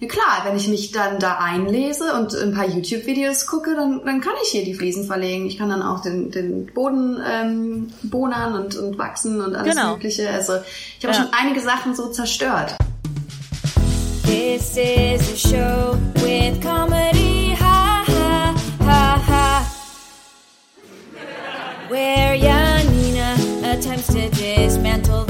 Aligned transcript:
Ja 0.00 0.08
klar, 0.08 0.40
wenn 0.44 0.56
ich 0.56 0.66
mich 0.66 0.92
dann 0.92 1.18
da 1.18 1.36
einlese 1.38 2.14
und 2.14 2.34
ein 2.34 2.54
paar 2.54 2.66
YouTube-Videos 2.66 3.46
gucke, 3.46 3.74
dann, 3.74 4.00
dann 4.04 4.22
kann 4.22 4.32
ich 4.42 4.48
hier 4.48 4.64
die 4.64 4.72
Fliesen 4.72 5.04
verlegen. 5.04 5.44
Ich 5.46 5.58
kann 5.58 5.68
dann 5.68 5.82
auch 5.82 6.00
den, 6.00 6.30
den 6.30 6.66
Boden 6.72 7.20
ähm, 7.30 7.92
bohnern 8.04 8.54
und, 8.54 8.76
und 8.76 8.96
wachsen 8.96 9.42
und 9.42 9.54
alles 9.54 9.74
Genau. 9.76 9.92
Mögliche. 9.92 10.30
Also 10.30 10.54
ich 10.98 11.04
habe 11.04 11.14
Ja. 11.14 11.22
schon 11.22 11.32
einige 11.38 11.60
Sachen 11.60 11.94
so 11.94 12.08
zerstört. 12.08 12.76
This 14.24 14.76
is 14.76 15.32
a 15.32 15.36
show 15.36 15.98
with 16.14 16.58
comedy, 16.62 17.54
ha 17.60 18.02
ha 18.06 18.54
ha 18.86 19.22
ha. 19.28 19.66
Where 21.90 22.34
Janina 22.36 23.34
attempts 23.64 24.06
to 24.06 24.28
dismantle 24.30 25.26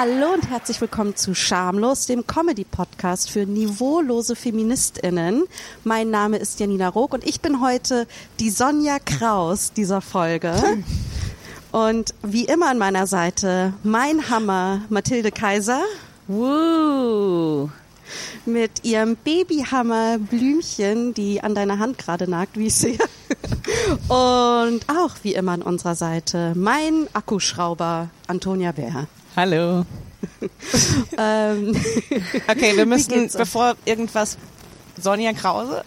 Hallo 0.00 0.32
und 0.32 0.48
herzlich 0.48 0.80
willkommen 0.80 1.14
zu 1.14 1.34
Schamlos, 1.34 2.06
dem 2.06 2.26
Comedy-Podcast 2.26 3.30
für 3.30 3.44
niveaulose 3.44 4.34
FeministInnen. 4.34 5.44
Mein 5.84 6.08
Name 6.08 6.38
ist 6.38 6.58
Janina 6.58 6.88
Rook 6.88 7.12
und 7.12 7.22
ich 7.22 7.42
bin 7.42 7.60
heute 7.60 8.06
die 8.38 8.48
Sonja 8.48 8.98
Kraus 8.98 9.74
dieser 9.74 10.00
Folge. 10.00 10.54
Und 11.70 12.14
wie 12.22 12.46
immer 12.46 12.70
an 12.70 12.78
meiner 12.78 13.06
Seite 13.06 13.74
mein 13.82 14.30
Hammer 14.30 14.80
Mathilde 14.88 15.30
Kaiser 15.32 15.82
Woo. 16.28 17.68
mit 18.46 18.82
ihrem 18.82 19.16
Babyhammer 19.16 20.16
Blümchen, 20.16 21.12
die 21.12 21.42
an 21.42 21.54
deiner 21.54 21.78
Hand 21.78 21.98
gerade 21.98 22.26
nagt, 22.26 22.56
wie 22.56 22.68
ich 22.68 22.74
sehe. 22.74 22.98
Und 24.08 24.80
auch 24.88 25.16
wie 25.24 25.34
immer 25.34 25.52
an 25.52 25.60
unserer 25.60 25.94
Seite 25.94 26.54
mein 26.56 27.06
Akkuschrauber 27.12 28.08
Antonia 28.28 28.72
Bär. 28.72 29.06
Hallo. 29.36 29.84
Ähm, 31.16 31.74
Okay, 32.48 32.76
wir 32.76 32.84
müssen, 32.86 33.30
bevor 33.36 33.74
irgendwas, 33.86 34.36
Sonja 35.00 35.32
Krause? 35.32 35.82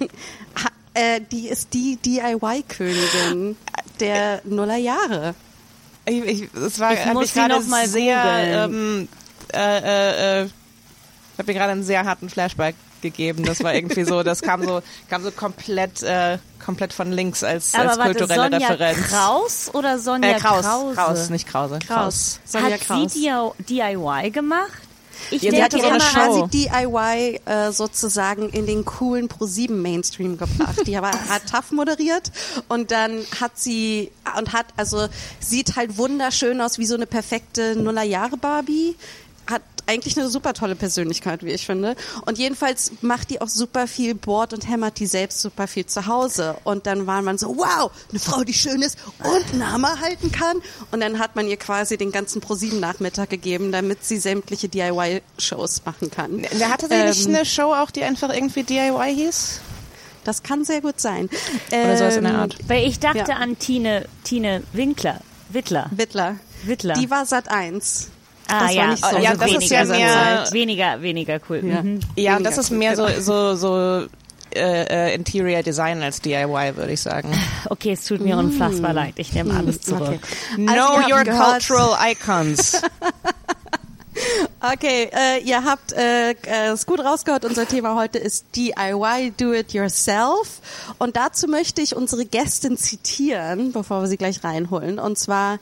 Ha, 0.00 0.68
äh, 0.94 1.20
die 1.32 1.48
ist 1.48 1.74
die 1.74 1.96
DIY-Königin 1.96 3.56
der 3.98 4.40
Nullerjahre. 4.44 5.34
Ich, 6.06 6.24
ich, 6.24 6.54
es 6.54 6.78
war, 6.78 6.92
Ich 6.92 7.12
muss 7.12 7.32
gerade 7.32 7.54
noch 7.54 7.66
mal 7.66 7.88
sehr, 7.88 8.66
ähm, 8.66 9.08
äh, 9.52 9.58
äh, 9.58 10.42
äh, 10.42 10.44
ich 10.44 11.38
habe 11.38 11.52
mir 11.52 11.58
gerade 11.58 11.72
einen 11.72 11.84
sehr 11.84 12.04
harten 12.04 12.28
Flashback 12.28 12.76
gegeben. 13.04 13.44
Das 13.44 13.62
war 13.62 13.72
irgendwie 13.74 14.02
so, 14.04 14.24
das 14.24 14.42
kam 14.42 14.64
so, 14.64 14.82
kam 15.08 15.22
so 15.22 15.30
komplett, 15.30 16.02
äh, 16.02 16.38
komplett 16.64 16.92
von 16.92 17.12
links 17.12 17.44
als, 17.44 17.74
als 17.74 17.92
Aber 17.92 17.98
warte, 18.02 18.18
kulturelle 18.18 18.50
Sonja 18.50 18.68
Referenz. 18.68 19.08
Kraus 19.08 19.70
oder 19.74 19.98
Sonja 20.00 20.30
äh, 20.30 20.40
Kraus, 20.40 20.64
Krause? 20.64 20.94
Kraus, 20.96 21.30
nicht 21.30 21.46
Krause. 21.46 21.78
Kraus. 21.86 22.40
Sonja 22.44 22.72
Hat 22.72 22.80
Kraus. 22.80 23.12
sie 23.12 23.30
DIY 23.68 24.30
gemacht? 24.32 24.72
Ich 25.30 25.42
Ja, 25.42 25.50
sie 25.50 25.56
Die 25.56 25.62
hatte 25.62 25.76
hat 25.76 25.84
so 25.84 25.88
eine 25.90 26.00
Show. 26.00 26.46
quasi 26.48 26.50
DIY 26.50 27.40
äh, 27.44 27.70
sozusagen 27.72 28.48
in 28.50 28.66
den 28.66 28.84
coolen 28.84 29.28
Pro7 29.28 29.70
Mainstream 29.72 30.36
gebracht. 30.36 30.86
Die 30.86 30.96
aber 30.96 31.10
hat 31.12 31.46
TAF 31.50 31.70
moderiert 31.70 32.32
und 32.68 32.90
dann 32.90 33.24
hat 33.40 33.52
sie 33.54 34.10
und 34.36 34.52
hat 34.52 34.66
also 34.76 35.06
sieht 35.40 35.76
halt 35.76 35.96
wunderschön 35.98 36.60
aus 36.60 36.78
wie 36.78 36.86
so 36.86 36.94
eine 36.94 37.06
perfekte 37.06 37.76
Nullerjahre 37.76 38.36
Barbie. 38.36 38.96
Eigentlich 39.86 40.16
eine 40.18 40.28
super 40.28 40.54
tolle 40.54 40.74
Persönlichkeit, 40.76 41.42
wie 41.42 41.50
ich 41.52 41.66
finde. 41.66 41.96
Und 42.26 42.38
jedenfalls 42.38 42.92
macht 43.02 43.30
die 43.30 43.40
auch 43.40 43.48
super 43.48 43.86
viel 43.86 44.14
Board 44.14 44.52
und 44.52 44.68
hämmert 44.68 44.98
die 44.98 45.06
selbst 45.06 45.40
super 45.40 45.66
viel 45.66 45.86
zu 45.86 46.06
Hause. 46.06 46.56
Und 46.64 46.86
dann 46.86 47.06
war 47.06 47.20
man 47.22 47.36
so, 47.38 47.56
wow, 47.56 47.90
eine 48.10 48.18
Frau, 48.20 48.44
die 48.44 48.54
schön 48.54 48.82
ist 48.82 48.98
und 49.22 49.52
einen 49.52 49.70
Hammer 49.72 50.00
halten 50.00 50.32
kann. 50.32 50.56
Und 50.90 51.00
dann 51.00 51.18
hat 51.18 51.36
man 51.36 51.46
ihr 51.48 51.56
quasi 51.56 51.96
den 51.98 52.12
ganzen 52.12 52.40
Pro7-Nachmittag 52.42 53.30
gegeben, 53.30 53.72
damit 53.72 54.04
sie 54.04 54.18
sämtliche 54.18 54.68
DIY-Shows 54.68 55.82
machen 55.84 56.10
kann. 56.10 56.42
Der 56.58 56.70
hatte 56.70 56.88
sie 56.88 56.94
nicht 57.04 57.26
Ähm, 57.28 57.34
eine 57.34 57.44
Show 57.44 57.72
auch, 57.74 57.90
die 57.90 58.02
einfach 58.04 58.32
irgendwie 58.32 58.62
DIY 58.62 59.14
hieß? 59.14 59.60
Das 60.24 60.42
kann 60.42 60.64
sehr 60.64 60.80
gut 60.80 61.00
sein. 61.00 61.28
Oder 61.70 61.98
sowas 61.98 62.16
in 62.16 62.24
der 62.24 62.32
Ähm, 62.32 62.38
Art. 62.40 62.56
Weil 62.66 62.86
ich 62.88 62.98
dachte 63.00 63.18
Ja. 63.18 63.36
an 63.36 63.58
Tine, 63.58 64.06
Tine 64.24 64.62
Winkler. 64.72 65.20
Wittler. 65.50 65.88
Wittler. 65.90 66.36
Wittler. 66.64 66.94
Die 66.94 67.10
war 67.10 67.26
Sat 67.26 67.50
1. 67.50 68.08
ah, 68.48 68.60
das 68.60 68.74
ja. 68.74 68.82
war 68.82 68.88
nicht 68.90 69.00
so. 69.00 69.06
also 69.06 69.18
Ja, 69.22 69.34
das 69.34 69.50
ist 69.50 69.70
weniger, 69.70 69.84
ja 69.84 69.84
mehr- 70.42 70.48
weniger, 70.52 71.02
weniger 71.02 71.40
cool. 71.48 71.60
Ja. 71.64 71.82
Mhm. 71.82 72.00
Ja, 72.16 72.38
das 72.38 72.58
ist 72.58 72.70
cool, 72.70 72.78
mehr 72.78 72.96
so, 72.96 73.06
so, 73.20 73.54
so 73.56 74.06
äh, 74.54 75.10
äh, 75.10 75.14
Interior 75.14 75.62
Design 75.62 76.02
als 76.02 76.20
DIY, 76.20 76.76
würde 76.76 76.92
ich 76.92 77.00
sagen. 77.00 77.32
Okay, 77.70 77.92
es 77.92 78.04
tut 78.04 78.20
mir 78.20 78.36
unfassbar 78.36 78.92
leid. 78.92 79.14
Ich 79.16 79.32
nehme 79.32 79.52
alles 79.56 79.80
zurück. 79.80 80.02
Okay. 80.08 80.18
Know 80.56 80.72
Also, 80.72 81.12
your 81.12 81.24
gehört- 81.24 81.50
cultural 81.66 81.96
icons. 82.10 82.80
Okay, 84.72 85.10
äh, 85.12 85.42
ihr 85.44 85.62
habt 85.62 85.92
äh, 85.92 86.30
äh, 86.30 86.72
es 86.72 86.86
gut 86.86 86.98
rausgehört. 86.98 87.44
Unser 87.44 87.68
Thema 87.68 87.96
heute 87.96 88.18
ist 88.18 88.46
DIY, 88.56 89.34
Do 89.36 89.52
It 89.52 89.74
Yourself. 89.74 90.62
Und 90.96 91.16
dazu 91.16 91.48
möchte 91.48 91.82
ich 91.82 91.94
unsere 91.94 92.24
Gästin 92.24 92.78
zitieren, 92.78 93.72
bevor 93.72 94.00
wir 94.00 94.08
sie 94.08 94.16
gleich 94.16 94.42
reinholen. 94.42 94.98
Und 94.98 95.18
zwar 95.18 95.58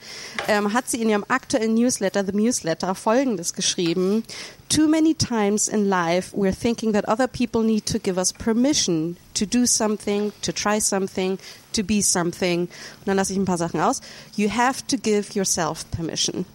ähm, 0.47 0.73
hat 0.73 0.89
sie 0.89 1.03
in 1.03 1.09
ihrem 1.09 1.25
aktuellen 1.27 1.75
Newsletter, 1.75 2.25
The 2.25 2.31
Newsletter, 2.31 2.95
Folgendes 2.95 3.55
geschrieben. 3.55 4.23
Too 4.69 4.87
many 4.87 5.15
times 5.15 5.67
in 5.67 5.89
life 5.89 6.33
we're 6.33 6.57
thinking 6.57 6.93
that 6.93 7.09
other 7.09 7.27
people 7.27 7.65
need 7.65 7.87
to 7.87 7.99
give 7.99 8.19
us 8.19 8.33
permission 8.33 9.17
to 9.35 9.45
do 9.47 9.67
something, 9.67 10.33
to 10.43 10.53
try 10.53 10.81
something, 10.81 11.39
to 11.73 11.83
be 11.83 12.03
something. 12.03 12.61
Und 12.61 13.07
dann 13.07 13.17
lasse 13.17 13.33
ich 13.33 13.39
ein 13.39 13.47
paar 13.47 13.59
Sachen 13.59 13.81
aus. 13.81 14.01
You 14.37 14.49
have 14.49 14.87
to 14.87 14.97
give 14.97 15.33
yourself 15.35 15.91
permission. 15.91 16.47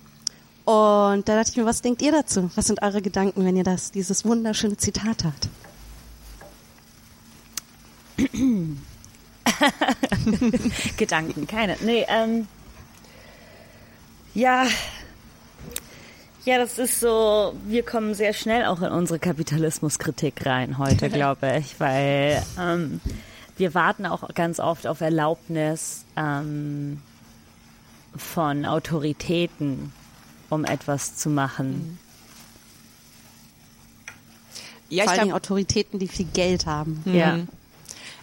Und 0.67 1.29
da 1.29 1.38
dachte 1.38 1.51
ich 1.51 1.55
mir, 1.55 1.66
was 1.66 1.81
denkt 1.81 2.01
ihr 2.01 2.11
dazu? 2.11 2.51
Was 2.55 2.67
sind 2.67 2.81
eure 2.81 3.01
Gedanken, 3.01 3.45
wenn 3.45 3.55
ihr 3.55 3.63
das, 3.63 3.91
dieses 3.91 4.25
wunderschöne 4.25 4.75
Zitat 4.75 5.23
habt? 5.23 5.47
Gedanken, 10.97 11.47
keine. 11.47 11.78
Nee, 11.79 12.05
ähm. 12.09 12.50
Ja. 14.33 14.66
Ja, 16.44 16.57
das 16.57 16.78
ist 16.79 16.99
so, 16.99 17.53
wir 17.66 17.84
kommen 17.84 18.13
sehr 18.13 18.34
schnell 18.34 18.66
auch 18.66 18.81
in 18.81 18.91
unsere 18.91 19.19
Kapitalismuskritik 19.19 20.45
rein 20.45 20.78
heute, 20.78 21.09
glaube 21.09 21.59
ich, 21.59 21.79
weil 21.79 22.44
ähm, 22.59 22.99
wir 23.55 23.73
warten 23.73 24.05
auch 24.05 24.28
ganz 24.35 24.59
oft 24.59 24.85
auf 24.85 24.99
Erlaubnis 24.99 26.03
ähm, 26.17 27.01
von 28.17 28.66
Autoritäten, 28.66 29.94
um 30.50 30.66
etwas 30.66 31.16
zu 31.16 31.30
machen. 31.30 32.00
ja, 34.90 35.03
Vor 35.03 35.13
ich 35.13 35.19
glaube, 35.19 35.35
Autoritäten, 35.35 36.00
die 36.00 36.08
viel 36.08 36.28
Geld 36.34 36.66
haben. 36.66 37.03
Ja. 37.06 37.40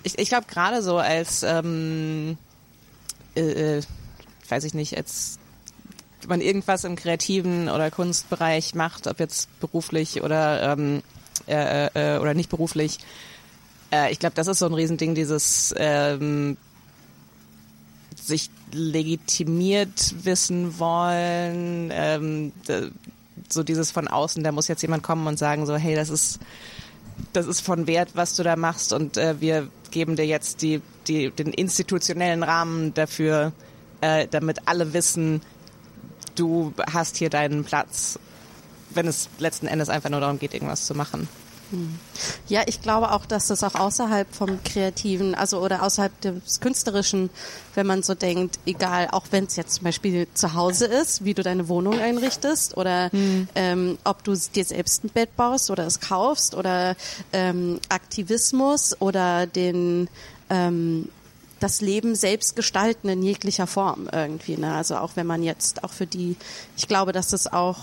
ich, 0.02 0.18
ich 0.18 0.28
glaub, 0.28 0.48
gerade 0.48 0.82
so 0.82 0.98
als, 0.98 1.42
ähm, 1.42 2.38
äh, 3.36 3.78
äh, 3.78 3.82
weiß 4.48 4.64
ich 4.64 4.74
nicht, 4.74 4.96
als 4.96 5.38
man 6.26 6.40
irgendwas 6.40 6.84
im 6.84 6.96
kreativen 6.96 7.68
oder 7.68 7.90
Kunstbereich 7.90 8.74
macht, 8.74 9.06
ob 9.06 9.20
jetzt 9.20 9.48
beruflich 9.60 10.22
oder 10.22 10.72
ähm, 10.72 11.02
äh, 11.46 12.14
äh, 12.16 12.18
oder 12.18 12.32
nicht 12.32 12.48
beruflich, 12.48 12.98
äh, 13.92 14.10
ich 14.10 14.18
glaube, 14.18 14.34
das 14.34 14.46
ist 14.46 14.58
so 14.58 14.66
ein 14.66 14.74
Riesending, 14.74 15.14
dieses 15.14 15.74
ähm, 15.76 16.56
sich 18.26 18.50
legitimiert 18.72 20.14
wissen 20.24 20.78
wollen, 20.78 21.90
ähm, 21.92 22.52
so 23.48 23.62
dieses 23.62 23.90
von 23.90 24.08
außen, 24.08 24.42
da 24.42 24.52
muss 24.52 24.68
jetzt 24.68 24.82
jemand 24.82 25.02
kommen 25.02 25.26
und 25.26 25.38
sagen 25.38 25.66
so, 25.66 25.76
hey, 25.76 25.94
das 25.94 26.10
ist 26.10 26.40
das 27.32 27.46
ist 27.46 27.60
von 27.60 27.86
Wert, 27.86 28.10
was 28.14 28.36
du 28.36 28.42
da 28.42 28.56
machst 28.56 28.92
und 28.92 29.16
äh, 29.16 29.40
wir 29.40 29.68
geben 29.90 30.16
dir 30.16 30.26
jetzt 30.26 30.62
die, 30.62 30.80
die, 31.06 31.30
den 31.30 31.52
institutionellen 31.52 32.42
Rahmen 32.42 32.94
dafür, 32.94 33.52
äh, 34.00 34.26
damit 34.28 34.66
alle 34.66 34.92
wissen, 34.92 35.40
du 36.34 36.72
hast 36.92 37.16
hier 37.16 37.30
deinen 37.30 37.64
Platz, 37.64 38.18
wenn 38.90 39.06
es 39.06 39.28
letzten 39.38 39.66
Endes 39.66 39.88
einfach 39.88 40.10
nur 40.10 40.20
darum 40.20 40.38
geht, 40.38 40.54
irgendwas 40.54 40.86
zu 40.86 40.94
machen. 40.94 41.28
Ja, 42.48 42.62
ich 42.66 42.82
glaube 42.82 43.12
auch, 43.12 43.26
dass 43.26 43.48
das 43.48 43.62
auch 43.62 43.74
außerhalb 43.74 44.32
vom 44.34 44.62
Kreativen, 44.62 45.34
also 45.34 45.60
oder 45.60 45.82
außerhalb 45.82 46.12
des 46.20 46.60
Künstlerischen, 46.60 47.30
wenn 47.74 47.86
man 47.86 48.02
so 48.02 48.14
denkt, 48.14 48.58
egal, 48.66 49.08
auch 49.10 49.26
wenn 49.30 49.44
es 49.44 49.56
jetzt 49.56 49.74
zum 49.74 49.84
Beispiel 49.84 50.26
zu 50.34 50.54
Hause 50.54 50.86
ist, 50.86 51.24
wie 51.24 51.34
du 51.34 51.42
deine 51.42 51.68
Wohnung 51.68 51.98
einrichtest 51.98 52.76
oder 52.76 53.10
ähm, 53.54 53.98
ob 54.04 54.24
du 54.24 54.34
dir 54.34 54.64
selbst 54.64 55.04
ein 55.04 55.10
Bett 55.10 55.36
baust 55.36 55.70
oder 55.70 55.86
es 55.86 56.00
kaufst 56.00 56.54
oder 56.54 56.96
ähm, 57.32 57.80
Aktivismus 57.88 59.00
oder 59.00 59.46
den 59.46 60.08
ähm, 60.50 61.08
das 61.60 61.80
Leben 61.80 62.14
selbst 62.14 62.56
gestalten 62.56 63.08
in 63.08 63.22
jeglicher 63.22 63.66
Form 63.66 64.08
irgendwie. 64.12 64.56
Ne? 64.56 64.74
Also 64.74 64.96
auch 64.96 65.12
wenn 65.14 65.26
man 65.26 65.42
jetzt 65.42 65.82
auch 65.82 65.92
für 65.92 66.06
die, 66.06 66.36
ich 66.76 66.88
glaube, 66.88 67.12
dass 67.12 67.28
das 67.28 67.50
auch 67.50 67.78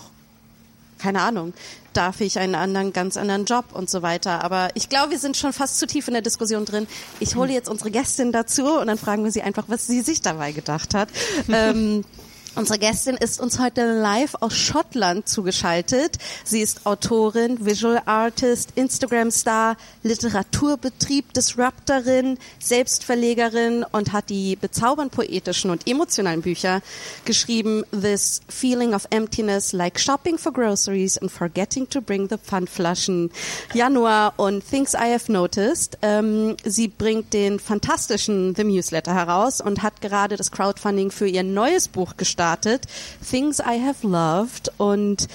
keine 1.02 1.22
Ahnung, 1.22 1.54
darf 1.94 2.22
ich 2.22 2.40
einen 2.40 2.56
anderen, 2.56 2.94
ganz 2.94 3.18
anderen 3.18 3.46
Job 3.46 3.66
und 3.74 3.90
so 3.90 4.02
weiter. 4.02 4.44
Aber 4.44 4.70
ich 4.76 4.90
glaube, 4.90 5.12
wir 5.12 5.20
sind 5.20 5.36
schon 5.36 5.52
fast 5.54 5.80
zu 5.80 5.88
tief 5.88 6.08
in 6.08 6.14
der 6.14 6.22
Diskussion 6.22 6.66
drin. 6.66 6.88
Ich 7.20 7.36
hole 7.36 7.52
jetzt 7.52 7.70
unsere 7.70 7.92
Gästin 7.92 8.32
dazu 8.32 8.80
und 8.80 8.88
dann 8.88 8.98
fragen 8.98 9.24
wir 9.24 9.32
sie 9.32 9.42
einfach, 9.42 9.66
was 9.68 9.88
sie 9.88 10.02
sich 10.02 10.22
dabei 10.22 10.52
gedacht 10.52 10.94
hat. 10.94 11.10
ähm, 11.50 12.06
Unsere 12.54 12.80
Gästin 12.80 13.16
ist 13.16 13.40
uns 13.40 13.60
heute 13.60 14.02
live 14.02 14.36
aus 14.42 14.58
Schottland 14.58 15.26
zugeschaltet. 15.26 16.18
Sie 16.44 16.60
ist 16.60 16.86
Autorin, 16.86 17.66
Visual 17.66 18.02
Artist, 18.06 18.74
Instagram-Star, 18.76 19.78
Literaturbetrieb, 20.04 21.32
Disruptorin, 21.34 22.38
Selbstverlegerin 22.60 23.86
und 23.94 24.12
hat 24.12 24.30
die 24.30 24.58
bezaubernd 24.58 25.14
poetischen 25.14 25.72
und 25.72 25.88
emotionalen 25.88 26.42
Bücher 26.42 26.82
geschrieben. 27.24 27.86
This 27.92 28.42
Feeling 28.50 28.94
of 28.94 29.08
Emptiness, 29.12 29.72
Like 29.72 29.98
Shopping 29.98 30.38
for 30.38 30.52
Groceries 30.52 31.18
and 31.18 31.32
Forgetting 31.32 31.88
to 31.88 32.02
Bring 32.02 32.28
the 32.30 32.38
Pfandflaschen. 32.38 33.32
Januar 33.74 34.34
und 34.36 34.70
Things 34.70 34.94
I 34.94 35.14
Have 35.14 35.32
Noticed. 35.32 35.98
Ähm, 36.02 36.58
sie 36.66 36.90
bringt 36.90 37.32
den 37.32 37.62
fantastischen 37.62 38.56
The 38.56 38.66
Newsletter 38.66 39.14
heraus 39.14 39.62
und 39.62 39.84
hat 39.84 40.02
gerade 40.02 40.36
das 40.36 40.52
Crowdfunding 40.52 41.12
für 41.12 41.28
ihr 41.28 41.44
neues 41.44 41.88
Buch 41.88 42.18
gestartet 42.18 42.41
gestartet. 42.42 42.82
Things 43.30 43.60
I 43.60 43.80
Have 43.86 44.08
Loved 44.08 44.72
und 44.78 45.28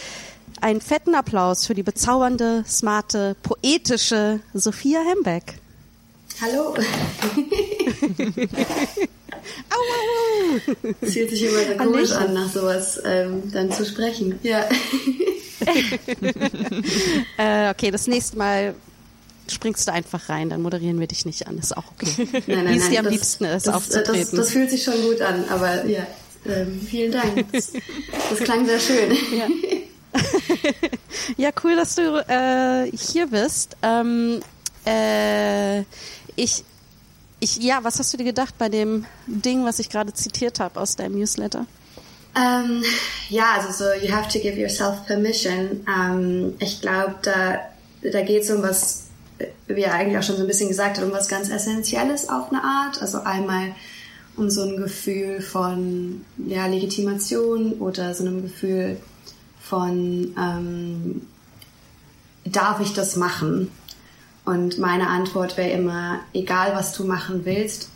einen 0.60 0.80
fetten 0.80 1.14
Applaus 1.14 1.64
für 1.66 1.74
die 1.74 1.84
bezaubernde, 1.84 2.64
smarte, 2.68 3.36
poetische 3.42 4.40
Sophia 4.54 5.00
Hembeck. 5.08 5.54
Hallo. 6.40 6.74
Au. 9.70 9.78
Es 11.00 11.12
fühlt 11.14 11.30
sich 11.30 11.44
immer 11.44 11.60
so 11.64 11.76
komisch 11.76 12.10
an, 12.12 12.34
nach 12.34 12.52
sowas 12.52 13.00
ähm, 13.04 13.50
dann 13.52 13.70
zu 13.72 13.84
sprechen. 13.86 14.38
Ja. 14.42 14.64
Äh, 17.38 17.70
okay, 17.70 17.90
das 17.90 18.06
nächste 18.06 18.36
Mal 18.36 18.74
springst 19.50 19.88
du 19.88 19.92
einfach 19.92 20.28
rein, 20.28 20.50
dann 20.50 20.60
moderieren 20.60 21.00
wir 21.00 21.06
dich 21.06 21.24
nicht 21.24 21.46
an. 21.46 21.56
Ist 21.58 21.74
auch 21.76 21.84
okay. 21.92 22.28
Nein, 22.46 22.64
nein, 22.64 22.74
Wie 22.74 22.78
es 22.78 22.90
dir 22.90 22.98
am 22.98 23.06
das- 23.06 23.14
liebsten 23.14 23.44
ist, 23.46 23.66
das, 23.66 23.74
aufzutreten. 23.74 24.36
Das, 24.36 24.46
das 24.46 24.50
fühlt 24.50 24.68
sich 24.70 24.84
schon 24.84 25.00
gut 25.02 25.22
an, 25.22 25.46
aber 25.48 25.86
ja, 25.86 26.06
ähm, 26.48 26.80
vielen 26.80 27.12
Dank. 27.12 27.52
Das, 27.52 27.72
das 28.30 28.38
klang 28.40 28.66
sehr 28.66 28.80
schön. 28.80 29.10
Ja, 31.36 31.50
cool, 31.62 31.76
dass 31.76 31.94
du 31.94 32.24
äh, 32.28 32.90
hier 32.96 33.28
bist. 33.28 33.76
Ähm, 33.82 34.40
äh, 34.86 35.80
ich, 36.36 36.64
ich, 37.40 37.56
ja, 37.56 37.80
was 37.82 37.98
hast 37.98 38.12
du 38.12 38.16
dir 38.16 38.24
gedacht 38.24 38.56
bei 38.58 38.68
dem 38.68 39.04
Ding, 39.26 39.64
was 39.64 39.78
ich 39.78 39.90
gerade 39.90 40.12
zitiert 40.14 40.60
habe 40.60 40.80
aus 40.80 40.96
deinem 40.96 41.18
Newsletter? 41.18 41.66
Ähm, 42.36 42.82
ja, 43.28 43.56
also 43.56 43.72
so, 43.72 44.06
you 44.06 44.12
have 44.12 44.30
to 44.30 44.38
give 44.38 44.58
yourself 44.58 45.06
permission. 45.06 45.84
Ähm, 45.88 46.54
ich 46.58 46.80
glaube, 46.80 47.16
da, 47.22 47.60
da 48.02 48.22
geht 48.22 48.42
es 48.42 48.50
um 48.50 48.62
was, 48.62 49.06
wie 49.66 49.82
er 49.82 49.94
eigentlich 49.94 50.18
auch 50.18 50.22
schon 50.22 50.36
so 50.36 50.42
ein 50.42 50.48
bisschen 50.48 50.68
gesagt 50.68 50.98
hat, 50.98 51.04
um 51.04 51.12
was 51.12 51.28
ganz 51.28 51.48
Essentielles 51.48 52.28
auf 52.28 52.50
eine 52.50 52.62
Art. 52.62 53.00
Also 53.00 53.22
einmal 53.22 53.74
um 54.36 54.50
so 54.50 54.62
ein 54.62 54.76
Gefühl 54.76 55.40
von 55.40 56.24
ja, 56.46 56.66
Legitimation 56.66 57.74
oder 57.74 58.14
so 58.14 58.24
einem 58.24 58.42
Gefühl 58.42 58.98
von, 59.60 60.34
ähm, 60.38 61.22
darf 62.44 62.80
ich 62.80 62.92
das 62.92 63.16
machen? 63.16 63.70
Und 64.44 64.78
meine 64.78 65.08
Antwort 65.08 65.56
wäre 65.56 65.70
immer, 65.70 66.20
egal 66.32 66.74
was 66.74 66.92
du 66.92 67.04
machen 67.04 67.44
willst, 67.44 67.88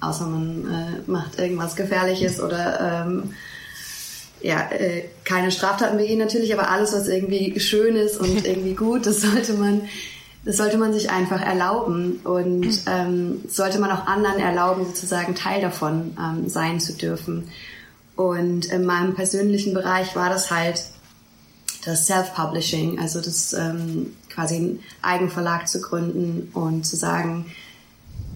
außer 0.00 0.26
man 0.26 0.66
äh, 0.70 1.10
macht 1.10 1.38
irgendwas 1.38 1.74
Gefährliches 1.76 2.40
oder 2.40 3.04
ähm, 3.06 3.34
ja, 4.40 4.70
äh, 4.70 5.04
keine 5.24 5.50
Straftaten 5.50 5.96
begehen 5.96 6.18
natürlich, 6.18 6.52
aber 6.52 6.70
alles, 6.70 6.92
was 6.92 7.08
irgendwie 7.08 7.58
schön 7.58 7.96
ist 7.96 8.18
und 8.20 8.46
irgendwie 8.46 8.74
gut, 8.74 9.06
das 9.06 9.22
sollte 9.22 9.54
man, 9.54 9.82
das 10.44 10.58
sollte 10.58 10.76
man 10.76 10.92
sich 10.92 11.10
einfach 11.10 11.40
erlauben 11.40 12.20
und 12.24 12.68
ähm, 12.86 13.40
sollte 13.48 13.78
man 13.78 13.90
auch 13.90 14.06
anderen 14.06 14.38
erlauben, 14.38 14.84
sozusagen 14.84 15.34
Teil 15.34 15.62
davon 15.62 16.16
ähm, 16.18 16.48
sein 16.48 16.80
zu 16.80 16.92
dürfen. 16.92 17.48
Und 18.16 18.66
in 18.66 18.84
meinem 18.84 19.14
persönlichen 19.14 19.74
Bereich 19.74 20.14
war 20.14 20.28
das 20.28 20.50
halt 20.50 20.84
das 21.84 22.06
Self-Publishing, 22.06 22.98
also 22.98 23.20
das 23.20 23.52
ähm, 23.54 24.14
quasi 24.28 24.56
einen 24.56 24.80
Eigenverlag 25.02 25.68
zu 25.68 25.80
gründen 25.80 26.50
und 26.52 26.84
zu 26.84 26.96
sagen, 26.96 27.46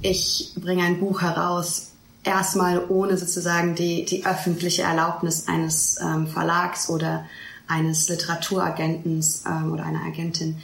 ich 0.00 0.52
bringe 0.56 0.84
ein 0.84 1.00
Buch 1.00 1.22
heraus, 1.22 1.92
erstmal 2.24 2.84
ohne 2.88 3.16
sozusagen 3.16 3.74
die, 3.74 4.04
die 4.04 4.26
öffentliche 4.26 4.82
Erlaubnis 4.82 5.48
eines 5.48 5.98
ähm, 6.00 6.26
Verlags 6.26 6.88
oder 6.88 7.24
eines 7.66 8.08
Literaturagenten 8.08 9.24
ähm, 9.46 9.72
oder 9.72 9.84
einer 9.84 10.02
Agentin. 10.04 10.58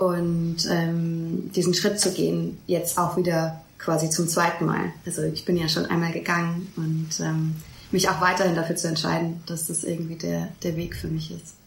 Und 0.00 0.66
ähm, 0.70 1.52
diesen 1.54 1.74
Schritt 1.74 2.00
zu 2.00 2.12
gehen, 2.12 2.56
jetzt 2.66 2.96
auch 2.96 3.18
wieder 3.18 3.60
quasi 3.78 4.08
zum 4.08 4.28
zweiten 4.28 4.64
Mal. 4.64 4.92
Also 5.04 5.22
ich 5.22 5.44
bin 5.44 5.58
ja 5.58 5.68
schon 5.68 5.84
einmal 5.84 6.10
gegangen 6.10 6.72
und 6.76 7.08
ähm, 7.20 7.56
mich 7.90 8.08
auch 8.08 8.20
weiterhin 8.22 8.54
dafür 8.54 8.76
zu 8.76 8.88
entscheiden, 8.88 9.42
dass 9.44 9.66
das 9.66 9.84
irgendwie 9.84 10.16
der, 10.16 10.48
der 10.62 10.76
Weg 10.76 10.96
für 10.96 11.08
mich 11.08 11.30
ist. 11.30 11.59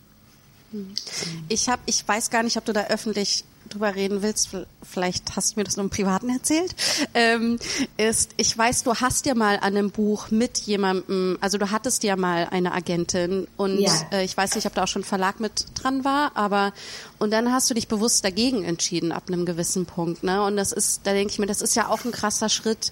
Ich 1.50 1.70
habe, 1.70 1.82
ich 1.86 2.08
weiß 2.08 2.30
gar 2.30 2.44
nicht, 2.44 2.58
ob 2.58 2.66
du 2.66 2.74
da 2.74 2.86
öffentlich 2.88 3.44
drüber 3.70 3.96
reden 3.96 4.22
willst. 4.22 4.50
Vielleicht 4.84 5.36
hast 5.38 5.54
du 5.56 5.60
mir 5.60 5.64
das 5.64 5.78
nur 5.78 5.86
im 5.86 5.90
Privaten 5.90 6.30
erzählt. 6.30 6.76
Ähm, 7.14 7.58
ist, 7.98 8.32
ich 8.38 8.58
weiß, 8.58 8.84
du 8.84 8.94
hast 8.96 9.26
ja 9.26 9.36
mal 9.36 9.56
an 9.56 9.78
einem 9.78 9.90
Buch 9.90 10.32
mit 10.32 10.58
jemandem, 10.60 11.38
also 11.42 11.58
du 11.58 11.72
hattest 11.72 12.04
ja 12.04 12.16
mal 12.18 12.48
eine 12.52 12.74
Agentin 12.74 13.48
und 13.56 13.80
Ja. 13.80 13.92
äh, 14.12 14.26
ich 14.26 14.36
weiß 14.36 14.56
nicht, 14.56 14.68
ob 14.68 14.74
da 14.76 14.84
auch 14.84 14.88
schon 14.88 15.04
ein 15.04 15.06
Verlag 15.06 15.40
mit 15.40 15.66
dran 15.76 16.04
war, 16.04 16.36
aber 16.36 16.74
und 17.20 17.32
dann 17.32 17.54
hast 17.54 17.70
du 17.70 17.74
dich 17.74 17.88
bewusst 17.88 18.26
dagegen 18.26 18.64
entschieden 18.66 19.12
ab 19.14 19.24
einem 19.28 19.46
gewissen 19.46 19.86
Punkt, 19.86 20.24
ne? 20.24 20.44
Und 20.44 20.58
das 20.58 20.74
ist, 20.74 21.02
da 21.06 21.14
denke 21.14 21.32
ich 21.32 21.40
mir, 21.40 21.48
das 21.48 21.62
ist 21.62 21.76
ja 21.76 21.88
auch 21.88 22.04
ein 22.04 22.12
krasser 22.12 22.50
Schritt. 22.50 22.92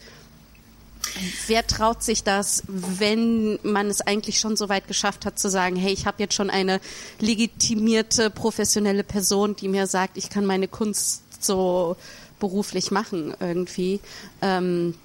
Wer 1.48 1.66
traut 1.68 2.04
sich 2.04 2.24
das, 2.24 2.64
wenn 2.68 3.60
man 3.64 3.88
es 3.88 4.02
eigentlich 4.02 4.40
schon 4.40 4.56
so 4.56 4.70
weit 4.70 4.88
geschafft 4.88 5.26
hat, 5.26 5.40
zu 5.40 5.50
sagen, 5.50 5.76
hey, 5.76 5.92
ich 5.92 6.06
habe 6.06 6.18
jetzt 6.20 6.36
schon 6.36 6.50
eine 6.50 6.80
legitimierte, 7.20 8.30
professionelle 8.30 9.04
Person, 9.04 9.56
die 9.56 9.68
mir 9.68 9.88
sagt, 9.88 10.18
ich 10.18 10.30
kann 10.30 10.46
meine 10.46 10.68
Kunst 10.68 11.24
so 11.44 11.96
beruflich 12.40 12.92
machen 12.92 13.34
irgendwie. 13.40 14.00
Ähm, 14.42 14.96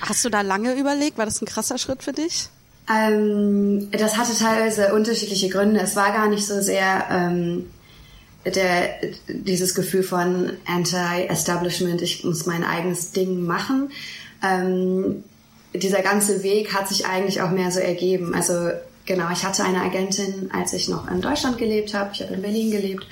hast 0.00 0.24
du 0.24 0.30
da 0.30 0.40
lange 0.40 0.74
überlegt? 0.74 1.18
War 1.18 1.26
das 1.26 1.40
ein 1.40 1.46
krasser 1.46 1.78
Schritt 1.78 2.02
für 2.02 2.12
dich? 2.12 2.48
Ähm, 2.88 3.90
das 3.92 4.16
hatte 4.16 4.36
teilweise 4.36 4.94
unterschiedliche 4.94 5.48
Gründe. 5.48 5.80
Es 5.80 5.96
war 5.96 6.12
gar 6.12 6.28
nicht 6.28 6.46
so 6.46 6.60
sehr 6.60 7.06
ähm, 7.10 7.66
der, 8.44 9.00
dieses 9.28 9.74
Gefühl 9.74 10.02
von 10.02 10.52
Anti-Establishment, 10.66 12.02
ich 12.02 12.24
muss 12.24 12.46
mein 12.46 12.62
eigenes 12.62 13.12
Ding 13.12 13.42
machen. 13.42 13.90
Ähm, 14.44 15.24
dieser 15.74 16.02
ganze 16.02 16.42
Weg 16.42 16.72
hat 16.72 16.88
sich 16.88 17.06
eigentlich 17.06 17.40
auch 17.40 17.50
mehr 17.50 17.70
so 17.70 17.80
ergeben. 17.80 18.34
Also 18.34 18.70
genau, 19.06 19.30
ich 19.32 19.44
hatte 19.44 19.64
eine 19.64 19.82
Agentin, 19.82 20.50
als 20.52 20.72
ich 20.72 20.88
noch 20.88 21.10
in 21.10 21.20
Deutschland 21.20 21.58
gelebt 21.58 21.94
habe. 21.94 22.10
Ich 22.12 22.22
habe 22.22 22.34
in 22.34 22.42
Berlin 22.42 22.70
gelebt 22.70 23.06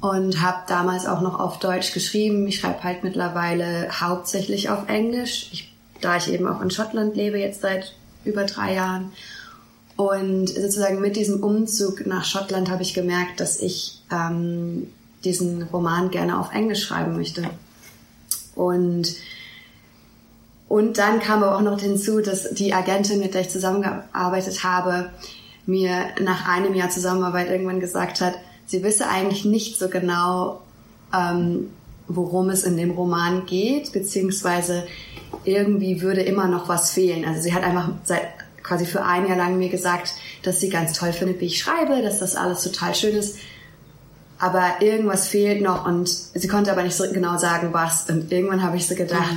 und 0.00 0.42
habe 0.42 0.58
damals 0.66 1.06
auch 1.06 1.20
noch 1.20 1.38
auf 1.38 1.60
Deutsch 1.60 1.92
geschrieben. 1.92 2.46
Ich 2.48 2.58
schreibe 2.58 2.82
halt 2.82 3.04
mittlerweile 3.04 3.88
hauptsächlich 4.00 4.68
auf 4.68 4.88
Englisch, 4.88 5.48
ich, 5.52 5.72
da 6.00 6.16
ich 6.16 6.32
eben 6.32 6.48
auch 6.48 6.60
in 6.60 6.70
Schottland 6.70 7.14
lebe 7.14 7.38
jetzt 7.38 7.60
seit 7.60 7.94
über 8.24 8.44
drei 8.44 8.74
Jahren. 8.74 9.12
Und 9.96 10.48
sozusagen 10.48 11.00
mit 11.00 11.14
diesem 11.14 11.42
Umzug 11.42 12.04
nach 12.06 12.24
Schottland 12.24 12.68
habe 12.68 12.82
ich 12.82 12.94
gemerkt, 12.94 13.38
dass 13.38 13.60
ich 13.60 14.02
ähm, 14.10 14.88
diesen 15.22 15.62
Roman 15.64 16.10
gerne 16.10 16.40
auf 16.40 16.52
Englisch 16.52 16.84
schreiben 16.84 17.14
möchte. 17.14 17.48
Und 18.56 19.14
und 20.72 20.96
dann 20.96 21.20
kam 21.20 21.42
aber 21.42 21.58
auch 21.58 21.60
noch 21.60 21.78
hinzu, 21.78 22.22
dass 22.22 22.48
die 22.48 22.72
Agentin, 22.72 23.18
mit 23.18 23.34
der 23.34 23.42
ich 23.42 23.50
zusammengearbeitet 23.50 24.64
habe, 24.64 25.10
mir 25.66 26.06
nach 26.18 26.48
einem 26.48 26.74
Jahr 26.74 26.88
Zusammenarbeit 26.88 27.50
irgendwann 27.50 27.78
gesagt 27.78 28.22
hat, 28.22 28.36
sie 28.64 28.82
wisse 28.82 29.06
eigentlich 29.06 29.44
nicht 29.44 29.78
so 29.78 29.90
genau, 29.90 30.62
ähm, 31.14 31.68
worum 32.08 32.48
es 32.48 32.64
in 32.64 32.78
dem 32.78 32.92
Roman 32.92 33.44
geht, 33.44 33.92
beziehungsweise 33.92 34.84
irgendwie 35.44 36.00
würde 36.00 36.22
immer 36.22 36.48
noch 36.48 36.70
was 36.70 36.90
fehlen. 36.90 37.26
Also 37.26 37.42
sie 37.42 37.52
hat 37.52 37.64
einfach 37.64 37.90
seit 38.04 38.28
quasi 38.62 38.86
für 38.86 39.04
ein 39.04 39.28
Jahr 39.28 39.36
lang 39.36 39.58
mir 39.58 39.68
gesagt, 39.68 40.14
dass 40.42 40.60
sie 40.60 40.70
ganz 40.70 40.94
toll 40.94 41.12
findet, 41.12 41.38
wie 41.42 41.46
ich 41.48 41.58
schreibe, 41.58 42.00
dass 42.00 42.18
das 42.18 42.34
alles 42.34 42.62
total 42.62 42.94
schön 42.94 43.14
ist. 43.14 43.36
Aber 44.38 44.80
irgendwas 44.80 45.28
fehlt 45.28 45.60
noch 45.60 45.84
und 45.84 46.08
sie 46.08 46.48
konnte 46.48 46.72
aber 46.72 46.82
nicht 46.82 46.96
so 46.96 47.04
genau 47.12 47.36
sagen, 47.36 47.74
was. 47.74 48.08
Und 48.08 48.32
irgendwann 48.32 48.62
habe 48.62 48.78
ich 48.78 48.88
so 48.88 48.94
gedacht, 48.94 49.36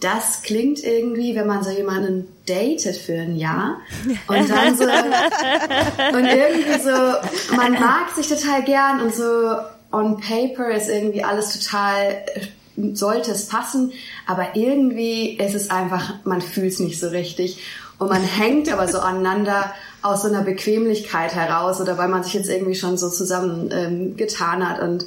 das 0.00 0.42
klingt 0.42 0.82
irgendwie, 0.84 1.34
wenn 1.34 1.46
man 1.46 1.64
so 1.64 1.70
jemanden 1.70 2.28
datet 2.46 2.96
für 2.96 3.14
ein 3.14 3.36
Jahr 3.36 3.78
und 4.28 4.48
dann 4.48 4.76
so 4.76 4.84
und 4.84 6.24
irgendwie 6.24 6.80
so, 6.80 7.56
man 7.56 7.72
mag 7.72 8.10
sich 8.14 8.28
total 8.28 8.62
gern 8.62 9.00
und 9.00 9.14
so 9.14 9.56
on 9.90 10.20
paper 10.20 10.70
ist 10.70 10.88
irgendwie 10.88 11.24
alles 11.24 11.58
total, 11.58 12.24
sollte 12.92 13.32
es 13.32 13.46
passen, 13.46 13.92
aber 14.26 14.54
irgendwie 14.54 15.30
ist 15.36 15.54
es 15.54 15.70
einfach, 15.70 16.14
man 16.24 16.42
fühlt 16.42 16.72
es 16.72 16.80
nicht 16.80 17.00
so 17.00 17.08
richtig. 17.08 17.62
und 17.98 18.08
man 18.08 18.22
hängt 18.22 18.72
aber 18.72 18.86
so 18.86 19.00
aneinander 19.00 19.72
aus 20.02 20.22
so 20.22 20.28
einer 20.28 20.42
Bequemlichkeit 20.42 21.34
heraus 21.34 21.80
oder 21.80 21.98
weil 21.98 22.08
man 22.08 22.22
sich 22.22 22.34
jetzt 22.34 22.48
irgendwie 22.48 22.76
schon 22.76 22.96
so 22.96 23.10
zusammen 23.10 23.70
ähm, 23.72 24.16
getan 24.16 24.68
hat 24.68 24.80
und 24.80 25.06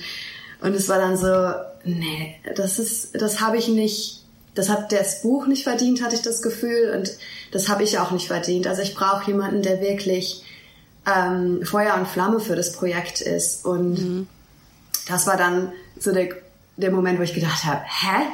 und 0.62 0.76
es 0.76 0.88
war 0.90 1.00
dann 1.00 1.18
so, 1.18 1.54
nee, 1.84 2.36
das 2.56 2.78
ist, 2.78 3.20
das 3.20 3.42
habe 3.42 3.58
ich 3.58 3.68
nicht, 3.68 4.21
das 4.56 4.70
hat 4.70 4.92
das 4.92 5.22
Buch 5.22 5.48
nicht 5.48 5.64
verdient, 5.64 6.04
hatte 6.04 6.16
ich 6.16 6.22
das 6.22 6.42
Gefühl 6.42 6.94
und 6.98 7.12
das 7.52 7.70
habe 7.70 7.84
ich 7.84 8.00
auch 8.00 8.12
nicht 8.12 8.28
verdient. 8.28 8.68
Also 8.68 8.82
ich 8.82 8.96
brauche 8.96 9.28
jemanden, 9.28 9.62
der 9.62 9.82
wirklich 9.82 10.44
ähm, 11.06 11.62
Feuer 11.64 11.96
und 11.96 12.08
Flamme 12.08 12.40
für 12.40 12.56
das 12.56 12.74
Projekt 12.74 13.22
ist 13.22 13.66
und 13.66 13.94
mhm. 13.94 14.28
das 15.08 15.26
war 15.26 15.38
dann 15.38 15.72
so 15.98 16.12
der, 16.12 16.30
der 16.78 16.92
Moment, 16.92 17.20
wo 17.20 17.24
ich 17.24 17.34
gedacht 17.34 17.64
habe, 17.64 17.82
hä? 17.82 18.28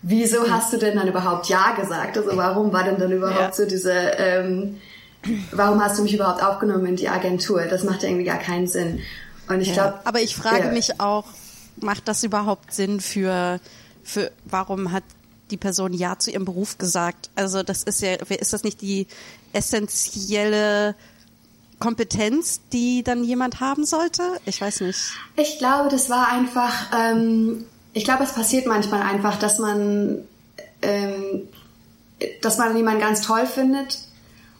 Wieso 0.00 0.48
hast 0.48 0.72
du 0.72 0.76
denn 0.76 0.96
dann 0.96 1.08
überhaupt 1.08 1.48
Ja 1.48 1.72
gesagt? 1.72 2.16
Also 2.16 2.36
warum 2.36 2.72
war 2.72 2.84
denn 2.84 2.98
dann 2.98 3.10
überhaupt 3.10 3.40
ja. 3.40 3.52
so 3.52 3.66
diese, 3.66 3.92
ähm, 3.92 4.80
warum 5.50 5.82
hast 5.82 5.98
du 5.98 6.04
mich 6.04 6.14
überhaupt 6.14 6.42
aufgenommen 6.42 6.86
in 6.86 6.96
die 6.96 7.08
Agentur? 7.08 7.62
Das 7.62 7.82
macht 7.82 8.02
ja 8.02 8.08
irgendwie 8.08 8.26
gar 8.26 8.38
keinen 8.38 8.68
Sinn. 8.68 9.00
Und 9.48 9.60
ich 9.60 9.68
ja. 9.68 9.74
glaube, 9.74 9.98
aber 10.04 10.20
ich 10.20 10.36
frage 10.36 10.66
ja. 10.66 10.72
mich 10.72 11.00
auch, 11.00 11.24
macht 11.80 12.06
das 12.06 12.22
überhaupt 12.22 12.72
Sinn 12.72 13.00
für, 13.00 13.60
für, 14.04 14.30
warum 14.44 14.92
hat 14.92 15.02
die 15.50 15.56
Person 15.56 15.92
Ja 15.92 16.18
zu 16.18 16.30
ihrem 16.30 16.44
Beruf 16.44 16.78
gesagt? 16.78 17.30
Also 17.34 17.62
das 17.62 17.82
ist 17.82 18.00
ja, 18.02 18.14
ist 18.14 18.52
das 18.52 18.64
nicht 18.64 18.80
die 18.80 19.06
essentielle 19.52 20.94
Kompetenz, 21.78 22.60
die 22.72 23.02
dann 23.02 23.24
jemand 23.24 23.60
haben 23.60 23.84
sollte? 23.84 24.22
Ich 24.44 24.60
weiß 24.60 24.80
nicht. 24.82 24.98
Ich 25.36 25.58
glaube, 25.58 25.88
das 25.88 26.10
war 26.10 26.28
einfach, 26.32 26.92
ähm, 26.98 27.64
ich 27.92 28.04
glaube, 28.04 28.24
es 28.24 28.32
passiert 28.32 28.66
manchmal 28.66 29.02
einfach, 29.02 29.38
dass 29.38 29.58
man, 29.58 30.18
ähm, 30.82 31.42
dass 32.42 32.58
man 32.58 32.76
jemanden 32.76 33.00
ganz 33.00 33.22
toll 33.22 33.46
findet 33.46 33.98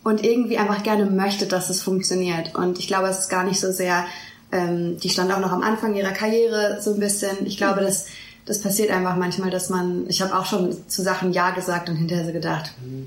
und 0.04 0.24
irgendwie 0.24 0.58
einfach 0.58 0.82
gerne 0.82 1.06
möchte, 1.06 1.46
dass 1.46 1.70
es 1.70 1.82
funktioniert. 1.82 2.54
Und 2.54 2.78
ich 2.78 2.86
glaube, 2.86 3.08
es 3.08 3.18
ist 3.18 3.28
gar 3.28 3.44
nicht 3.44 3.58
so 3.58 3.72
sehr, 3.72 4.06
ähm, 4.52 4.98
die 5.00 5.10
stand 5.10 5.32
auch 5.32 5.40
noch 5.40 5.52
am 5.52 5.62
Anfang 5.62 5.94
ihrer 5.94 6.12
Karriere 6.12 6.80
so 6.80 6.94
ein 6.94 7.00
bisschen. 7.00 7.46
Ich 7.46 7.56
glaube, 7.56 7.80
das, 7.80 8.06
das 8.48 8.62
passiert 8.62 8.90
einfach 8.90 9.16
manchmal, 9.16 9.50
dass 9.50 9.68
man, 9.68 10.06
ich 10.08 10.22
habe 10.22 10.36
auch 10.36 10.46
schon 10.46 10.74
zu 10.88 11.02
Sachen 11.02 11.32
Ja 11.32 11.50
gesagt 11.50 11.90
und 11.90 11.96
hinterher 11.96 12.24
so 12.24 12.32
gedacht, 12.32 12.72
hm, 12.82 13.06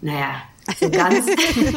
naja, 0.00 0.42
so 0.80 0.90
ganz 0.90 1.24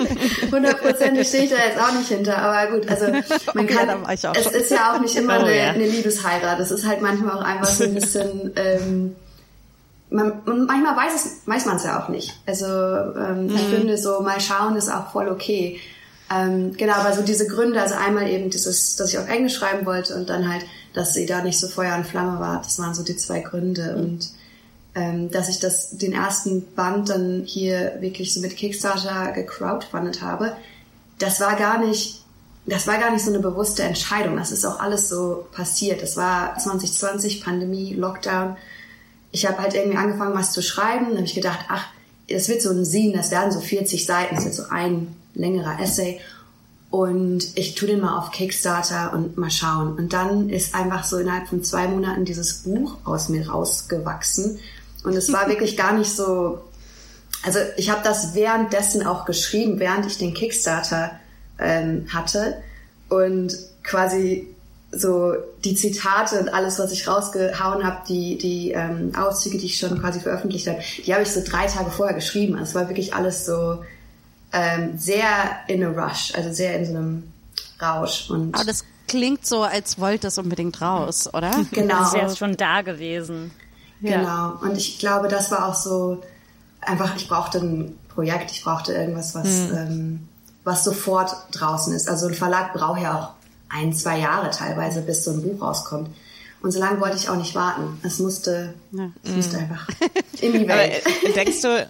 hundertprozentig 0.51 1.27
stehe 1.27 1.43
ich 1.43 1.51
da 1.51 1.57
jetzt 1.57 1.79
auch 1.79 1.93
nicht 1.93 2.07
hinter, 2.07 2.37
aber 2.37 2.71
gut, 2.71 2.89
also 2.89 3.05
man 3.53 3.67
kann, 3.67 3.87
ja, 3.87 4.33
es 4.33 4.47
ist 4.47 4.71
ja 4.71 4.93
auch 4.93 4.99
nicht 4.99 5.15
immer 5.15 5.37
oh, 5.37 5.43
eine, 5.43 5.55
ja. 5.55 5.69
eine 5.69 5.85
Liebesheirat, 5.85 6.59
es 6.59 6.71
ist 6.71 6.87
halt 6.87 7.03
manchmal 7.03 7.37
auch 7.37 7.43
einfach 7.43 7.67
so 7.67 7.83
ein 7.83 7.93
bisschen, 7.93 8.51
ähm, 8.55 9.15
man, 10.09 10.41
manchmal 10.45 10.97
weiß 10.97 11.13
es, 11.13 11.47
weiß 11.47 11.65
man 11.65 11.75
es 11.75 11.83
ja 11.83 12.03
auch 12.03 12.09
nicht. 12.09 12.33
Also 12.47 12.65
ähm, 12.65 13.47
mhm. 13.47 13.55
ich 13.55 13.61
finde 13.61 13.97
so 13.97 14.21
mal 14.21 14.39
schauen 14.39 14.75
ist 14.77 14.89
auch 14.89 15.11
voll 15.11 15.29
okay. 15.29 15.79
Ähm, 16.33 16.75
genau, 16.75 16.93
aber 16.93 17.13
so 17.13 17.21
diese 17.21 17.47
Gründe, 17.47 17.81
also 17.81 17.95
einmal 17.95 18.27
eben 18.29 18.49
dieses, 18.49 18.95
dass 18.95 19.13
ich 19.13 19.19
auf 19.19 19.29
Englisch 19.29 19.55
schreiben 19.55 19.85
wollte 19.85 20.15
und 20.15 20.29
dann 20.29 20.51
halt, 20.51 20.65
dass 20.93 21.13
sie 21.13 21.25
da 21.25 21.41
nicht 21.41 21.59
so 21.59 21.67
Feuer 21.67 21.95
und 21.95 22.07
Flamme 22.07 22.39
war, 22.39 22.61
das 22.63 22.79
waren 22.79 22.95
so 22.95 23.03
die 23.03 23.15
zwei 23.15 23.41
Gründe 23.41 23.93
mhm. 23.95 24.03
und 24.03 24.29
ähm, 24.95 25.29
dass 25.29 25.49
ich 25.49 25.59
das, 25.59 25.97
den 25.97 26.13
ersten 26.13 26.73
Band 26.73 27.09
dann 27.09 27.43
hier 27.45 27.97
wirklich 27.99 28.33
so 28.33 28.39
mit 28.39 28.55
Kickstarter 28.55 29.33
gecrowdfundet 29.33 30.21
habe, 30.21 30.55
das 31.19 31.39
war 31.41 31.55
gar 31.57 31.79
nicht, 31.85 32.23
das 32.65 32.87
war 32.87 32.97
gar 32.97 33.11
nicht 33.11 33.23
so 33.23 33.29
eine 33.29 33.39
bewusste 33.39 33.83
Entscheidung. 33.83 34.37
Das 34.37 34.51
ist 34.51 34.65
auch 34.65 34.79
alles 34.79 35.09
so 35.09 35.45
passiert. 35.51 36.01
Das 36.01 36.17
war 36.17 36.57
2020, 36.57 37.43
Pandemie, 37.43 37.93
Lockdown. 37.93 38.57
Ich 39.31 39.45
habe 39.45 39.59
halt 39.59 39.75
irgendwie 39.75 39.97
angefangen, 39.97 40.33
was 40.33 40.51
zu 40.51 40.61
schreiben. 40.61 41.07
Dann 41.07 41.17
habe 41.17 41.25
ich 41.25 41.35
gedacht, 41.35 41.59
ach, 41.67 41.85
das 42.29 42.47
wird 42.47 42.61
so 42.61 42.71
ein 42.71 42.85
Scene, 42.85 43.13
das 43.13 43.31
werden 43.31 43.51
so 43.51 43.59
40 43.59 44.05
Seiten, 44.05 44.35
das 44.35 44.45
wird 44.45 44.55
so 44.55 44.63
ein 44.69 45.15
längerer 45.35 45.79
Essay. 45.79 46.19
Und 46.89 47.57
ich 47.57 47.75
tue 47.75 47.89
den 47.89 47.99
mal 47.99 48.17
auf 48.17 48.31
Kickstarter 48.31 49.13
und 49.13 49.37
mal 49.37 49.51
schauen. 49.51 49.97
Und 49.97 50.13
dann 50.13 50.49
ist 50.49 50.73
einfach 50.73 51.03
so 51.03 51.17
innerhalb 51.17 51.47
von 51.47 51.63
zwei 51.63 51.87
Monaten 51.87 52.25
dieses 52.25 52.63
Buch 52.63 52.97
aus 53.03 53.29
mir 53.29 53.49
rausgewachsen. 53.49 54.59
Und 55.03 55.13
es 55.13 55.31
war 55.33 55.47
wirklich 55.49 55.77
gar 55.77 55.93
nicht 55.93 56.15
so. 56.15 56.59
Also 57.43 57.59
ich 57.77 57.89
habe 57.89 58.01
das 58.03 58.33
währenddessen 58.33 59.05
auch 59.05 59.25
geschrieben, 59.25 59.79
während 59.79 60.05
ich 60.05 60.17
den 60.17 60.33
Kickstarter 60.33 61.11
ähm, 61.59 62.07
hatte. 62.13 62.57
Und 63.09 63.55
quasi 63.83 64.47
so 64.91 65.33
die 65.63 65.75
Zitate 65.75 66.39
und 66.39 66.49
alles, 66.49 66.79
was 66.79 66.91
ich 66.91 67.07
rausgehauen 67.07 67.83
habe, 67.83 67.97
die, 68.07 68.37
die 68.37 68.71
ähm, 68.71 69.11
Auszüge, 69.15 69.57
die 69.57 69.65
ich 69.65 69.77
schon 69.77 69.99
quasi 69.99 70.21
veröffentlicht 70.21 70.67
habe, 70.67 70.79
die 71.05 71.13
habe 71.13 71.23
ich 71.23 71.31
so 71.31 71.41
drei 71.45 71.67
Tage 71.67 71.91
vorher 71.91 72.15
geschrieben. 72.15 72.53
Also 72.53 72.69
es 72.69 72.75
war 72.75 72.87
wirklich 72.87 73.13
alles 73.13 73.45
so 73.45 73.83
ähm, 74.55 74.97
sehr 74.97 75.59
in 75.67 75.83
a 75.83 75.89
rush, 75.89 76.33
also 76.33 76.51
sehr 76.53 76.79
in 76.79 76.85
so 76.85 76.95
einem 76.95 77.33
Rausch. 77.81 78.29
Und 78.29 78.55
Aber 78.55 78.63
das 78.63 78.85
klingt 79.07 79.45
so, 79.45 79.63
als 79.63 79.99
wollte 79.99 80.27
es 80.27 80.37
unbedingt 80.37 80.81
raus, 80.81 81.29
oder? 81.33 81.51
Genau. 81.71 81.99
Das 81.99 82.07
ist 82.07 82.15
ja 82.15 82.35
schon 82.35 82.55
da 82.55 82.81
gewesen. 82.81 83.51
Genau. 84.01 84.23
Ja. 84.23 84.59
Und 84.61 84.77
ich 84.77 84.97
glaube, 84.97 85.27
das 85.27 85.51
war 85.51 85.67
auch 85.67 85.75
so 85.75 86.21
einfach, 86.79 87.15
ich 87.17 87.27
brauchte 87.27 87.59
ein 87.59 87.99
Projekt, 88.07 88.51
ich 88.51 88.63
brauchte 88.63 88.93
irgendwas, 88.93 89.35
was, 89.35 89.47
hm. 89.47 89.77
ähm, 89.77 90.27
was 90.63 90.85
sofort 90.85 91.35
draußen 91.51 91.93
ist. 91.93 92.07
Also 92.07 92.27
ein 92.27 92.33
Verlag 92.33 92.73
braucht 92.73 93.01
ja 93.01 93.19
auch 93.19 93.29
ein, 93.67 93.93
zwei 93.93 94.19
Jahre 94.19 94.51
teilweise, 94.51 95.01
bis 95.01 95.25
so 95.25 95.31
ein 95.31 95.41
Buch 95.41 95.61
rauskommt. 95.61 96.09
Und 96.61 96.71
so 96.71 96.79
lange 96.79 97.01
wollte 97.01 97.17
ich 97.17 97.29
auch 97.29 97.35
nicht 97.35 97.53
warten. 97.55 97.99
Es 98.03 98.19
musste, 98.19 98.73
ja. 98.91 99.09
es 99.23 99.31
musste 99.31 99.57
einfach 99.57 99.87
in 100.41 100.53
die 100.53 100.67
Welt. 100.67 101.03
Aber 101.23 101.33
denkst 101.33 101.61
du, 101.61 101.87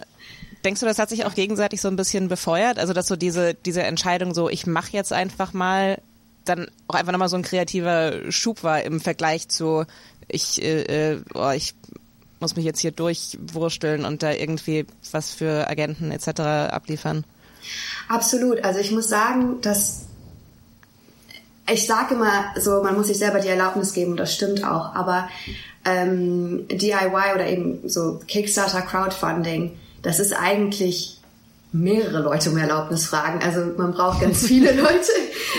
denkst 0.66 0.80
du, 0.80 0.86
das 0.86 0.98
hat 0.98 1.08
sich 1.08 1.24
auch 1.24 1.34
gegenseitig 1.34 1.80
so 1.80 1.88
ein 1.88 1.96
bisschen 1.96 2.28
befeuert? 2.28 2.78
Also, 2.78 2.92
dass 2.92 3.06
so 3.06 3.16
diese, 3.16 3.54
diese 3.54 3.82
Entscheidung 3.84 4.34
so, 4.34 4.50
ich 4.50 4.66
mache 4.66 4.90
jetzt 4.92 5.12
einfach 5.12 5.52
mal, 5.52 6.02
dann 6.44 6.66
auch 6.88 6.94
einfach 6.96 7.12
nochmal 7.12 7.28
so 7.28 7.36
ein 7.36 7.42
kreativer 7.42 8.30
Schub 8.30 8.62
war 8.62 8.82
im 8.82 9.00
Vergleich 9.00 9.48
zu, 9.48 9.84
ich, 10.28 10.60
äh, 10.62 11.12
äh, 11.12 11.20
oh, 11.34 11.50
ich 11.50 11.74
muss 12.40 12.56
mich 12.56 12.64
jetzt 12.64 12.80
hier 12.80 12.90
durchwursteln 12.90 14.04
und 14.04 14.22
da 14.22 14.32
irgendwie 14.32 14.86
was 15.12 15.32
für 15.32 15.68
Agenten 15.70 16.10
etc. 16.10 16.40
abliefern. 16.40 17.24
Absolut. 18.08 18.62
Also 18.62 18.80
ich 18.80 18.90
muss 18.90 19.08
sagen, 19.08 19.60
dass 19.62 20.06
ich 21.72 21.86
sage 21.86 22.14
immer 22.14 22.44
so, 22.58 22.82
man 22.82 22.94
muss 22.94 23.06
sich 23.06 23.18
selber 23.18 23.40
die 23.40 23.48
Erlaubnis 23.48 23.92
geben 23.92 24.12
und 24.12 24.18
das 24.18 24.34
stimmt 24.34 24.64
auch, 24.64 24.94
aber 24.94 25.28
ähm, 25.84 26.66
DIY 26.68 27.34
oder 27.34 27.46
eben 27.46 27.88
so 27.88 28.20
Kickstarter 28.26 28.82
Crowdfunding, 28.82 29.76
das 30.06 30.20
ist 30.20 30.32
eigentlich 30.32 31.18
mehrere 31.72 32.20
Leute 32.20 32.50
um 32.50 32.56
Erlaubnis 32.56 33.06
fragen. 33.06 33.42
Also 33.42 33.72
man 33.76 33.92
braucht 33.92 34.20
ganz 34.20 34.46
viele 34.46 34.72
Leute, 34.80 35.10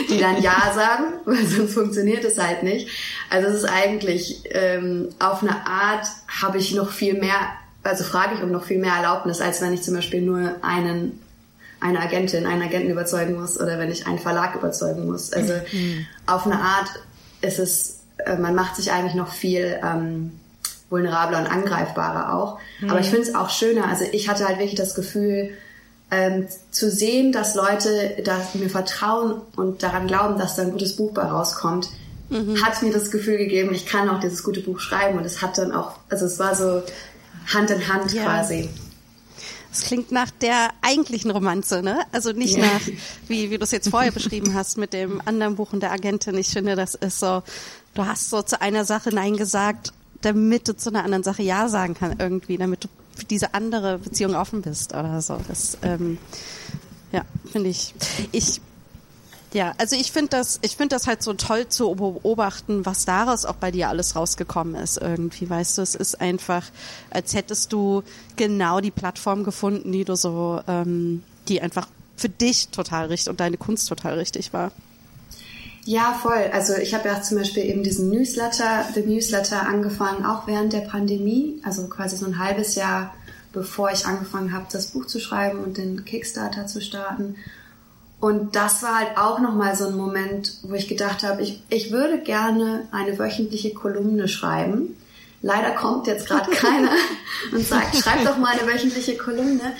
die 0.09 0.19
dann 0.19 0.41
Ja 0.41 0.71
sagen, 0.73 1.15
weil 1.25 1.45
sonst 1.45 1.73
funktioniert 1.73 2.23
es 2.23 2.37
halt 2.37 2.63
nicht. 2.63 2.87
Also 3.29 3.49
es 3.49 3.55
ist 3.55 3.65
eigentlich 3.65 4.43
ähm, 4.51 5.09
auf 5.19 5.43
eine 5.43 5.67
Art 5.67 6.07
habe 6.41 6.59
ich 6.59 6.73
noch 6.73 6.91
viel 6.91 7.19
mehr, 7.19 7.35
also 7.83 8.05
frage 8.05 8.35
ich 8.35 8.41
um 8.41 8.51
noch 8.51 8.63
viel 8.63 8.79
mehr 8.79 8.93
Erlaubnis, 8.93 9.41
als 9.41 9.61
wenn 9.61 9.73
ich 9.73 9.83
zum 9.83 9.95
Beispiel 9.95 10.21
nur 10.21 10.55
einen 10.61 11.19
eine 11.79 11.99
Agentin, 11.99 12.47
einen 12.47 12.63
Agenten 12.63 12.89
überzeugen 12.89 13.39
muss 13.39 13.59
oder 13.59 13.77
wenn 13.77 13.91
ich 13.91 14.07
einen 14.07 14.17
Verlag 14.17 14.55
überzeugen 14.55 15.05
muss. 15.05 15.33
Also 15.33 15.53
mhm. 15.73 16.07
auf 16.25 16.45
eine 16.45 16.59
Art 16.59 16.89
ist 17.41 17.59
es, 17.59 17.99
äh, 18.25 18.37
man 18.37 18.55
macht 18.55 18.77
sich 18.77 18.93
eigentlich 18.93 19.13
noch 19.13 19.33
viel 19.33 19.77
ähm, 19.83 20.31
vulnerabler 20.89 21.39
und 21.39 21.48
angreifbarer 21.48 22.34
auch. 22.34 22.60
Mhm. 22.79 22.89
Aber 22.89 23.00
ich 23.00 23.08
finde 23.08 23.24
es 23.24 23.36
auch 23.36 23.50
schöner. 23.50 23.88
Also 23.88 24.06
ich 24.12 24.29
hatte 24.29 24.48
halt 24.48 24.60
wirklich 24.60 24.75
das 24.75 24.96
Gefühl, 24.96 25.51
ähm, 26.10 26.48
zu 26.72 26.89
sehen, 26.89 27.32
dass 27.32 27.56
Leute 27.56 28.22
dass 28.24 28.56
mir 28.56 28.70
vertrauen 28.70 29.41
und 29.56 29.84
daran 29.84 30.08
glauben, 30.08 30.39
dass 30.39 30.56
da 30.56 30.62
ein 30.62 30.72
gutes 30.72 30.96
Buch 30.96 31.13
bei 31.13 31.24
rauskommt, 31.24 31.89
mhm. 32.29 32.63
hat 32.63 32.82
mir 32.82 32.94
das 32.94 33.12
Gefühl 33.12 33.38
gegeben, 33.38 33.74
ich 33.74 33.86
kann 33.86 34.10
auch 34.10 34.20
dieses 34.20 34.44
gute 34.44 34.62
Buch 34.62 34.79
schreiben 34.79 35.17
und 35.17 35.25
es 35.25 35.41
hat 35.41 35.58
dann 35.58 35.74
auch, 35.74 35.91
also 36.10 36.25
es 36.25 36.39
war 36.39 36.56
so 36.56 36.82
Hand 37.53 37.72
in 37.72 37.88
Hand 37.88 38.13
ja. 38.13 38.24
quasi. 38.24 38.70
Es 39.72 39.84
klingt 39.84 40.12
nach 40.12 40.32
der 40.32 40.70
eigentlichen 40.82 41.29
Romanze, 41.29 41.84
ne? 41.84 42.00
Also 42.12 42.32
nicht 42.32 42.58
ja. 42.58 42.65
nach, 42.65 42.82
wie, 43.27 43.51
wie 43.51 43.58
du 43.58 43.63
es 43.63 43.72
jetzt 43.72 43.89
vorher 43.89 44.12
beschrieben 44.12 44.53
hast 44.53 44.77
mit 44.77 44.94
dem 44.94 45.22
anderen 45.25 45.56
Buch 45.56 45.74
und 45.74 45.82
der 45.82 45.91
Agentin. 45.91 46.38
Ich 46.38 46.48
finde, 46.48 46.75
das 46.75 46.96
ist 46.96 47.20
so, 47.20 47.44
du 47.94 48.06
hast 48.06 48.29
so 48.29 48.41
zu 48.41 48.62
einer 48.62 48.86
Sache 48.86 49.13
Nein 49.13 49.36
gesagt, 49.36 49.91
damit 50.21 50.67
du 50.67 50.75
zu 50.75 50.89
einer 50.89 51.03
anderen 51.03 51.24
Sache 51.24 51.43
Ja 51.43 51.69
sagen 51.69 51.93
kannst 51.93 52.19
irgendwie, 52.19 52.57
damit 52.57 52.83
du 52.83 52.88
für 53.15 53.25
diese 53.25 53.53
andere 53.53 53.97
Beziehung 54.00 54.36
offen 54.36 54.62
bist 54.62 54.93
oder 54.93 55.21
so. 55.21 55.39
Das, 55.47 55.77
ähm, 55.81 56.17
ja, 57.12 57.24
finde 57.51 57.69
ich. 57.69 57.93
Ich 58.31 58.62
ja, 59.53 59.74
also 59.77 59.95
ich 59.95 60.12
finde 60.12 60.29
das, 60.31 60.59
ich 60.62 60.75
finde 60.75 60.95
das 60.95 61.07
halt 61.07 61.24
so 61.24 61.33
toll 61.33 61.69
zu 61.69 61.95
beobachten, 61.95 62.86
was 62.86 63.05
daraus 63.05 63.45
auch 63.45 63.55
bei 63.55 63.71
dir 63.71 63.88
alles 63.88 64.15
rausgekommen 64.15 64.75
ist 64.75 64.97
irgendwie. 64.97 65.50
Weißt 65.50 65.77
du, 65.77 65.81
es 65.81 65.95
ist 65.95 66.19
einfach, 66.19 66.63
als 67.09 67.33
hättest 67.33 67.71
du 67.71 68.03
genau 68.36 68.81
die 68.81 68.91
Plattform 68.91 69.43
gefunden, 69.45 69.91
die 69.93 70.03
du 70.03 70.15
so, 70.15 70.62
ähm, 70.67 71.24
die 71.47 71.62
einfach 71.62 71.88
für 72.17 72.29
dich 72.29 72.69
total 72.69 73.07
richtig 73.07 73.29
und 73.29 73.39
deine 73.39 73.57
Kunst 73.57 73.88
total 73.88 74.15
richtig 74.15 74.51
war. 74.51 74.71
Ja, 75.88 76.12
voll. 76.22 76.50
Also 76.51 76.75
ich 76.75 76.94
habe 76.94 77.08
ja 77.08 77.22
zum 77.22 77.38
Beispiel 77.38 77.63
eben 77.63 77.82
diesen 77.82 78.10
Newsletter, 78.10 78.84
den 78.94 79.08
Newsletter 79.08 79.65
angefangen, 79.65 80.25
auch 80.25 80.46
während 80.46 80.74
der 80.74 80.82
Pandemie, 80.82 81.62
also 81.63 81.88
quasi 81.88 82.17
so 82.17 82.25
ein 82.25 82.39
halbes 82.39 82.75
Jahr 82.75 83.13
bevor 83.53 83.89
ich 83.89 84.06
angefangen 84.06 84.51
habe, 84.51 84.65
das 84.70 84.88
Buch 84.88 85.06
zu 85.06 85.22
schreiben 85.22 85.60
und 85.60 85.77
den 85.77 86.03
Kickstarter 86.03 86.67
zu 86.67 86.82
starten. 86.82 87.38
Und 88.20 88.58
das 88.58 88.84
war 88.84 89.00
halt 89.00 89.17
auch 89.17 89.39
nochmal 89.39 89.77
so 89.77 89.88
ein 89.88 89.96
Moment, 89.96 90.58
wo 90.63 90.74
ich 90.74 90.89
gedacht 90.89 91.24
habe, 91.24 91.41
ich, 91.41 91.63
ich 91.70 91.89
würde 91.89 92.20
gerne 92.20 92.89
eine 92.91 93.17
wöchentliche 93.17 93.74
Kolumne 93.74 94.27
schreiben. 94.27 94.98
Leider 95.41 95.72
kommt 95.72 96.06
jetzt 96.08 96.27
gerade 96.27 96.51
keiner 96.56 96.91
und 97.53 97.65
sagt, 97.65 97.96
schreib 97.96 98.25
doch 98.25 98.38
mal 98.38 98.60
eine 98.60 98.70
wöchentliche 98.70 99.15
Kolumne. 99.15 99.72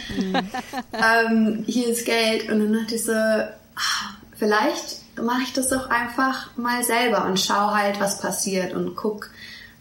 ähm, 0.94 1.66
hier 1.68 1.90
ist 1.90 2.06
Geld. 2.06 2.50
Und 2.50 2.60
dann 2.60 2.72
dachte 2.72 2.96
ich 2.96 3.04
so, 3.04 3.12
ah, 3.12 4.16
vielleicht 4.38 5.02
mache 5.24 5.42
ich 5.44 5.54
das 5.54 5.70
doch 5.70 5.90
einfach 5.90 6.56
mal 6.58 6.84
selber 6.84 7.26
und 7.26 7.40
schau 7.40 7.72
halt, 7.72 8.00
was 8.00 8.20
passiert 8.20 8.74
und 8.74 8.96
guck, 8.96 9.30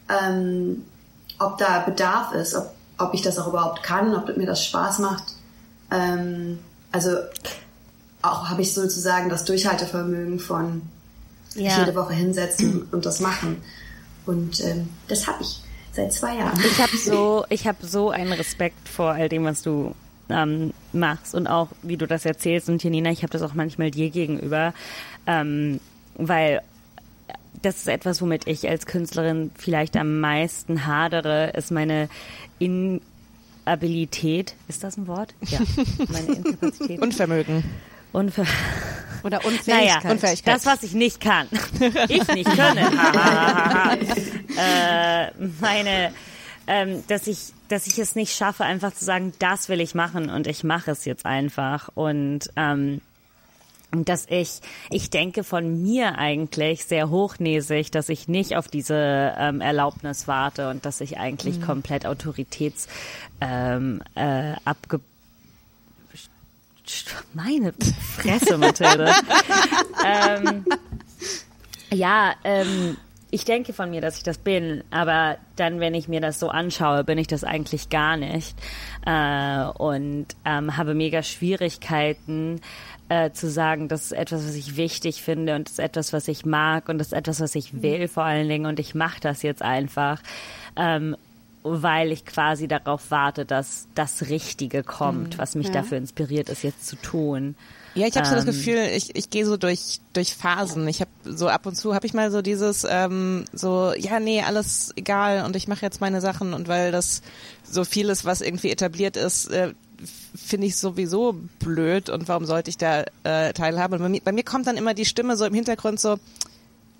ähm, 0.09 0.83
ob 1.39 1.57
da 1.57 1.79
Bedarf 1.79 2.33
ist, 2.33 2.55
ob, 2.55 2.71
ob 2.97 3.13
ich 3.13 3.21
das 3.21 3.37
auch 3.37 3.47
überhaupt 3.47 3.83
kann, 3.83 4.15
ob 4.15 4.35
mir 4.37 4.45
das 4.47 4.65
Spaß 4.65 4.99
macht. 4.99 5.23
Ähm, 5.91 6.59
also 6.91 7.17
auch 8.21 8.49
habe 8.49 8.61
ich 8.61 8.73
sozusagen 8.73 9.29
das 9.29 9.45
Durchhaltevermögen 9.45 10.39
von 10.39 10.81
Ja. 11.55 11.79
jede 11.79 11.95
Woche 11.95 12.13
hinsetzen 12.13 12.87
und 12.91 13.05
das 13.05 13.19
machen. 13.19 13.61
Und 14.25 14.59
ähm, 14.63 14.89
das 15.07 15.27
habe 15.27 15.41
ich 15.41 15.61
seit 15.93 16.11
zwei 16.13 16.35
Jahren. 16.35 16.59
Ich 16.65 16.81
habe 16.81 16.97
so, 16.97 17.45
ich 17.49 17.67
habe 17.67 17.85
so 17.85 18.09
einen 18.09 18.33
Respekt 18.33 18.89
vor 18.89 19.11
all 19.11 19.29
dem, 19.29 19.45
was 19.45 19.61
du 19.61 19.95
ähm, 20.29 20.73
machst 20.91 21.33
und 21.33 21.47
auch 21.47 21.69
wie 21.83 21.95
du 21.97 22.05
das 22.07 22.25
erzählst. 22.25 22.67
Und 22.69 22.83
Janina, 22.83 23.09
ich 23.11 23.23
habe 23.23 23.31
das 23.31 23.41
auch 23.41 23.53
manchmal 23.53 23.91
dir 23.91 24.09
gegenüber, 24.09 24.73
ähm, 25.27 25.79
weil 26.15 26.61
das 27.61 27.77
ist 27.77 27.87
etwas, 27.87 28.21
womit 28.21 28.47
ich 28.47 28.67
als 28.67 28.85
Künstlerin 28.85 29.51
vielleicht 29.55 29.97
am 29.97 30.19
meisten 30.19 30.85
hadere, 30.85 31.51
ist 31.55 31.71
meine 31.71 32.09
Inabilität. 32.59 34.55
Ist 34.67 34.83
das 34.83 34.97
ein 34.97 35.07
Wort? 35.07 35.33
Ja, 35.47 35.59
meine 36.09 36.33
Inkapazität. 36.33 37.01
Unvermögen. 37.01 37.63
Unver 38.13 38.45
Oder 39.23 39.41
naja, 39.65 39.95
Unfähigkeit. 39.95 40.11
Unfähigkeit. 40.11 40.55
das, 40.55 40.65
was 40.65 40.83
ich 40.83 40.93
nicht 40.93 41.19
kann. 41.19 41.47
Ich 42.07 42.27
nicht 42.27 42.49
können. 42.49 43.01
Ha. 43.01 43.93
äh, 44.57 45.31
meine, 45.59 46.13
ähm, 46.67 47.03
dass 47.07 47.27
ich, 47.27 47.53
dass 47.67 47.87
ich 47.87 47.99
es 47.99 48.15
nicht 48.15 48.35
schaffe, 48.35 48.63
einfach 48.63 48.93
zu 48.93 49.03
sagen, 49.03 49.33
das 49.39 49.67
will 49.67 49.81
ich 49.81 49.93
machen 49.93 50.29
und 50.29 50.47
ich 50.47 50.63
mache 50.63 50.91
es 50.91 51.05
jetzt 51.05 51.25
einfach 51.25 51.89
und 51.95 52.49
ähm, 52.55 53.01
und 53.01 53.01
dass 54.05 54.25
ich, 54.29 54.59
ich 54.89 55.09
denke 55.09 55.43
von 55.43 55.81
mir 55.81 56.17
eigentlich 56.17 56.85
sehr 56.85 57.09
hochnäsig, 57.09 57.91
dass 57.91 58.09
ich 58.09 58.27
nicht 58.27 58.55
auf 58.55 58.67
diese 58.67 59.33
ähm, 59.37 59.61
Erlaubnis 59.61 60.27
warte 60.27 60.69
und 60.69 60.85
dass 60.85 61.01
ich 61.01 61.17
eigentlich 61.17 61.61
komplett 61.61 62.05
Autoritäts 62.05 62.87
ähm, 63.41 64.01
äh, 64.15 64.53
abge 64.65 64.99
meine 67.33 67.73
Fresse, 68.15 68.57
Mathilde. 68.57 69.11
ähm, 70.05 70.65
ja, 71.91 72.33
ähm, 72.43 72.97
ich 73.29 73.43
denke 73.43 73.73
von 73.73 73.89
mir, 73.89 74.01
dass 74.01 74.17
ich 74.17 74.23
das 74.23 74.37
bin, 74.37 74.83
aber 74.89 75.37
dann, 75.57 75.79
wenn 75.79 75.93
ich 75.93 76.07
mir 76.07 76.21
das 76.21 76.39
so 76.39 76.49
anschaue, 76.49 77.03
bin 77.03 77.17
ich 77.17 77.27
das 77.27 77.43
eigentlich 77.43 77.89
gar 77.89 78.15
nicht 78.15 78.57
äh, 79.05 79.65
und 79.77 80.27
ähm, 80.45 80.77
habe 80.77 80.93
mega 80.93 81.23
Schwierigkeiten 81.23 82.61
äh, 83.09 83.31
zu 83.31 83.49
sagen, 83.49 83.87
das 83.87 84.05
ist 84.05 84.11
etwas, 84.11 84.45
was 84.45 84.55
ich 84.55 84.75
wichtig 84.77 85.21
finde 85.21 85.55
und 85.55 85.67
das 85.67 85.73
ist 85.73 85.79
etwas, 85.79 86.13
was 86.13 86.27
ich 86.27 86.45
mag 86.45 86.89
und 86.89 86.97
das 86.97 87.07
ist 87.07 87.13
etwas, 87.13 87.39
was 87.39 87.55
ich 87.55 87.81
will 87.81 88.07
vor 88.07 88.23
allen 88.23 88.49
Dingen 88.49 88.65
und 88.65 88.79
ich 88.79 88.95
mache 88.95 89.19
das 89.21 89.43
jetzt 89.43 89.61
einfach. 89.61 90.21
Ähm, 90.75 91.15
weil 91.63 92.11
ich 92.13 92.25
quasi 92.25 92.67
darauf 92.67 93.11
warte, 93.11 93.45
dass 93.45 93.87
das 93.93 94.29
Richtige 94.29 94.83
kommt, 94.83 95.37
was 95.37 95.55
mich 95.55 95.69
dafür 95.69 95.97
inspiriert, 95.97 96.47
es 96.47 96.63
jetzt 96.63 96.87
zu 96.87 96.95
tun. 96.95 97.55
Ja, 97.93 98.07
ich 98.07 98.15
habe 98.15 98.27
so 98.27 98.35
das 98.35 98.45
Ähm. 98.45 98.51
Gefühl, 98.51 98.87
ich, 98.95 99.15
ich 99.15 99.29
gehe 99.29 99.45
so 99.45 99.57
durch 99.57 99.99
durch 100.13 100.35
Phasen. 100.35 100.87
Ich 100.87 101.01
habe 101.01 101.09
so 101.25 101.47
ab 101.49 101.65
und 101.65 101.75
zu 101.75 101.95
habe 101.95 102.05
ich 102.05 102.13
mal 102.13 102.31
so 102.31 102.41
dieses 102.41 102.85
ähm, 102.89 103.45
so 103.53 103.91
ja 103.97 104.19
nee 104.19 104.41
alles 104.41 104.93
egal 104.95 105.43
und 105.45 105.55
ich 105.55 105.67
mache 105.67 105.81
jetzt 105.81 105.99
meine 105.99 106.21
Sachen 106.21 106.53
und 106.53 106.67
weil 106.67 106.91
das 106.91 107.21
so 107.63 107.83
vieles 107.83 108.23
was 108.23 108.41
irgendwie 108.41 108.69
etabliert 108.71 109.17
ist 109.17 109.47
äh, 109.51 109.73
finde 110.35 110.67
ich 110.67 110.77
sowieso 110.77 111.35
blöd 111.59 112.09
und 112.09 112.27
warum 112.27 112.45
sollte 112.45 112.69
ich 112.69 112.77
da 112.77 113.03
äh, 113.23 113.53
teilhaben? 113.53 113.95
Und 113.95 114.01
bei 114.01 114.09
mir, 114.09 114.21
bei 114.23 114.31
mir 114.31 114.43
kommt 114.43 114.67
dann 114.67 114.77
immer 114.77 114.93
die 114.93 115.05
Stimme 115.05 115.37
so 115.37 115.45
im 115.45 115.53
Hintergrund 115.53 115.99
so 115.99 116.17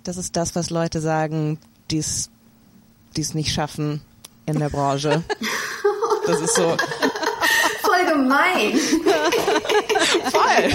das 0.07 0.15
ist 0.15 0.35
das 0.37 0.55
was 0.55 0.69
Leute 0.69 1.01
sagen, 1.01 1.59
die 1.91 1.97
es 1.97 2.29
nicht 3.33 3.53
schaffen 3.53 4.01
in 4.45 4.59
der 4.59 4.69
Branche. 4.69 5.23
Das 6.25 6.41
ist 6.41 6.55
so 6.55 6.75
Voll 7.81 8.05
gemein. 8.05 8.77
voll. 10.29 10.65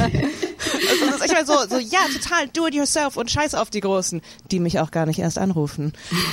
Also 0.89 1.07
das 1.07 1.17
ist 1.17 1.23
echt 1.23 1.33
mal 1.35 1.45
so, 1.47 1.55
so, 1.69 1.79
ja, 1.79 2.01
total, 2.11 2.49
do 2.49 2.67
it 2.67 2.75
yourself 2.75 3.19
und 3.19 3.31
scheiß 3.31 3.55
auf 3.55 3.69
die 3.69 3.81
Großen, 3.81 4.23
die 4.51 4.61
mich 4.61 4.81
auch 4.81 4.91
gar 4.91 5.05
nicht 5.05 5.19
erst 5.19 5.37
anrufen. 5.39 5.93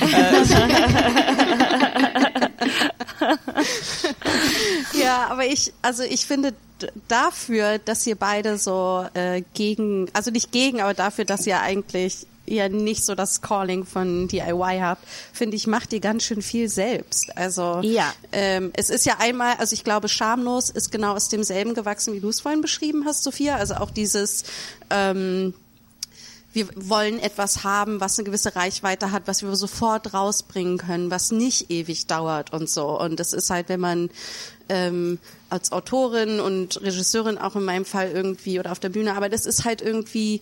Ja, 4.94 5.28
aber 5.28 5.46
ich, 5.46 5.72
also 5.82 6.02
ich 6.02 6.26
finde 6.26 6.54
dafür, 7.08 7.78
dass 7.78 8.06
ihr 8.06 8.16
beide 8.16 8.58
so 8.58 9.06
äh, 9.14 9.42
gegen, 9.54 10.08
also 10.12 10.30
nicht 10.30 10.52
gegen, 10.52 10.80
aber 10.80 10.94
dafür, 10.94 11.24
dass 11.24 11.46
ihr 11.46 11.60
eigentlich 11.60 12.26
ja 12.46 12.68
nicht 12.68 13.04
so 13.04 13.14
das 13.14 13.42
Calling 13.42 13.84
von 13.84 14.26
DIY 14.26 14.78
habt, 14.80 15.06
finde 15.32 15.56
ich, 15.56 15.66
macht 15.66 15.92
ihr 15.92 16.00
ganz 16.00 16.24
schön 16.24 16.42
viel 16.42 16.68
selbst. 16.68 17.36
Also 17.36 17.80
Ja. 17.82 18.12
ähm, 18.32 18.70
es 18.74 18.90
ist 18.90 19.06
ja 19.06 19.16
einmal, 19.20 19.54
also 19.58 19.74
ich 19.74 19.84
glaube, 19.84 20.08
schamlos 20.08 20.70
ist 20.70 20.90
genau 20.90 21.14
aus 21.14 21.28
demselben 21.28 21.74
gewachsen, 21.74 22.12
wie 22.14 22.20
du 22.20 22.28
es 22.28 22.40
vorhin 22.40 22.60
beschrieben 22.60 23.04
hast, 23.06 23.22
Sophia. 23.22 23.56
Also 23.56 23.74
auch 23.74 23.90
dieses 23.90 24.44
ähm, 24.90 25.54
wir 26.52 26.68
wollen 26.74 27.18
etwas 27.18 27.62
haben, 27.64 28.00
was 28.00 28.18
eine 28.18 28.26
gewisse 28.26 28.56
Reichweite 28.56 29.12
hat, 29.12 29.22
was 29.26 29.42
wir 29.42 29.54
sofort 29.54 30.12
rausbringen 30.12 30.78
können, 30.78 31.10
was 31.10 31.30
nicht 31.30 31.70
ewig 31.70 32.06
dauert 32.06 32.52
und 32.52 32.68
so. 32.68 33.00
Und 33.00 33.20
das 33.20 33.32
ist 33.32 33.50
halt, 33.50 33.68
wenn 33.68 33.80
man 33.80 34.10
ähm, 34.68 35.18
als 35.48 35.72
Autorin 35.72 36.40
und 36.40 36.80
Regisseurin 36.82 37.38
auch 37.38 37.56
in 37.56 37.64
meinem 37.64 37.84
Fall 37.84 38.10
irgendwie 38.10 38.58
oder 38.58 38.72
auf 38.72 38.80
der 38.80 38.88
Bühne, 38.88 39.16
aber 39.16 39.28
das 39.28 39.46
ist 39.46 39.64
halt 39.64 39.80
irgendwie 39.80 40.40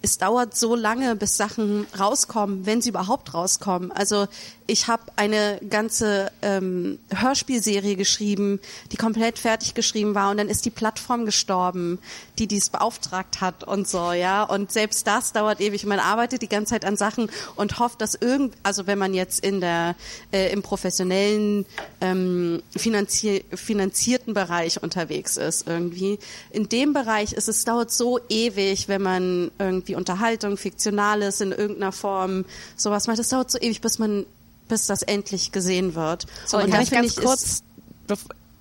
es 0.00 0.18
dauert 0.18 0.56
so 0.56 0.76
lange, 0.76 1.16
bis 1.16 1.36
Sachen 1.36 1.86
rauskommen, 1.98 2.66
wenn 2.66 2.80
sie 2.80 2.90
überhaupt 2.90 3.34
rauskommen. 3.34 3.90
Also 3.90 4.28
ich 4.68 4.86
habe 4.86 5.02
eine 5.16 5.58
ganze 5.68 6.30
ähm, 6.42 6.98
Hörspielserie 7.08 7.96
geschrieben, 7.96 8.60
die 8.92 8.96
komplett 8.96 9.38
fertig 9.38 9.72
geschrieben 9.72 10.14
war 10.14 10.30
und 10.30 10.36
dann 10.36 10.50
ist 10.50 10.66
die 10.66 10.70
Plattform 10.70 11.24
gestorben, 11.24 11.98
die 12.38 12.46
dies 12.46 12.68
beauftragt 12.68 13.40
hat 13.40 13.64
und 13.64 13.88
so, 13.88 14.12
ja. 14.12 14.42
Und 14.42 14.70
selbst 14.70 15.06
das 15.06 15.32
dauert 15.32 15.62
ewig. 15.62 15.86
Man 15.86 15.98
arbeitet 15.98 16.42
die 16.42 16.48
ganze 16.48 16.74
Zeit 16.74 16.84
an 16.84 16.98
Sachen 16.98 17.30
und 17.56 17.78
hofft, 17.78 18.02
dass 18.02 18.14
irgend, 18.14 18.54
also 18.62 18.86
wenn 18.86 18.98
man 18.98 19.14
jetzt 19.14 19.40
in 19.42 19.62
der 19.62 19.96
äh, 20.32 20.52
im 20.52 20.60
professionellen 20.60 21.64
ähm, 22.02 22.62
finanzier 22.76 23.40
finanzierten 23.54 24.34
Bereich 24.34 24.82
unterwegs 24.82 25.38
ist 25.38 25.66
irgendwie, 25.66 26.18
in 26.50 26.68
dem 26.68 26.92
Bereich 26.92 27.32
ist 27.32 27.48
es 27.48 27.64
dauert 27.64 27.90
so 27.90 28.20
ewig, 28.28 28.86
wenn 28.88 29.00
man 29.00 29.50
irgendwie 29.58 29.94
Unterhaltung, 29.94 30.58
Fiktionales 30.58 31.40
in 31.40 31.52
irgendeiner 31.52 31.92
Form 31.92 32.44
sowas 32.76 33.06
macht. 33.06 33.18
Es 33.18 33.30
dauert 33.30 33.50
so 33.50 33.58
ewig, 33.58 33.80
bis 33.80 33.98
man 33.98 34.26
bis 34.68 34.86
das 34.86 35.02
endlich 35.02 35.52
gesehen 35.52 35.94
wird. 35.94 36.26
So, 36.46 36.56
und 36.58 36.64
kann 36.64 36.70
da 36.72 36.80
ich 36.82 36.88
finde 36.90 37.02
ganz 37.08 37.16
ist- 37.18 37.24
kurz, 37.24 37.62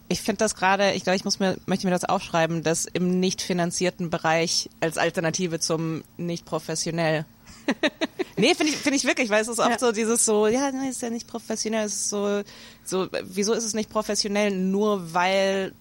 ich 0.09 0.21
finde 0.21 0.39
das 0.39 0.55
gerade, 0.55 0.93
ich 0.93 1.03
glaube, 1.03 1.17
ich 1.17 1.25
muss 1.25 1.39
mir, 1.39 1.57
möchte 1.65 1.85
mir 1.85 1.91
das 1.91 2.05
aufschreiben, 2.05 2.63
dass 2.63 2.85
im 2.85 3.19
nicht 3.19 3.41
finanzierten 3.41 4.09
Bereich 4.09 4.69
als 4.79 4.97
Alternative 4.97 5.59
zum 5.59 6.03
nicht 6.17 6.45
professionell. 6.45 7.25
nee, 8.37 8.55
finde 8.55 8.71
ich, 8.71 8.77
finde 8.77 8.95
ich 8.97 9.03
wirklich, 9.03 9.29
weil 9.29 9.41
es 9.41 9.49
ist 9.49 9.59
oft 9.59 9.69
Ja. 9.71 9.79
so 9.79 9.91
dieses 9.91 10.23
so, 10.23 10.47
ja, 10.47 10.71
nein, 10.71 10.89
ist 10.89 11.01
ja 11.01 11.09
nicht 11.09 11.27
professionell, 11.27 11.85
es 11.85 11.93
ist 11.93 12.09
so, 12.09 12.41
so, 12.85 13.07
wieso 13.23 13.51
ist 13.53 13.65
es 13.65 13.73
nicht 13.73 13.89
professionell? 13.89 14.51
Nur 14.51 15.13
weil 15.13 15.73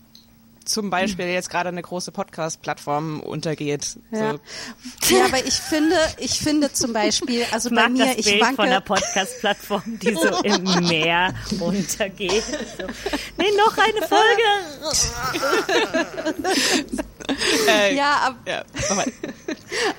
zum 0.66 0.90
Beispiel 0.90 1.26
jetzt 1.26 1.48
gerade 1.48 1.68
eine 1.68 1.83
große 1.83 2.12
Podcast-Plattform 2.12 3.20
untergeht. 3.20 3.98
Ja. 4.11 4.33
So. 5.02 5.16
ja, 5.16 5.24
aber 5.26 5.44
ich 5.44 5.55
finde, 5.55 5.96
ich 6.18 6.38
finde 6.38 6.72
zum 6.72 6.92
Beispiel, 6.92 7.44
also 7.52 7.70
Ich 7.70 7.74
bei 7.74 7.88
mir, 7.88 8.07
das 8.07 8.16
ich 8.16 8.24
Bild 8.26 8.44
von 8.57 8.66
der 8.66 8.76
wanke, 8.76 8.81
Podcast-Plattform, 8.83 9.98
die 10.00 10.14
so 10.14 10.29
im 10.42 10.64
Meer 10.88 11.35
untergeht. 11.61 12.44
So. 12.79 12.87
Nee, 13.38 13.50
noch 13.57 13.76
eine 13.79 14.07
Folge. 14.07 14.42
Äh, 17.68 17.96
ja, 17.96 18.12
ab, 18.26 18.37
ja, 18.46 18.62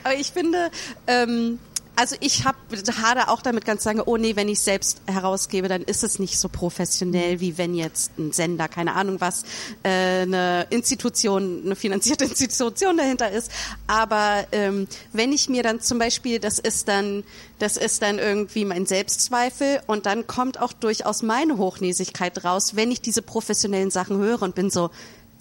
aber 0.04 0.16
ich 0.16 0.32
finde, 0.32 0.72
ähm, 1.08 1.60
Also 2.00 2.16
ich 2.20 2.46
habe 2.46 2.60
hade 3.02 3.28
auch 3.28 3.42
damit 3.42 3.66
ganz 3.66 3.84
lange, 3.84 4.06
oh 4.06 4.18
nee, 4.18 4.36
wenn 4.36 4.48
ich 4.50 4.60
selbst 4.60 5.02
herausgebe, 5.08 5.68
dann 5.68 5.82
ist 5.82 6.04
es 6.04 6.20
nicht 6.20 6.38
so 6.38 6.48
professionell, 6.48 7.40
wie 7.40 7.58
wenn 7.58 7.74
jetzt 7.74 8.12
ein 8.20 8.32
Sender, 8.32 8.68
keine 8.68 8.94
Ahnung 8.94 9.20
was, 9.20 9.42
äh, 9.82 10.22
eine 10.22 10.68
Institution, 10.70 11.64
eine 11.66 11.76
finanzierte 11.76 12.26
Institution 12.26 12.98
dahinter 12.98 13.32
ist. 13.32 13.52
Aber 13.88 14.46
ähm, 14.52 14.88
wenn 15.12 15.34
ich 15.34 15.50
mir 15.50 15.64
dann 15.64 15.82
zum 15.82 15.98
Beispiel, 15.98 16.38
das 16.38 16.60
ist 16.60 16.88
dann, 16.88 17.24
das 17.58 17.78
ist 17.78 18.04
dann 18.04 18.20
irgendwie 18.20 18.64
mein 18.64 18.86
Selbstzweifel 18.86 19.82
und 19.88 20.06
dann 20.06 20.28
kommt 20.28 20.62
auch 20.62 20.74
durchaus 20.74 21.24
meine 21.24 21.58
Hochnäsigkeit 21.58 22.44
raus, 22.44 22.76
wenn 22.76 22.92
ich 22.92 23.02
diese 23.02 23.24
professionellen 23.24 23.90
Sachen 23.90 24.20
höre 24.20 24.44
und 24.44 24.54
bin 24.54 24.70
so, 24.70 24.92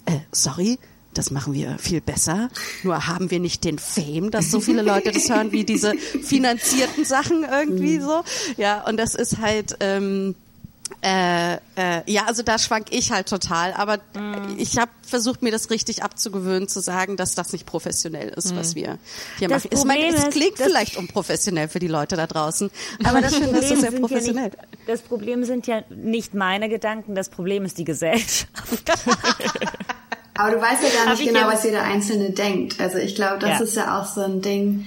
äh, 0.07 0.17
sorry, 0.31 0.79
das 1.17 1.31
machen 1.31 1.53
wir 1.53 1.77
viel 1.79 2.01
besser. 2.01 2.49
Nur 2.83 3.07
haben 3.07 3.31
wir 3.31 3.39
nicht 3.39 3.63
den 3.63 3.79
Fame, 3.79 4.31
dass 4.31 4.51
so 4.51 4.59
viele 4.59 4.81
Leute 4.81 5.11
das 5.11 5.29
hören, 5.29 5.51
wie 5.51 5.63
diese 5.63 5.93
finanzierten 6.23 7.05
Sachen 7.05 7.43
irgendwie 7.43 7.99
so. 7.99 8.23
Ja, 8.57 8.83
und 8.87 8.97
das 8.97 9.15
ist 9.15 9.39
halt, 9.39 9.77
ähm, 9.79 10.35
äh, 11.01 11.55
äh, 11.55 11.59
ja, 12.05 12.25
also 12.25 12.43
da 12.43 12.57
schwank 12.57 12.87
ich 12.91 13.11
halt 13.11 13.27
total. 13.27 13.73
Aber 13.73 13.99
ich 14.57 14.77
habe 14.77 14.91
versucht, 15.01 15.41
mir 15.41 15.51
das 15.51 15.69
richtig 15.69 16.03
abzugewöhnen, 16.03 16.67
zu 16.67 16.81
sagen, 16.81 17.17
dass 17.17 17.35
das 17.35 17.51
nicht 17.53 17.65
professionell 17.65 18.29
ist, 18.29 18.55
was 18.55 18.75
wir 18.75 18.97
hier 19.37 19.47
Das 19.47 19.65
machen. 19.65 19.77
Ich 19.77 19.85
meine, 19.85 20.03
Problem 20.03 20.15
es 20.15 20.23
ist, 20.23 20.31
klingt 20.31 20.57
vielleicht 20.57 20.97
unprofessionell 20.97 21.67
für 21.67 21.79
die 21.79 21.87
Leute 21.87 22.15
da 22.15 22.27
draußen, 22.27 22.69
aber 23.03 23.21
das 23.21 23.35
finde 23.35 23.53
das 23.53 23.67
Problem, 23.67 23.79
sehr 23.79 23.91
sind 23.91 23.93
ja 23.93 23.99
professionell. 23.99 24.43
nicht, 24.45 24.57
das 24.87 25.01
Problem 25.01 25.43
sind 25.43 25.67
ja 25.67 25.83
nicht 25.89 26.33
meine 26.33 26.69
Gedanken, 26.69 27.15
das 27.15 27.29
Problem 27.29 27.65
ist 27.65 27.77
die 27.77 27.85
Gesellschaft. 27.85 28.47
Aber 30.37 30.51
du 30.51 30.61
weißt 30.61 30.83
ja 30.83 30.89
gar 31.03 31.11
nicht 31.11 31.21
ich 31.21 31.27
genau, 31.27 31.47
was 31.47 31.63
jeder 31.63 31.83
Einzelne 31.83 32.31
denkt. 32.31 32.79
Also 32.79 32.97
ich 32.97 33.15
glaube, 33.15 33.39
das 33.39 33.59
Ja. 33.59 33.59
ist 33.59 33.75
ja 33.75 33.99
auch 33.99 34.05
so 34.05 34.21
ein 34.21 34.41
Ding. 34.41 34.85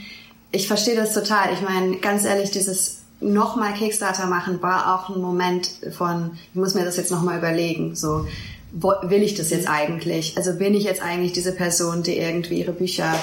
Ich 0.52 0.66
verstehe 0.66 0.96
das 0.96 1.12
total. 1.14 1.52
Ich 1.52 1.60
meine, 1.60 1.96
ganz 1.96 2.24
ehrlich, 2.24 2.50
dieses 2.50 2.98
nochmal 3.20 3.74
Kickstarter 3.74 4.26
machen 4.26 4.62
war 4.62 4.94
auch 4.94 5.14
ein 5.14 5.20
Moment 5.20 5.70
von, 5.96 6.32
ich 6.52 6.54
muss 6.58 6.74
mir 6.74 6.84
das 6.84 6.96
jetzt 6.96 7.10
nochmal 7.10 7.38
überlegen. 7.38 7.94
So, 7.94 8.26
will 8.72 9.22
ich 9.22 9.34
das 9.34 9.50
jetzt 9.50 9.68
eigentlich? 9.68 10.36
Also 10.36 10.54
bin 10.54 10.74
ich 10.74 10.84
jetzt 10.84 11.02
eigentlich 11.02 11.32
diese 11.32 11.52
Person, 11.52 12.02
die 12.02 12.16
irgendwie 12.16 12.60
ihre 12.60 12.72
Bücher 12.72 13.14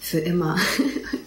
für 0.00 0.18
immer. 0.18 0.56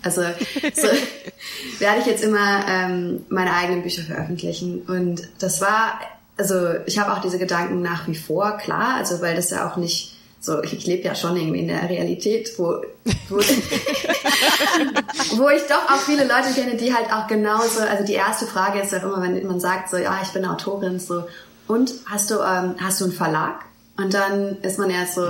Also 0.05 0.21
so, 0.21 0.87
werde 1.79 2.01
ich 2.01 2.05
jetzt 2.05 2.25
immer 2.25 2.65
ähm, 2.67 3.21
meine 3.29 3.53
eigenen 3.53 3.83
Bücher 3.83 4.03
veröffentlichen. 4.03 4.81
Und 4.81 5.21
das 5.39 5.61
war, 5.61 5.97
also 6.35 6.73
ich 6.85 6.99
habe 6.99 7.13
auch 7.13 7.21
diese 7.21 7.39
Gedanken 7.39 7.81
nach 7.81 8.05
wie 8.09 8.15
vor, 8.15 8.57
klar, 8.57 8.95
also 8.97 9.21
weil 9.21 9.33
das 9.33 9.49
ja 9.49 9.65
auch 9.65 9.77
nicht 9.77 10.12
so, 10.43 10.61
ich, 10.61 10.73
ich 10.73 10.85
lebe 10.85 11.03
ja 11.03 11.15
schon 11.15 11.37
irgendwie 11.37 11.61
in 11.61 11.69
der 11.69 11.89
Realität, 11.89 12.51
wo, 12.57 12.81
wo, 13.29 13.37
wo 15.37 15.49
ich 15.49 15.61
doch 15.69 15.89
auch 15.89 16.01
viele 16.05 16.23
Leute 16.23 16.53
kenne, 16.53 16.75
die 16.75 16.93
halt 16.93 17.13
auch 17.13 17.27
genauso, 17.27 17.79
also 17.79 18.03
die 18.03 18.13
erste 18.13 18.45
Frage 18.45 18.81
ist 18.81 18.93
auch 18.93 19.03
immer, 19.03 19.21
wenn 19.21 19.47
man 19.47 19.61
sagt 19.61 19.89
so, 19.89 19.95
ja, 19.95 20.19
ich 20.21 20.29
bin 20.29 20.45
Autorin, 20.45 20.99
so, 20.99 21.23
und 21.67 21.93
hast 22.05 22.29
du, 22.29 22.41
ähm, 22.41 22.75
hast 22.81 22.99
du 22.99 23.05
einen 23.05 23.13
Verlag? 23.13 23.63
Und 23.95 24.13
dann 24.13 24.57
ist 24.63 24.77
man 24.77 24.89
ja 24.89 25.05
so, 25.05 25.25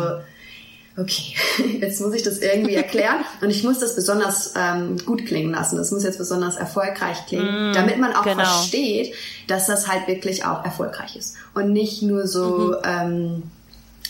okay, 0.98 1.36
jetzt 1.80 2.02
muss 2.02 2.16
ich 2.16 2.24
das 2.24 2.40
irgendwie 2.40 2.74
erklären 2.74 3.18
und 3.42 3.52
ich 3.52 3.64
muss 3.64 3.78
das 3.78 3.96
besonders 3.96 4.56
ähm, 4.58 4.98
gut 5.06 5.28
klingen 5.28 5.52
lassen. 5.52 5.78
Das 5.78 5.92
muss 5.92 6.04
jetzt 6.04 6.18
besonders 6.18 6.56
erfolgreich 6.56 7.28
klingen, 7.28 7.72
damit 7.74 8.00
man 8.00 8.16
auch 8.16 8.24
genau. 8.24 8.44
versteht, 8.44 9.14
dass 9.46 9.68
das 9.68 9.88
halt 9.88 10.08
wirklich 10.08 10.44
auch 10.44 10.66
erfolgreich 10.66 11.16
ist 11.16 11.36
und 11.54 11.72
nicht 11.72 12.02
nur 12.02 12.26
so, 12.26 12.78
ähm, 12.84 13.44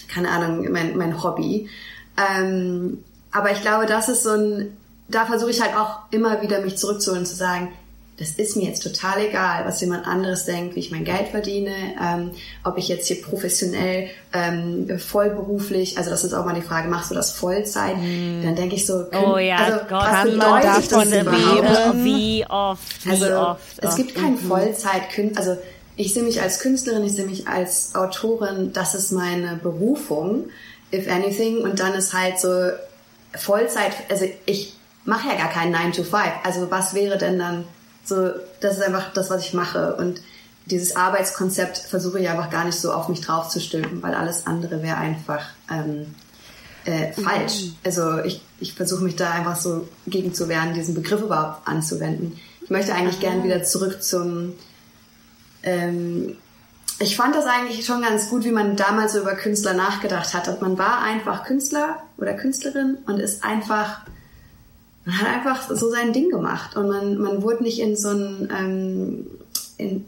keine 0.08 0.30
Ahnung, 0.30 0.72
mein, 0.72 0.98
mein 0.98 1.24
Hobby. 1.24 1.70
Ähm, 2.18 3.04
aber 3.32 3.52
ich 3.52 3.62
glaube, 3.62 3.86
das 3.86 4.10
ist 4.10 4.24
so 4.24 4.32
ein, 4.32 4.78
da 5.08 5.26
versuche 5.26 5.52
ich 5.52 5.62
halt 5.62 5.76
auch 5.76 6.00
immer 6.12 6.42
wieder 6.42 6.62
mich 6.62 6.78
zurückzuholen 6.78 7.24
und 7.24 7.28
zu 7.28 7.36
sagen, 7.36 7.72
das 8.18 8.32
ist 8.32 8.56
mir 8.56 8.66
jetzt 8.66 8.84
total 8.84 9.26
egal, 9.26 9.66
was 9.66 9.82
jemand 9.82 10.06
anderes 10.06 10.46
denkt, 10.46 10.76
wie 10.76 10.80
ich 10.80 10.92
mein 10.92 11.04
Geld 11.04 11.30
verdiene, 11.30 11.72
ähm, 12.00 12.32
ob 12.64 12.78
ich 12.78 12.88
jetzt 12.88 13.08
hier 13.08 13.20
professionell, 13.22 14.10
ähm, 14.34 15.00
vollberuflich, 15.00 15.98
also 15.98 16.12
das 16.12 16.24
ist 16.24 16.34
auch 16.34 16.46
mal 16.46 16.54
die 16.54 16.62
Frage, 16.62 16.90
machst 16.90 17.10
du 17.10 17.16
das 17.16 17.32
Vollzeit? 17.32 17.96
Dann 17.96 18.56
denke 18.56 18.76
ich 18.76 18.86
so, 18.86 19.06
können, 19.06 19.26
Oh 19.26 19.38
ja, 19.40 19.58
also, 19.58 19.80
Gott, 19.90 20.04
was 20.04 20.12
kann 20.12 20.38
man 20.38 20.62
davon 20.62 21.10
leben? 21.10 22.06
Wie 22.06 22.46
oft, 22.48 23.06
wie 23.06 23.10
Also 23.10 23.36
oft. 23.36 23.80
es 23.82 23.94
oh. 23.94 23.98
gibt 23.98 24.14
kein 24.16 24.38
Vollzeit, 24.38 25.02
also 25.36 25.58
ich 25.96 26.14
sehe 26.14 26.24
mich 26.24 26.42
als 26.42 26.60
Künstlerin, 26.60 27.04
ich 27.04 27.14
sehe 27.14 27.26
mich 27.26 27.48
als 27.48 27.94
Autorin, 27.96 28.74
das 28.74 28.96
ist 28.96 29.12
meine 29.12 29.60
Berufung, 29.62 30.50
if 30.92 31.08
anything. 31.10 31.60
Und 31.60 31.80
dann 31.80 31.94
ist 31.94 32.14
halt 32.14 32.40
so 32.40 32.70
Vollzeit, 33.36 33.92
also 34.10 34.26
ich 34.46 34.76
mache 35.06 35.28
ja 35.28 35.36
gar 35.36 35.50
keinen 35.50 35.72
9 35.72 35.94
to 35.94 36.04
5. 36.04 36.16
Also 36.44 36.72
was 36.72 36.94
wäre 36.94 37.18
denn 37.18 37.38
dann 37.38 37.66
so, 38.04 38.32
das 38.60 38.78
ist 38.78 38.84
einfach 38.84 39.14
das, 39.14 39.30
was 39.30 39.46
ich 39.46 39.54
mache. 39.54 39.96
Und 39.96 40.22
dieses 40.66 40.96
Arbeitskonzept 40.96 41.78
versuche 41.78 42.20
ich 42.20 42.30
einfach 42.30 42.50
gar 42.50 42.66
nicht 42.66 42.80
so 42.80 42.92
auf 42.92 43.10
mich 43.10 43.22
draufzustülpen, 43.22 44.02
weil 44.02 44.14
alles 44.14 44.48
andere 44.48 44.82
wäre 44.82 44.98
einfach 44.98 45.46
ähm, 45.72 46.16
äh, 46.86 47.12
falsch. 47.14 47.72
Also 47.84 48.20
ich, 48.20 48.42
ich 48.60 48.74
versuche 48.74 49.04
mich 49.04 49.16
da 49.16 49.32
einfach 49.32 49.58
so 49.58 49.88
gegen 50.08 50.34
zu 50.34 50.50
wehren, 50.50 50.74
diesen 50.74 50.96
Begriff 50.96 51.22
überhaupt 51.22 51.68
anzuwenden. 51.68 52.40
Ich 52.62 52.70
möchte 52.70 52.94
eigentlich 52.94 53.20
gern 53.20 53.44
wieder 53.44 53.64
zurück 53.64 54.02
zum 54.02 54.54
ähm, 55.64 56.38
ich 57.00 57.16
fand 57.16 57.36
das 57.36 57.46
eigentlich 57.46 57.86
schon 57.86 58.02
ganz 58.02 58.30
gut, 58.30 58.44
wie 58.44 58.52
man 58.52 58.76
damals 58.76 59.14
so 59.14 59.20
über 59.20 59.36
Künstler 59.36 59.74
nachgedacht 59.74 60.34
hat. 60.34 60.48
Und 60.48 60.62
man 60.62 60.78
war 60.78 61.02
einfach 61.02 61.44
Künstler 61.46 61.98
oder 62.18 62.34
Künstlerin 62.34 62.98
und 63.08 63.20
ist 63.20 63.44
einfach, 63.44 64.02
man 65.06 65.20
hat 65.20 65.28
einfach 65.28 65.70
so 65.70 65.90
sein 65.90 66.14
Ding 66.14 66.30
gemacht. 66.30 66.76
Und 66.76 66.88
man, 66.88 67.18
man 67.18 67.42
wurde 67.42 67.64
nicht 67.64 67.80
in 67.80 67.96
so 67.96 68.10
ein, 68.10 68.50
ähm, 68.58 69.28
in, 69.78 70.06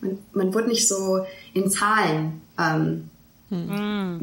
man, 0.00 0.18
man 0.32 0.54
wurde 0.54 0.68
nicht 0.68 0.88
so 0.88 1.24
in 1.52 1.70
Zahlen 1.70 2.40
ähm, 2.58 3.10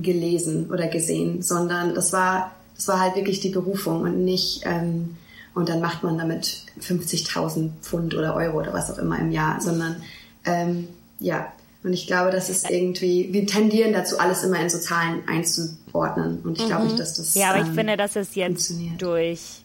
gelesen 0.02 0.72
oder 0.72 0.88
gesehen, 0.88 1.44
sondern 1.44 1.94
das 1.94 2.12
war, 2.14 2.52
das 2.76 2.88
war 2.88 3.00
halt 3.00 3.16
wirklich 3.16 3.42
die 3.42 3.50
Berufung 3.50 4.02
und 4.02 4.26
nicht, 4.26 4.62
ähm, 4.66 5.18
und 5.54 5.70
dann 5.70 5.82
macht 5.82 6.04
man 6.04 6.18
damit 6.18 6.64
50.000 6.82 7.70
Pfund 7.82 8.16
oder 8.16 8.36
Euro 8.36 8.60
oder 8.60 8.74
was 8.74 8.92
auch 8.92 8.98
immer 8.98 9.20
im 9.20 9.32
Jahr, 9.32 9.62
sondern 9.62 9.98
ähm, 10.46 10.88
ja, 11.20 11.52
und 11.84 11.94
ich 11.94 12.08
glaube, 12.08 12.32
das 12.32 12.50
ist 12.50 12.70
irgendwie, 12.70 13.32
wir 13.32 13.48
tendieren 13.48 13.94
dazu, 13.94 14.20
alles 14.20 14.44
immer 14.44 14.60
in 14.60 14.70
so 14.70 14.80
Zahlen 14.80 15.24
einzuordnen. 15.28 16.40
Und 16.44 16.60
ich 16.60 16.66
glaube 16.66 16.86
nicht, 16.86 17.00
dass 17.00 17.14
das. 17.14 17.36
Ja, 17.36 17.52
aber 17.52 17.62
ich 17.62 17.68
ähm, 17.68 17.74
finde, 17.74 17.96
das 17.96 18.18
ist 18.18 18.36
jetzt 18.36 18.74
durch, 18.98 19.62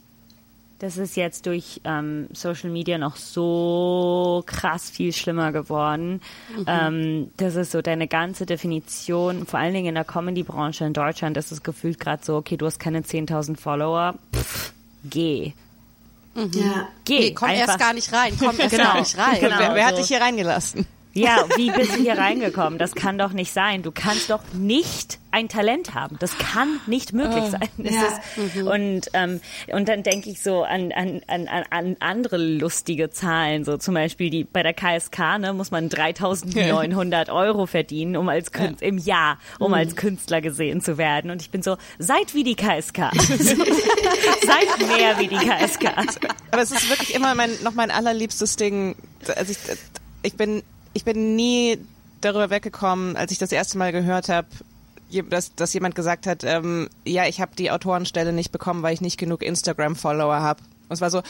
das 0.79 0.95
ist 0.95 1.17
jetzt 1.17 1.45
durch 1.45 1.81
ähm, 1.83 2.27
Social 2.31 2.69
Media 2.69 2.97
noch 2.97 3.17
so 3.17 4.43
krass 4.45 4.89
viel 4.89 5.11
schlimmer 5.11 5.51
geworden. 5.51 6.21
Ähm, 6.67 7.31
das 7.35 7.55
ist 7.55 7.71
so 7.71 7.81
deine 7.81 8.07
ganze 8.07 8.45
Definition, 8.45 9.45
vor 9.45 9.59
allen 9.59 9.73
Dingen 9.73 9.87
in 9.87 9.95
der 9.95 10.05
Comedy-Branche 10.05 10.85
in 10.85 10.93
Deutschland, 10.93 11.35
ist 11.35 11.51
es 11.51 11.63
gefühlt 11.63 11.99
gerade 11.99 12.23
so, 12.23 12.37
okay, 12.37 12.55
du 12.55 12.65
hast 12.65 12.79
keine 12.79 13.01
10.000 13.01 13.57
Follower, 13.57 14.15
pff, 14.33 14.71
geh. 15.03 15.51
Ja. 16.35 16.89
Geh. 17.05 17.19
Nee, 17.19 17.33
komm 17.33 17.49
einfach. 17.49 17.67
erst 17.69 17.79
gar 17.79 17.93
nicht 17.93 18.11
rein, 18.13 18.35
komm 18.37 18.55
erst 18.59 18.71
Genau. 18.75 18.83
gar 18.83 18.99
nicht 18.99 19.17
rein. 19.17 19.39
Genau. 19.39 19.55
wer, 19.57 19.75
wer 19.75 19.85
hat 19.85 19.95
so. 19.95 20.01
dich 20.01 20.07
hier 20.09 20.21
reingelassen? 20.21 20.85
Ja, 21.17 21.45
wie 21.55 21.71
bist 21.71 21.95
du 21.95 22.01
hier 22.01 22.17
reingekommen? 22.17 22.77
Das 22.77 22.93
kann 22.93 23.17
doch 23.17 23.31
nicht 23.31 23.53
sein. 23.53 23.83
Du 23.83 23.91
kannst 23.91 24.29
doch 24.29 24.41
nicht 24.53 25.17
ein 25.31 25.47
Talent 25.49 25.93
haben. 25.93 26.17
Das 26.19 26.37
kann 26.37 26.79
nicht 26.87 27.13
möglich 27.13 27.43
sein. 27.51 27.69
Das 27.77 27.93
Ja. 27.93 28.01
ist, 28.45 28.57
und, 28.63 29.01
ähm, 29.13 29.41
und 29.71 29.87
dann 29.89 30.03
denke 30.03 30.29
ich 30.29 30.41
so 30.41 30.63
an, 30.63 30.91
an, 30.93 31.21
an, 31.27 31.47
an- 31.47 31.63
an 31.69 31.95
andere 31.99 32.37
lustige 32.37 33.09
Zahlen. 33.11 33.63
So 33.65 33.77
zum 33.77 33.93
Beispiel 33.93 34.29
die, 34.29 34.43
bei 34.43 34.61
der 34.63 34.73
KSK 34.73 35.37
ne, 35.39 35.53
muss 35.53 35.71
man 35.71 35.87
3900 35.89 37.29
Euro 37.29 37.65
verdienen, 37.65 38.15
um 38.17 38.27
als 38.29 38.51
Künstler, 38.51 38.87
im 38.87 38.97
Jahr, 38.97 39.37
um 39.59 39.73
als 39.73 39.95
Künstler 39.95 40.41
gesehen 40.41 40.81
zu 40.81 40.97
werden. 40.97 41.31
Und 41.31 41.41
ich 41.41 41.49
bin 41.49 41.61
so, 41.63 41.77
seid 41.97 42.33
wie 42.33 42.43
die 42.43 42.55
KSK. 42.55 43.11
seid 43.15 44.87
mehr 44.97 45.17
wie 45.19 45.27
die 45.27 45.35
KSK. 45.37 45.85
Aber 46.51 46.61
es 46.61 46.71
ist 46.71 46.89
wirklich 46.89 47.13
immer 47.15 47.35
mein, 47.35 47.51
noch 47.63 47.73
mein 47.73 47.91
allerliebstes 47.91 48.55
Ding. 48.55 48.95
Also 49.35 49.51
ich, 49.51 49.57
ich 50.23 50.35
bin, 50.35 50.63
ich 50.95 51.03
bin 51.03 51.35
nie 51.35 51.77
darüber 52.21 52.49
weggekommen, 52.49 53.15
als 53.17 53.31
ich 53.31 53.37
das 53.37 53.51
erste 53.51 53.77
Mal 53.77 53.91
gehört 53.91 54.29
habe, 54.29 54.47
dass, 55.29 55.53
dass 55.53 55.73
jemand 55.73 55.93
gesagt 55.93 56.25
hat, 56.25 56.43
ähm, 56.43 56.89
ja, 57.05 57.27
ich 57.27 57.41
habe 57.41 57.55
die 57.55 57.69
Autorenstelle 57.69 58.33
nicht 58.33 58.51
bekommen, 58.51 58.81
weil 58.81 58.93
ich 58.93 59.01
nicht 59.01 59.17
genug 59.17 59.43
Instagram-Follower 59.43 60.39
habe. 60.39 60.63
Und 60.87 60.93
es 60.93 61.01
war 61.01 61.11
so, 61.11 61.21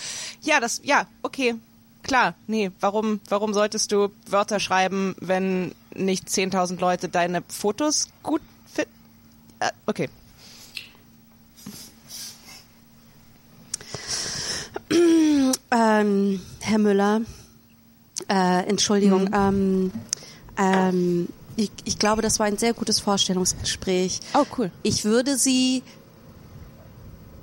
ja, 0.41 0.59
das, 0.59 0.81
ja, 0.83 1.07
okay, 1.23 1.55
klar, 2.03 2.35
nee, 2.45 2.71
warum, 2.79 3.19
warum 3.27 3.53
solltest 3.53 3.91
du 3.91 4.09
Wörter 4.29 4.59
schreiben, 4.59 5.15
wenn 5.19 5.73
nicht 5.95 6.27
10.000 6.27 6.79
Leute 6.79 7.09
deine 7.09 7.43
Fotos 7.47 8.09
gut 8.21 8.41
finden? 8.71 8.91
Äh, 9.59 9.71
okay. 9.87 10.09
Ähm, 15.71 16.39
Herr 16.61 16.77
Müller, 16.77 17.21
äh, 18.27 18.67
Entschuldigung, 18.67 19.29
ähm, 19.33 19.91
ähm, 20.57 21.27
ich, 21.55 21.71
ich 21.85 21.99
glaube, 21.99 22.21
das 22.21 22.39
war 22.39 22.45
ein 22.45 22.57
sehr 22.57 22.73
gutes 22.73 22.99
Vorstellungsgespräch. 22.99 24.19
Oh, 24.33 24.45
cool. 24.57 24.71
Ich 24.83 25.05
würde 25.05 25.37
Sie, 25.37 25.83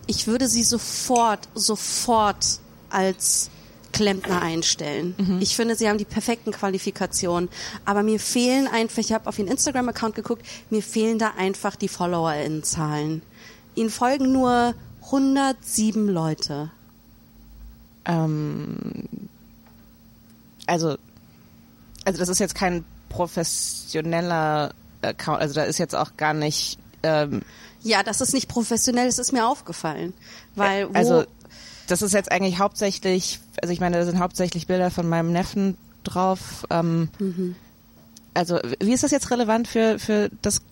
ich 0.06 0.26
würde 0.26 0.48
Sie 0.48 0.64
sofort, 0.64 1.48
sofort 1.54 2.60
als 2.90 3.50
Klempner 3.92 4.40
einstellen. 4.42 5.14
Mhm. 5.18 5.38
Ich 5.40 5.54
finde, 5.54 5.76
sie 5.76 5.88
haben 5.88 5.98
die 5.98 6.04
perfekten 6.04 6.50
Qualifikationen. 6.50 7.48
Aber 7.84 8.02
mir 8.02 8.18
fehlen 8.18 8.66
einfach, 8.66 8.98
ich 8.98 9.12
habe 9.12 9.28
auf 9.28 9.38
ihren 9.38 9.48
Instagram-Account 9.48 10.14
geguckt, 10.14 10.44
mir 10.70 10.82
fehlen 10.82 11.18
da 11.18 11.32
einfach 11.36 11.76
die 11.76 11.88
FollowerInnen-Zahlen. 11.88 13.22
Ihnen 13.74 13.90
folgen 13.90 14.32
nur 14.32 14.74
107 15.04 16.08
Leute. 16.08 16.70
Ähm, 18.04 19.28
also, 20.66 20.96
also 22.05 22.18
das 22.18 22.29
ist 22.29 22.38
jetzt 22.38 22.55
kein 22.55 22.85
professioneller 23.09 24.72
Account, 25.03 25.40
also 25.40 25.55
da 25.55 25.64
ist 25.64 25.79
jetzt 25.79 25.94
auch 25.94 26.16
gar 26.16 26.35
nicht, 26.35 26.79
ähm, 27.03 27.42
Ja, 27.83 28.03
das 28.03 28.20
ist 28.20 28.33
nicht 28.33 28.48
professionell, 28.48 29.07
das 29.07 29.18
ist 29.18 29.33
mir 29.33 29.46
aufgefallen. 29.46 30.14
Weil 30.55 30.88
wo, 30.88 30.92
also 30.94 31.25
das 31.88 32.03
ist 32.03 32.14
jetzt 32.14 32.31
eigentlich 32.31 32.59
hauptsächlich, 32.59 33.40
also 33.61 33.72
ich 33.72 33.81
meine, 33.81 33.98
da 33.98 34.05
sind 34.05 34.18
hauptsächlich 34.18 34.66
Bilder 34.66 34.90
von 34.90 35.09
meinem 35.09 35.33
Neffen 35.33 35.77
drauf. 36.05 36.64
Ähm, 36.70 37.09
Also 38.35 38.59
wie 38.81 38.92
ist 38.92 39.03
das 39.03 39.11
jetzt 39.11 39.31
relevant 39.31 39.68
für, 39.68 39.98
für 39.98 40.31
das 40.40 40.62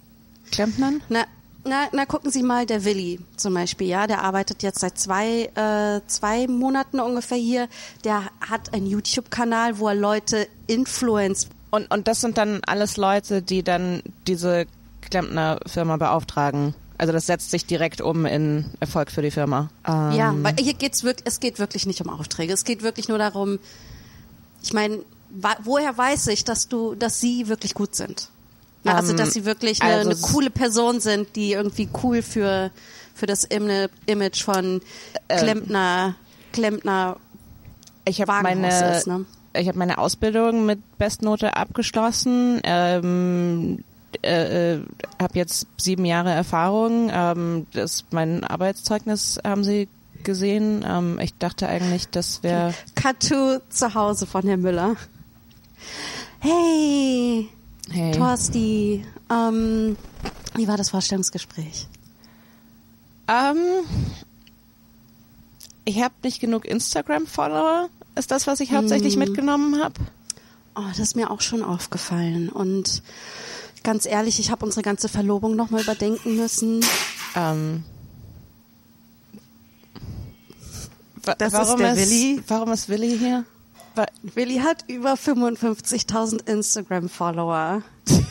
Klempnern? 0.51 1.03
Na, 1.09 1.25
na, 1.65 1.89
na, 1.93 2.07
gucken 2.07 2.31
Sie 2.31 2.43
mal, 2.43 2.67
der 2.67 2.85
Willi 2.85 3.21
zum 3.37 3.55
Beispiel, 3.55 3.87
ja, 3.89 4.07
der 4.07 4.23
arbeitet 4.23 4.63
jetzt 4.63 4.81
seit 4.81 4.99
zwei, 4.99 5.51
äh, 5.55 6.01
zwei 6.07 6.47
Monaten 6.47 7.01
ungefähr 7.01 7.39
hier. 7.39 7.69
Der 8.05 8.25
hat 8.41 8.73
einen 8.73 8.87
YouTube-Kanal, 8.87 9.79
wo 9.79 9.89
er 9.89 9.95
Leute 9.95 10.49
influenzt. 10.67 11.49
Und, 11.71 11.91
und 11.93 12.09
das 12.09 12.21
sind 12.21 12.39
dann 12.39 12.61
alles 12.67 12.97
Leute, 12.97 13.43
die 13.43 13.63
dann 13.63 14.03
diese 14.27 14.67
Klempnerfirma 15.03 15.97
beauftragen. 15.97 16.75
Also 16.99 17.13
das 17.13 17.27
setzt 17.27 17.51
sich 17.51 17.65
direkt 17.65 18.01
um 18.01 18.27
in 18.27 18.67
Erfolg 18.81 19.11
für 19.11 19.23
die 19.23 19.31
Firma. 19.31 19.71
Ähm, 19.87 20.13
Ja, 20.13 20.35
weil 20.37 20.57
hier 20.61 20.75
geht's 20.75 21.03
wirklich, 21.03 21.27
es 21.27 21.41
geht 21.41 21.59
wirklich 21.59 21.87
nicht 21.87 22.01
um 22.03 22.11
Aufträge. 22.11 22.53
Es 22.53 22.65
geht 22.65 22.83
wirklich 22.83 23.09
nur 23.09 23.19
darum, 23.19 23.59
ich 24.63 24.73
meine, 24.73 24.99
woher 25.63 25.97
weiß 25.97 26.27
ich, 26.29 26.45
dass 26.45 26.69
du, 26.69 26.95
dass 26.95 27.21
sie 27.21 27.49
wirklich 27.49 27.75
gut 27.75 27.95
sind? 27.95 28.29
Na, 28.83 28.97
also, 28.97 29.13
Ähm, 29.13 29.19
dass 29.19 29.33
sie 29.33 29.45
wirklich 29.45 29.83
eine, 29.83 29.95
also 29.95 30.11
eine 30.11 30.21
coole 30.21 30.51
Person 30.51 31.01
sind, 31.01 31.37
die 31.37 31.53
irgendwie 31.53 31.89
cool 32.03 32.23
für, 32.23 32.71
für 33.15 33.27
das 33.27 33.45
Im- 33.45 33.89
Image 34.07 34.43
von 34.43 34.81
Klempner, 35.29 36.15
Klempner 36.53 37.17
ich 38.07 38.21
habe 38.21 38.43
meine, 38.43 38.97
ist, 38.97 39.07
ne? 39.07 39.27
ich 39.55 39.69
habe 39.69 39.79
meine 39.79 39.99
Ausbildung 39.99 40.65
mit 40.67 40.81
Bestnote 40.99 41.57
abgeschlossen. 41.57 42.61
Ähm, 42.65 43.85
äh, 44.23 44.75
äh, 44.75 44.83
habe 45.21 45.39
jetzt 45.39 45.67
sieben 45.77 46.05
Jahre 46.05 46.31
Erfahrung. 46.31 47.11
Ähm, 47.13 47.67
das 47.73 48.05
mein 48.11 48.43
Arbeitszeugnis 48.43 49.39
haben 49.45 49.63
Sie 49.63 49.89
gesehen. 50.25 50.85
Ähm, 50.89 51.19
ich 51.21 51.35
dachte 51.39 51.69
eigentlich, 51.69 52.09
das 52.09 52.43
wäre 52.43 52.75
Katu 52.97 53.59
zu 53.69 53.95
Hause 53.95 54.27
von 54.27 54.43
Herrn 54.47 54.63
Müller. 54.63 54.97
Hey, 56.41 57.49
hey. 57.91 58.13
Torsti, 58.13 59.05
ähm, 59.31 59.97
wie 60.55 60.69
war 60.69 60.77
das 60.77 60.91
Vorstellungsgespräch? 60.91 61.89
Ähm, 63.29 63.57
ich 65.85 66.03
habe 66.03 66.15
nicht 66.23 66.41
genug 66.41 66.65
Instagram-Follower. 66.65 67.89
Ist 68.17 68.31
das, 68.31 68.47
was 68.47 68.61
ich 68.61 68.73
hauptsächlich 68.73 69.17
mitgenommen 69.17 69.83
habe? 69.83 69.95
Oh, 70.75 70.83
das 70.89 70.99
ist 70.99 71.17
mir 71.17 71.31
auch 71.31 71.41
schon 71.41 71.63
aufgefallen. 71.63 72.49
Und 72.49 73.03
ganz 73.83 74.07
ehrlich, 74.07 74.41
ich 74.41 74.51
habe 74.51 74.65
unsere 74.65 74.83
ganze 74.83 75.09
Verlobung 75.09 75.57
nochmal 75.57 75.83
überdenken 75.83 76.37
müssen. 76.37 76.85
Ähm, 77.35 77.85
Das 81.23 81.53
ist 81.53 81.59
warum 81.59 81.81
der 81.81 81.97
Willi. 81.97 82.43
Warum 82.49 82.73
ist 82.73 82.89
Willi 82.89 83.19
hier? 83.19 83.45
Willi 84.23 84.59
hat 84.59 84.85
über 84.89 85.15
55.000 85.15 86.47
Instagram-Follower. 86.49 87.83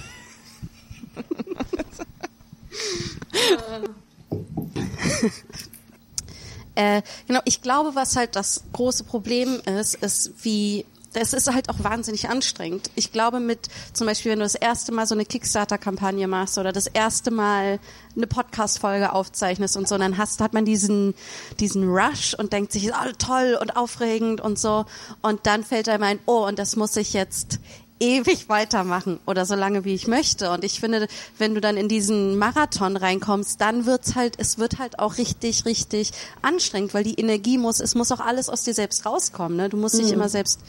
äh, 6.75 7.01
genau, 7.27 7.41
ich 7.45 7.61
glaube, 7.61 7.95
was 7.95 8.15
halt 8.15 8.35
das 8.35 8.63
große 8.73 9.03
Problem 9.03 9.59
ist, 9.65 9.95
ist 9.95 10.33
wie 10.43 10.85
das 11.13 11.33
ist 11.33 11.51
halt 11.51 11.69
auch 11.69 11.83
wahnsinnig 11.83 12.29
anstrengend. 12.29 12.91
Ich 12.95 13.11
glaube, 13.11 13.39
mit 13.39 13.67
zum 13.93 14.07
Beispiel, 14.07 14.31
wenn 14.31 14.39
du 14.39 14.45
das 14.45 14.55
erste 14.55 14.91
Mal 14.91 15.07
so 15.07 15.15
eine 15.15 15.25
Kickstarter-Kampagne 15.25 16.27
machst 16.27 16.57
oder 16.57 16.71
das 16.71 16.87
erste 16.87 17.31
Mal 17.31 17.79
eine 18.15 18.27
Podcast-Folge 18.27 19.13
aufzeichnest 19.13 19.75
und 19.77 19.87
so, 19.87 19.97
dann 19.97 20.17
hast, 20.17 20.41
hat 20.41 20.53
man 20.53 20.65
diesen, 20.65 21.15
diesen 21.59 21.89
Rush 21.89 22.35
und 22.35 22.53
denkt 22.53 22.71
sich, 22.71 22.91
oh, 22.91 23.11
toll 23.17 23.57
und 23.59 23.75
aufregend 23.75 24.41
und 24.41 24.59
so. 24.59 24.85
Und 25.21 25.45
dann 25.45 25.63
fällt 25.63 25.89
einem 25.89 26.03
ein, 26.03 26.19
oh, 26.25 26.45
und 26.45 26.59
das 26.59 26.75
muss 26.75 26.95
ich 26.95 27.13
jetzt 27.13 27.59
ewig 27.99 28.47
weitermachen 28.49 29.19
oder 29.25 29.45
so 29.45 29.55
lange 29.55 29.85
wie 29.85 29.93
ich 29.93 30.07
möchte. 30.07 30.51
Und 30.51 30.63
ich 30.63 30.79
finde, 30.79 31.07
wenn 31.37 31.53
du 31.53 31.61
dann 31.61 31.77
in 31.77 31.87
diesen 31.87 32.37
Marathon 32.37 32.95
reinkommst, 32.95 33.59
dann 33.59 33.85
wird's 33.85 34.15
halt, 34.15 34.35
es 34.37 34.57
wird 34.57 34.79
halt 34.79 34.99
auch 34.99 35.17
richtig, 35.17 35.65
richtig 35.65 36.11
anstrengend, 36.41 36.93
weil 36.93 37.03
die 37.03 37.15
Energie 37.15 37.57
muss, 37.57 37.79
es 37.79 37.95
muss 37.95 38.11
auch 38.11 38.21
alles 38.21 38.49
aus 38.49 38.63
dir 38.63 38.73
selbst 38.73 39.05
rauskommen. 39.05 39.57
Ne? 39.57 39.69
Du 39.69 39.77
musst 39.77 39.99
dich 39.99 40.11
immer 40.11 40.29
selbst 40.29 40.59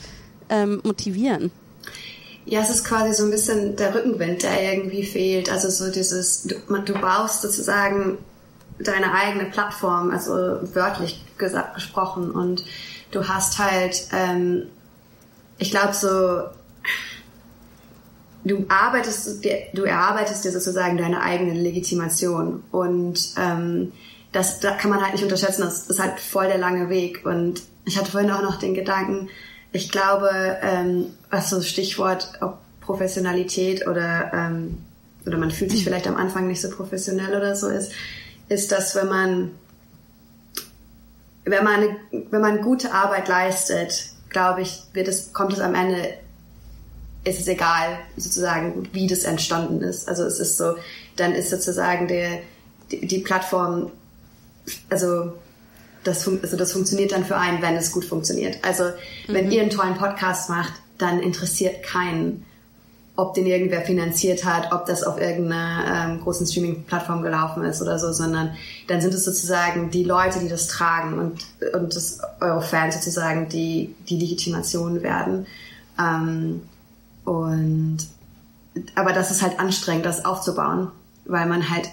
ähm, 0.50 0.80
motivieren. 0.84 1.50
Ja, 2.44 2.60
es 2.60 2.70
ist 2.70 2.84
quasi 2.84 3.14
so 3.14 3.24
ein 3.24 3.30
bisschen 3.30 3.76
der 3.76 3.94
Rückenwind, 3.94 4.42
der 4.42 4.74
irgendwie 4.74 5.04
fehlt. 5.04 5.50
Also 5.50 5.70
so 5.70 5.90
dieses, 5.90 6.42
du, 6.42 6.56
du 6.84 6.94
baust 6.94 7.42
sozusagen 7.42 8.18
deine 8.78 9.12
eigene 9.12 9.44
Plattform, 9.46 10.10
also 10.10 10.32
wörtlich 10.74 11.22
gesagt, 11.38 11.74
gesprochen. 11.74 12.30
Und 12.30 12.64
du 13.10 13.28
hast 13.28 13.58
halt, 13.58 14.08
ähm, 14.12 14.66
ich 15.58 15.70
glaube 15.70 15.94
so, 15.94 16.42
du 18.44 18.64
arbeitest, 18.68 19.44
du 19.74 19.82
erarbeitest 19.82 20.44
dir 20.44 20.52
sozusagen 20.52 20.96
deine 20.96 21.20
eigene 21.20 21.54
Legitimation. 21.54 22.64
Und 22.72 23.34
ähm, 23.38 23.92
das, 24.32 24.60
da 24.60 24.72
kann 24.72 24.90
man 24.90 25.02
halt 25.02 25.12
nicht 25.12 25.24
unterschätzen. 25.24 25.62
Das 25.62 25.88
ist 25.88 26.00
halt 26.00 26.18
voll 26.18 26.46
der 26.46 26.58
lange 26.58 26.88
Weg. 26.88 27.26
Und 27.26 27.62
ich 27.84 27.98
hatte 27.98 28.10
vorhin 28.10 28.30
auch 28.30 28.42
noch 28.42 28.58
den 28.58 28.74
Gedanken, 28.74 29.28
ich 29.72 29.90
glaube, 29.90 30.58
ähm, 30.62 31.06
was 31.30 31.50
so 31.50 31.60
Stichwort 31.62 32.32
ob 32.40 32.58
Professionalität 32.80 33.86
oder 33.86 34.32
ähm, 34.32 34.78
oder 35.26 35.38
man 35.38 35.50
fühlt 35.50 35.70
sich 35.70 35.84
vielleicht 35.84 36.08
am 36.08 36.16
Anfang 36.16 36.46
nicht 36.48 36.60
so 36.60 36.70
professionell 36.70 37.36
oder 37.36 37.54
so 37.54 37.68
ist, 37.68 37.92
ist, 38.48 38.72
dass 38.72 38.96
wenn 38.96 39.08
man 39.08 39.50
wenn 41.44 41.62
man 41.62 41.96
wenn 42.30 42.40
man 42.40 42.62
gute 42.62 42.92
Arbeit 42.92 43.28
leistet, 43.28 44.10
glaube 44.28 44.62
ich, 44.62 44.82
wird 44.92 45.08
es 45.08 45.32
kommt 45.32 45.52
es 45.52 45.60
am 45.60 45.74
Ende 45.74 46.14
ist 47.24 47.40
es 47.40 47.48
egal, 47.48 47.98
sozusagen, 48.16 48.88
wie 48.92 49.06
das 49.06 49.24
entstanden 49.24 49.82
ist. 49.82 50.08
Also 50.08 50.24
es 50.24 50.40
ist 50.40 50.56
so, 50.56 50.76
dann 51.16 51.34
ist 51.34 51.50
sozusagen 51.50 52.08
der, 52.08 52.40
die, 52.90 53.06
die 53.06 53.18
Plattform, 53.18 53.92
also 54.88 55.34
das, 56.04 56.26
also 56.26 56.56
das 56.56 56.72
funktioniert 56.72 57.12
dann 57.12 57.24
für 57.24 57.36
einen, 57.36 57.60
wenn 57.62 57.76
es 57.76 57.92
gut 57.92 58.04
funktioniert. 58.04 58.58
Also 58.62 58.84
wenn 59.26 59.50
ihr 59.50 59.62
einen 59.62 59.70
tollen 59.70 59.94
Podcast 59.94 60.48
macht, 60.48 60.72
dann 60.98 61.20
interessiert 61.20 61.82
keinen, 61.82 62.44
ob 63.16 63.34
den 63.34 63.46
irgendwer 63.46 63.82
finanziert 63.82 64.44
hat, 64.44 64.72
ob 64.72 64.86
das 64.86 65.02
auf 65.02 65.20
irgendeiner 65.20 66.10
ähm, 66.10 66.20
großen 66.20 66.46
Streaming-Plattform 66.46 67.22
gelaufen 67.22 67.64
ist 67.64 67.82
oder 67.82 67.98
so, 67.98 68.12
sondern 68.12 68.56
dann 68.86 69.00
sind 69.00 69.12
es 69.12 69.24
sozusagen 69.24 69.90
die 69.90 70.04
Leute, 70.04 70.38
die 70.38 70.48
das 70.48 70.68
tragen 70.68 71.18
und, 71.18 71.46
und 71.74 71.94
das, 71.94 72.20
eure 72.40 72.62
Fans 72.62 72.94
sozusagen, 72.94 73.48
die 73.48 73.94
die 74.08 74.18
Legitimation 74.18 75.02
werden. 75.02 75.46
Ähm, 75.98 76.62
und 77.24 77.98
aber 78.94 79.12
das 79.12 79.30
ist 79.30 79.42
halt 79.42 79.58
anstrengend, 79.58 80.06
das 80.06 80.24
aufzubauen, 80.24 80.90
weil 81.24 81.46
man 81.46 81.68
halt 81.68 81.90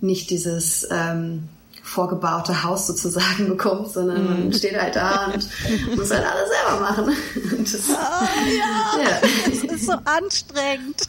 nicht 0.00 0.30
dieses 0.30 0.88
ähm, 0.90 1.48
vorgebaute 1.92 2.62
Haus 2.62 2.86
sozusagen 2.86 3.48
bekommt, 3.48 3.92
sondern 3.92 4.24
man 4.24 4.52
steht 4.52 4.78
halt 4.80 4.96
da 4.96 5.26
und 5.26 5.48
muss 5.96 6.10
halt 6.10 6.24
alles 6.24 6.48
selber 6.48 6.80
machen. 6.80 7.04
Und 7.58 7.72
das, 7.72 7.88
ja. 7.88 9.20
Es 9.46 9.62
ist 9.62 9.86
so 9.86 9.92
anstrengend. 9.92 11.02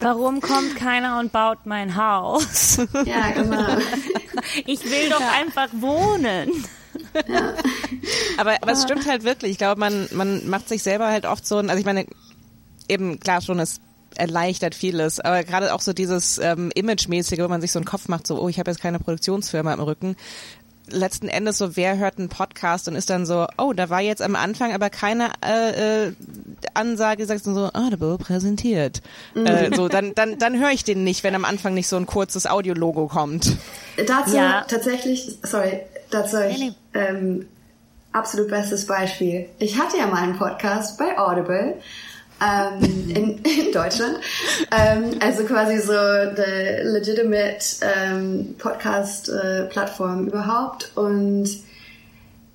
Warum 0.00 0.40
kommt 0.40 0.76
keiner 0.76 1.18
und 1.18 1.32
baut 1.32 1.58
mein 1.64 1.96
Haus? 1.96 2.78
ja, 3.04 3.30
genau. 3.30 3.78
Ich 4.66 4.84
will 4.84 5.08
doch 5.08 5.22
einfach 5.38 5.68
wohnen. 5.72 6.64
Aber, 8.38 8.56
aber 8.60 8.72
es 8.72 8.82
stimmt 8.82 9.06
halt 9.06 9.24
wirklich. 9.24 9.52
Ich 9.52 9.58
glaube, 9.58 9.80
man, 9.80 10.08
man 10.12 10.48
macht 10.48 10.68
sich 10.68 10.82
selber 10.82 11.08
halt 11.08 11.26
oft 11.26 11.46
so 11.46 11.58
ein, 11.58 11.70
also 11.70 11.80
ich 11.80 11.86
meine, 11.86 12.06
eben 12.88 13.20
klar 13.20 13.40
schon, 13.40 13.58
es 13.60 13.80
erleichtert 14.16 14.74
vieles, 14.74 15.20
aber 15.20 15.44
gerade 15.44 15.74
auch 15.74 15.80
so 15.80 15.92
dieses 15.92 16.38
ähm, 16.38 16.70
Image-mäßige, 16.74 17.38
wo 17.40 17.48
man 17.48 17.60
sich 17.60 17.72
so 17.72 17.78
einen 17.78 17.86
Kopf 17.86 18.08
macht, 18.08 18.26
so, 18.26 18.40
oh, 18.40 18.48
ich 18.48 18.58
habe 18.58 18.70
jetzt 18.70 18.80
keine 18.80 18.98
Produktionsfirma 18.98 19.72
im 19.72 19.80
Rücken. 19.80 20.16
Letzten 20.92 21.28
Endes 21.28 21.58
so, 21.58 21.76
wer 21.76 21.98
hört 21.98 22.18
einen 22.18 22.28
Podcast 22.28 22.88
und 22.88 22.96
ist 22.96 23.10
dann 23.10 23.24
so, 23.24 23.46
oh, 23.58 23.72
da 23.72 23.90
war 23.90 24.00
jetzt 24.00 24.22
am 24.22 24.34
Anfang 24.34 24.72
aber 24.72 24.90
keine 24.90 25.30
äh, 25.46 26.08
äh, 26.08 26.12
Ansage, 26.74 27.26
sagst 27.26 27.46
du 27.46 27.54
so, 27.54 27.70
Audible 27.72 28.18
präsentiert. 28.18 29.00
Äh, 29.36 29.74
so, 29.74 29.88
dann, 29.88 30.14
dann, 30.16 30.38
dann 30.38 30.58
höre 30.58 30.70
ich 30.70 30.82
den 30.82 31.04
nicht, 31.04 31.22
wenn 31.22 31.36
am 31.36 31.44
Anfang 31.44 31.74
nicht 31.74 31.86
so 31.86 31.96
ein 31.96 32.06
kurzes 32.06 32.48
Audiologo 32.48 33.06
kommt. 33.06 33.56
Dazu 34.04 34.36
Ja. 34.36 34.64
tatsächlich, 34.68 35.38
sorry, 35.44 35.80
dazu 36.10 36.38
ich 36.38 36.72
ähm, 36.94 37.46
absolut 38.12 38.48
bestes 38.48 38.86
Beispiel. 38.86 39.46
Ich 39.60 39.78
hatte 39.78 39.96
ja 39.96 40.06
mal 40.06 40.22
einen 40.22 40.38
Podcast 40.38 40.98
bei 40.98 41.16
Audible 41.16 41.76
ähm, 42.40 43.10
in, 43.10 43.38
in 43.38 43.72
Deutschland. 43.72 44.18
Ähm, 44.70 45.16
also 45.20 45.44
quasi 45.44 45.78
so 45.78 45.92
the 45.92 46.82
legitimate 46.82 47.76
ähm, 47.82 48.54
Podcast-Plattform 48.58 50.28
überhaupt. 50.28 50.92
Und 50.96 51.48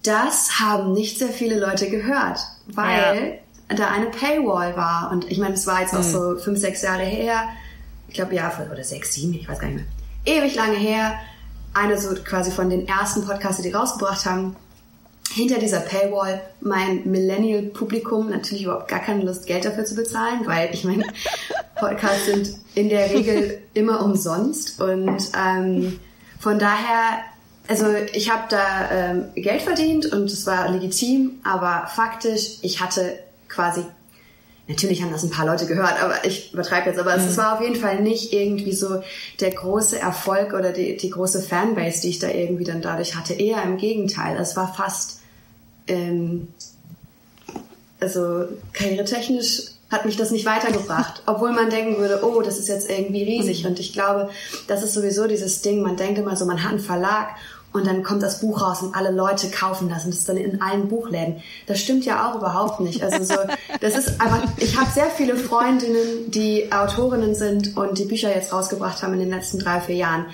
das 0.03 0.59
haben 0.59 0.93
nicht 0.93 1.17
sehr 1.17 1.29
viele 1.29 1.59
Leute 1.59 1.89
gehört, 1.89 2.39
weil 2.67 3.39
da 3.69 3.89
eine 3.89 4.07
Paywall 4.07 4.75
war. 4.75 5.11
Und 5.11 5.29
ich 5.31 5.37
meine, 5.39 5.55
es 5.55 5.65
war 5.65 5.81
jetzt 5.81 5.95
auch 5.95 6.03
so 6.03 6.37
fünf, 6.37 6.59
sechs 6.59 6.81
Jahre 6.81 7.03
her. 7.03 7.43
Ich 8.07 8.15
glaube, 8.15 8.35
ja, 8.35 8.51
oder 8.71 8.83
sechs, 8.83 9.13
sieben, 9.13 9.33
ich 9.33 9.49
weiß 9.49 9.59
gar 9.59 9.67
nicht 9.67 9.77
mehr. 9.77 10.37
Ewig 10.37 10.55
lange 10.55 10.77
her. 10.77 11.13
Eine 11.73 11.99
so 11.99 12.15
quasi 12.15 12.51
von 12.51 12.69
den 12.69 12.87
ersten 12.87 13.25
Podcasts, 13.25 13.61
die 13.61 13.71
rausgebracht 13.71 14.25
haben 14.25 14.55
hinter 15.33 15.59
dieser 15.59 15.79
Paywall 15.79 16.41
mein 16.61 17.01
Millennial-Publikum 17.05 18.29
natürlich 18.29 18.63
überhaupt 18.63 18.87
gar 18.87 18.99
keine 18.99 19.23
Lust, 19.23 19.47
Geld 19.47 19.65
dafür 19.65 19.85
zu 19.85 19.95
bezahlen, 19.95 20.41
weil 20.45 20.69
ich 20.73 20.83
meine, 20.83 21.03
Podcasts 21.79 22.25
sind 22.25 22.55
in 22.73 22.89
der 22.89 23.11
Regel 23.11 23.61
immer 23.73 24.03
umsonst 24.03 24.81
und 24.81 25.31
ähm, 25.37 25.99
von 26.39 26.59
daher, 26.59 27.19
also 27.67 27.87
ich 28.13 28.31
habe 28.31 28.43
da 28.49 28.91
ähm, 28.91 29.25
Geld 29.35 29.61
verdient 29.61 30.05
und 30.05 30.31
es 30.31 30.45
war 30.45 30.69
legitim, 30.69 31.39
aber 31.43 31.87
faktisch, 31.87 32.59
ich 32.61 32.79
hatte 32.79 33.19
quasi 33.49 33.83
Natürlich 34.67 35.01
haben 35.03 35.11
das 35.11 35.23
ein 35.23 35.29
paar 35.29 35.45
Leute 35.45 35.67
gehört, 35.67 36.01
aber 36.01 36.25
ich 36.25 36.51
übertreibe 36.53 36.89
jetzt, 36.89 36.99
aber 36.99 37.17
mhm. 37.17 37.27
es 37.27 37.37
war 37.37 37.53
auf 37.53 37.61
jeden 37.61 37.75
Fall 37.75 38.01
nicht 38.01 38.33
irgendwie 38.33 38.73
so 38.73 39.01
der 39.39 39.51
große 39.51 39.99
Erfolg 39.99 40.53
oder 40.53 40.71
die, 40.71 40.97
die 40.97 41.09
große 41.11 41.41
Fanbase, 41.41 42.01
die 42.01 42.09
ich 42.09 42.19
da 42.19 42.29
irgendwie 42.29 42.63
dann 42.63 42.81
dadurch 42.81 43.15
hatte. 43.15 43.33
Eher 43.33 43.61
im 43.63 43.77
Gegenteil. 43.77 44.37
Es 44.39 44.55
war 44.55 44.73
fast 44.73 45.19
ähm, 45.87 46.47
also 47.99 48.45
karrieretechnisch 48.73 49.71
hat 49.91 50.05
mich 50.05 50.17
das 50.17 50.31
nicht 50.31 50.45
weitergebracht, 50.45 51.21
obwohl 51.27 51.51
man 51.51 51.69
denken 51.69 51.97
würde, 51.97 52.23
oh, 52.23 52.41
das 52.41 52.57
ist 52.57 52.67
jetzt 52.67 52.89
irgendwie 52.89 53.23
riesig. 53.23 53.65
Und 53.65 53.79
ich 53.79 53.93
glaube, 53.93 54.29
das 54.67 54.83
ist 54.83 54.93
sowieso 54.93 55.27
dieses 55.27 55.61
Ding, 55.61 55.81
man 55.81 55.95
denkt 55.95 56.19
immer 56.19 56.35
so, 56.35 56.45
man 56.45 56.63
hat 56.63 56.71
einen 56.71 56.79
Verlag 56.79 57.29
und 57.75 57.85
dann 57.85 58.03
kommt 58.03 58.23
das 58.23 58.39
Buch 58.39 58.61
raus 58.61 58.81
und 58.81 58.95
alle 58.95 59.11
Leute 59.11 59.49
kaufen 59.49 59.89
das 59.89 60.05
und 60.05 60.11
das 60.11 60.19
ist 60.19 60.29
dann 60.29 60.37
in 60.37 60.61
allen 60.61 60.87
Buchläden. 60.87 61.41
Das 61.67 61.79
stimmt 61.79 62.05
ja 62.05 62.29
auch 62.29 62.35
überhaupt 62.35 62.79
nicht. 62.79 63.03
Also 63.03 63.23
so, 63.23 63.35
das 63.81 63.97
ist 63.97 64.21
einfach, 64.21 64.43
ich 64.57 64.79
habe 64.79 64.89
sehr 64.91 65.09
viele 65.09 65.35
Freundinnen, 65.35 66.31
die 66.31 66.71
Autorinnen 66.71 67.35
sind 67.35 67.75
und 67.75 67.97
die 67.97 68.05
Bücher 68.05 68.33
jetzt 68.33 68.53
rausgebracht 68.53 69.03
haben 69.03 69.13
in 69.13 69.19
den 69.19 69.29
letzten 69.29 69.59
drei, 69.59 69.81
vier 69.81 69.95
Jahren. 69.95 70.25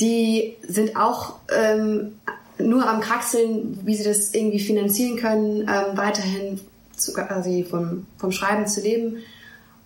Die 0.00 0.56
sind 0.66 0.96
auch 0.96 1.36
ähm, 1.50 2.18
nur 2.58 2.86
am 2.86 3.00
Kraxeln, 3.00 3.80
wie 3.84 3.96
sie 3.96 4.04
das 4.04 4.34
irgendwie 4.34 4.60
finanzieren 4.60 5.16
können, 5.16 5.60
ähm, 5.62 5.96
weiterhin 5.96 6.60
zu, 6.94 7.14
quasi 7.14 7.64
vom, 7.68 8.06
vom 8.18 8.32
Schreiben 8.32 8.66
zu 8.66 8.82
leben. 8.82 9.16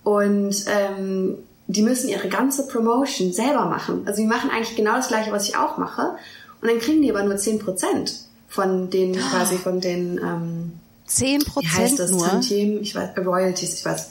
Und 0.03 0.65
ähm, 0.67 1.37
die 1.67 1.81
müssen 1.81 2.09
ihre 2.09 2.27
ganze 2.27 2.67
Promotion 2.67 3.33
selber 3.33 3.65
machen. 3.65 4.03
Also 4.05 4.21
die 4.21 4.27
machen 4.27 4.51
eigentlich 4.51 4.75
genau 4.75 4.95
das 4.95 5.07
gleiche, 5.07 5.31
was 5.31 5.47
ich 5.47 5.57
auch 5.57 5.77
mache. 5.77 6.15
Und 6.65 6.71
dann 6.71 6.79
kriegen 6.79 7.03
die 7.03 7.11
aber 7.11 7.21
nur 7.21 7.35
10% 7.35 8.21
von 8.49 8.89
den, 8.89 9.13
quasi 9.13 9.55
von 9.55 9.81
den 9.81 10.17
ähm, 10.17 10.71
10% 11.07 11.61
Wie 11.61 11.67
heißt 11.67 11.99
das? 11.99 12.09
nur? 12.09 12.25
Tantiemen, 12.25 12.81
ich 12.81 12.95
weiß, 12.95 13.09
Royalties, 13.23 13.75
ich 13.75 13.85
weiß. 13.85 14.09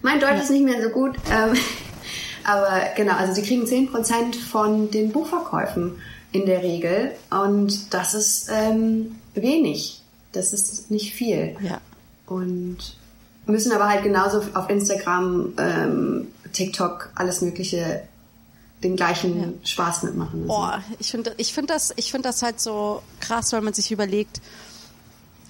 Mein 0.00 0.18
Deutsch 0.18 0.40
ist 0.40 0.50
nicht 0.50 0.64
mehr 0.64 0.82
so 0.82 0.88
gut. 0.88 1.16
Ähm, 1.30 1.54
aber 2.44 2.80
genau, 2.96 3.12
also 3.16 3.34
sie 3.34 3.42
kriegen 3.42 3.66
10% 3.66 4.34
von 4.50 4.90
den 4.90 5.12
Buchverkäufen 5.12 6.00
in 6.32 6.46
der 6.46 6.62
Regel. 6.62 7.10
Und 7.28 7.92
das 7.92 8.14
ist 8.14 8.48
ähm, 8.50 9.16
wenig. 9.34 10.00
Das 10.32 10.54
ist 10.54 10.90
nicht 10.90 11.12
viel. 11.12 11.54
Ja. 11.60 11.82
Und 12.26 12.78
müssen 13.44 13.72
aber 13.72 13.90
halt 13.90 14.04
genauso 14.04 14.42
auf 14.54 14.70
Instagram, 14.70 15.52
ähm, 15.58 16.28
TikTok, 16.54 17.10
alles 17.14 17.42
Mögliche 17.42 18.04
den 18.82 18.96
gleichen 18.96 19.40
Ja. 19.40 19.48
Spaß 19.62 20.04
mitmachen. 20.04 20.42
Also. 20.42 20.46
Boah, 20.46 20.82
ich 20.98 21.10
finde 21.10 21.34
ich 21.36 21.52
finde 21.52 21.74
das, 21.74 21.92
ich 21.96 22.10
finde 22.10 22.28
das 22.28 22.42
halt 22.42 22.60
so 22.60 23.02
krass, 23.20 23.52
weil 23.52 23.60
man 23.60 23.74
sich 23.74 23.92
überlegt, 23.92 24.40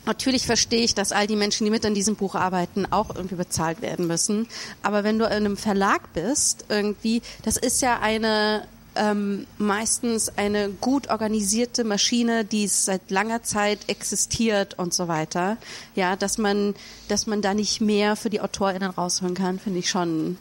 Natürlich 0.06 0.46
verstehe 0.46 0.82
ich, 0.82 0.94
dass 0.94 1.12
all 1.12 1.26
die 1.26 1.36
Menschen, 1.36 1.64
die 1.66 1.70
mit 1.70 1.84
an 1.84 1.94
diesem 1.94 2.16
Buch 2.16 2.34
arbeiten, 2.34 2.86
auch 2.90 3.14
irgendwie 3.14 3.34
bezahlt 3.34 3.82
werden 3.82 4.06
müssen. 4.06 4.48
Aber 4.82 5.04
wenn 5.04 5.18
du 5.18 5.26
in 5.26 5.32
einem 5.32 5.56
Verlag 5.58 6.14
bist, 6.14 6.64
irgendwie, 6.70 7.20
das 7.42 7.58
ist 7.58 7.82
ja 7.82 8.00
eine 8.00 8.66
ähm, 8.96 9.46
meistens 9.58 10.36
eine 10.36 10.70
gut 10.70 11.10
organisierte 11.10 11.84
Maschine, 11.84 12.44
die 12.44 12.66
seit 12.66 13.10
langer 13.10 13.42
Zeit 13.42 13.78
existiert 13.88 14.78
und 14.78 14.92
so 14.92 15.06
weiter. 15.06 15.58
Ja, 15.94 16.16
dass 16.16 16.38
man, 16.38 16.74
dass 17.08 17.26
man 17.26 17.42
da 17.42 17.54
nicht 17.54 17.80
mehr 17.80 18.16
für 18.16 18.30
die 18.30 18.40
AutorInnen 18.40 18.90
rausholen 18.90 19.34
kann, 19.34 19.58
finde 19.58 19.78
ich 19.78 19.90
schon, 19.90 20.38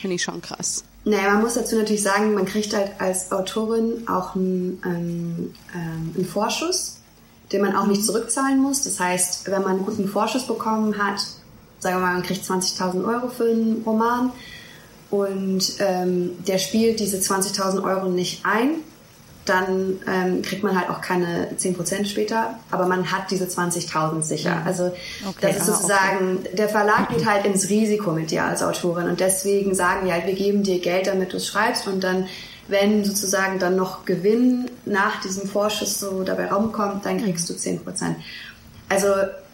finde 0.00 0.16
ich 0.16 0.22
schon 0.22 0.42
krass. 0.42 0.84
Naja, 1.04 1.30
man 1.30 1.42
muss 1.42 1.54
dazu 1.54 1.76
natürlich 1.76 2.02
sagen, 2.02 2.34
man 2.34 2.44
kriegt 2.44 2.74
halt 2.74 2.92
als 2.98 3.32
Autorin 3.32 4.06
auch 4.06 4.34
einen, 4.34 4.82
ähm, 4.84 5.54
ähm, 5.74 6.14
einen 6.14 6.26
Vorschuss, 6.26 6.98
den 7.52 7.62
man 7.62 7.74
auch 7.74 7.86
nicht 7.86 8.04
zurückzahlen 8.04 8.60
muss. 8.60 8.82
Das 8.82 9.00
heißt, 9.00 9.50
wenn 9.50 9.62
man 9.62 9.76
einen 9.76 9.86
guten 9.86 10.08
Vorschuss 10.08 10.46
bekommen 10.46 10.98
hat, 10.98 11.20
sagen 11.78 11.96
wir 11.96 12.00
mal, 12.00 12.14
man 12.14 12.22
kriegt 12.22 12.44
20.000 12.44 13.06
Euro 13.06 13.28
für 13.28 13.44
einen 13.44 13.82
Roman 13.84 14.32
und 15.10 15.74
ähm, 15.78 16.32
der 16.46 16.58
spielt 16.58 17.00
diese 17.00 17.16
20.000 17.16 17.82
Euro 17.82 18.08
nicht 18.08 18.44
ein, 18.44 18.76
dann 19.44 19.98
ähm, 20.06 20.42
kriegt 20.42 20.62
man 20.62 20.78
halt 20.78 20.90
auch 20.90 21.00
keine 21.00 21.48
10% 21.58 22.04
später, 22.06 22.58
aber 22.70 22.86
man 22.86 23.10
hat 23.10 23.30
diese 23.30 23.46
20.000 23.46 24.22
sicher. 24.22 24.62
Also 24.64 24.92
das 25.40 25.56
ist 25.56 25.62
ah, 25.62 25.64
sozusagen, 25.64 26.44
der 26.52 26.68
Verlag 26.68 27.08
geht 27.08 27.26
halt 27.26 27.46
ins 27.46 27.68
Risiko 27.68 28.12
mit 28.12 28.30
dir 28.30 28.44
als 28.44 28.62
Autorin. 28.62 29.08
Und 29.08 29.20
deswegen 29.20 29.74
sagen 29.74 30.06
die 30.06 30.12
halt, 30.12 30.26
wir 30.26 30.34
geben 30.34 30.62
dir 30.62 30.78
Geld, 30.78 31.06
damit 31.06 31.32
du 31.32 31.38
es 31.38 31.46
schreibst. 31.46 31.88
Und 31.88 32.04
dann, 32.04 32.28
wenn 32.68 33.04
sozusagen 33.04 33.58
dann 33.58 33.76
noch 33.76 34.04
Gewinn 34.04 34.70
nach 34.84 35.20
diesem 35.22 35.48
Vorschuss 35.48 35.98
so 35.98 36.22
dabei 36.22 36.52
rumkommt, 36.52 37.06
dann 37.06 37.22
kriegst 37.22 37.48
du 37.48 37.54
10%. 37.54 37.80
Also 38.88 39.08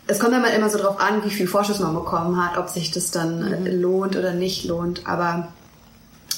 es 0.08 0.18
kommt 0.18 0.34
immer 0.34 0.52
immer 0.52 0.68
so 0.68 0.78
drauf 0.78 1.00
an, 1.00 1.24
wie 1.24 1.30
viel 1.30 1.46
Vorschuss 1.46 1.78
man 1.80 1.94
bekommen 1.94 2.42
hat, 2.42 2.58
ob 2.58 2.68
sich 2.68 2.90
das 2.90 3.10
dann 3.10 3.66
äh, 3.66 3.70
lohnt 3.70 4.16
oder 4.16 4.32
nicht 4.32 4.64
lohnt. 4.64 5.06
Aber 5.06 5.48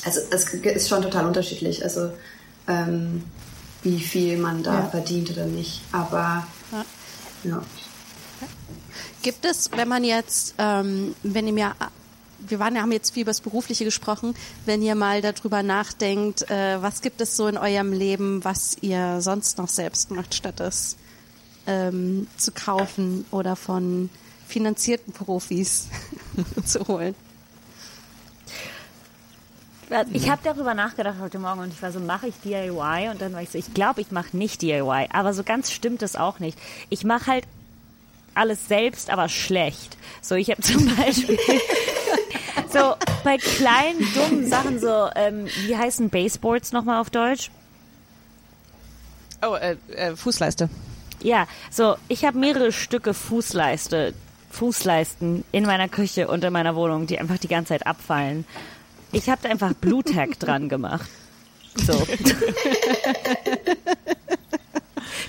also 0.05 0.21
es 0.31 0.53
ist 0.55 0.89
schon 0.89 1.03
total 1.03 1.27
unterschiedlich, 1.27 1.83
also 1.83 2.11
ähm, 2.69 3.25
wie 3.83 3.99
viel 4.01 4.39
man 4.39 4.63
da 4.63 4.81
Ja. 4.81 4.89
verdient 4.89 5.31
oder 5.31 5.47
nicht. 5.47 5.81
Aber 5.93 6.47
Ja. 6.73 6.85
ja. 7.45 7.63
Gibt 9.23 9.45
es, 9.45 9.71
wenn 9.73 9.89
man 9.89 10.05
jetzt, 10.05 10.55
ähm, 10.59 11.15
wenn 11.23 11.47
ihr 11.49 11.53
mir, 11.53 11.75
wir 12.41 12.59
waren, 12.61 12.81
haben 12.81 12.93
jetzt 12.93 13.13
viel 13.15 13.23
über 13.23 13.31
das 13.31 13.41
Berufliche 13.41 13.85
gesprochen, 13.85 14.35
wenn 14.65 14.81
ihr 14.83 14.95
mal 14.95 15.21
darüber 15.23 15.63
nachdenkt, 15.63 16.49
äh, 16.51 16.81
was 16.81 17.01
gibt 17.03 17.21
es 17.21 17.37
so 17.37 17.49
in 17.49 17.59
eurem 17.59 17.93
Leben, 17.93 18.45
was 18.45 18.77
ihr 18.81 19.21
sonst 19.21 19.59
noch 19.59 19.69
selbst 19.69 20.11
macht, 20.13 20.35
statt 20.35 20.61
es 20.61 20.97
ähm, 21.67 22.29
zu 22.37 22.53
kaufen 22.53 23.25
oder 23.33 23.57
von 23.57 24.09
finanzierten 24.47 25.13
Profis 25.13 25.89
zu 26.65 26.87
holen? 26.87 27.15
Ich 30.13 30.29
habe 30.29 30.41
darüber 30.45 30.75
nachgedacht 30.75 31.17
heute 31.21 31.39
Morgen 31.39 31.61
und 31.61 31.73
ich 31.73 31.81
war 31.81 31.93
so, 31.93 32.01
mache 32.01 32.29
ich 32.29 32.35
DIY? 32.45 33.09
Und 33.11 33.23
dann 33.23 33.33
war 33.33 33.43
ich 33.43 33.51
so, 33.51 33.59
ich 33.59 33.73
glaube, 33.73 34.03
ich 34.03 34.11
mache 34.11 34.37
nicht 34.37 34.61
DIY. 34.61 35.09
Aber 35.13 35.33
so 35.33 35.43
ganz 35.43 35.71
stimmt 35.71 36.03
es 36.03 36.15
auch 36.15 36.41
nicht. 36.41 36.59
Ich 36.91 37.05
mache 37.05 37.27
halt 37.27 37.45
alles 38.35 38.69
selbst, 38.69 39.11
aber 39.11 39.29
schlecht. 39.29 39.97
So, 40.21 40.35
ich 40.35 40.51
habe 40.51 40.61
zum 40.63 40.95
Beispiel 40.95 41.39
so 42.73 42.95
bei 43.25 43.39
kleinen, 43.39 44.07
dummen 44.15 44.47
Sachen 44.49 44.79
so, 44.79 45.09
ähm, 45.15 45.47
wie 45.67 45.77
heißen 45.77 46.11
Baseboards 46.11 46.73
nochmal 46.73 47.01
auf 47.01 47.09
Deutsch? 47.09 47.51
Oh, 49.43 49.55
äh, 49.55 49.77
äh, 49.95 50.17
Fußleiste. 50.17 50.69
Ja, 51.23 51.47
so, 51.71 51.97
ich 52.09 52.25
habe 52.25 52.39
mehrere 52.39 52.73
Stücke 52.73 53.15
Fußleiste, 53.15 54.13
Fußleisten 54.51 55.45
in 55.51 55.65
meiner 55.65 55.89
Küche 55.89 56.29
und 56.29 56.45
in 56.45 56.53
meiner 56.53 56.77
Wohnung, 56.77 57.07
die 57.07 57.19
einfach 57.19 57.39
die 57.39 57.49
ganze 57.49 57.71
Zeit 57.71 57.87
abfallen. 57.87 58.45
Ich 59.13 59.29
habe 59.29 59.41
da 59.43 59.49
einfach 59.49 59.73
Blue 59.75 60.03
Tack 60.03 60.39
dran 60.39 60.69
gemacht. 60.69 61.09
So. 61.87 62.07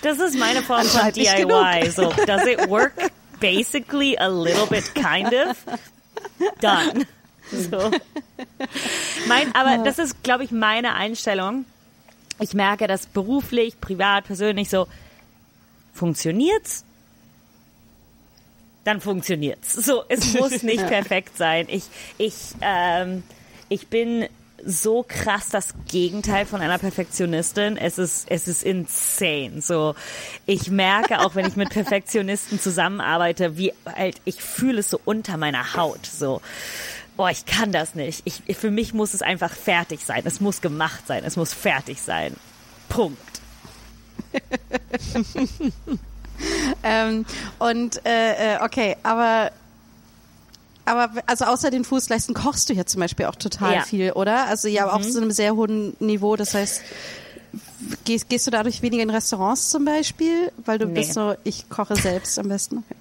Das 0.02 0.20
ist 0.20 0.38
meine 0.38 0.62
Form 0.64 0.84
von 0.86 1.12
DIY. 1.12 1.92
So, 1.92 2.12
does 2.26 2.46
it 2.48 2.70
work? 2.70 2.94
Basically 3.40 4.18
a 4.18 4.28
little 4.28 4.66
bit, 4.66 4.94
kind 4.96 5.34
of. 5.34 5.58
Done. 6.62 7.06
So. 7.52 7.92
Mein, 9.28 9.54
aber 9.56 9.84
das 9.84 10.00
ist, 10.00 10.24
glaube 10.24 10.44
ich, 10.44 10.52
meine 10.52 10.96
Einstellung. 10.96 11.66
Ich 12.40 12.54
merke, 12.54 12.88
dass 12.88 13.06
beruflich, 13.06 13.80
privat, 13.82 14.26
persönlich 14.26 14.70
so 14.70 14.88
funktioniert's, 15.94 16.86
dann 18.84 19.02
funktioniert's. 19.02 19.74
So, 19.74 20.04
es 20.08 20.34
muss 20.34 20.64
nicht 20.64 20.86
perfekt 20.88 21.38
sein. 21.38 21.68
Ich, 21.70 21.84
ich, 22.18 22.36
ähm, 22.62 23.24
ich 23.70 23.88
bin 23.88 24.28
so 24.66 25.06
krass 25.08 25.48
das 25.50 25.74
Gegenteil 25.88 26.46
von 26.46 26.62
einer 26.62 26.78
Perfektionistin. 26.78 27.78
Es 27.78 27.98
ist, 27.98 28.30
es 28.30 28.48
ist 28.48 28.64
insane. 28.64 29.62
So, 29.62 29.96
ich 30.46 30.70
merke 30.70 31.22
auch, 31.22 31.36
wenn 31.36 31.48
ich 31.48 31.56
mit 31.56 31.70
Perfektionisten 31.70 32.60
zusammenarbeite, 32.60 33.58
wie 33.58 33.74
halt, 33.86 34.20
ich 34.26 34.42
fühle 34.42 34.80
es 34.80 34.90
so 34.90 35.00
unter 35.06 35.38
meiner 35.38 35.76
Haut. 35.76 36.06
So, 36.06 36.42
boah, 37.16 37.30
ich 37.30 37.46
kann 37.46 37.72
das 37.72 37.96
nicht. 37.96 38.24
Ich, 38.26 38.58
für 38.58 38.72
mich 38.72 38.94
muss 38.94 39.14
es 39.14 39.22
einfach 39.22 39.54
fertig 39.54 40.04
sein. 40.04 40.24
Es 40.26 40.42
muss 40.42 40.60
gemacht 40.60 41.08
sein. 41.08 41.24
Es 41.24 41.38
muss 41.38 41.54
fertig 41.54 42.02
sein. 42.02 42.36
Punkt. 42.90 43.18
Ähm, 46.84 47.26
und 47.60 48.06
äh, 48.06 48.56
äh, 48.56 48.60
okay, 48.62 48.96
aber 49.04 49.52
aber 50.90 51.12
also 51.26 51.46
außer 51.46 51.72
den 51.72 51.84
Fußleisten 51.86 52.34
kochst 52.36 52.70
du 52.70 52.74
ja 52.74 52.86
zum 52.86 53.00
Beispiel 53.02 53.26
auch 53.28 53.36
total 53.36 53.76
Ja. 53.76 53.82
viel, 53.82 54.12
oder? 54.14 54.46
Also 54.48 54.68
ja, 54.68 54.92
auch 54.92 55.02
zu 55.02 55.18
einem 55.22 55.32
sehr 55.32 55.56
hohen 55.56 55.96
Niveau. 56.00 56.36
Das 56.36 56.54
heißt, 56.54 56.82
gehst, 58.06 58.30
gehst 58.30 58.48
du 58.48 58.52
dadurch 58.52 58.82
weniger 58.82 59.04
in 59.04 59.10
Restaurants 59.10 59.70
zum 59.70 59.86
Beispiel, 59.86 60.52
weil 60.66 60.80
du 60.80 60.86
Nee. 60.88 60.94
bist 60.96 61.14
so, 61.14 61.36
ich 61.44 61.70
koche 61.70 61.96
selbst 61.96 62.38
am 62.40 62.50
besten. 62.50 62.78
Okay. 62.78 62.96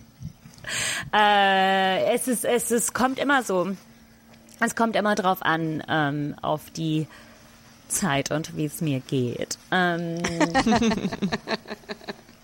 Äh, 1.15 2.15
es 2.15 2.29
ist, 2.29 2.45
es 2.45 2.71
ist, 2.71 2.93
kommt 2.95 3.19
immer 3.19 3.43
so. 3.43 3.69
Es 4.61 4.77
kommt 4.77 4.97
immer 4.97 5.15
drauf 5.15 5.39
an, 5.43 5.83
ähm, 5.89 6.35
auf 6.43 6.61
die 6.77 7.07
Zeit 7.89 8.31
und 8.31 8.55
wie 8.57 8.67
es 8.67 8.81
mir 8.83 9.01
geht. 9.01 9.57
Ähm, 9.71 10.19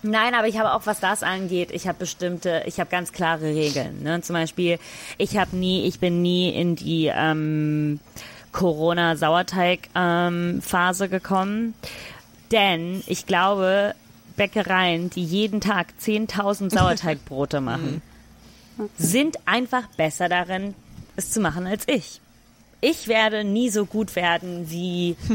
Nein, 0.07 0.35
aber 0.35 0.47
ich 0.47 0.59
habe 0.59 0.73
auch, 0.73 0.85
was 0.85 0.99
das 0.99 1.23
angeht, 1.23 1.71
ich 1.71 1.87
habe 1.87 1.97
bestimmte, 1.97 2.61
ich 2.67 2.79
habe 2.79 2.91
ganz 2.91 3.11
klare 3.11 3.45
Regeln. 3.45 4.03
Ne? 4.03 4.21
Zum 4.21 4.35
Beispiel, 4.35 4.77
ich 5.17 5.35
habe 5.35 5.57
nie, 5.57 5.87
ich 5.87 5.99
bin 5.99 6.21
nie 6.21 6.49
in 6.49 6.75
die 6.75 7.11
ähm, 7.11 7.99
Corona-Sauerteig-Phase 8.51 11.09
gekommen, 11.09 11.73
denn 12.51 13.01
ich 13.07 13.25
glaube, 13.25 13.95
Bäckereien, 14.35 15.09
die 15.09 15.23
jeden 15.23 15.59
Tag 15.59 15.87
10.000 15.99 16.71
Sauerteigbrote 16.71 17.61
machen, 17.61 18.03
sind 18.97 19.37
einfach 19.47 19.87
besser 19.97 20.29
darin, 20.29 20.75
es 21.15 21.31
zu 21.31 21.39
machen 21.39 21.65
als 21.65 21.87
ich. 21.87 22.21
Ich 22.79 23.07
werde 23.07 23.43
nie 23.43 23.71
so 23.71 23.87
gut 23.87 24.15
werden 24.15 24.69
wie 24.69 25.15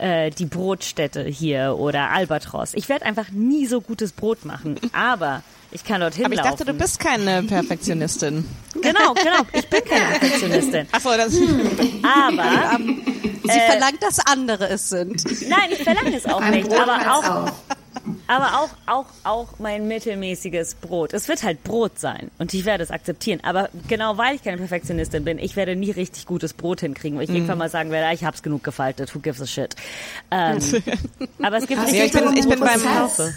äh, 0.00 0.30
die 0.30 0.46
Brotstätte 0.46 1.22
hier 1.24 1.76
oder 1.78 2.10
Albatros. 2.10 2.74
Ich 2.74 2.88
werde 2.88 3.04
einfach 3.06 3.30
nie 3.30 3.66
so 3.66 3.80
gutes 3.80 4.12
Brot 4.12 4.44
machen, 4.44 4.76
aber 4.92 5.42
ich 5.72 5.84
kann 5.84 6.00
dorthin 6.00 6.24
Aber 6.24 6.34
ich 6.34 6.38
laufen. 6.40 6.50
dachte, 6.58 6.64
du 6.64 6.74
bist 6.74 6.98
keine 6.98 7.42
Perfektionistin. 7.44 8.44
Genau, 8.82 9.14
genau. 9.14 9.42
Ich 9.52 9.68
bin 9.68 9.80
keine 9.84 10.18
Perfektionistin. 10.18 10.86
Achso, 10.92 11.10
das. 11.16 11.34
Aber, 12.02 12.78
Sie 13.42 13.60
verlangt, 13.68 14.00
dass 14.00 14.18
andere 14.26 14.68
es 14.68 14.88
sind. 14.88 15.22
nein, 15.48 15.70
ich 15.72 15.82
verlange 15.82 16.16
es 16.16 16.24
auch 16.24 16.38
Beim 16.40 16.52
nicht. 16.52 16.68
Brot 16.68 16.78
Aber 16.78 17.12
auch, 17.12 17.44
auf. 17.46 17.52
Aber 18.26 18.60
auch, 18.60 18.68
auch, 18.86 19.06
auch 19.24 19.58
mein 19.58 19.86
mittelmäßiges 19.88 20.76
Brot. 20.76 21.12
Es 21.12 21.28
wird 21.28 21.42
halt 21.42 21.62
Brot 21.64 21.98
sein 21.98 22.30
und 22.38 22.54
ich 22.54 22.64
werde 22.64 22.82
es 22.82 22.90
akzeptieren. 22.90 23.40
Aber 23.42 23.68
genau 23.88 24.16
weil 24.16 24.36
ich 24.36 24.42
keine 24.42 24.56
Perfektionistin 24.56 25.24
bin, 25.24 25.38
ich 25.38 25.54
werde 25.56 25.76
nie 25.76 25.90
richtig 25.90 26.26
gutes 26.26 26.52
Brot 26.54 26.80
hinkriegen, 26.80 27.18
weil 27.18 27.24
ich 27.24 27.30
irgendwann 27.30 27.58
mal 27.58 27.68
sagen 27.68 27.90
werde, 27.90 28.06
ah, 28.08 28.12
ich 28.12 28.24
hab's 28.24 28.42
genug 28.42 28.64
gefaltet, 28.64 29.14
who 29.14 29.18
gives 29.20 29.40
a 29.42 29.46
shit. 29.46 29.76
Ähm, 30.30 30.58
aber 31.42 31.58
es 31.58 31.66
gibt 31.66 31.82
es 31.82 31.92
Ja, 31.92 32.04
ich 32.04 32.12
bin- 32.12 32.36
ich 32.36 32.48
bin 32.48 32.60
beim- 32.60 32.80
Prozess. 32.80 33.34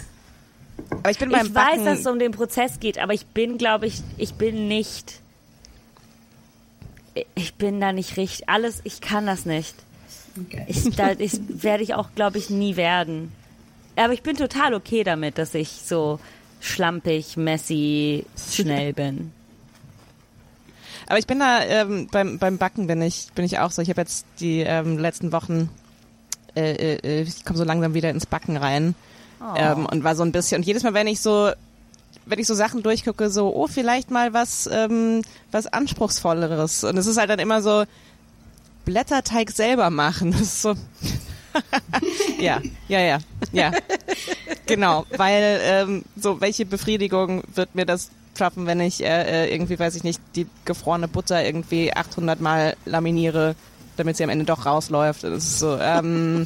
Aber 0.90 1.10
ich 1.10 1.18
bin 1.18 1.30
beim 1.30 1.46
Ich 1.46 1.54
weiß, 1.54 1.84
dass 1.84 2.00
es 2.00 2.06
um 2.06 2.18
den 2.18 2.32
Prozess 2.32 2.80
geht, 2.80 2.98
aber 2.98 3.12
ich 3.14 3.26
bin, 3.26 3.58
glaube 3.58 3.86
ich, 3.86 4.02
ich 4.16 4.34
bin 4.34 4.66
nicht. 4.68 5.20
Ich 7.36 7.54
bin 7.54 7.80
da 7.80 7.92
nicht 7.92 8.16
richtig. 8.16 8.48
Alles, 8.48 8.80
ich 8.84 9.00
kann 9.00 9.26
das 9.26 9.44
nicht. 9.46 9.74
Okay. 10.40 10.64
Ich, 10.66 10.90
da, 10.96 11.12
ich 11.12 11.38
werde 11.62 11.84
ich 11.84 11.94
auch, 11.94 12.08
glaube 12.16 12.38
ich, 12.38 12.50
nie 12.50 12.74
werden. 12.76 13.30
Aber 13.96 14.12
ich 14.12 14.22
bin 14.22 14.36
total 14.36 14.74
okay 14.74 15.04
damit, 15.04 15.38
dass 15.38 15.54
ich 15.54 15.68
so 15.84 16.18
schlampig, 16.60 17.36
messy, 17.36 18.24
schnell 18.36 18.92
bin. 18.94 19.32
Aber 21.06 21.18
ich 21.18 21.26
bin 21.26 21.38
da 21.38 21.62
ähm, 21.62 22.08
beim 22.10 22.38
beim 22.38 22.58
Backen 22.58 22.86
bin 22.86 23.02
ich 23.02 23.28
bin 23.34 23.44
ich 23.44 23.58
auch 23.58 23.70
so. 23.70 23.82
Ich 23.82 23.90
habe 23.90 24.00
jetzt 24.00 24.24
die 24.40 24.60
ähm, 24.60 24.98
letzten 24.98 25.32
Wochen 25.32 25.68
äh, 26.56 26.96
äh, 26.96 27.22
ich 27.22 27.44
komme 27.44 27.58
so 27.58 27.64
langsam 27.64 27.94
wieder 27.94 28.10
ins 28.10 28.26
Backen 28.26 28.56
rein 28.56 28.94
ähm, 29.56 29.86
und 29.86 30.04
war 30.04 30.16
so 30.16 30.22
ein 30.22 30.32
bisschen 30.32 30.60
und 30.60 30.66
jedes 30.66 30.82
Mal 30.82 30.94
wenn 30.94 31.06
ich 31.06 31.20
so 31.20 31.50
wenn 32.26 32.38
ich 32.38 32.46
so 32.46 32.54
Sachen 32.54 32.82
durchgucke 32.82 33.28
so 33.28 33.54
oh 33.54 33.66
vielleicht 33.66 34.10
mal 34.10 34.32
was 34.32 34.68
ähm, 34.72 35.22
was 35.50 35.66
anspruchsvolleres 35.66 36.84
und 36.84 36.96
es 36.96 37.06
ist 37.06 37.18
halt 37.18 37.28
dann 37.28 37.38
immer 37.38 37.60
so 37.60 37.84
Blätterteig 38.84 39.50
selber 39.50 39.90
machen. 39.90 40.32
Das 40.38 40.40
ist 40.40 40.62
so 40.62 40.74
ja 42.38 42.60
ja 42.88 43.00
ja 43.00 43.18
ja 43.52 43.72
genau 44.66 45.06
weil 45.16 45.60
ähm, 45.62 46.02
so 46.16 46.40
welche 46.40 46.66
Befriedigung 46.66 47.42
wird 47.54 47.74
mir 47.74 47.86
das 47.86 48.10
schaffen, 48.36 48.66
wenn 48.66 48.80
ich 48.80 49.00
äh, 49.04 49.44
äh, 49.46 49.54
irgendwie, 49.54 49.78
weiß 49.78 49.94
ich 49.94 50.02
nicht, 50.02 50.20
die 50.34 50.46
gefrorene 50.64 51.06
Butter 51.06 51.44
irgendwie 51.44 51.94
800 51.94 52.40
Mal 52.40 52.74
laminiere, 52.84 53.54
damit 53.96 54.16
sie 54.16 54.24
am 54.24 54.30
Ende 54.30 54.44
doch 54.44 54.66
rausläuft. 54.66 55.22
Das 55.22 55.44
ist 55.44 55.58
so, 55.60 55.78
ähm, 55.80 56.40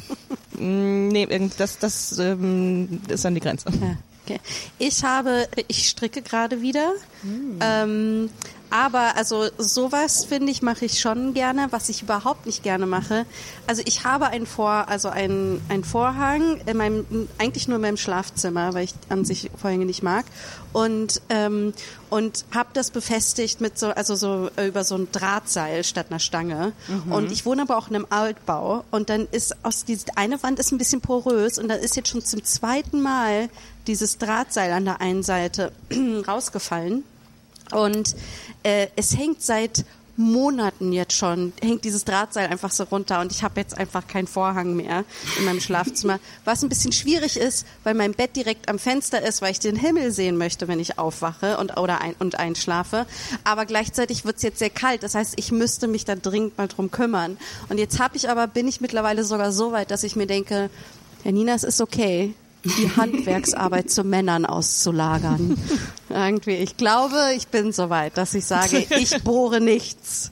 mh, 0.51 1.11
nee, 1.11 1.23
irgend- 1.23 1.59
das, 1.59 1.79
das 1.79 2.19
ähm, 2.19 3.01
ist 3.07 3.25
dann 3.25 3.33
die 3.33 3.41
Grenze. 3.41 3.69
Ja, 3.81 3.95
okay. 4.23 4.39
Ich 4.77 5.03
habe, 5.03 5.47
ich 5.67 5.89
stricke 5.89 6.21
gerade 6.21 6.61
wieder. 6.61 6.91
Ähm, 7.59 8.29
aber 8.69 9.15
also 9.17 9.47
sowas 9.57 10.25
finde 10.25 10.51
ich 10.51 10.61
mache 10.61 10.85
ich 10.85 10.99
schon 10.99 11.33
gerne, 11.33 11.67
was 11.71 11.89
ich 11.89 12.03
überhaupt 12.03 12.45
nicht 12.45 12.63
gerne 12.63 12.85
mache. 12.85 13.25
Also 13.67 13.81
ich 13.85 14.03
habe 14.03 14.27
ein 14.27 14.45
Vor, 14.45 14.87
also 14.87 15.09
ein, 15.09 15.61
ein 15.69 15.83
Vorhang 15.83 16.61
in 16.65 16.77
meinem, 16.77 17.27
eigentlich 17.37 17.67
nur 17.67 17.77
in 17.77 17.81
meinem 17.81 17.97
Schlafzimmer, 17.97 18.73
weil 18.73 18.85
ich 18.85 18.93
an 19.09 19.25
sich 19.25 19.49
Vorhänge 19.59 19.85
nicht 19.85 20.03
mag 20.03 20.25
und 20.73 21.21
ähm, 21.29 21.73
und 22.09 22.45
habe 22.53 22.69
das 22.73 22.89
befestigt 22.89 23.61
mit 23.61 23.77
so, 23.77 23.89
also 23.89 24.15
so 24.15 24.49
äh, 24.55 24.67
über 24.67 24.83
so 24.83 24.95
ein 24.95 25.11
Drahtseil 25.11 25.83
statt 25.83 26.07
einer 26.09 26.19
Stange. 26.19 26.73
Und 27.11 27.31
ich 27.31 27.45
wohne 27.45 27.63
aber 27.63 27.77
auch 27.77 27.87
in 27.89 27.95
einem 27.95 28.07
Altbau 28.09 28.83
und 28.89 29.09
dann 29.09 29.27
ist 29.31 29.63
aus 29.63 29.85
diese 29.85 30.05
eine 30.17 30.41
Wand 30.41 30.59
ist 30.59 30.71
ein 30.71 30.79
bisschen 30.79 31.01
porös 31.01 31.59
und 31.59 31.67
da 31.67 31.75
ist 31.75 31.95
jetzt 31.95 32.09
schon 32.09 32.23
zum 32.23 32.43
zweiten 32.43 33.01
Mal 33.01 33.49
dieses 33.87 34.17
Drahtseil 34.17 34.71
an 34.71 34.85
der 34.85 35.01
einen 35.01 35.23
Seite 35.23 35.71
rausgefallen. 36.27 37.03
Und 37.71 38.15
äh, 38.63 38.87
es 38.95 39.17
hängt 39.17 39.41
seit 39.41 39.85
Monaten 40.19 40.91
jetzt 40.91 41.13
schon, 41.13 41.53
hängt 41.61 41.85
dieses 41.85 42.03
Drahtseil 42.03 42.49
einfach 42.49 42.71
so 42.71 42.83
runter 42.83 43.21
und 43.21 43.31
ich 43.31 43.41
habe 43.41 43.57
jetzt 43.61 43.77
einfach 43.77 44.05
keinen 44.05 44.27
Vorhang 44.27 44.75
mehr 44.75 45.05
in 45.37 45.45
meinem 45.45 45.61
Schlafzimmer. 45.61 46.19
Was 46.43 46.61
ein 46.61 46.67
bisschen 46.67 46.91
schwierig 46.91 47.37
ist, 47.37 47.65
weil 47.85 47.93
mein 47.93 48.11
Bett 48.11 48.35
direkt 48.35 48.67
am 48.67 48.79
Fenster 48.79 49.21
ist, 49.21 49.41
weil 49.41 49.53
ich 49.53 49.59
den 49.59 49.77
Himmel 49.77 50.11
sehen 50.11 50.37
möchte, 50.37 50.67
wenn 50.67 50.81
ich 50.81 50.99
aufwache 50.99 51.57
und, 51.57 51.77
oder 51.77 52.01
ein, 52.01 52.15
und 52.19 52.37
einschlafe. 52.37 53.05
Aber 53.45 53.65
gleichzeitig 53.65 54.25
wird 54.25 54.35
es 54.35 54.43
jetzt 54.43 54.59
sehr 54.59 54.69
kalt. 54.69 55.03
Das 55.03 55.15
heißt, 55.15 55.35
ich 55.37 55.53
müsste 55.53 55.87
mich 55.87 56.03
da 56.03 56.15
dringend 56.15 56.57
mal 56.57 56.67
drum 56.67 56.91
kümmern. 56.91 57.37
Und 57.69 57.77
jetzt 57.77 57.99
habe 57.99 58.17
ich 58.17 58.29
aber, 58.29 58.47
bin 58.47 58.67
ich 58.67 58.81
mittlerweile 58.81 59.23
sogar 59.23 59.53
so 59.53 59.71
weit, 59.71 59.89
dass 59.89 60.03
ich 60.03 60.17
mir 60.17 60.27
denke, 60.27 60.69
ja, 61.23 61.31
Nina, 61.31 61.53
es 61.53 61.63
ist 61.63 61.79
okay, 61.79 62.33
die 62.63 62.95
Handwerksarbeit 62.95 63.89
zu 63.89 64.03
Männern 64.03 64.45
auszulagern. 64.45 65.57
Irgendwie, 66.09 66.55
ich 66.55 66.77
glaube, 66.77 67.15
ich 67.35 67.47
bin 67.47 67.71
so 67.71 67.89
weit, 67.89 68.17
dass 68.17 68.33
ich 68.33 68.45
sage, 68.45 68.85
ich 68.89 69.23
bohre 69.23 69.61
nichts. 69.61 70.31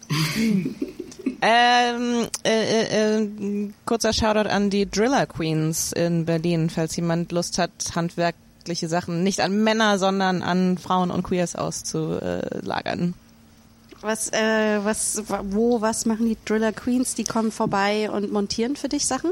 Ähm, 1.42 2.28
äh, 2.44 2.50
äh, 2.50 3.22
äh, 3.22 3.70
kurzer 3.86 4.12
Shoutout 4.12 4.50
an 4.50 4.70
die 4.70 4.90
Driller 4.90 5.26
Queens 5.26 5.92
in 5.92 6.26
Berlin, 6.26 6.70
falls 6.70 6.96
jemand 6.96 7.32
Lust 7.32 7.60
hat, 7.60 7.72
handwerkliche 7.96 8.88
Sachen 8.88 9.24
nicht 9.24 9.40
an 9.42 9.64
Männer, 9.64 10.00
sondern 10.00 10.42
an 10.42 10.78
Frauen 10.78 11.12
und 11.12 11.24
Queers 11.24 11.56
auszulagern. 11.56 13.14
Was, 14.02 14.32
äh, 14.32 14.80
was, 14.84 15.24
wo, 15.44 15.82
was 15.82 16.06
machen 16.06 16.28
die 16.28 16.38
Driller 16.46 16.72
Queens? 16.72 17.16
Die 17.16 17.24
kommen 17.24 17.52
vorbei 17.52 18.10
und 18.10 18.32
montieren 18.32 18.76
für 18.76 18.90
dich 18.90 19.06
Sachen? 19.06 19.32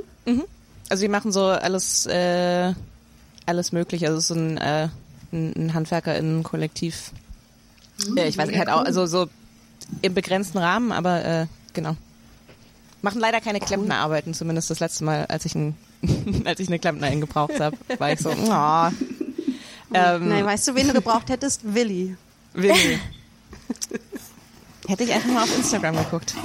Also 0.89 1.01
die 1.01 1.09
machen 1.09 1.31
so 1.31 1.45
alles, 1.45 2.05
äh, 2.05 2.73
alles 3.45 3.71
möglich. 3.71 4.05
Also 4.05 4.17
es 4.17 4.23
ist 4.25 4.27
so 4.29 4.35
ein, 4.35 4.57
äh, 4.57 4.89
ein 5.31 5.53
ein 5.55 5.73
HandwerkerInnen-Kollektiv. 5.73 7.11
Äh, 8.15 8.27
ich 8.27 8.37
weiß 8.37 8.47
nicht, 8.47 8.59
halt 8.59 8.69
auch, 8.69 8.83
also 8.83 9.05
so 9.05 9.27
im 10.01 10.13
begrenzten 10.13 10.57
Rahmen, 10.57 10.91
aber 10.91 11.23
äh, 11.25 11.47
genau. 11.73 11.95
Machen 13.01 13.19
leider 13.19 13.41
keine 13.41 13.59
Klempnerarbeiten, 13.59 14.33
zumindest 14.33 14.69
das 14.69 14.79
letzte 14.79 15.03
Mal, 15.03 15.25
als 15.27 15.45
ich, 15.45 15.55
ein, 15.55 15.75
als 16.45 16.59
ich 16.59 16.67
eine 16.67 16.79
Klempnerin 16.79 17.21
gebraucht 17.21 17.59
habe, 17.59 17.77
war 17.97 18.11
ich 18.11 18.19
so, 18.19 18.29
oh, 18.49 18.89
ähm, 19.93 20.27
Nein, 20.27 20.45
weißt 20.45 20.67
du, 20.67 20.75
wen 20.75 20.87
du 20.87 20.93
gebraucht 20.93 21.29
hättest? 21.29 21.61
Willi. 21.63 22.17
Willi. 22.53 22.99
Hätte 24.87 25.03
ich 25.03 25.13
einfach 25.13 25.29
mal 25.29 25.43
auf 25.43 25.57
Instagram 25.57 25.95
geguckt. 25.97 26.35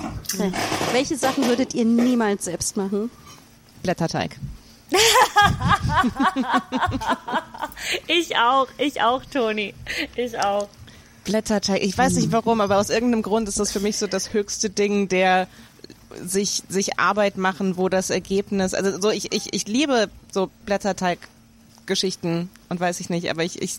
Welche 0.93 1.17
Sachen 1.17 1.47
würdet 1.47 1.75
ihr 1.75 1.85
niemals 1.85 2.47
selbst 2.47 2.77
machen? 2.77 3.11
Blätterteig. 3.83 4.37
Ich 8.07 8.37
auch, 8.37 8.69
ich 8.79 9.03
auch, 9.03 9.25
Toni. 9.25 9.75
Ich 10.17 10.39
auch. 10.39 10.69
Blätterteig. 11.25 11.83
Ich 11.83 11.97
weiß 11.97 12.15
nicht 12.15 12.33
warum, 12.33 12.61
aber 12.61 12.79
aus 12.79 12.91
irgendeinem 12.91 13.23
Grund 13.23 13.49
ist 13.49 13.59
das 13.59 13.73
für 13.73 13.81
mich 13.81 13.97
so 13.97 14.07
das 14.07 14.33
höchste 14.33 14.71
Ding 14.71 15.09
der 15.09 15.49
sich, 16.23 16.63
sich 16.69 16.99
Arbeit 16.99 17.37
machen, 17.37 17.77
wo 17.77 17.89
das 17.89 18.11
Ergebnis, 18.11 18.75
also 18.75 19.01
so 19.01 19.11
ich, 19.11 19.33
ich, 19.33 19.55
ich 19.55 19.69
liebe 19.69 20.11
so 20.33 20.51
Blätterteig-Geschichten 20.67 22.49
und 22.69 22.81
weiß 22.81 22.99
ich 23.01 23.11
nicht, 23.11 23.31
aber 23.31 23.45
ich, 23.45 23.63
ich, 23.63 23.79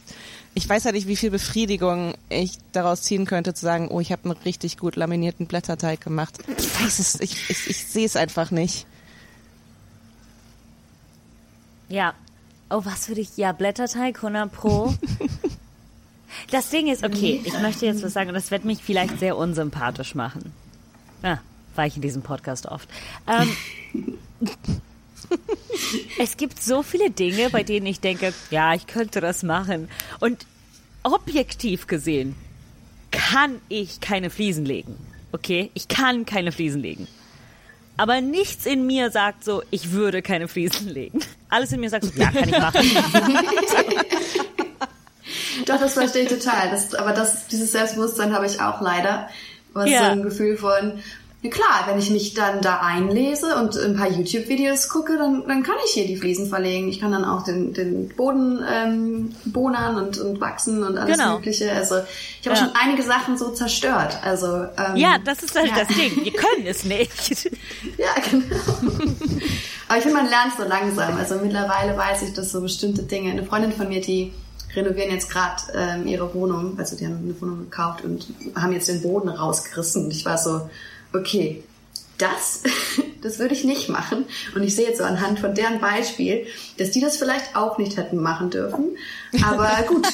ich 0.54 0.68
weiß 0.68 0.86
halt 0.86 0.96
nicht, 0.96 1.08
wie 1.08 1.18
viel 1.18 1.32
Befriedigung 1.32 2.14
ich 2.30 2.54
daraus 2.72 3.02
ziehen 3.02 3.26
könnte, 3.26 3.54
zu 3.54 3.66
sagen, 3.66 3.90
oh, 3.90 4.00
ich 4.00 4.14
habe 4.14 4.30
einen 4.30 4.40
richtig 4.46 4.78
gut 4.78 4.96
laminierten 4.96 5.46
Blätterteig 5.46 6.00
gemacht. 6.00 6.38
Ich 6.58 6.82
weiß 6.82 7.00
es, 7.00 7.20
ich, 7.20 7.50
ich, 7.50 7.70
ich 7.70 7.86
sehe 7.86 8.06
es 8.06 8.16
einfach 8.16 8.50
nicht. 8.50 8.86
Ja. 11.92 12.14
Oh, 12.70 12.82
was 12.86 13.10
würde 13.10 13.22
ich? 13.22 13.36
Ja, 13.38 13.52
Blätterteig 13.52 14.18
100 14.18 14.52
Pro. 14.52 14.94
Das 16.50 16.70
Ding 16.70 16.88
ist, 16.88 17.04
okay, 17.04 17.42
ich 17.44 17.60
möchte 17.60 17.86
jetzt 17.86 18.04
was 18.04 18.14
sagen 18.14 18.30
und 18.30 18.36
das 18.36 18.52
wird 18.52 18.64
mich 18.64 18.82
vielleicht 18.82 19.20
sehr 19.20 19.36
unsympathisch 19.36 20.16
machen. 20.16 20.54
Ja, 21.24 21.42
war 21.76 21.86
ich 21.86 21.98
in 21.98 22.02
diesem 22.02 22.22
Podcast 22.22 22.68
oft. 22.68 22.88
Ähm, 23.28 23.54
es 26.20 26.38
gibt 26.38 26.62
so 26.62 26.84
viele 26.84 27.12
Dinge, 27.12 27.50
bei 27.50 27.64
denen 27.64 27.86
ich 27.86 28.00
denke, 28.00 28.34
ja, 28.50 28.74
ich 28.74 28.88
könnte 28.88 29.22
das 29.22 29.44
machen. 29.44 29.90
Und 30.20 30.46
objektiv 31.04 31.88
gesehen 31.88 32.36
kann 33.12 33.58
ich 33.68 34.00
keine 34.00 34.30
Fliesen 34.30 34.66
legen. 34.66 34.96
Okay? 35.34 35.70
Ich 35.74 35.88
kann 35.90 36.26
keine 36.26 36.52
Fliesen 36.52 36.82
legen. 36.82 37.08
Aber 37.98 38.22
nichts 38.22 38.66
in 38.66 38.88
mir 38.88 39.12
sagt 39.12 39.44
so, 39.44 39.62
ich 39.70 39.92
würde 39.92 40.22
keine 40.22 40.48
Fliesen 40.48 40.90
legen. 40.90 41.20
Alles 41.50 41.72
in 41.72 41.80
mir 41.82 41.90
sagt 41.90 42.06
so, 42.06 42.12
ja, 42.16 42.32
kann 42.32 42.50
ich 42.50 42.58
machen. 42.58 42.82
Doch, 45.66 45.80
das 45.80 45.94
verstehe 45.94 46.24
ich 46.24 46.30
total. 46.30 46.70
Das, 46.72 46.94
aber 46.96 47.12
das, 47.14 47.48
dieses 47.48 47.72
Selbstbewusstsein 47.72 48.34
habe 48.34 48.46
ich 48.46 48.60
auch 48.62 48.82
leider. 48.82 49.30
Was 49.74 49.90
Ja. 49.90 50.06
so 50.06 50.12
ein 50.12 50.24
Gefühl 50.24 50.58
von, 50.58 51.00
ja 51.44 51.50
klar, 51.50 51.86
wenn 51.88 51.98
ich 51.98 52.10
mich 52.12 52.34
dann 52.36 52.62
da 52.62 52.82
einlese 52.82 53.56
und 53.56 53.76
ein 53.78 53.96
paar 53.96 54.10
YouTube-Videos 54.10 54.90
gucke, 54.90 55.18
dann, 55.18 55.44
dann 55.48 55.64
kann 55.64 55.76
ich 55.86 55.92
hier 55.94 56.06
die 56.06 56.16
Fliesen 56.18 56.48
verlegen. 56.48 56.88
Ich 56.90 57.00
kann 57.02 57.12
dann 57.12 57.26
auch 57.26 57.44
den, 57.44 57.74
den 57.74 58.10
Boden 58.10 58.64
ähm, 58.72 59.36
bonern 59.46 59.96
und, 59.98 60.20
und 60.20 60.40
wachsen 60.40 60.84
und 60.84 60.98
alles 60.98 61.18
Genau. 61.18 61.36
Mögliche. 61.38 61.72
Also 61.72 61.96
ich 62.42 62.48
habe 62.48 62.58
Ja. 62.58 62.64
schon 62.66 62.74
einige 62.80 63.02
Sachen 63.04 63.38
so 63.38 63.50
zerstört. 63.52 64.18
Also 64.24 64.48
ähm, 64.78 64.96
Ja, 64.96 65.18
das 65.24 65.42
ist 65.44 65.56
halt 65.56 65.70
ja. 65.70 65.84
das 65.84 65.88
Ding. 65.96 66.24
Wir 66.24 66.34
können 66.34 66.66
es 66.68 66.84
nicht. 66.84 67.50
Ja, 67.98 68.10
genau. 68.30 68.56
Aber 69.88 69.98
ich 69.98 70.04
finde, 70.04 70.18
man 70.18 70.30
lernt 70.30 70.54
so 70.58 70.64
langsam. 70.64 71.18
Also 71.18 71.36
mittlerweile 71.36 71.98
weiß 71.98 72.22
ich, 72.24 72.34
dass 72.34 72.52
so 72.52 72.62
bestimmte 72.62 73.04
Dinge. 73.04 73.32
Eine 73.32 73.44
Freundin 73.44 73.72
von 73.72 73.90
mir, 73.90 74.00
die 74.02 74.32
renovieren 74.76 75.12
jetzt 75.12 75.30
gerade 75.30 75.62
ähm, 75.76 76.08
ihre 76.08 76.34
Wohnung, 76.34 76.76
also 76.80 76.96
die 76.96 77.06
haben 77.06 77.18
eine 77.24 77.42
Wohnung 77.42 77.60
gekauft 77.70 78.04
und 78.06 78.26
haben 78.56 78.72
jetzt 78.72 78.88
den 78.88 79.02
Boden 79.02 79.28
rausgerissen. 79.30 80.06
Und 80.06 80.12
ich 80.12 80.24
war 80.26 80.38
so, 80.38 80.70
okay, 81.14 81.64
das, 82.22 82.64
das 83.22 83.40
würde 83.40 83.54
ich 83.54 83.64
nicht 83.64 83.90
machen. 83.90 84.26
Und 84.56 84.64
ich 84.64 84.76
sehe 84.76 84.88
jetzt 84.88 85.00
so 85.00 85.04
anhand 85.04 85.40
von 85.40 85.54
deren 85.56 85.80
Beispiel, 85.80 86.46
dass 86.78 86.92
die 86.92 87.02
das 87.02 87.18
vielleicht 87.18 87.56
auch 87.56 87.78
nicht 87.78 87.98
hätten 87.98 88.22
machen 88.22 88.50
dürfen. 88.50 88.98
Aber 89.44 89.70
gut. 89.88 90.08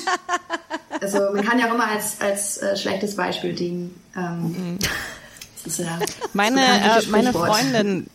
Also 1.02 1.20
man 1.34 1.44
kann 1.46 1.60
ja 1.60 1.70
auch 1.70 1.76
immer 1.76 1.88
als, 1.88 2.20
als 2.22 2.58
äh, 2.58 2.78
schlechtes 2.78 3.16
Beispiel 3.16 3.54
dienen. 3.54 4.00
Ähm, 4.16 4.78
das 5.64 5.80
ist 5.80 5.86
ja 5.86 6.00
Meine, 6.34 6.62
äh, 6.62 7.06
meine. 7.10 7.34
Freundin, 7.34 8.08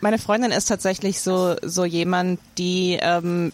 meine 0.00 0.18
Freundin 0.18 0.50
ist 0.50 0.66
tatsächlich 0.66 1.20
so, 1.20 1.56
so 1.62 1.84
jemand, 1.84 2.40
die, 2.56 2.98
ähm, 3.00 3.52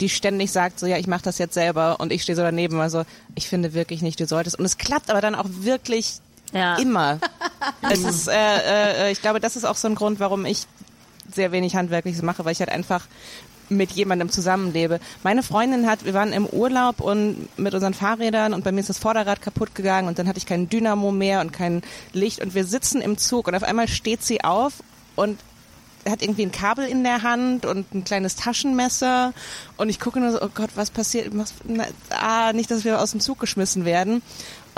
die 0.00 0.08
ständig 0.08 0.50
sagt, 0.50 0.80
so 0.80 0.86
ja, 0.86 0.96
ich 0.96 1.06
mache 1.06 1.22
das 1.22 1.38
jetzt 1.38 1.54
selber 1.54 2.00
und 2.00 2.12
ich 2.12 2.22
stehe 2.22 2.36
so 2.36 2.42
daneben, 2.42 2.80
also 2.80 3.04
ich 3.34 3.48
finde 3.48 3.72
wirklich 3.72 4.02
nicht, 4.02 4.18
du 4.18 4.26
solltest. 4.26 4.58
Und 4.58 4.64
es 4.64 4.78
klappt 4.78 5.10
aber 5.10 5.20
dann 5.20 5.34
auch 5.34 5.46
wirklich 5.48 6.20
Ja. 6.52 6.76
immer. 6.76 7.18
es 7.90 8.00
ist, 8.00 8.28
äh, 8.28 9.08
äh, 9.08 9.12
ich 9.12 9.20
glaube, 9.20 9.40
das 9.40 9.56
ist 9.56 9.64
auch 9.64 9.76
so 9.76 9.88
ein 9.88 9.94
Grund, 9.94 10.20
warum 10.20 10.46
ich 10.46 10.66
sehr 11.32 11.52
wenig 11.52 11.76
Handwerkliches 11.76 12.22
mache, 12.22 12.44
weil 12.44 12.52
ich 12.52 12.60
halt 12.60 12.70
einfach 12.70 13.06
mit 13.70 13.92
jemandem 13.92 14.30
zusammenlebe. 14.30 15.00
Meine 15.22 15.42
Freundin 15.42 15.86
hat, 15.86 16.04
wir 16.04 16.14
waren 16.14 16.32
im 16.32 16.46
Urlaub 16.46 17.00
und 17.00 17.48
mit 17.58 17.74
unseren 17.74 17.94
Fahrrädern 17.94 18.54
und 18.54 18.64
bei 18.64 18.72
mir 18.72 18.80
ist 18.80 18.88
das 18.88 18.98
Vorderrad 18.98 19.42
kaputt 19.42 19.74
gegangen 19.74 20.08
und 20.08 20.18
dann 20.18 20.26
hatte 20.26 20.38
ich 20.38 20.46
kein 20.46 20.68
Dynamo 20.68 21.12
mehr 21.12 21.40
und 21.40 21.52
kein 21.52 21.82
Licht 22.12 22.40
und 22.40 22.54
wir 22.54 22.64
sitzen 22.64 23.00
im 23.00 23.18
Zug 23.18 23.46
und 23.46 23.54
auf 23.54 23.62
einmal 23.62 23.88
steht 23.88 24.22
sie 24.22 24.42
auf 24.42 24.74
und 25.16 25.38
hat 26.08 26.22
irgendwie 26.22 26.42
ein 26.42 26.52
Kabel 26.52 26.86
in 26.86 27.04
der 27.04 27.22
Hand 27.22 27.66
und 27.66 27.92
ein 27.92 28.04
kleines 28.04 28.36
Taschenmesser 28.36 29.34
und 29.76 29.88
ich 29.88 30.00
gucke 30.00 30.20
nur 30.20 30.32
so, 30.32 30.40
oh 30.40 30.48
Gott, 30.54 30.70
was 30.74 30.90
passiert? 30.90 31.32
Na, 31.64 31.84
ah, 32.10 32.52
nicht, 32.52 32.70
dass 32.70 32.84
wir 32.84 33.00
aus 33.00 33.10
dem 33.10 33.20
Zug 33.20 33.38
geschmissen 33.38 33.84
werden. 33.84 34.22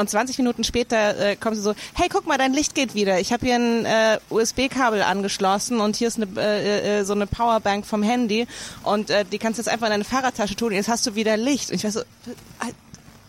Und 0.00 0.08
20 0.08 0.38
Minuten 0.38 0.64
später 0.64 1.18
äh, 1.18 1.36
kommt 1.36 1.56
sie 1.56 1.62
so, 1.62 1.74
hey, 1.92 2.08
guck 2.10 2.26
mal, 2.26 2.38
dein 2.38 2.54
Licht 2.54 2.74
geht 2.74 2.94
wieder. 2.94 3.20
Ich 3.20 3.34
habe 3.34 3.44
hier 3.44 3.56
ein 3.56 3.84
äh, 3.84 4.18
USB-Kabel 4.30 5.02
angeschlossen 5.02 5.78
und 5.78 5.94
hier 5.94 6.08
ist 6.08 6.16
eine, 6.16 6.26
äh, 6.40 7.00
äh, 7.00 7.04
so 7.04 7.12
eine 7.12 7.26
Powerbank 7.26 7.84
vom 7.84 8.02
Handy 8.02 8.46
und 8.82 9.10
äh, 9.10 9.26
die 9.30 9.38
kannst 9.38 9.58
du 9.58 9.60
jetzt 9.60 9.68
einfach 9.68 9.88
in 9.88 9.92
deine 9.92 10.04
Fahrradtasche 10.04 10.56
tun 10.56 10.68
und 10.68 10.74
jetzt 10.74 10.88
hast 10.88 11.06
du 11.06 11.16
wieder 11.16 11.36
Licht. 11.36 11.68
Und 11.68 11.76
ich 11.76 11.84
war 11.84 11.90
so, 11.90 12.00
äh, 12.00 12.04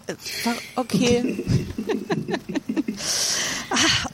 äh, 0.07 0.15
okay. 0.77 1.43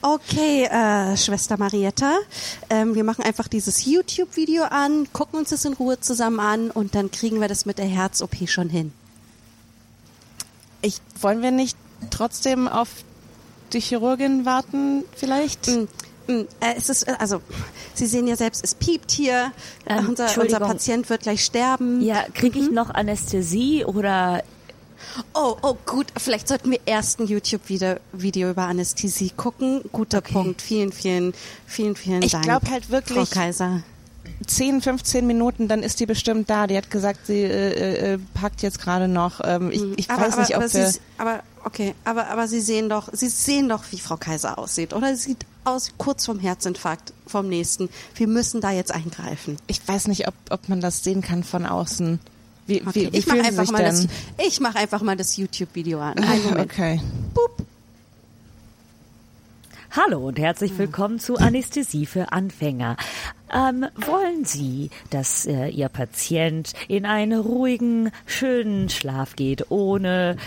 Okay, 0.01 0.65
äh, 0.65 1.17
Schwester 1.17 1.57
Marietta, 1.57 2.17
ähm, 2.69 2.95
wir 2.95 3.03
machen 3.03 3.23
einfach 3.23 3.47
dieses 3.47 3.85
YouTube-Video 3.85 4.63
an, 4.63 5.07
gucken 5.11 5.39
uns 5.39 5.49
das 5.49 5.65
in 5.65 5.73
Ruhe 5.73 5.99
zusammen 5.99 6.39
an 6.39 6.71
und 6.71 6.95
dann 6.95 7.11
kriegen 7.11 7.41
wir 7.41 7.47
das 7.47 7.65
mit 7.65 7.77
der 7.77 7.87
Herz-OP 7.87 8.47
schon 8.47 8.69
hin. 8.69 8.93
Ich, 10.81 11.01
wollen 11.19 11.41
wir 11.41 11.51
nicht 11.51 11.75
trotzdem 12.09 12.67
auf 12.67 12.89
die 13.73 13.79
Chirurgin 13.81 14.45
warten 14.45 15.03
vielleicht? 15.15 15.67
Mm, 15.67 15.87
mm, 16.27 16.47
äh, 16.59 16.73
es 16.77 16.89
ist, 16.89 17.03
äh, 17.07 17.15
also, 17.19 17.41
Sie 17.93 18.05
sehen 18.05 18.27
ja 18.27 18.35
selbst, 18.35 18.63
es 18.63 18.75
piept 18.75 19.11
hier, 19.11 19.51
Ähm, 19.85 19.97
unser, 19.99 20.09
unser 20.09 20.23
Entschuldigung. 20.25 20.67
Patient 20.67 21.09
wird 21.09 21.21
gleich 21.23 21.43
sterben. 21.43 22.01
Ja, 22.01 22.25
kriege 22.33 22.59
ich 22.59 22.71
noch 22.71 22.89
Anästhesie 22.91 23.83
oder 23.85 24.43
Oh, 25.33 25.55
oh, 25.61 25.75
gut, 25.85 26.07
vielleicht 26.17 26.47
sollten 26.47 26.71
wir 26.71 26.79
erst 26.85 27.19
ein 27.19 27.27
YouTube-Video 27.27 27.95
Video 28.13 28.49
über 28.49 28.63
Anästhesie 28.63 29.31
gucken. 29.35 29.81
Guter 29.91 30.21
Punkt, 30.21 30.61
vielen, 30.61 30.91
vielen, 30.91 31.33
vielen, 31.65 31.95
vielen 31.95 32.21
Ich 32.23 32.31
Dank. 32.31 32.43
glaub 32.45 32.69
halt 32.69 32.89
wirklich- 32.89 33.29
Frau 33.29 33.39
Kaiser. 33.41 33.83
10, 34.45 34.81
15 34.81 35.25
Minuten, 35.25 35.67
dann 35.67 35.81
ist 35.81 35.99
die 35.99 36.05
bestimmt 36.05 36.49
da. 36.49 36.67
Die 36.67 36.77
hat 36.77 36.91
gesagt, 36.91 37.25
sie 37.25 37.41
äh, 37.43 38.13
äh, 38.13 38.19
packt 38.35 38.61
jetzt 38.61 38.79
gerade 38.79 39.07
noch. 39.07 39.39
Ähm, 39.43 39.71
ich 39.71 39.83
ich 39.97 40.09
aber, 40.11 40.23
weiß 40.23 40.33
aber, 40.33 40.41
nicht, 40.41 40.51
ob 40.57 40.63
aber, 40.63 40.73
wir... 40.73 40.87
Sie, 40.87 40.99
aber 41.17 41.43
okay, 41.67 41.93
aber 42.05 42.29
aber 42.29 42.47
Sie 42.47 42.61
sehen 42.61 42.89
doch, 42.89 43.09
Sie 43.11 43.29
sehen 43.29 43.69
doch, 43.69 43.83
wie 43.91 43.99
Frau 43.99 44.17
Kaiser 44.17 44.57
aussieht, 44.57 44.93
oder? 44.93 45.15
Sie 45.15 45.23
sieht 45.29 45.45
aus 45.65 45.91
kurz 45.97 46.25
vom 46.25 46.39
Herzinfarkt 46.39 47.13
vom 47.27 47.47
nächsten. 47.49 47.89
Wir 48.15 48.27
müssen 48.27 48.61
da 48.61 48.71
jetzt 48.71 48.91
eingreifen. 48.91 49.57
Ich 49.67 49.85
weiß 49.87 50.07
nicht, 50.07 50.27
ob, 50.27 50.33
ob 50.49 50.69
man 50.69 50.81
das 50.81 51.03
sehen 51.03 51.21
kann 51.21 51.43
von 51.43 51.65
außen. 51.65 52.19
Wie, 52.65 52.81
Okay, 52.81 52.93
wie, 52.93 53.13
wie 53.13 53.17
ich 53.17 53.27
mache 53.27 53.39
einfach 53.43 53.63
sich 53.63 53.71
mal 53.71 53.83
das, 53.83 53.99
denn? 54.01 54.09
ich 54.45 54.59
mache 54.59 54.77
einfach 54.77 55.01
mal 55.01 55.15
das 55.15 55.37
YouTube-Video 55.37 55.99
an. 55.99 56.17
Einen 56.17 56.43
Moment. 56.49 56.71
Okay. 56.71 57.01
Hallo 59.97 60.27
und 60.27 60.37
herzlich 60.37 60.77
willkommen 60.77 61.17
zu 61.17 61.37
Anästhesie 61.37 62.05
für 62.05 62.31
Anfänger. 62.31 62.97
Ähm, 63.51 63.87
wollen 63.95 64.45
Sie, 64.45 64.91
dass 65.09 65.47
äh, 65.47 65.69
Ihr 65.69 65.89
Patient 65.89 66.73
in 66.87 67.07
einen 67.07 67.39
ruhigen, 67.39 68.11
schönen 68.27 68.89
Schlaf 68.89 69.35
geht, 69.35 69.71
ohne 69.71 70.37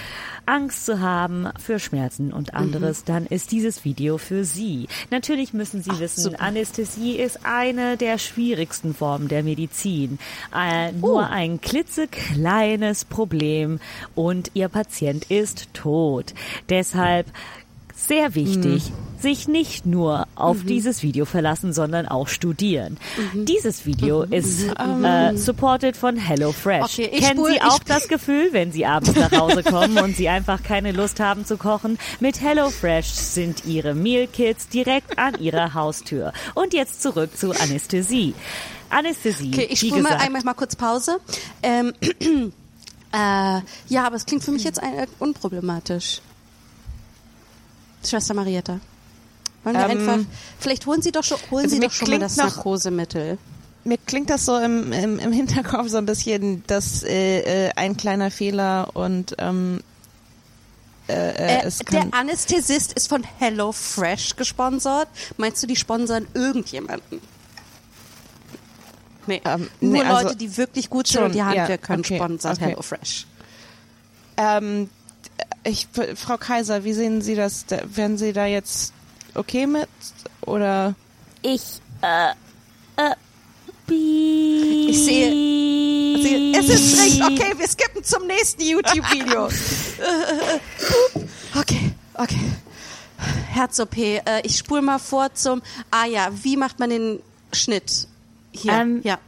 Angst 0.46 0.86
zu 0.86 1.00
haben 1.00 1.48
für 1.58 1.80
Schmerzen 1.80 2.32
und 2.32 2.54
anderes, 2.54 3.02
dann 3.02 3.26
ist 3.26 3.50
dieses 3.50 3.84
Video 3.84 4.18
für 4.18 4.44
Sie. 4.44 4.86
Natürlich 5.10 5.52
müssen 5.52 5.82
Sie 5.82 5.98
wissen, 5.98 6.36
Anästhesie 6.36 7.16
ist 7.16 7.40
eine 7.42 7.96
der 7.96 8.18
schwierigsten 8.18 8.94
Formen 8.94 9.26
der 9.26 9.42
Medizin. 9.42 10.20
Äh, 10.54 10.92
nur 10.92 11.28
ein 11.28 11.60
klitzekleines 11.60 13.04
Problem 13.04 13.80
und 14.14 14.52
Ihr 14.54 14.68
Patient 14.68 15.28
ist 15.28 15.74
tot. 15.74 16.34
Deshalb 16.68 17.26
sehr 17.94 18.34
wichtig, 18.34 18.92
sich 19.18 19.48
nicht 19.48 19.84
nur 19.84 20.26
auf 20.34 20.64
dieses 20.64 21.02
Video 21.02 21.24
verlassen, 21.26 21.72
sondern 21.74 22.06
auch 22.08 22.26
studieren. 22.28 22.96
Dieses 23.34 23.84
Video 23.84 24.22
ist 24.22 24.62
äh, 24.78 25.36
supported 25.36 25.96
von 25.96 26.16
HelloFresh. 26.16 26.84
Okay, 26.84 27.08
Kennen 27.08 27.38
spul- 27.40 27.52
Sie 27.52 27.60
auch 27.60 27.80
das 27.80 28.08
Gefühl, 28.08 28.48
wenn 28.52 28.72
Sie 28.72 28.86
abends 28.86 29.14
nach 29.14 29.32
Hause 29.32 29.62
kommen 29.64 29.98
und 29.98 30.16
Sie 30.16 30.28
einfach 30.30 30.62
keine 30.62 30.92
Lust 30.92 31.20
haben 31.20 31.44
zu 31.44 31.58
kochen? 31.58 31.98
Mit 32.20 32.40
HelloFresh 32.40 33.08
sind 33.08 33.66
Ihre 33.66 33.94
Meal 33.94 34.26
Kits 34.26 34.68
direkt 34.68 35.18
an 35.18 35.34
Ihrer 35.38 35.74
Haustür. 35.74 36.32
Und 36.54 36.72
jetzt 36.72 37.02
zurück 37.02 37.36
zu 37.36 37.50
Anästhesie. 37.52 38.34
Anästhesie, 38.88 39.50
Okay, 39.52 39.68
ich 39.70 39.80
spule 39.80 40.02
mal 40.02 40.16
einmal 40.16 40.42
mal 40.42 40.54
kurz 40.54 40.74
Pause. 40.76 41.18
Ähm, 41.62 41.92
äh, 42.00 42.50
ja, 43.12 44.04
aber 44.06 44.16
es 44.16 44.24
klingt 44.26 44.42
für 44.44 44.50
mich 44.50 44.64
jetzt 44.64 44.82
ein, 44.82 44.94
äh, 44.94 45.06
unproblematisch. 45.18 46.20
Schwester 48.04 48.34
Marietta. 48.34 48.80
Wollen 49.64 49.76
wir 49.76 49.84
Ähm, 49.88 49.90
einfach, 50.08 50.18
vielleicht 50.58 50.86
holen 50.86 51.02
Sie 51.02 51.12
doch 51.12 51.24
schon, 51.24 51.38
holen 51.50 51.64
also 51.64 51.74
Sie 51.76 51.80
doch 51.80 51.92
schon 51.92 52.10
mal 52.10 52.18
das 52.18 52.36
noch- 52.36 52.56
Narkosemittel. 52.56 53.38
Mir 53.84 53.96
klingt 54.06 54.28
das 54.28 54.44
so 54.44 54.58
im, 54.58 54.92
im, 54.92 55.18
im 55.18 55.32
Hinterkopf 55.32 55.88
so 55.88 55.96
ein 55.96 56.04
bisschen, 56.06 56.62
dass 56.66 57.02
äh, 57.02 57.68
äh, 57.68 57.70
ein 57.76 57.96
kleiner 57.96 58.30
Fehler 58.30 58.90
und 58.94 59.34
ähm, 59.38 59.80
äh, 61.08 61.12
Äh, 61.60 61.62
es 61.64 61.78
der 61.78 62.06
Anästhesist 62.12 62.92
ist 62.92 63.08
von 63.08 63.24
HelloFresh 63.38 64.36
gesponsert. 64.36 65.08
Meinst 65.38 65.62
du, 65.62 65.66
die 65.66 65.76
sponsern 65.76 66.26
irgendjemanden? 66.34 67.20
Nee, 69.26 69.40
Ähm, 69.44 69.68
nur 69.80 69.92
nee, 69.92 70.02
also 70.02 70.24
Leute, 70.24 70.36
die 70.36 70.56
wirklich 70.56 70.90
gut 70.90 71.06
sind 71.06 71.16
schon, 71.18 71.24
und 71.26 71.34
die 71.34 71.42
Handwerk 71.42 71.68
ja, 71.68 71.76
können 71.78 72.00
okay, 72.00 72.16
sponsern 72.16 72.52
okay. 72.56 72.64
HelloFresh. 72.66 73.26
ähm, 74.36 74.88
ich, 75.64 75.88
Frau 76.16 76.36
Kaiser, 76.36 76.84
wie 76.84 76.92
sehen 76.92 77.22
Sie 77.22 77.34
das? 77.34 77.66
Da- 77.66 77.82
Wären 77.84 78.18
Sie 78.18 78.32
da 78.32 78.46
jetzt 78.46 78.92
okay 79.34 79.66
mit? 79.66 79.88
Oder? 80.42 80.94
Ich, 81.42 81.62
äh, 82.02 82.30
äh, 82.96 83.14
bi 83.86 84.86
Ich 84.90 85.04
sehe- 85.04 85.30
Sie, 86.22 86.52
es 86.56 86.68
ist 86.68 86.96
strikt. 86.96 87.22
Okay, 87.22 87.52
wir 87.56 87.68
skippen 87.68 88.04
zum 88.04 88.26
nächsten 88.26 88.62
YouTube-Video. 88.62 89.46
okay, 91.58 91.92
okay. 92.14 92.40
Herz-OP. 93.48 93.96
Äh, 93.98 94.40
ich 94.44 94.56
spule 94.58 94.82
mal 94.82 94.98
vor 94.98 95.32
zum. 95.34 95.62
Ah 95.90 96.06
ja, 96.06 96.28
wie 96.42 96.56
macht 96.56 96.78
man 96.78 96.90
den 96.90 97.20
Schnitt? 97.52 98.06
Hier. 98.52 98.72
Ähm, 98.72 99.00
ja. 99.04 99.18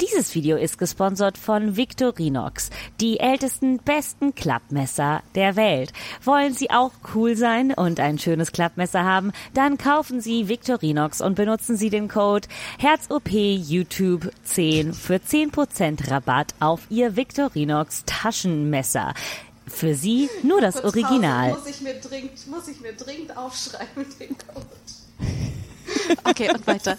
Dieses 0.00 0.36
Video 0.36 0.56
ist 0.56 0.78
gesponsert 0.78 1.36
von 1.36 1.76
Victorinox, 1.76 2.70
die 3.00 3.18
ältesten, 3.18 3.78
besten 3.78 4.32
Klappmesser 4.32 5.24
der 5.34 5.56
Welt. 5.56 5.92
Wollen 6.22 6.54
Sie 6.54 6.70
auch 6.70 6.92
cool 7.14 7.36
sein 7.36 7.72
und 7.72 7.98
ein 7.98 8.20
schönes 8.20 8.52
Klappmesser 8.52 9.02
haben? 9.02 9.32
Dann 9.54 9.76
kaufen 9.76 10.20
Sie 10.20 10.46
Victorinox 10.46 11.20
und 11.20 11.34
benutzen 11.34 11.76
Sie 11.76 11.90
den 11.90 12.06
Code 12.06 12.46
HerzOP 12.78 13.28
YouTube 13.28 14.30
10 14.44 14.94
für 14.94 15.16
10% 15.16 16.08
Rabatt 16.08 16.54
auf 16.60 16.82
Ihr 16.90 17.16
Victorinox 17.16 18.04
Taschenmesser. 18.06 19.14
Für 19.66 19.96
Sie 19.96 20.30
nur 20.44 20.60
das 20.60 20.84
Original. 20.84 21.50
Muss 21.50 21.66
ich 21.66 21.80
mir 21.80 21.94
dringend, 21.94 22.46
muss 22.46 22.68
ich 22.68 22.80
mir 22.80 22.92
dringend 22.92 23.36
aufschreiben, 23.36 24.06
den 24.20 24.36
Code. 24.38 24.66
Okay, 26.24 26.50
und 26.50 26.66
weiter. 26.66 26.96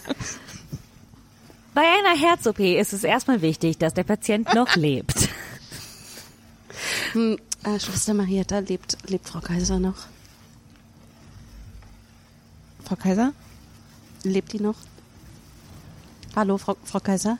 Bei 1.74 1.82
einer 1.82 2.18
Herz-OP 2.18 2.58
ist 2.60 2.92
es 2.92 3.04
erstmal 3.04 3.42
wichtig, 3.42 3.78
dass 3.78 3.94
der 3.94 4.04
Patient 4.04 4.52
noch 4.54 4.74
lebt. 4.76 5.28
Hm, 7.12 7.38
äh, 7.64 7.78
Schwester 7.78 8.14
Marietta, 8.14 8.58
lebt, 8.60 8.96
lebt 9.08 9.28
Frau 9.28 9.40
Kaiser 9.40 9.78
noch? 9.78 9.96
Frau 12.84 12.96
Kaiser? 12.96 13.32
Lebt 14.24 14.52
die 14.52 14.60
noch? 14.60 14.76
Hallo, 16.34 16.58
Frau, 16.58 16.76
Frau 16.84 16.98
Kaiser? 17.00 17.38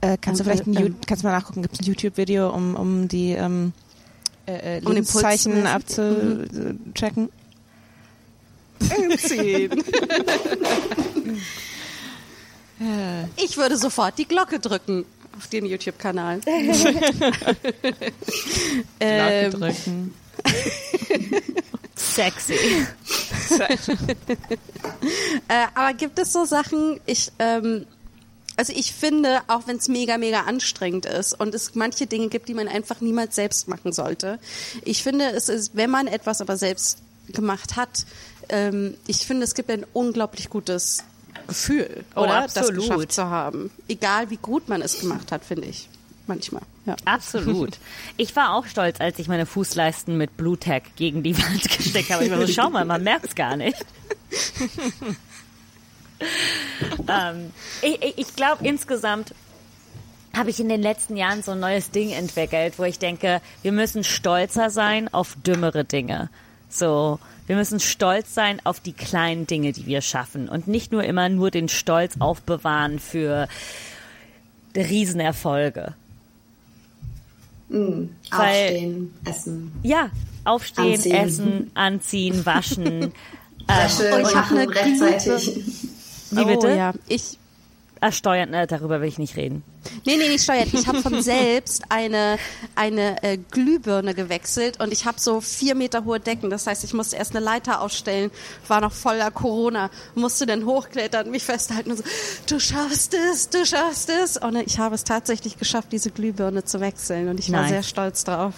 Äh, 0.00 0.16
kannst 0.20 0.40
du 0.40 0.44
Ähm, 0.44 0.50
vielleicht 0.50 0.66
ein, 0.66 0.76
ähm, 0.76 0.86
You- 0.88 0.94
kannst 1.06 1.22
du 1.24 1.28
mal 1.28 1.32
nachgucken, 1.36 1.62
gibt 1.62 1.74
es 1.74 1.80
ein 1.80 1.86
YouTube-Video, 1.86 2.50
um, 2.50 2.74
um 2.76 3.08
die 3.08 3.32
ähm, 3.32 3.72
äh, 4.46 4.78
äh, 4.78 4.80
Um 4.84 4.92
Lebenszeichen 4.92 5.66
abzuchecken? 5.66 7.28
Ich 13.36 13.56
würde 13.56 13.76
sofort 13.76 14.18
die 14.18 14.26
Glocke 14.26 14.58
drücken 14.60 15.04
auf 15.36 15.46
den 15.48 15.66
YouTube-Kanal. 15.66 16.40
Glocke 18.98 19.50
drücken. 19.50 20.14
Sexy. 21.96 22.56
Äh, 25.48 25.66
aber 25.74 25.94
gibt 25.94 26.18
es 26.18 26.32
so 26.32 26.44
Sachen, 26.44 27.00
ich, 27.06 27.32
ähm, 27.38 27.86
also 28.56 28.72
ich 28.74 28.92
finde, 28.92 29.40
auch 29.48 29.66
wenn 29.66 29.76
es 29.76 29.88
mega, 29.88 30.16
mega 30.16 30.42
anstrengend 30.42 31.06
ist 31.06 31.38
und 31.38 31.54
es 31.54 31.74
manche 31.74 32.06
Dinge 32.06 32.28
gibt, 32.28 32.48
die 32.48 32.54
man 32.54 32.68
einfach 32.68 33.00
niemals 33.00 33.34
selbst 33.34 33.68
machen 33.68 33.92
sollte. 33.92 34.38
Ich 34.84 35.02
finde, 35.02 35.30
es 35.32 35.48
ist, 35.48 35.76
wenn 35.76 35.90
man 35.90 36.06
etwas 36.06 36.40
aber 36.40 36.56
selbst 36.56 36.98
gemacht 37.28 37.76
hat, 37.76 38.06
ähm, 38.48 38.94
ich 39.06 39.26
finde, 39.26 39.44
es 39.44 39.54
gibt 39.54 39.70
ein 39.70 39.84
unglaublich 39.92 40.48
gutes 40.48 41.04
Gefühl, 41.46 42.04
Oh, 42.14 42.22
oder? 42.22 42.42
Das 42.42 42.56
absolut. 42.56 42.88
geschafft 42.88 43.12
zu 43.12 43.24
haben. 43.26 43.70
Egal 43.88 44.30
wie 44.30 44.36
gut 44.36 44.68
man 44.68 44.82
es 44.82 45.00
gemacht 45.00 45.32
hat, 45.32 45.44
finde 45.44 45.66
ich. 45.68 45.88
Manchmal, 46.28 46.62
ja. 46.86 46.94
Absolut. 47.04 47.78
Ich 48.16 48.36
war 48.36 48.54
auch 48.54 48.66
stolz, 48.66 49.00
als 49.00 49.18
ich 49.18 49.26
meine 49.26 49.44
Fußleisten 49.44 50.16
mit 50.16 50.36
Blue 50.36 50.56
Tack 50.58 50.94
gegen 50.94 51.22
die 51.24 51.36
Wand 51.36 51.62
gesteckt 51.76 52.10
habe. 52.10 52.24
Ich 52.24 52.30
war 52.30 52.46
so, 52.46 52.52
schau 52.52 52.70
mal, 52.70 52.84
man 52.84 53.02
merkt's 53.02 53.34
gar 53.34 53.56
nicht. 53.56 53.84
ähm, 57.08 57.50
ich 57.82 58.02
ich, 58.02 58.18
ich 58.18 58.36
glaube, 58.36 58.64
insgesamt 58.66 59.34
habe 60.34 60.50
ich 60.50 60.60
in 60.60 60.68
den 60.68 60.80
letzten 60.80 61.16
Jahren 61.16 61.42
so 61.42 61.52
ein 61.52 61.60
neues 61.60 61.90
Ding 61.90 62.10
entwickelt, 62.10 62.74
wo 62.78 62.84
ich 62.84 62.98
denke, 62.98 63.40
wir 63.62 63.72
müssen 63.72 64.02
stolzer 64.04 64.70
sein 64.70 65.12
auf 65.12 65.36
dümmere 65.44 65.84
Dinge. 65.84 66.30
So, 66.70 67.18
wir 67.52 67.58
müssen 67.58 67.80
stolz 67.80 68.32
sein 68.32 68.60
auf 68.64 68.80
die 68.80 68.94
kleinen 68.94 69.46
Dinge, 69.46 69.72
die 69.72 69.84
wir 69.84 70.00
schaffen 70.00 70.48
und 70.48 70.68
nicht 70.68 70.90
nur 70.90 71.04
immer 71.04 71.28
nur 71.28 71.50
den 71.50 71.68
Stolz 71.68 72.14
aufbewahren 72.18 72.98
für 72.98 73.46
Riesenerfolge. 74.74 75.92
Weil- 77.68 78.08
Aufstehen, 78.30 79.14
essen, 79.26 79.72
Ja, 79.82 80.08
aufstehen, 80.44 80.94
Anziehen. 80.94 81.14
essen, 81.14 81.70
anziehen, 81.74 82.46
waschen. 82.46 83.12
Wäsche 83.68 84.10
Oh, 84.14 84.18
ich 84.18 84.24
hab 84.28 84.34
machen 84.34 84.56
eine 84.56 84.74
rechtzeitig. 84.74 85.54
Wie 86.30 86.44
bitte? 86.46 86.66
Oh, 86.68 86.74
ja. 86.74 86.94
Ich, 87.06 87.36
Ah, 88.04 88.10
steuern, 88.10 88.50
ne, 88.50 88.66
darüber 88.66 89.00
will 89.00 89.06
ich 89.06 89.18
nicht 89.18 89.36
reden. 89.36 89.62
Nee, 90.04 90.16
nee, 90.16 90.28
nicht 90.28 90.42
steuert. 90.42 90.74
Ich 90.74 90.88
habe 90.88 90.98
von 91.02 91.22
selbst 91.22 91.84
eine, 91.88 92.36
eine 92.74 93.22
äh, 93.22 93.36
Glühbirne 93.36 94.12
gewechselt 94.12 94.80
und 94.80 94.92
ich 94.92 95.06
habe 95.06 95.20
so 95.20 95.40
vier 95.40 95.76
Meter 95.76 96.04
hohe 96.04 96.18
Decken. 96.18 96.50
Das 96.50 96.66
heißt, 96.66 96.82
ich 96.82 96.94
musste 96.94 97.14
erst 97.14 97.36
eine 97.36 97.44
Leiter 97.44 97.80
aufstellen, 97.80 98.32
war 98.66 98.80
noch 98.80 98.90
voller 98.90 99.30
Corona, 99.30 99.88
musste 100.16 100.46
dann 100.46 100.66
hochklettern, 100.66 101.30
mich 101.30 101.44
festhalten 101.44 101.92
und 101.92 101.98
so, 101.98 102.04
du 102.48 102.58
schaffst 102.58 103.14
es, 103.14 103.50
du 103.50 103.64
schaffst 103.64 104.10
es. 104.10 104.36
Und 104.36 104.56
ich 104.56 104.80
habe 104.80 104.96
es 104.96 105.04
tatsächlich 105.04 105.56
geschafft, 105.56 105.92
diese 105.92 106.10
Glühbirne 106.10 106.64
zu 106.64 106.80
wechseln 106.80 107.28
und 107.28 107.38
ich 107.38 107.52
war 107.52 107.60
Nice. 107.60 107.70
sehr 107.70 107.82
stolz 107.84 108.24
drauf. 108.24 108.54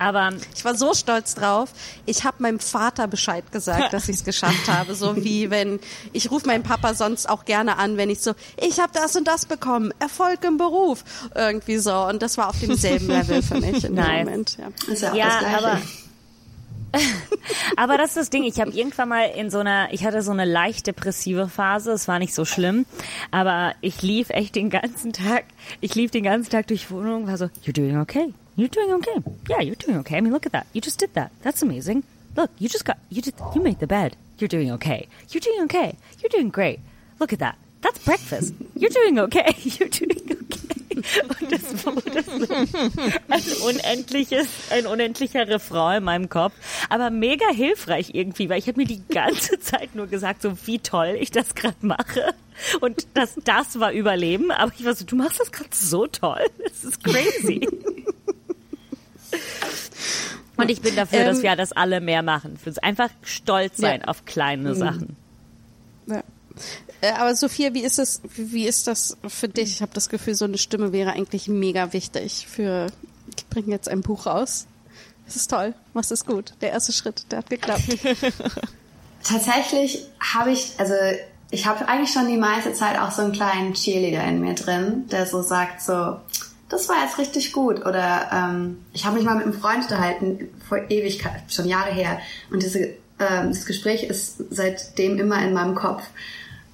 Aber 0.00 0.30
Ich 0.56 0.64
war 0.64 0.74
so 0.74 0.94
stolz 0.94 1.34
drauf. 1.34 1.70
Ich 2.06 2.24
habe 2.24 2.38
meinem 2.42 2.58
Vater 2.58 3.06
Bescheid 3.06 3.52
gesagt, 3.52 3.92
dass 3.92 4.08
ich 4.08 4.16
es 4.16 4.24
geschafft 4.24 4.66
habe. 4.66 4.94
So 4.94 5.14
wie 5.14 5.50
wenn 5.50 5.78
ich 6.12 6.30
rufe 6.30 6.46
meinen 6.46 6.62
Papa 6.62 6.94
sonst 6.94 7.28
auch 7.28 7.44
gerne 7.44 7.76
an, 7.78 7.96
wenn 7.98 8.08
ich 8.10 8.20
so, 8.20 8.32
ich 8.60 8.80
habe 8.80 8.90
das 8.94 9.14
und 9.14 9.28
das 9.28 9.44
bekommen, 9.44 9.92
Erfolg 9.98 10.42
im 10.44 10.56
Beruf, 10.56 11.04
irgendwie 11.34 11.76
so. 11.76 11.94
Und 11.94 12.22
das 12.22 12.38
war 12.38 12.48
auf 12.48 12.58
demselben 12.58 13.08
Level 13.08 13.42
für 13.42 13.60
mich 13.60 13.84
in 13.84 13.94
Nice. 13.94 14.06
dem 14.06 14.24
Moment. 14.24 14.58
Ja. 14.58 14.92
Ist 14.92 15.02
ja 15.02 15.10
auch 15.12 15.14
Ja, 15.14 15.40
aber- 15.58 15.80
Aber 17.76 17.96
das 17.98 18.08
ist 18.10 18.16
das 18.16 18.30
Ding, 18.30 18.42
ich 18.44 18.60
habe 18.60 18.70
irgendwann 18.72 19.08
mal 19.08 19.24
in 19.36 19.48
so 19.50 19.58
einer, 19.58 19.92
ich 19.92 20.04
hatte 20.04 20.22
so 20.22 20.32
eine 20.32 20.44
leicht 20.44 20.86
depressive 20.88 21.48
Phase, 21.48 21.92
es 21.92 22.08
war 22.08 22.18
nicht 22.18 22.34
so 22.34 22.44
schlimm, 22.44 22.84
aber 23.30 23.74
ich 23.80 24.02
lief 24.02 24.30
echt 24.30 24.56
den 24.56 24.70
ganzen 24.70 25.12
Tag, 25.12 25.44
ich 25.80 25.94
lief 25.94 26.10
den 26.10 26.24
ganzen 26.24 26.50
Tag 26.50 26.66
durch 26.66 26.86
die 26.88 26.90
Wohnung 26.90 27.22
und 27.22 27.28
war 27.28 27.36
so, 27.38 27.44
you're 27.64 27.72
doing 27.72 28.00
okay, 28.00 28.34
you're 28.60 28.68
doing 28.68 28.92
okay, 28.92 29.22
yeah, 29.48 29.60
you're 29.60 29.74
doing 29.74 29.96
okay, 29.98 30.18
I 30.18 30.20
mean 30.20 30.32
look 30.32 30.46
at 30.46 30.52
that, 30.52 30.66
you 30.72 30.80
just 30.80 30.98
did 30.98 31.14
that, 31.14 31.32
that's 31.42 31.62
amazing, 31.62 32.04
look, 32.36 32.50
you 32.58 32.68
just 32.68 32.84
got, 32.84 32.98
you 33.08 33.22
did, 33.22 33.34
you 33.54 33.62
made 33.62 33.78
the 33.80 33.86
bed, 33.86 34.16
you're 34.38 34.48
doing 34.48 34.70
okay, 34.72 35.08
you're 35.30 35.40
doing 35.40 35.62
okay, 35.62 35.96
you're 36.20 36.28
doing 36.28 36.50
great, 36.50 36.80
look 37.18 37.32
at 37.32 37.38
that, 37.38 37.56
that's 37.80 37.98
breakfast, 38.04 38.54
you're 38.76 38.90
doing 38.90 39.18
okay, 39.18 39.54
you're 39.58 39.88
doing 39.88 40.20
okay. 40.30 40.70
Und 41.40 41.50
das 41.50 41.86
wurde 41.86 42.22
so 42.22 42.52
ein 43.28 43.74
unendliches, 43.74 44.48
ein 44.70 44.86
unendlicher 44.86 45.48
Refrain 45.48 45.98
in 45.98 46.04
meinem 46.04 46.28
Kopf, 46.28 46.52
aber 46.90 47.08
mega 47.08 47.48
hilfreich 47.48 48.10
irgendwie, 48.12 48.50
weil 48.50 48.58
ich 48.58 48.68
habe 48.68 48.78
mir 48.78 48.86
die 48.86 49.02
ganze 49.08 49.58
Zeit 49.60 49.94
nur 49.94 50.08
gesagt, 50.08 50.42
so 50.42 50.52
wie 50.66 50.78
toll 50.78 51.16
ich 51.18 51.30
das 51.30 51.54
gerade 51.54 51.76
mache. 51.80 52.34
Und 52.80 53.06
das, 53.14 53.36
das 53.44 53.80
war 53.80 53.92
Überleben, 53.92 54.50
aber 54.50 54.72
ich 54.76 54.84
war 54.84 54.94
so, 54.94 55.06
du 55.06 55.16
machst 55.16 55.40
das 55.40 55.50
gerade 55.50 55.70
so 55.72 56.06
toll, 56.06 56.44
das 56.62 56.84
ist 56.84 57.02
crazy. 57.02 57.66
Und 60.60 60.70
ich 60.70 60.80
bin 60.80 60.94
dafür, 60.96 61.24
dass 61.24 61.38
Ähm, 61.38 61.42
wir 61.44 61.56
das 61.56 61.72
alle 61.72 62.00
mehr 62.00 62.22
machen, 62.22 62.56
für 62.56 62.72
einfach 62.82 63.10
stolz 63.22 63.76
sein 63.78 64.00
Ja. 64.02 64.08
auf 64.08 64.24
kleine 64.24 64.74
Sachen. 64.74 65.16
Ja. 66.06 66.22
Äh, 67.00 67.12
Aber 67.12 67.34
Sophia, 67.34 67.72
wie 67.74 67.82
ist 67.82 67.98
das, 67.98 68.20
wie 68.34 68.66
ist 68.66 68.86
das 68.86 69.16
für 69.28 69.48
dich? 69.48 69.70
Ich 69.70 69.82
habe 69.82 69.92
das 69.94 70.08
Gefühl, 70.08 70.34
so 70.34 70.44
eine 70.44 70.58
Stimme 70.58 70.92
wäre 70.92 71.12
eigentlich 71.12 71.48
mega 71.48 71.92
wichtig 71.92 72.46
für, 72.48 72.86
ich 73.36 73.46
bringe 73.48 73.68
jetzt 73.70 73.88
ein 73.88 74.02
Buch 74.02 74.26
raus. 74.26 74.66
Das 75.26 75.36
ist 75.36 75.48
toll, 75.50 75.74
machst 75.94 76.10
es 76.10 76.24
gut. 76.26 76.54
Der 76.60 76.72
erste 76.72 76.92
Schritt, 76.92 77.24
der 77.30 77.38
hat 77.38 77.50
geklappt. 77.50 77.82
Tatsächlich 79.22 80.06
habe 80.34 80.50
ich, 80.52 80.72
also 80.78 80.94
ich 81.50 81.66
habe 81.66 81.86
eigentlich 81.88 82.12
schon 82.12 82.26
die 82.28 82.36
meiste 82.36 82.72
Zeit 82.72 82.98
auch 82.98 83.10
so 83.10 83.22
einen 83.22 83.32
kleinen 83.32 83.74
Cheerleader 83.74 84.24
in 84.24 84.40
mir 84.40 84.54
drin, 84.54 85.06
der 85.10 85.26
so 85.26 85.42
sagt 85.42 85.82
so, 85.82 86.16
das 86.70 86.88
war 86.88 87.02
jetzt 87.04 87.18
richtig 87.18 87.52
gut. 87.52 87.84
Oder 87.84 88.30
ähm, 88.32 88.78
ich 88.92 89.04
habe 89.04 89.16
mich 89.16 89.24
mal 89.24 89.34
mit 89.34 89.44
einem 89.44 89.60
Freund 89.60 89.82
unterhalten, 89.82 90.48
vor 90.68 90.78
Ewigkeit, 90.88 91.42
schon 91.48 91.66
Jahre 91.68 91.90
her. 91.90 92.18
Und 92.50 92.62
diese, 92.62 92.78
ähm, 93.18 93.48
das 93.48 93.66
Gespräch 93.66 94.04
ist 94.04 94.36
seitdem 94.50 95.18
immer 95.18 95.42
in 95.42 95.52
meinem 95.52 95.74
Kopf. 95.74 96.02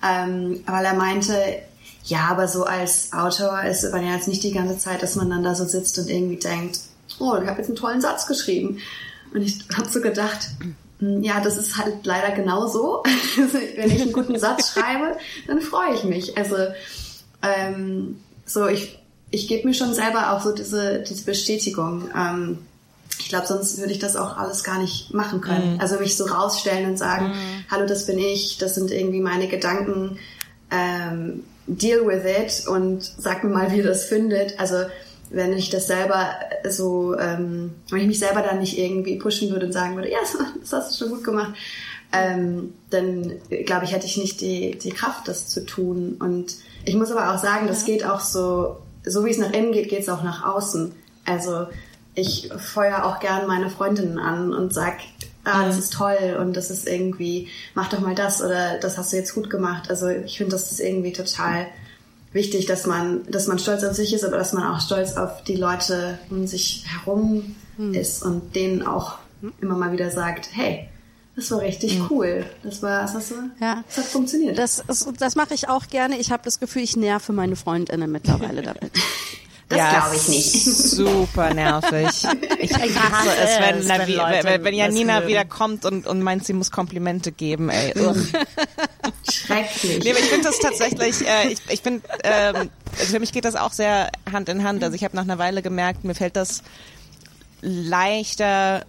Ähm, 0.05 0.63
weil 0.67 0.85
er 0.85 0.95
meinte, 0.95 1.35
ja, 2.05 2.29
aber 2.31 2.47
so 2.47 2.65
als 2.65 3.13
Autor 3.13 3.63
ist 3.63 3.91
man 3.91 4.05
ja 4.05 4.15
jetzt 4.15 4.29
nicht 4.29 4.43
die 4.43 4.53
ganze 4.53 4.79
Zeit, 4.79 5.03
dass 5.03 5.17
man 5.17 5.31
dann 5.31 5.43
da 5.43 5.55
so 5.55 5.65
sitzt 5.65 5.99
und 5.99 6.09
irgendwie 6.09 6.37
denkt, 6.37 6.79
oh, 7.19 7.37
ich 7.43 7.49
habe 7.49 7.59
jetzt 7.59 7.69
einen 7.69 7.77
tollen 7.77 8.01
Satz 8.03 8.27
geschrieben. 8.27 8.79
Und 9.33 9.43
ich 9.43 9.65
habe 9.77 9.89
so 9.89 10.01
gedacht, 10.01 10.51
hm, 10.99 11.23
ja, 11.23 11.41
das 11.41 11.57
ist 11.57 11.79
halt 11.79 12.05
leider 12.05 12.35
genau 12.35 12.67
so. 12.67 13.03
Also, 13.39 13.59
wenn 13.77 13.91
ich 13.91 14.03
einen 14.03 14.13
guten 14.13 14.39
Satz 14.39 14.73
schreibe, 14.73 15.17
dann 15.47 15.61
freue 15.61 15.95
ich 15.95 16.05
mich. 16.05 16.37
Also 16.37 16.57
ähm, 17.43 18.19
so 18.45 18.67
ich 18.67 18.99
ich 19.31 19.49
gebe 19.49 19.67
mir 19.67 19.75
schon 19.75 19.95
selber 19.95 20.33
auch 20.33 20.43
so 20.43 20.53
diese 20.53 21.01
diese 21.01 21.25
Bestätigung. 21.25 22.09
Ähm, 22.17 22.59
ich 23.19 23.29
glaube, 23.29 23.47
sonst 23.47 23.79
würde 23.79 23.93
ich 23.93 23.99
das 23.99 24.15
auch 24.15 24.37
alles 24.37 24.63
gar 24.63 24.79
nicht 24.79 25.13
machen 25.15 25.41
können. 25.41 25.75
Mhm. 25.75 25.81
Also 25.81 25.99
mich 25.99 26.17
so 26.17 26.27
rausstellen 26.27 26.91
und 26.91 26.97
sagen, 26.97 27.33
hallo, 27.71 27.87
das 27.87 28.07
bin 28.07 28.19
ich, 28.19 28.59
das 28.59 28.75
sind 28.75 28.91
irgendwie 28.91 29.21
meine 29.21 29.49
Gedanken. 29.49 30.19
Ähm, 30.71 31.45
deal 31.67 32.07
with 32.07 32.25
it 32.25 32.69
und 32.69 33.03
sag 33.03 33.43
mir 33.43 33.51
mal, 33.51 33.73
wie 33.73 33.79
ihr 33.79 33.85
das 33.85 34.05
findet. 34.05 34.59
Also 34.61 34.77
wenn 35.31 35.53
ich 35.53 35.71
das 35.71 35.87
selber 35.87 36.31
so, 36.69 37.19
ähm, 37.19 37.75
wenn 37.91 38.01
ich 38.01 38.07
mich 38.07 38.19
selber 38.19 38.43
dann 38.43 38.61
nicht 38.61 38.79
irgendwie 38.79 39.17
pushen 39.17 39.51
würde 39.51 39.67
und 39.67 39.73
sagen 39.73 39.97
würde, 39.97 40.11
ja, 40.11 40.19
das 40.61 40.73
hast 40.73 40.93
du 40.93 41.05
schon 41.05 41.15
gut 41.15 41.25
gemacht, 41.25 41.55
ähm, 42.13 42.75
dann 42.91 43.33
glaube 43.65 43.85
ich, 43.85 43.93
hätte 43.93 44.07
ich 44.07 44.17
nicht 44.17 44.41
die, 44.41 44.79
die 44.79 44.91
Kraft, 44.91 45.27
das 45.27 45.49
zu 45.49 45.67
tun. 45.67 46.17
Und 46.21 46.57
ich 46.85 46.95
muss 46.95 47.11
aber 47.11 47.35
auch 47.35 47.43
sagen, 47.43 47.67
das 47.67 47.85
geht 47.85 48.05
auch 48.05 48.21
so, 48.21 48.77
so 49.07 49.25
wie 49.25 49.31
es 49.31 49.39
nach 49.39 49.53
innen 49.53 49.73
geht, 49.73 49.89
geht 49.89 50.01
es 50.01 50.09
auch 50.09 50.23
nach 50.23 50.45
außen. 50.45 50.93
Also 51.25 51.67
ich 52.15 52.51
feuer 52.57 53.05
auch 53.05 53.21
gern 53.21 53.47
meine 53.47 53.71
Freundinnen 53.71 54.19
an 54.19 54.53
und 54.53 54.75
sag, 54.75 54.99
ah, 55.45 55.65
das 55.65 55.79
ist 55.79 55.93
toll 55.93 56.37
und 56.41 56.57
das 56.57 56.71
ist 56.71 56.87
irgendwie, 56.87 57.49
mach 57.75 57.89
doch 57.89 58.01
mal 58.01 58.15
das 58.15 58.43
oder 58.43 58.79
das 58.79 58.99
hast 58.99 59.13
du 59.13 59.17
jetzt 59.17 59.35
gut 59.35 59.49
gemacht. 59.49 59.91
Also 59.91 60.09
ich 60.09 60.37
finde, 60.37 60.53
das 60.53 60.73
ist 60.73 60.81
irgendwie 60.81 61.13
total 61.13 61.67
wichtig, 62.33 62.67
dass 62.67 62.87
man, 62.87 63.25
dass 63.31 63.47
man 63.47 63.59
stolz 63.59 63.85
auf 63.85 63.95
sich 63.95 64.13
ist, 64.13 64.25
aber 64.25 64.37
dass 64.37 64.53
man 64.53 64.65
auch 64.65 64.81
stolz 64.81 65.17
auf 65.17 65.45
die 65.45 65.57
Leute 65.57 66.19
um 66.31 66.47
sich 66.47 66.85
herum 66.87 67.57
ist 67.93 68.23
und 68.23 68.57
denen 68.57 68.87
auch 68.87 69.19
immer 69.61 69.77
mal 69.77 69.93
wieder 69.93 70.11
sagt, 70.11 70.49
hey, 70.53 70.89
das 71.37 71.51
war 71.51 71.61
richtig 71.61 72.01
cool. 72.11 72.47
Das 72.63 72.83
war, 72.83 73.05
was 73.05 73.15
hast 73.15 73.31
du? 73.31 73.35
Ja. 73.61 73.85
Das 73.87 73.99
hat 73.99 74.05
funktioniert. 74.07 74.59
Das, 74.59 74.83
das 75.19 75.37
mache 75.37 75.53
ich 75.53 75.69
auch 75.69 75.87
gerne. 75.89 76.19
Ich 76.19 76.33
habe 76.33 76.43
das 76.43 76.59
Gefühl, 76.59 76.83
ich 76.83 76.97
nerve 76.97 77.33
meine 77.33 77.57
Freundinnen 77.57 78.11
mittlerweile 78.11 78.63
damit. 78.63 78.91
Das 79.69 79.79
Ja, 79.79 79.91
glaube 79.91 80.17
ich 80.17 80.29
nicht. 80.29 80.65
Super 80.65 81.53
nervig. 81.53 82.09
Ich 82.61 82.73
hasse 82.73 83.31
es, 83.43 83.61
wenn, 83.61 83.79
es, 83.79 83.87
na, 83.87 83.99
wenn 83.99 84.45
wenn, 84.45 84.65
wenn 84.65 84.65
das 84.65 84.75
Janina 84.75 85.27
wieder 85.27 85.45
kommt 85.45 85.85
und, 85.85 86.07
und 86.07 86.23
meint, 86.23 86.47
sie 86.47 86.53
muss 86.53 86.71
Komplimente 86.71 87.33
geben. 87.33 87.69
Ey. 87.69 87.93
Ugh. 87.97 88.17
Schrecklich. 89.29 90.05
Nee, 90.05 90.11
aber 90.11 90.21
ich 90.21 90.27
finde 90.27 90.45
das 90.45 90.61
tatsächlich, 90.61 91.27
äh, 91.27 91.49
ich, 91.49 91.59
ich 91.69 91.83
finde, 91.83 92.03
ähm, 92.23 92.71
also 92.99 93.13
für 93.13 93.21
mich 93.21 93.33
geht 93.33 93.45
das 93.45 93.57
auch 93.57 93.73
sehr 93.73 94.11
Hand 94.33 94.49
in 94.49 94.63
Hand. 94.63 94.85
Also 94.85 94.95
ich 94.95 95.03
habe 95.03 95.17
nach 95.17 95.25
einer 95.25 95.39
Weile 95.39 95.63
gemerkt, 95.63 96.05
mir 96.05 96.15
fällt 96.15 96.37
das 96.37 96.63
leichter 97.61 98.87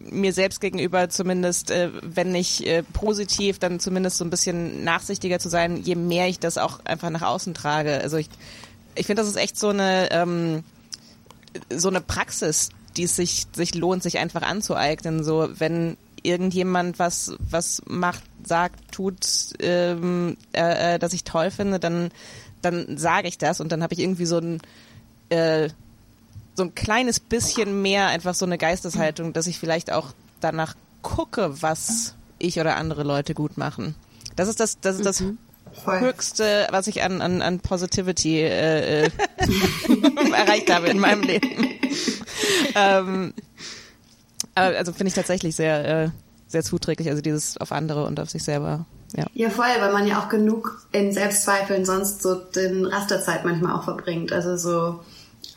mir 0.00 0.32
selbst 0.32 0.60
gegenüber 0.60 1.08
zumindest, 1.08 1.70
äh, 1.70 1.90
wenn 2.02 2.32
nicht 2.32 2.66
äh, 2.66 2.82
positiv, 2.82 3.58
dann 3.58 3.80
zumindest 3.80 4.18
so 4.18 4.24
ein 4.24 4.30
bisschen 4.30 4.84
nachsichtiger 4.84 5.38
zu 5.38 5.48
sein, 5.48 5.76
je 5.82 5.96
mehr 5.96 6.28
ich 6.28 6.38
das 6.38 6.58
auch 6.58 6.84
einfach 6.84 7.10
nach 7.10 7.22
außen 7.22 7.54
trage. 7.54 8.00
Also 8.00 8.16
ich, 8.16 8.28
ich 8.94 9.06
finde, 9.06 9.22
das 9.22 9.28
ist 9.28 9.36
echt 9.36 9.58
so 9.58 9.68
eine, 9.68 10.10
ähm, 10.10 10.64
so 11.70 11.88
eine 11.88 12.00
Praxis, 12.00 12.70
die 12.96 13.04
es 13.04 13.16
sich, 13.16 13.46
sich 13.52 13.74
lohnt, 13.74 14.02
sich 14.02 14.18
einfach 14.18 14.42
anzueignen. 14.42 15.24
So, 15.24 15.48
wenn 15.58 15.96
irgendjemand 16.22 16.98
was, 16.98 17.36
was 17.38 17.82
macht, 17.86 18.22
sagt, 18.44 18.92
tut, 18.92 19.18
ähm, 19.60 20.36
äh, 20.52 20.94
äh, 20.94 20.98
das 20.98 21.12
ich 21.12 21.24
toll 21.24 21.50
finde, 21.50 21.78
dann, 21.78 22.10
dann 22.62 22.98
sage 22.98 23.28
ich 23.28 23.38
das 23.38 23.60
und 23.60 23.72
dann 23.72 23.82
habe 23.82 23.94
ich 23.94 24.00
irgendwie 24.00 24.26
so 24.26 24.38
ein, 24.38 24.60
äh, 25.28 25.68
so 26.58 26.64
ein 26.64 26.74
kleines 26.74 27.20
bisschen 27.20 27.80
mehr 27.80 28.08
einfach 28.08 28.34
so 28.34 28.44
eine 28.44 28.58
Geisteshaltung, 28.58 29.32
dass 29.32 29.46
ich 29.46 29.58
vielleicht 29.58 29.90
auch 29.92 30.08
danach 30.40 30.74
gucke, 31.00 31.62
was 31.62 32.16
ich 32.38 32.60
oder 32.60 32.76
andere 32.76 33.04
Leute 33.04 33.32
gut 33.32 33.56
machen. 33.56 33.94
Das 34.36 34.48
ist 34.48 34.60
das, 34.60 34.78
das 34.80 34.96
ist 34.96 35.06
das 35.06 35.22
Voll. 35.84 36.00
Höchste, 36.00 36.66
was 36.70 36.88
ich 36.88 37.02
an, 37.02 37.20
an, 37.20 37.40
an 37.42 37.60
Positivity 37.60 38.40
äh, 38.40 39.04
äh, 39.04 39.10
erreicht 40.34 40.72
habe 40.72 40.88
in 40.88 40.98
meinem 40.98 41.22
Leben. 41.22 41.48
ähm, 42.74 43.34
aber 44.54 44.76
also 44.76 44.92
finde 44.92 45.08
ich 45.08 45.14
tatsächlich 45.14 45.54
sehr, 45.54 46.04
äh, 46.04 46.10
sehr 46.48 46.64
zuträglich, 46.64 47.08
also 47.08 47.22
dieses 47.22 47.58
auf 47.58 47.70
andere 47.70 48.04
und 48.04 48.18
auf 48.18 48.30
sich 48.30 48.42
selber. 48.42 48.86
Ja. 49.16 49.26
Ja, 49.34 49.50
voll, 49.50 49.66
weil 49.78 49.92
man 49.92 50.06
ja 50.06 50.20
auch 50.20 50.28
genug 50.28 50.86
in 50.90 51.12
Selbstzweifeln 51.12 51.84
sonst 51.84 52.22
so 52.22 52.34
den 52.34 52.84
Rest 52.84 53.10
der 53.10 53.22
Zeit 53.22 53.44
manchmal 53.44 53.76
auch 53.76 53.84
verbringt. 53.84 54.32
Also 54.32 54.56
so, 54.56 55.00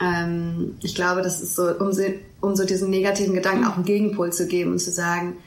ähm, 0.02 0.76
ich 0.82 0.96
glaube, 0.96 1.22
das 1.22 1.42
ist 1.42 1.56
so, 1.56 1.70
um, 1.78 1.92
so- 1.94 2.04
um 2.42 2.56
so 2.56 2.66
diesen 2.66 2.90
negativen 2.90 3.34
Gedanken 3.34 3.66
auch 3.66 3.76
einen 3.76 3.86
Gegenpol 3.86 4.32
zu 4.34 4.48
geben 4.48 4.72
und 4.72 4.80
zu 4.80 4.92
sagen, 4.92 5.38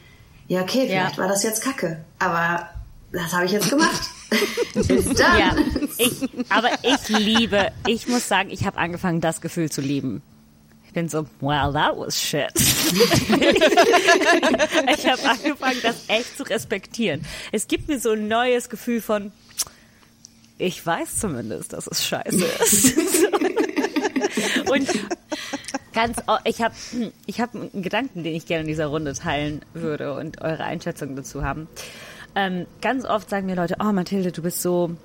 ja, 0.49 0.63
okay, 0.63 0.87
vielleicht 0.87 1.17
Ja. 1.17 1.23
war 1.23 1.29
das 1.29 1.43
jetzt 1.43 1.63
kacke, 1.63 2.05
aber 2.19 2.69
das 3.13 3.33
habe 3.33 3.45
ich 3.47 3.53
jetzt 3.53 3.71
gemacht. 3.71 4.03
Ja, 5.17 5.55
ich, 5.99 6.29
aber 6.49 6.71
ich 6.83 7.09
liebe, 7.09 7.71
ich 7.87 8.09
muss 8.09 8.27
sagen, 8.27 8.51
ich 8.51 8.65
habe 8.67 8.79
angefangen, 8.79 9.21
das 9.21 9.41
Gefühl 9.41 9.71
zu 9.71 9.81
lieben. 9.81 10.23
Ich 10.89 10.93
bin 10.93 11.09
so, 11.09 11.27
well, 11.41 11.73
that 11.73 11.97
was 11.97 12.21
shit. 12.21 12.51
ich 12.57 12.67
habe 15.07 15.23
angefangen, 15.29 15.79
das 15.83 15.97
echt 16.09 16.37
zu 16.37 16.43
respektieren. 16.45 17.25
Es 17.53 17.69
gibt 17.69 17.87
mir 17.89 17.99
so 18.01 18.11
ein 18.11 18.27
neues 18.29 18.69
Gefühl 18.69 19.01
von, 19.01 19.31
ich 20.59 20.85
weiß 20.85 21.19
zumindest, 21.21 21.73
dass 21.73 21.87
es 21.87 22.05
scheiße 22.05 22.45
ist. 22.45 22.97
Und 24.71 24.89
ganz, 25.93 26.19
ich 26.45 26.61
habe 26.63 26.75
ich 27.27 27.41
hab 27.41 27.55
einen 27.55 27.83
Gedanken, 27.83 28.25
den 28.25 28.35
ich 28.35 28.47
gerne 28.47 28.63
in 28.63 28.67
dieser 28.67 28.87
Runde 28.87 29.15
teilen 29.15 29.63
würde 29.73 30.15
und 30.15 30.43
eure 30.43 30.65
Einschätzung 30.65 31.17
dazu 31.17 31.45
haben. 31.45 31.69
Ähm, 32.35 32.67
ganz 32.81 33.05
oft 33.05 33.31
sagen 33.31 33.47
mir 33.47 33.57
Leute, 33.57 33.77
oh 33.81 33.93
Mathilde, 33.93 34.33
du 34.33 34.43
bist 34.43 34.61
so, 34.61 34.97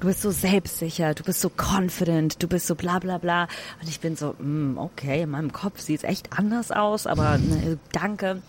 du 0.00 0.06
bist 0.06 0.20
so 0.20 0.30
selbstsicher, 0.30 1.14
du 1.14 1.24
bist 1.24 1.40
so 1.40 1.50
confident, 1.50 2.42
du 2.42 2.46
bist 2.46 2.66
so 2.66 2.74
bla 2.74 2.98
bla 2.98 3.18
bla. 3.18 3.44
Und 3.80 3.88
ich 3.88 4.00
bin 4.00 4.16
so, 4.16 4.34
mm, 4.38 4.76
okay, 4.76 5.22
in 5.22 5.30
meinem 5.30 5.52
Kopf 5.52 5.80
sieht 5.80 5.98
es 5.98 6.04
echt 6.04 6.38
anders 6.38 6.70
aus, 6.70 7.06
aber 7.06 7.38
ne, 7.38 7.78
danke. 7.92 8.42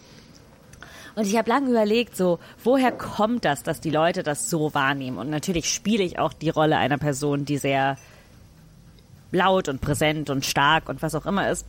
Und 1.16 1.26
ich 1.26 1.38
habe 1.38 1.50
lange 1.50 1.70
überlegt, 1.70 2.18
so, 2.18 2.40
woher 2.62 2.92
kommt 2.92 3.46
das, 3.46 3.64
dass 3.64 3.80
die 3.80 3.90
Leute 3.90 4.22
das 4.22 4.50
so 4.50 4.74
wahrnehmen? 4.74 5.18
Und 5.18 5.30
natürlich 5.30 5.74
spiele 5.74 6.04
ich 6.04 6.20
auch 6.20 6.34
die 6.34 6.50
Rolle 6.50 6.76
einer 6.78 6.98
Person, 6.98 7.46
die 7.46 7.58
sehr 7.58 7.98
laut 9.32 9.70
und 9.70 9.82
präsent 9.82 10.30
und 10.30 10.46
stark 10.46 10.90
und 10.90 11.02
was 11.02 11.16
auch 11.16 11.26
immer 11.26 11.50
ist. 11.50 11.66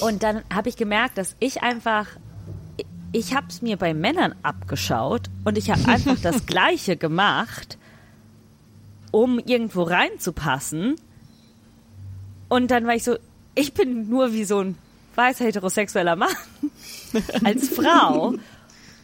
Und 0.00 0.22
dann 0.22 0.42
habe 0.52 0.68
ich 0.68 0.76
gemerkt, 0.76 1.18
dass 1.18 1.34
ich 1.40 1.62
einfach, 1.62 2.06
ich 3.12 3.34
habe 3.34 3.46
es 3.48 3.62
mir 3.62 3.76
bei 3.76 3.94
Männern 3.94 4.34
abgeschaut 4.42 5.30
und 5.44 5.58
ich 5.58 5.70
habe 5.70 5.86
einfach 5.88 6.16
das 6.22 6.46
Gleiche 6.46 6.96
gemacht, 6.96 7.78
um 9.10 9.38
irgendwo 9.38 9.82
reinzupassen. 9.82 10.96
Und 12.48 12.70
dann 12.70 12.86
war 12.86 12.94
ich 12.94 13.04
so, 13.04 13.16
ich 13.54 13.74
bin 13.74 14.08
nur 14.08 14.32
wie 14.32 14.44
so 14.44 14.60
ein 14.60 14.78
weiß 15.16 15.40
heterosexueller 15.40 16.16
Mann 16.16 16.30
als 17.44 17.68
Frau. 17.68 18.34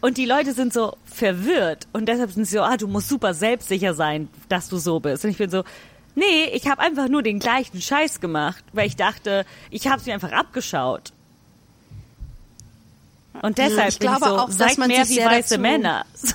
Und 0.01 0.19
die 0.19 0.27
Leute 0.27 0.53
sind 0.53 0.73
so 0.73 0.97
verwirrt 1.07 1.89
und 1.93 2.07
deshalb 2.09 2.31
sind 2.31 2.45
sie 2.45 2.57
so, 2.57 2.63
ah, 2.63 2.77
du 2.77 2.87
musst 2.87 3.09
super 3.09 3.35
selbstsicher 3.35 3.95
sein, 3.95 4.29
dass 4.49 4.69
du 4.69 4.77
so 4.77 5.01
bist. 5.01 5.25
Und 5.25 5.31
ich 5.31 5.39
bin 5.39 5.51
so, 5.51 5.65
nee, 6.15 6.45
ich 6.53 6.67
habe 6.69 6.81
einfach 6.81 7.09
nur 7.09 7.23
den 7.23 7.39
gleichen 7.39 7.81
Scheiß 7.81 8.21
gemacht, 8.21 8.65
weil 8.73 8.87
ich 8.87 8.97
dachte, 8.97 9.45
ich 9.71 9.87
habe 9.89 10.01
es 10.01 10.07
mir 10.07 10.15
einfach 10.15 10.33
abgeschaut. 10.33 11.13
Und 13.43 13.59
deshalb 13.59 13.89
Ich 13.89 13.99
bin 13.99 14.09
glaube 14.09 14.25
ich 14.27 14.31
so, 14.31 14.39
auch, 14.39 14.47
dass 14.47 14.57
seid 14.57 14.79
man 14.79 14.89
mehr 14.89 15.05
sich 15.05 15.19
wie 15.19 15.25
weiße 15.25 15.55
dazu- 15.55 15.61
Männer. 15.61 16.07
So. 16.15 16.35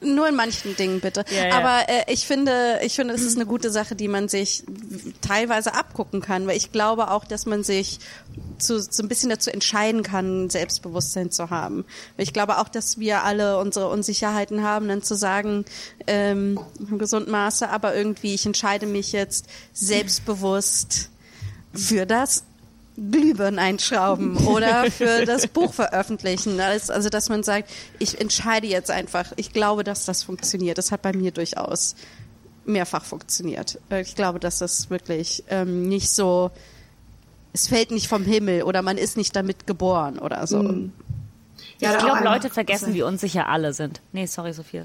Nur 0.00 0.28
in 0.28 0.34
manchen 0.36 0.76
Dingen 0.76 1.00
bitte. 1.00 1.24
Ja, 1.30 1.48
ja. 1.48 1.54
Aber 1.58 1.88
äh, 1.88 2.12
ich 2.12 2.26
finde, 2.26 2.80
ich 2.82 2.94
finde, 2.94 3.14
es 3.14 3.22
ist 3.22 3.36
eine 3.36 3.46
gute 3.46 3.70
Sache, 3.70 3.94
die 3.96 4.08
man 4.08 4.28
sich 4.28 4.62
teilweise 5.20 5.74
abgucken 5.74 6.20
kann, 6.20 6.46
weil 6.46 6.56
ich 6.56 6.70
glaube 6.72 7.10
auch, 7.10 7.24
dass 7.24 7.46
man 7.46 7.62
sich 7.64 7.98
zu, 8.58 8.80
so 8.80 9.02
ein 9.02 9.08
bisschen 9.08 9.30
dazu 9.30 9.50
entscheiden 9.50 10.02
kann, 10.02 10.50
Selbstbewusstsein 10.50 11.30
zu 11.30 11.50
haben. 11.50 11.84
Ich 12.16 12.32
glaube 12.32 12.58
auch, 12.58 12.68
dass 12.68 12.98
wir 12.98 13.22
alle 13.22 13.58
unsere 13.58 13.88
Unsicherheiten 13.88 14.62
haben, 14.62 14.88
dann 14.88 15.02
zu 15.02 15.14
sagen, 15.14 15.64
ähm, 16.06 16.58
im 16.78 16.98
gesunden 16.98 17.30
Maße, 17.30 17.68
aber 17.68 17.94
irgendwie, 17.94 18.34
ich 18.34 18.46
entscheide 18.46 18.86
mich 18.86 19.12
jetzt 19.12 19.46
selbstbewusst 19.72 21.10
für 21.72 22.06
das 22.06 22.44
Glühbirnen 22.96 23.58
einschrauben 23.58 24.36
oder 24.46 24.90
für 24.90 25.24
das 25.26 25.46
Buch 25.46 25.74
veröffentlichen. 25.74 26.60
Also, 26.60 27.08
dass 27.08 27.28
man 27.28 27.42
sagt, 27.42 27.70
ich 27.98 28.20
entscheide 28.20 28.66
jetzt 28.66 28.90
einfach, 28.90 29.32
ich 29.36 29.52
glaube, 29.52 29.84
dass 29.84 30.04
das 30.04 30.22
funktioniert. 30.22 30.78
Das 30.78 30.92
hat 30.92 31.02
bei 31.02 31.12
mir 31.12 31.30
durchaus 31.30 31.94
mehrfach 32.64 33.04
funktioniert. 33.04 33.78
Ich 33.90 34.14
glaube, 34.14 34.40
dass 34.40 34.58
das 34.58 34.90
wirklich 34.90 35.44
ähm, 35.48 35.88
nicht 35.88 36.10
so, 36.10 36.50
es 37.56 37.68
fällt 37.68 37.90
nicht 37.90 38.06
vom 38.06 38.22
Himmel 38.22 38.64
oder 38.64 38.82
man 38.82 38.98
ist 38.98 39.16
nicht 39.16 39.34
damit 39.34 39.66
geboren 39.66 40.18
oder 40.18 40.46
so. 40.46 40.62
Ja, 41.78 41.92
Ich 41.92 41.98
glaube, 41.98 42.22
Leute 42.22 42.50
vergessen, 42.50 42.92
wie 42.92 43.02
unsicher 43.02 43.48
alle 43.48 43.72
sind. 43.72 44.02
Nee, 44.12 44.26
sorry, 44.26 44.52
Sophia. 44.52 44.84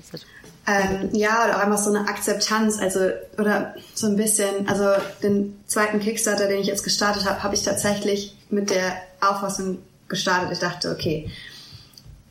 Ähm, 0.67 1.09
ja, 1.11 1.43
oder 1.43 1.57
auch 1.57 1.61
einfach 1.63 1.77
so 1.77 1.89
eine 1.89 2.07
Akzeptanz, 2.07 2.79
also 2.79 3.09
oder 3.37 3.75
so 3.93 4.07
ein 4.07 4.15
bisschen, 4.15 4.69
also 4.69 4.85
den 5.21 5.59
zweiten 5.67 5.99
Kickstarter, 5.99 6.47
den 6.47 6.61
ich 6.61 6.67
jetzt 6.67 6.83
gestartet 6.83 7.25
habe, 7.25 7.43
habe 7.43 7.55
ich 7.55 7.63
tatsächlich 7.63 8.37
mit 8.49 8.69
der 8.69 8.93
Auffassung 9.19 9.79
gestartet. 10.07 10.53
Ich 10.53 10.59
dachte, 10.59 10.91
okay, 10.91 11.29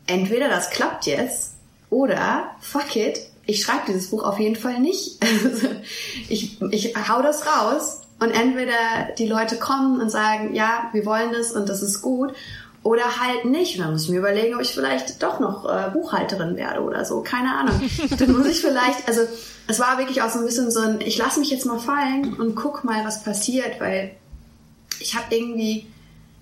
entweder 0.06 0.48
das 0.48 0.70
klappt 0.70 1.04
jetzt 1.04 1.52
oder 1.90 2.52
fuck 2.60 2.96
it, 2.96 3.20
ich 3.44 3.62
schreibe 3.62 3.82
dieses 3.88 4.08
Buch 4.08 4.22
auf 4.22 4.38
jeden 4.38 4.56
Fall 4.56 4.80
nicht. 4.80 5.22
ich, 6.30 6.62
ich 6.62 6.96
hau 6.96 7.20
das 7.20 7.44
raus 7.46 7.99
und 8.20 8.30
entweder 8.30 8.74
die 9.18 9.26
Leute 9.26 9.56
kommen 9.56 10.00
und 10.00 10.10
sagen, 10.10 10.54
ja, 10.54 10.88
wir 10.92 11.04
wollen 11.06 11.32
das 11.32 11.52
und 11.52 11.68
das 11.68 11.82
ist 11.82 12.02
gut 12.02 12.32
oder 12.82 13.20
halt 13.20 13.44
nicht. 13.44 13.76
Und 13.76 13.84
dann 13.84 13.92
muss 13.92 14.04
ich 14.04 14.10
mir 14.10 14.18
überlegen, 14.18 14.54
ob 14.54 14.60
ich 14.62 14.72
vielleicht 14.72 15.22
doch 15.22 15.38
noch 15.40 15.64
äh, 15.68 15.90
Buchhalterin 15.90 16.56
werde 16.56 16.80
oder 16.82 17.04
so. 17.04 17.20
Keine 17.22 17.54
Ahnung. 17.54 17.80
Dann 18.18 18.32
muss 18.32 18.46
ich 18.46 18.60
vielleicht, 18.60 19.06
also 19.06 19.20
es 19.66 19.78
war 19.80 19.98
wirklich 19.98 20.22
auch 20.22 20.30
so 20.30 20.38
ein 20.38 20.46
bisschen 20.46 20.70
so 20.70 20.80
ein, 20.80 21.00
ich 21.02 21.18
lasse 21.18 21.40
mich 21.40 21.50
jetzt 21.50 21.66
mal 21.66 21.78
fallen 21.78 22.34
und 22.38 22.54
guck 22.54 22.84
mal, 22.84 23.04
was 23.04 23.22
passiert, 23.22 23.80
weil 23.80 24.12
ich 24.98 25.14
habe 25.14 25.26
irgendwie 25.34 25.86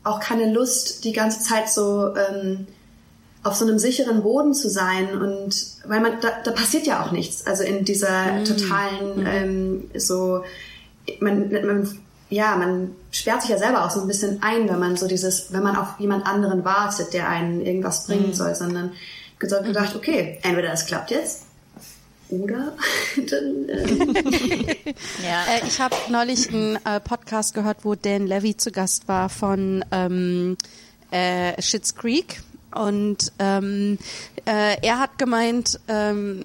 auch 0.05 0.20
keine 0.20 0.53
Lust, 0.53 1.05
die 1.05 1.12
ganze 1.12 1.41
Zeit 1.43 1.68
so 1.68 2.14
ähm, 2.14 2.66
auf 3.43 3.55
so 3.57 3.64
einem 3.66 3.79
sicheren 3.79 4.22
Boden 4.22 4.55
zu 4.55 4.68
sein 4.70 5.20
und 5.20 5.55
weil 5.87 6.01
man 6.01 6.20
da, 6.20 6.29
da 6.45 6.51
passiert 6.53 6.87
ja 6.87 7.05
auch 7.05 7.11
nichts. 7.12 7.47
Also 7.47 7.64
in 7.64 7.85
dieser 7.85 8.33
Mhm. 8.33 8.45
totalen 8.45 9.26
ähm, 9.26 9.91
so 9.97 10.45
man, 11.20 11.50
man 11.50 11.98
ja, 12.30 12.56
man 12.56 12.90
sperrt 13.11 13.42
sich 13.42 13.50
ja 13.50 13.59
selber 13.59 13.84
auch 13.84 13.90
so 13.90 14.02
ein 14.02 14.06
bisschen 14.06 14.42
ein, 14.42 14.68
wenn 14.68 14.78
man 14.78 14.96
so 14.96 15.09
dieses, 15.09 15.52
wenn 15.52 15.62
man 15.62 15.76
auf 15.76 15.98
jemand 15.98 16.26
anderen 16.26 16.64
wartet, 16.64 17.14
der 17.14 17.28
einen 17.28 17.64
irgendwas 17.64 18.06
Mhm. 18.06 18.12
bringen 18.12 18.34
soll, 18.34 18.54
sondern 18.54 18.92
gesagt, 19.38 19.64
gedacht, 19.64 19.96
okay, 19.96 20.38
entweder 20.42 20.68
das 20.68 20.84
klappt 20.86 21.11
jetzt 21.11 21.44
oder 22.30 22.72
dann 23.16 23.68
ähm, 23.68 24.14
Ja. 25.24 25.44
Äh, 25.46 25.66
ich 25.66 25.80
habe 25.80 25.96
neulich 26.11 26.52
einen 26.52 26.76
äh, 26.84 27.00
Podcast 27.00 27.54
gehört, 27.54 27.78
wo 27.84 27.94
Dan 27.94 28.26
Levy 28.26 28.56
zu 28.56 28.70
Gast 28.70 29.09
war 29.09 29.28
von 29.28 29.84
ähm, 29.90 30.56
äh, 31.11 31.61
Schitt's 31.62 31.94
Creek. 31.94 32.42
Und 32.74 33.32
ähm, 33.38 33.98
äh, 34.44 34.76
er 34.82 34.98
hat 34.98 35.16
gemeint, 35.18 35.80
ähm, 35.88 36.44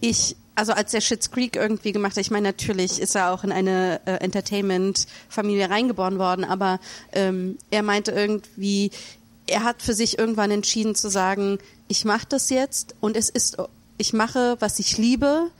ich, 0.00 0.36
also 0.56 0.72
als 0.72 0.90
der 0.90 1.00
Schitt's 1.00 1.30
Creek 1.30 1.54
irgendwie 1.56 1.92
gemacht 1.92 2.12
hat, 2.16 2.22
ich 2.22 2.30
meine, 2.30 2.48
natürlich 2.48 3.00
ist 3.00 3.14
er 3.14 3.32
auch 3.32 3.44
in 3.44 3.52
eine 3.52 4.00
äh, 4.06 4.12
Entertainment-Familie 4.16 5.70
reingeboren 5.70 6.18
worden, 6.18 6.44
aber 6.44 6.80
ähm, 7.12 7.58
er 7.70 7.82
meinte 7.82 8.10
irgendwie, 8.10 8.90
er 9.46 9.62
hat 9.62 9.82
für 9.82 9.94
sich 9.94 10.18
irgendwann 10.18 10.50
entschieden 10.50 10.94
zu 10.94 11.08
sagen, 11.08 11.58
ich 11.88 12.04
mache 12.04 12.26
das 12.28 12.50
jetzt 12.50 12.96
und 13.00 13.16
es 13.16 13.28
ist, 13.28 13.58
ich 13.98 14.12
mache, 14.12 14.56
was 14.58 14.78
ich 14.78 14.98
liebe 14.98 15.50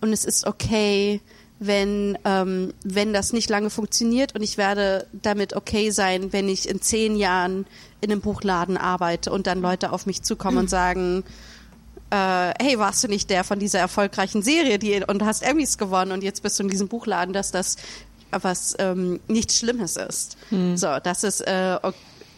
und 0.00 0.12
es 0.12 0.24
ist 0.24 0.46
okay, 0.46 1.20
wenn, 1.58 2.18
ähm, 2.24 2.72
wenn 2.84 3.12
das 3.12 3.32
nicht 3.32 3.50
lange 3.50 3.70
funktioniert 3.70 4.34
und 4.34 4.42
ich 4.42 4.56
werde 4.56 5.06
damit 5.12 5.54
okay 5.54 5.90
sein, 5.90 6.32
wenn 6.32 6.48
ich 6.48 6.68
in 6.68 6.80
zehn 6.80 7.16
Jahren 7.16 7.66
in 8.00 8.10
einem 8.10 8.22
Buchladen 8.22 8.78
arbeite 8.78 9.30
und 9.30 9.46
dann 9.46 9.60
Leute 9.60 9.92
auf 9.92 10.06
mich 10.06 10.22
zukommen 10.22 10.58
und 10.58 10.70
sagen, 10.70 11.22
äh, 12.10 12.52
hey, 12.60 12.78
warst 12.78 13.02
du 13.04 13.08
nicht 13.08 13.30
der 13.30 13.44
von 13.44 13.58
dieser 13.58 13.78
erfolgreichen 13.78 14.42
Serie 14.42 14.78
die, 14.78 15.02
und 15.06 15.24
hast 15.24 15.42
Emmys 15.42 15.78
gewonnen 15.78 16.12
und 16.12 16.22
jetzt 16.22 16.42
bist 16.42 16.58
du 16.58 16.62
in 16.64 16.68
diesem 16.68 16.88
Buchladen, 16.88 17.32
dass 17.32 17.50
das 17.50 17.76
was 18.32 18.76
ähm, 18.78 19.18
nichts 19.26 19.58
Schlimmes 19.58 19.96
ist. 19.96 20.36
So, 20.76 20.98
das 21.02 21.24
ist 21.24 21.40
äh, 21.40 21.78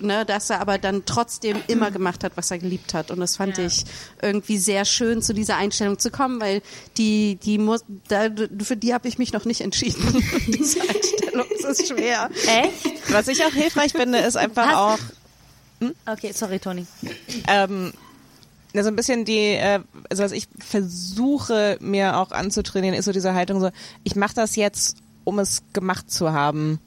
Ne, 0.01 0.25
dass 0.27 0.51
er 0.51 0.61
aber 0.61 0.79
dann 0.79 1.05
trotzdem 1.05 1.59
immer 1.69 1.93
gemacht 1.93 2.25
hat, 2.25 2.33
was 2.35 2.51
er 2.51 2.59
geliebt 2.59 2.93
hat. 2.93 3.13
Und 3.13 3.21
das 3.21 3.37
fand 3.37 3.57
Ja. 3.57 3.67
ich 3.67 3.85
irgendwie 4.21 4.59
sehr 4.59 4.85
schön, 4.85 5.23
zu 5.23 5.33
dieser 5.33 5.57
Einstellung 5.59 5.97
zu 5.97 6.11
kommen, 6.11 6.41
weil 6.41 6.61
die, 6.99 7.37
die 7.37 7.57
muss, 7.57 7.85
da, 8.09 8.23
für 8.65 8.77
die 8.77 8.95
habe 8.95 9.07
ich 9.07 9.19
mich 9.19 9.33
noch 9.33 9.45
nicht 9.45 9.61
entschieden. 9.61 10.03
Diese 10.49 10.81
Einstellung 10.81 11.47
das 11.63 11.79
ist 11.79 11.87
schwer. 11.87 12.31
Echt? 12.49 13.13
Was 13.13 13.29
ich 13.29 13.45
auch 13.45 13.53
hilfreich 13.53 13.93
finde, 13.93 14.19
ist 14.19 14.37
einfach 14.37 14.67
Hast- 14.67 14.75
auch 15.85 15.93
Okay, 16.13 16.33
sorry, 16.35 16.59
Toni. 16.59 16.85
ähm, 17.47 17.93
ja, 18.73 18.83
so 18.83 18.89
ein 18.89 18.97
bisschen 18.97 19.25
die, 19.25 19.55
äh, 19.55 19.81
also 20.11 20.23
was 20.23 20.33
ich 20.33 20.49
versuche 20.59 21.77
mir 21.81 22.17
auch 22.19 22.31
anzutrainieren, 22.31 22.97
ist 22.97 23.05
so 23.05 23.13
diese 23.13 23.35
Haltung 23.35 23.61
so, 23.61 23.71
ich 24.05 24.17
mache 24.17 24.35
das 24.35 24.57
jetzt, 24.57 24.97
um 25.25 25.39
es 25.39 25.63
gemacht 25.73 26.11
zu 26.11 26.33
haben. 26.33 26.81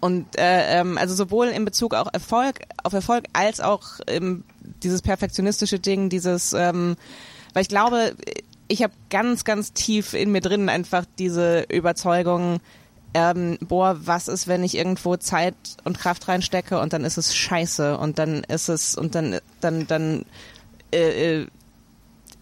Und 0.00 0.36
äh, 0.36 0.80
ähm, 0.80 0.98
also 0.98 1.14
sowohl 1.14 1.46
in 1.46 1.64
Bezug 1.64 1.94
auf 1.94 2.08
Erfolg, 2.12 2.60
auf 2.82 2.92
Erfolg 2.92 3.24
als 3.32 3.60
auch 3.60 3.84
ähm, 4.06 4.44
dieses 4.82 5.00
perfektionistische 5.00 5.78
Ding, 5.78 6.10
dieses, 6.10 6.52
ähm, 6.52 6.96
weil 7.54 7.62
ich 7.62 7.68
glaube, 7.68 8.14
ich 8.68 8.82
habe 8.82 8.92
ganz, 9.08 9.44
ganz 9.44 9.72
tief 9.72 10.12
in 10.12 10.32
mir 10.32 10.40
drin 10.40 10.68
einfach 10.68 11.04
diese 11.18 11.64
Überzeugung, 11.70 12.60
ähm, 13.14 13.56
boah, 13.60 13.96
was 14.04 14.28
ist, 14.28 14.48
wenn 14.48 14.64
ich 14.64 14.76
irgendwo 14.76 15.16
Zeit 15.16 15.54
und 15.84 15.98
Kraft 15.98 16.26
reinstecke 16.26 16.80
und 16.80 16.92
dann 16.92 17.04
ist 17.04 17.16
es 17.16 17.34
scheiße 17.34 17.96
und 17.96 18.18
dann 18.18 18.42
ist 18.44 18.68
es 18.68 18.96
und 18.96 19.14
dann 19.14 19.38
dann 19.60 19.86
dann 19.86 20.24
äh, 20.94 21.40
äh, 21.40 21.46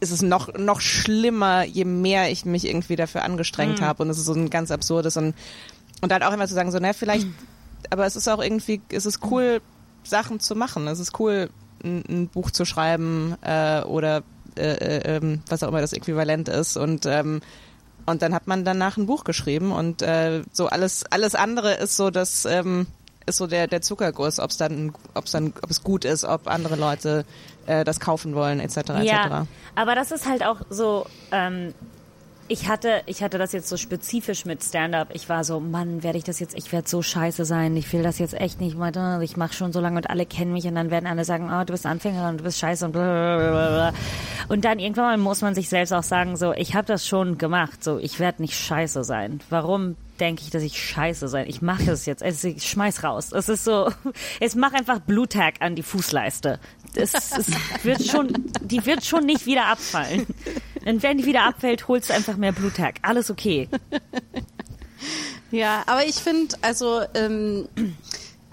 ist 0.00 0.11
es 0.11 0.22
noch 0.22 0.53
noch 0.59 0.80
schlimmer, 0.80 1.64
je 1.64 1.84
mehr 1.84 2.30
ich 2.30 2.44
mich 2.44 2.66
irgendwie 2.66 2.96
dafür 2.96 3.22
angestrengt 3.22 3.80
habe. 3.80 4.03
Und 4.03 4.11
es 4.11 4.18
ist 4.18 4.26
so 4.26 4.34
ein 4.34 4.50
ganz 4.50 4.70
absurdes 4.70 5.16
und 5.16 5.34
und 6.00 6.11
dann 6.11 6.22
auch 6.22 6.32
immer 6.32 6.48
zu 6.48 6.55
sagen 6.55 6.72
so, 6.72 6.78
na 6.80 6.92
vielleicht, 6.92 7.28
aber 7.90 8.07
es 8.07 8.16
ist 8.16 8.28
auch 8.28 8.42
irgendwie, 8.42 8.80
es 8.90 9.07
ist 9.07 9.20
cool 9.30 9.61
Sachen 10.03 10.40
zu 10.40 10.57
machen, 10.57 10.88
es 10.88 10.98
ist 10.98 11.18
cool 11.20 11.50
ein, 11.84 12.03
ein 12.09 12.28
Buch 12.28 12.50
zu 12.50 12.64
schreiben 12.64 13.36
äh, 13.42 13.82
oder 13.82 14.24
äh, 14.57 14.72
äh, 14.72 15.16
ähm, 15.16 15.42
was 15.48 15.62
auch 15.62 15.68
immer 15.68 15.80
das 15.80 15.92
Äquivalent 15.92 16.48
ist. 16.48 16.76
Und 16.76 17.07
ähm, 17.07 17.40
und 18.05 18.22
dann 18.22 18.34
hat 18.34 18.48
man 18.48 18.64
danach 18.64 18.96
ein 18.96 19.07
Buch 19.07 19.22
geschrieben 19.22 19.70
und 19.70 20.03
äh, 20.03 20.42
so 20.53 20.66
alles 20.66 21.05
alles 21.11 21.36
andere 21.36 21.74
ist 21.74 21.96
so 21.96 22.11
das 22.11 22.44
ähm, 22.44 22.88
ist 23.26 23.36
so 23.36 23.46
der 23.46 23.68
der 23.68 23.80
Zuckerguss, 23.80 24.40
ob 24.40 24.50
es 24.50 24.57
dann 24.57 24.92
ob 25.14 25.26
es 25.26 25.32
dann 25.32 25.55
ob 25.62 25.70
es 25.70 25.84
gut 25.84 26.05
ist, 26.05 26.24
ob 26.24 26.48
andere 26.48 26.74
Leute 26.74 27.24
äh, 27.66 27.84
das 27.84 28.00
kaufen 28.00 28.34
wollen 28.34 28.60
etc. 28.60 28.76
Ja, 29.02 29.24
etc. 29.24 29.48
aber 29.74 29.94
das 29.94 30.10
ist 30.10 30.28
halt 30.28 30.44
auch 30.44 30.60
so. 30.70 31.06
Ähm, 31.30 31.74
ich 32.48 32.68
hatte, 32.68 33.02
ich 33.06 33.22
hatte 33.22 33.38
das 33.38 33.52
jetzt 33.52 33.68
so 33.68 33.78
spezifisch 33.78 34.44
mit 34.44 34.62
Stand-up. 34.62 35.08
Ich 35.14 35.28
war 35.30 35.42
so, 35.42 35.58
Mann, 35.58 36.02
werde 36.02 36.18
ich 36.18 36.24
das 36.24 36.38
jetzt, 36.38 36.54
ich 36.54 36.70
werde 36.70 36.86
so 36.86 37.00
scheiße 37.00 37.46
sein. 37.46 37.74
Ich 37.78 37.90
will 37.94 38.02
das 38.02 38.18
jetzt 38.18 38.34
echt 38.34 38.60
nicht 38.60 38.76
mehr. 38.76 39.20
Ich 39.22 39.38
mache 39.38 39.54
schon 39.54 39.72
so 39.72 39.80
lange 39.80 39.96
und 39.96 40.10
alle 40.10 40.26
kennen 40.26 40.52
mich 40.52 40.66
und 40.66 40.74
dann 40.74 40.90
werden 40.90 41.06
alle 41.06 41.24
sagen, 41.24 41.50
oh, 41.50 41.64
du 41.64 41.72
bist 41.72 41.86
Anfänger 41.86 42.28
und 42.28 42.40
du 42.40 42.44
bist 42.44 42.58
scheiße 42.58 42.84
und 42.84 42.92
blablabla. 42.92 43.94
Und 44.48 44.64
dann 44.66 44.80
irgendwann 44.80 45.04
mal 45.04 45.16
muss 45.16 45.40
man 45.40 45.54
sich 45.54 45.70
selbst 45.70 45.92
auch 45.92 46.02
sagen, 46.02 46.36
so, 46.36 46.52
ich 46.52 46.74
habe 46.74 46.86
das 46.86 47.06
schon 47.06 47.38
gemacht. 47.38 47.82
So, 47.82 47.98
ich 47.98 48.20
werde 48.20 48.42
nicht 48.42 48.58
scheiße 48.58 49.02
sein. 49.04 49.40
Warum 49.48 49.96
denke 50.22 50.42
ich, 50.44 50.50
dass 50.50 50.62
ich 50.62 50.80
scheiße 50.80 51.26
sein? 51.26 51.48
Ich 51.48 51.62
mache 51.62 51.90
es 51.90 52.06
jetzt. 52.06 52.22
Also, 52.22 52.46
ich 52.46 52.70
schmeiß 52.70 53.02
raus. 53.02 53.32
Es 53.32 53.48
ist 53.48 53.64
so, 53.64 53.90
jetzt 54.40 54.54
mach 54.54 54.72
einfach 54.72 55.00
Blue 55.00 55.28
Tag 55.28 55.54
an 55.60 55.74
die 55.74 55.82
Fußleiste. 55.82 56.60
Es, 56.94 57.12
es 57.14 57.50
wird 57.82 58.04
schon, 58.04 58.52
die 58.60 58.86
wird 58.86 59.04
schon 59.04 59.26
nicht 59.26 59.46
wieder 59.46 59.66
abfallen. 59.66 60.26
Und 60.86 61.02
wenn 61.02 61.18
die 61.18 61.26
wieder 61.26 61.44
abfällt, 61.44 61.88
holst 61.88 62.10
du 62.10 62.14
einfach 62.14 62.36
mehr 62.36 62.52
Blue 62.52 62.72
Tag. 62.72 63.00
Alles 63.02 63.30
okay. 63.30 63.68
Ja, 65.50 65.82
aber 65.86 66.06
ich 66.06 66.14
finde, 66.14 66.54
also 66.62 67.02
ähm, 67.14 67.68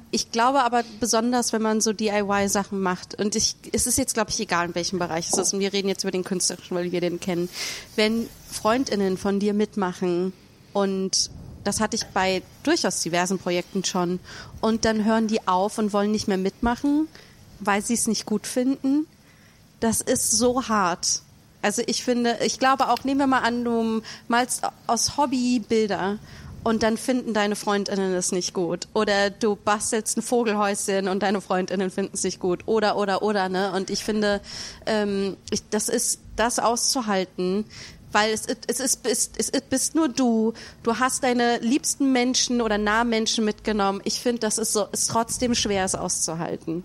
ich 0.09 0.32
glaube 0.32 0.63
aber 0.63 0.84
besonders, 0.99 1.53
wenn 1.53 1.61
man 1.61 1.82
so 1.82 1.93
DIY-Sachen 1.93 2.82
macht, 2.82 3.15
und 3.22 3.36
ich, 3.36 3.55
es 3.72 3.86
ist 3.86 3.97
jetzt, 3.97 4.15
glaube 4.15 4.32
ich, 4.32 4.39
egal, 4.39 4.67
in 4.67 4.76
welchem 4.76 4.97
Bereich 4.97 5.30
es 5.32 5.38
ist, 5.38 5.53
und 5.53 5.59
wir 5.59 5.72
reden 5.72 5.88
jetzt 5.88 6.03
über 6.03 6.11
den 6.11 6.24
künstlerischen, 6.24 6.76
weil 6.76 6.91
wir 6.91 7.01
den 7.01 7.20
kennen, 7.20 7.47
wenn 7.95 8.28
FreundInnen 8.49 9.17
von 9.17 9.39
dir 9.39 9.53
mitmachen 9.53 10.34
und 10.74 11.30
das 11.64 11.80
hatte 11.80 11.95
ich 11.95 12.05
bei 12.07 12.41
durchaus 12.64 13.01
diversen 13.01 13.39
Projekten 13.39 13.84
schon, 13.84 14.20
und 14.62 14.86
dann 14.86 15.05
hören 15.05 15.28
die 15.28 15.47
auf 15.47 15.78
und 15.78 15.93
wollen 15.93 16.12
nicht 16.12 16.28
mehr 16.28 16.38
mitmachen, 16.38 17.07
weil 17.60 17.84
sie 17.84 17.93
es 17.93 18.07
nicht 18.07 18.26
gut 18.26 18.47
finden, 18.47 19.07
das 19.80 20.01
ist 20.01 20.32
so 20.32 20.68
hart. 20.68 21.22
Also 21.62 21.82
ich 21.86 22.03
finde, 22.03 22.38
ich 22.45 22.60
glaube 22.60 22.89
auch, 22.89 23.03
nehmen 23.03 23.20
wir 23.20 23.28
mal 23.28 23.41
an, 23.41 23.64
du 23.64 24.01
malst 24.28 24.64
aus 24.88 25.18
Hobby 25.18 25.60
Bilder 25.60 26.18
und 26.64 26.84
dann 26.84 26.97
finden 26.97 27.34
deine 27.34 27.55
Freundinnen 27.55 28.14
es 28.14 28.32
nicht 28.32 28.53
gut. 28.53 28.88
Oder 28.93 29.30
du 29.30 29.55
bastelst 29.55 30.18
ein 30.18 30.22
Vogelhäuschen 30.22 31.07
und 31.07 31.24
deine 31.24 31.41
Freundinnen 31.41 31.89
finden 31.89 32.12
es 32.14 32.24
nicht 32.24 32.39
gut. 32.39 32.64
Oder, 32.66 32.97
oder, 32.97 33.22
oder, 33.22 33.49
ne? 33.49 33.72
Und 33.74 33.89
ich 33.89 34.03
finde, 34.03 34.41
ähm, 34.86 35.38
ich, 35.51 35.68
das 35.70 35.89
ist, 35.89 36.20
das 36.36 36.60
auszuhalten, 36.60 37.66
weil 38.12 38.32
es, 38.34 38.45
es, 38.68 38.80
ist, 38.80 39.05
es, 39.05 39.32
es 39.38 39.49
ist, 39.49 39.70
bist 39.70 39.95
nur 39.95 40.10
du. 40.10 40.53
Du 40.84 40.97
hast 40.97 41.24
deine 41.24 41.60
liebsten 41.60 42.12
Menschen 42.12 42.62
oder 42.62 42.78
nahen 42.78 43.10
Menschen 43.10 43.45
mitgenommen. 43.45 44.01
Ich 44.03 44.20
finde, 44.20 44.39
das 44.39 44.57
ist 44.57 44.74
so, 44.74 44.86
ist 44.91 45.10
trotzdem 45.10 45.55
schwer, 45.55 45.86
es 45.86 45.95
auszuhalten. 45.95 46.84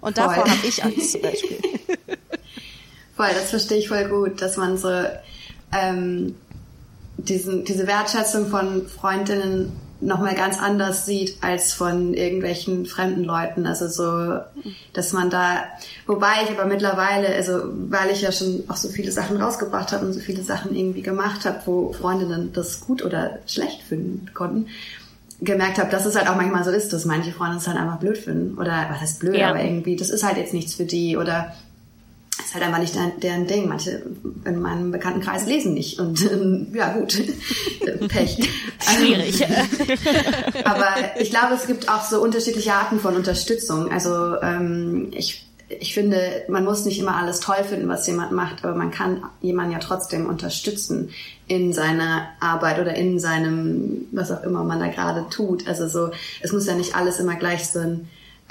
Und 0.00 0.18
Voll. 0.18 0.26
davor 0.26 0.44
habe 0.50 0.66
ich 0.66 0.82
Angst 0.82 1.12
zum 1.12 1.22
Beispiel. 1.22 1.58
Voll, 3.16 3.28
das 3.32 3.50
verstehe 3.50 3.78
ich 3.78 3.88
voll 3.88 4.08
gut, 4.08 4.42
dass 4.42 4.56
man 4.56 4.76
so 4.76 4.90
ähm, 5.72 6.34
diesen, 7.16 7.64
diese 7.64 7.86
Wertschätzung 7.86 8.48
von 8.48 8.88
Freundinnen 8.88 9.72
nochmal 10.00 10.34
ganz 10.34 10.58
anders 10.60 11.06
sieht 11.06 11.38
als 11.40 11.72
von 11.72 12.14
irgendwelchen 12.14 12.84
fremden 12.86 13.24
Leuten. 13.24 13.66
Also 13.66 13.88
so, 13.88 14.40
dass 14.92 15.12
man 15.12 15.30
da, 15.30 15.64
wobei 16.06 16.32
ich 16.44 16.50
aber 16.50 16.66
mittlerweile, 16.66 17.28
also 17.28 17.62
weil 17.88 18.10
ich 18.10 18.20
ja 18.22 18.32
schon 18.32 18.64
auch 18.68 18.76
so 18.76 18.88
viele 18.88 19.12
Sachen 19.12 19.40
rausgebracht 19.40 19.92
habe 19.92 20.06
und 20.06 20.12
so 20.12 20.20
viele 20.20 20.42
Sachen 20.42 20.74
irgendwie 20.76 21.02
gemacht 21.02 21.44
habe, 21.46 21.60
wo 21.66 21.92
Freundinnen 21.92 22.52
das 22.52 22.80
gut 22.80 23.04
oder 23.04 23.38
schlecht 23.46 23.82
finden 23.82 24.30
konnten, 24.34 24.66
gemerkt 25.40 25.78
habe, 25.78 25.90
dass 25.90 26.06
es 26.06 26.16
halt 26.16 26.28
auch 26.28 26.36
manchmal 26.36 26.64
so 26.64 26.70
ist, 26.70 26.92
dass 26.92 27.04
manche 27.04 27.32
Freunde 27.32 27.56
es 27.56 27.66
halt 27.66 27.76
einfach 27.78 27.98
blöd 27.98 28.18
finden. 28.18 28.56
Oder 28.58 28.86
was 28.90 29.00
heißt 29.00 29.20
blöd, 29.20 29.36
Ja. 29.36 29.50
aber 29.50 29.62
irgendwie, 29.62 29.96
das 29.96 30.10
ist 30.10 30.24
halt 30.24 30.36
jetzt 30.36 30.54
nichts 30.54 30.74
für 30.74 30.84
die 30.84 31.16
oder 31.16 31.54
ist 32.54 32.62
halt 32.62 32.66
einfach 32.66 32.80
nicht 32.80 33.22
deren, 33.22 33.46
Ding. 33.46 33.68
Manche 33.68 34.02
in 34.44 34.60
meinem 34.60 34.92
Bekanntenkreis 34.92 35.46
lesen 35.46 35.74
nicht 35.74 35.98
und 35.98 36.22
ähm, 36.30 36.68
ja 36.72 36.92
gut, 36.92 37.20
Pech. 38.08 38.38
Schwierig. 38.78 39.44
Aber 40.64 40.86
ich 41.18 41.30
glaube, 41.30 41.54
es 41.54 41.66
gibt 41.66 41.88
auch 41.88 42.04
so 42.04 42.22
unterschiedliche 42.22 42.72
Arten 42.72 43.00
von 43.00 43.16
Unterstützung. 43.16 43.90
Also 43.90 44.40
ähm, 44.40 45.08
ich, 45.12 45.46
ich 45.68 45.94
finde, 45.94 46.44
man 46.48 46.64
muss 46.64 46.84
nicht 46.84 47.00
immer 47.00 47.16
alles 47.16 47.40
toll 47.40 47.64
finden, 47.68 47.88
was 47.88 48.06
jemand 48.06 48.32
macht, 48.32 48.64
aber 48.64 48.76
man 48.76 48.90
kann 48.90 49.24
jemanden 49.40 49.72
ja 49.72 49.78
trotzdem 49.78 50.26
unterstützen 50.26 51.10
in 51.48 51.72
seiner 51.72 52.28
Arbeit 52.38 52.78
oder 52.78 52.94
in 52.94 53.18
seinem, 53.18 54.06
was 54.12 54.30
auch 54.30 54.44
immer 54.44 54.62
man 54.62 54.78
da 54.78 54.86
gerade 54.86 55.26
tut. 55.28 55.66
Also 55.66 55.88
so, 55.88 56.10
es 56.40 56.52
muss 56.52 56.66
ja 56.66 56.74
nicht 56.74 56.94
alles 56.94 57.18
immer 57.18 57.34
gleich 57.34 57.68
so 57.68 57.80
ein 57.80 58.08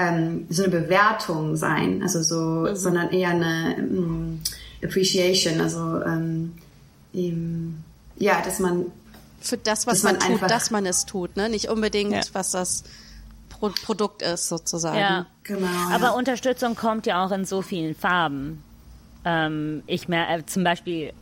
ähm, 0.10 0.46
so 0.50 0.64
eine 0.64 0.72
Bewertung 0.72 1.56
sein, 1.56 2.02
also 2.04 2.22
so, 2.22 2.74
sondern 2.76 3.10
eher 3.12 3.30
eine 3.30 3.76
ähm, 3.78 4.40
Appreciation, 4.84 5.62
also 5.62 6.02
ähm, 6.04 6.54
eben, 7.14 7.84
ja, 8.18 8.42
dass 8.42 8.60
man 8.60 8.86
Für 9.42 9.58
das, 9.58 9.88
was 9.88 10.04
man, 10.04 10.14
man 10.14 10.22
tut, 10.22 10.32
einfach- 10.32 10.48
dass 10.48 10.72
man 10.72 10.86
es 10.86 11.06
tut, 11.06 11.36
ne? 11.38 11.50
Nicht 11.50 11.70
unbedingt, 11.70 12.14
Ja. 12.14 12.22
was 12.34 12.52
das 12.52 12.84
Pro 13.50 13.70
Produkt 13.86 14.22
ist, 14.22 14.50
sozusagen. 14.50 14.98
Ja. 14.98 15.26
genau. 15.44 15.68
Aber 15.92 16.06
ja. 16.08 16.12
Unterstützung 16.12 16.76
kommt 16.76 17.06
ja 17.06 17.26
auch 17.26 17.32
in 17.32 17.46
so 17.46 17.62
vielen 17.62 17.96
Farben. 17.96 18.62
Ähm, 19.26 19.84
ich 19.88 20.10
mer 20.10 20.30
äh, 20.30 20.46
zum 20.46 20.66
Beispiel 20.66 21.14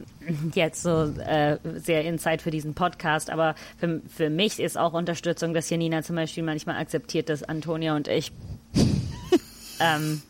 jetzt 0.55 0.81
so 0.81 1.03
äh, 1.19 1.57
sehr 1.75 2.03
Insight 2.05 2.41
für 2.41 2.49
diesen 2.49 2.73
Podcast, 2.73 3.29
aber 3.29 3.53
für, 3.77 4.01
für 4.07 4.31
mich 4.31 4.59
ist 4.59 4.75
auch 4.75 4.93
Unterstützung, 4.93 5.53
dass 5.53 5.69
Janina 5.69 6.01
zum 6.01 6.15
Beispiel 6.15 6.41
manchmal 6.41 6.77
akzeptiert, 6.81 7.29
dass 7.29 7.43
Antonia 7.43 7.95
und 7.95 8.07
ich. 8.07 8.31
ähm, 9.79 10.21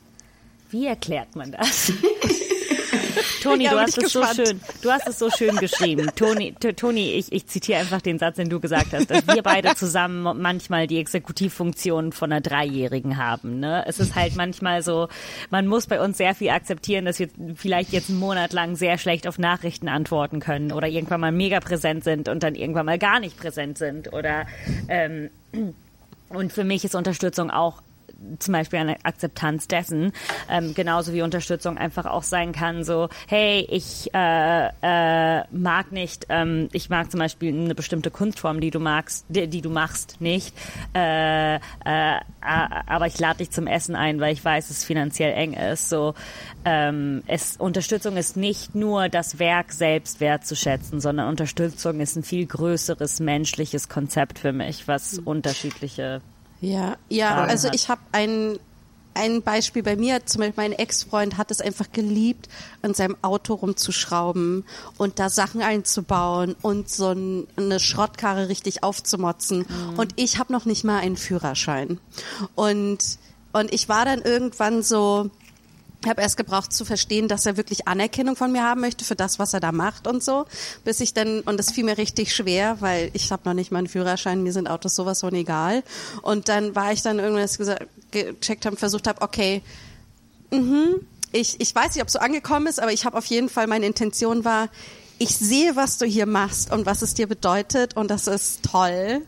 wie 0.70 0.88
erklärt 0.88 1.36
man 1.36 1.52
das? 1.52 1.92
Toni, 3.42 3.68
du 3.68 3.80
hast 3.80 3.98
es 3.98 4.14
so 4.14 4.20
gespannt. 4.22 4.48
schön, 4.48 4.62
du 4.82 4.92
hast 4.92 5.08
es 5.08 5.20
so 5.20 5.30
schön 5.30 5.56
geschrieben. 5.58 6.10
Toni, 6.16 6.54
Toni, 6.54 7.14
ich, 7.14 7.32
ich 7.32 7.48
zitiere 7.48 7.80
einfach 7.80 8.02
den 8.02 8.20
Satz, 8.20 8.36
den 8.36 8.50
du 8.50 8.60
gesagt 8.60 8.94
hast, 8.94 9.10
dass 9.10 9.28
wir 9.28 9.42
beide 9.42 9.76
zusammen 9.76 10.42
manchmal 10.42 10.88
die 10.88 11.00
Exekutivfunktion 11.00 12.12
von 12.12 12.32
einer 12.32 12.42
Dreijährigen 12.42 13.18
haben. 13.18 13.60
Ne? 13.60 13.84
Es 13.88 14.00
ist 14.00 14.16
halt 14.16 14.36
manchmal 14.36 14.84
so, 14.84 15.08
man 15.50 15.68
muss 15.68 15.88
bei 15.88 16.00
uns 16.00 16.18
sehr 16.18 16.36
viel 16.36 16.50
akzeptieren, 16.50 17.06
dass 17.06 17.20
wir 17.20 17.30
vielleicht 17.56 17.92
jetzt 17.92 18.10
einen 18.10 18.20
Monat 18.20 18.54
lang 18.54 18.76
sehr 18.76 18.98
schlecht 18.98 19.28
auf 19.28 19.40
Nachrichten 19.40 19.88
antworten 19.88 20.40
können 20.40 20.72
oder 20.72 20.88
irgendwann 20.88 21.22
mal 21.22 21.32
mega 21.32 21.60
präsent 21.60 22.04
sind 22.04 22.30
und 22.30 22.44
dann 22.44 22.56
irgendwann 22.56 22.86
mal 22.86 23.00
gar 23.00 23.20
nicht 23.20 23.38
präsent 23.38 23.78
sind 23.78 24.14
oder 24.14 24.46
ähm, 24.88 25.30
und 26.30 26.54
für 26.54 26.64
mich 26.64 26.86
ist 26.86 26.96
Unterstützung 26.96 27.50
auch 27.52 27.82
zum 28.40 28.54
Beispiel 28.54 28.80
eine 28.80 29.04
Akzeptanz 29.06 29.68
dessen, 29.68 30.12
ähm, 30.50 30.74
genauso 30.74 31.14
wie 31.14 31.22
Unterstützung 31.22 31.78
einfach 31.78 32.06
auch 32.06 32.24
sein 32.24 32.52
kann, 32.52 32.84
so, 32.84 33.10
hey, 33.28 33.66
ich 33.70 34.10
äh, 34.14 34.68
äh, 34.82 35.44
mag 35.52 35.92
nicht, 35.92 36.28
ähm, 36.30 36.70
ich 36.72 36.90
mag 36.90 37.12
zum 37.12 37.20
Beispiel 37.20 37.54
eine 37.54 37.76
bestimmte 37.76 38.12
Kunstform, 38.12 38.62
die 38.62 38.72
du 38.72 38.80
magst, 38.80 39.26
die, 39.30 39.48
die 39.48 39.62
du 39.62 39.70
machst, 39.70 40.22
nicht, 40.22 40.56
äh, 40.94 41.56
äh, 41.56 41.60
aber 42.42 43.08
ich 43.08 43.20
lade 43.20 43.40
dich 43.40 43.52
zum 43.52 43.68
Essen 43.68 43.96
ein, 43.96 44.20
weil 44.20 44.34
ich 44.34 44.44
weiß, 44.44 44.68
dass 44.68 44.78
es 44.78 44.84
finanziell 44.84 45.34
eng 45.34 45.54
ist. 45.54 45.90
So, 45.90 46.14
ähm, 46.66 47.24
es, 47.28 47.58
Unterstützung 47.58 48.18
ist 48.18 48.38
nicht 48.38 48.76
nur 48.76 49.10
das 49.10 49.40
Werk 49.40 49.72
selbst 49.72 50.20
wertzuschätzen, 50.20 51.00
sondern 51.00 51.28
Unterstützung 51.28 52.00
ist 52.00 52.16
ein 52.16 52.24
viel 52.24 52.46
größeres 52.46 53.20
menschliches 53.20 53.90
Konzept 53.90 54.40
für 54.40 54.54
mich, 54.54 54.88
was 54.88 55.20
unterschiedliche 55.20 56.22
Ja, 56.62 56.98
ja, 57.10 57.44
also 57.44 57.70
ich 57.74 57.90
habe 57.90 58.02
ein 58.12 58.60
ein 59.14 59.42
Beispiel 59.42 59.84
bei 59.84 59.96
mir, 59.96 60.26
zum 60.26 60.40
Beispiel 60.40 60.64
mein 60.64 60.74
Ex-Freund 60.74 61.38
hat 61.38 61.52
es 61.52 61.62
einfach 61.62 61.92
geliebt, 61.92 62.48
an 62.82 62.94
seinem 62.94 63.18
Auto 63.22 63.56
rumzuschrauben 63.56 64.64
und 64.98 65.20
da 65.20 65.30
Sachen 65.30 65.62
einzubauen 65.62 66.56
und 66.62 66.90
so 66.90 67.10
ein, 67.10 67.48
eine 67.58 67.80
Schrottkarre 67.80 68.50
richtig 68.50 68.84
aufzumotzen. 68.84 69.66
Und 69.98 70.14
ich 70.16 70.40
habe 70.40 70.54
noch 70.54 70.66
nicht 70.66 70.84
mal 70.84 71.00
einen 71.00 71.18
Führerschein. 71.18 72.00
Und, 72.56 73.00
und 73.54 73.74
ich 73.74 73.90
war 73.90 74.06
dann 74.06 74.22
irgendwann 74.22 74.82
so, 74.82 75.30
habe 76.08 76.22
erst 76.22 76.38
gebraucht 76.38 76.74
zu 76.74 76.86
verstehen, 76.86 77.28
dass 77.28 77.46
er 77.46 77.58
wirklich 77.58 77.88
Anerkennung 77.88 78.36
von 78.36 78.52
mir 78.52 78.64
haben 78.64 78.82
möchte 78.82 79.06
für 79.06 79.16
das, 79.16 79.40
was 79.40 79.54
er 79.54 79.60
da 79.60 79.72
macht 79.72 80.08
und 80.08 80.24
so, 80.24 80.46
bis 80.84 81.00
ich 81.00 81.14
dann 81.14 81.42
und 81.42 81.58
das 81.58 81.72
fiel 81.72 81.84
mir 81.84 81.98
richtig 81.98 82.34
schwer, 82.36 82.78
weil 82.80 83.12
ich 83.14 83.32
habe 83.32 83.44
noch 83.46 83.54
nicht 83.54 83.72
mal 83.72 83.80
einen 83.80 83.88
Führerschein, 83.88 84.44
mir 84.44 84.54
sind 84.54 84.68
Autos 84.68 84.96
sowas 84.96 85.22
von 85.22 85.34
egal. 85.34 85.84
Und 86.22 86.50
dann 86.50 86.76
war 86.76 86.92
ich 86.92 87.02
dann 87.02 87.20
irgendwann, 87.20 87.46
ich 87.46 87.58
gesagt, 87.58 87.88
gecheckt 88.12 88.66
habe, 88.66 88.78
versucht 88.78 89.08
habe, 89.08 89.22
okay, 89.22 89.62
mhm, 90.52 91.02
ich 91.32 91.60
ich 91.60 91.74
weiß 91.74 91.96
nicht, 91.96 92.04
ob 92.04 92.10
so 92.10 92.20
angekommen 92.20 92.68
ist, 92.68 92.80
aber 92.80 92.92
ich 92.92 93.06
habe 93.06 93.18
auf 93.18 93.26
jeden 93.26 93.50
Fall 93.50 93.68
meine 93.68 93.86
Intention 93.86 94.44
war, 94.44 94.70
ich 95.18 95.36
sehe, 95.36 95.76
was 95.76 96.00
du 96.00 96.06
hier 96.06 96.26
machst 96.26 96.72
und 96.72 96.88
was 96.88 97.04
es 97.04 97.14
dir 97.14 97.28
bedeutet 97.28 97.96
und 97.96 98.10
das 98.10 98.28
ist 98.28 98.64
toll 98.64 99.22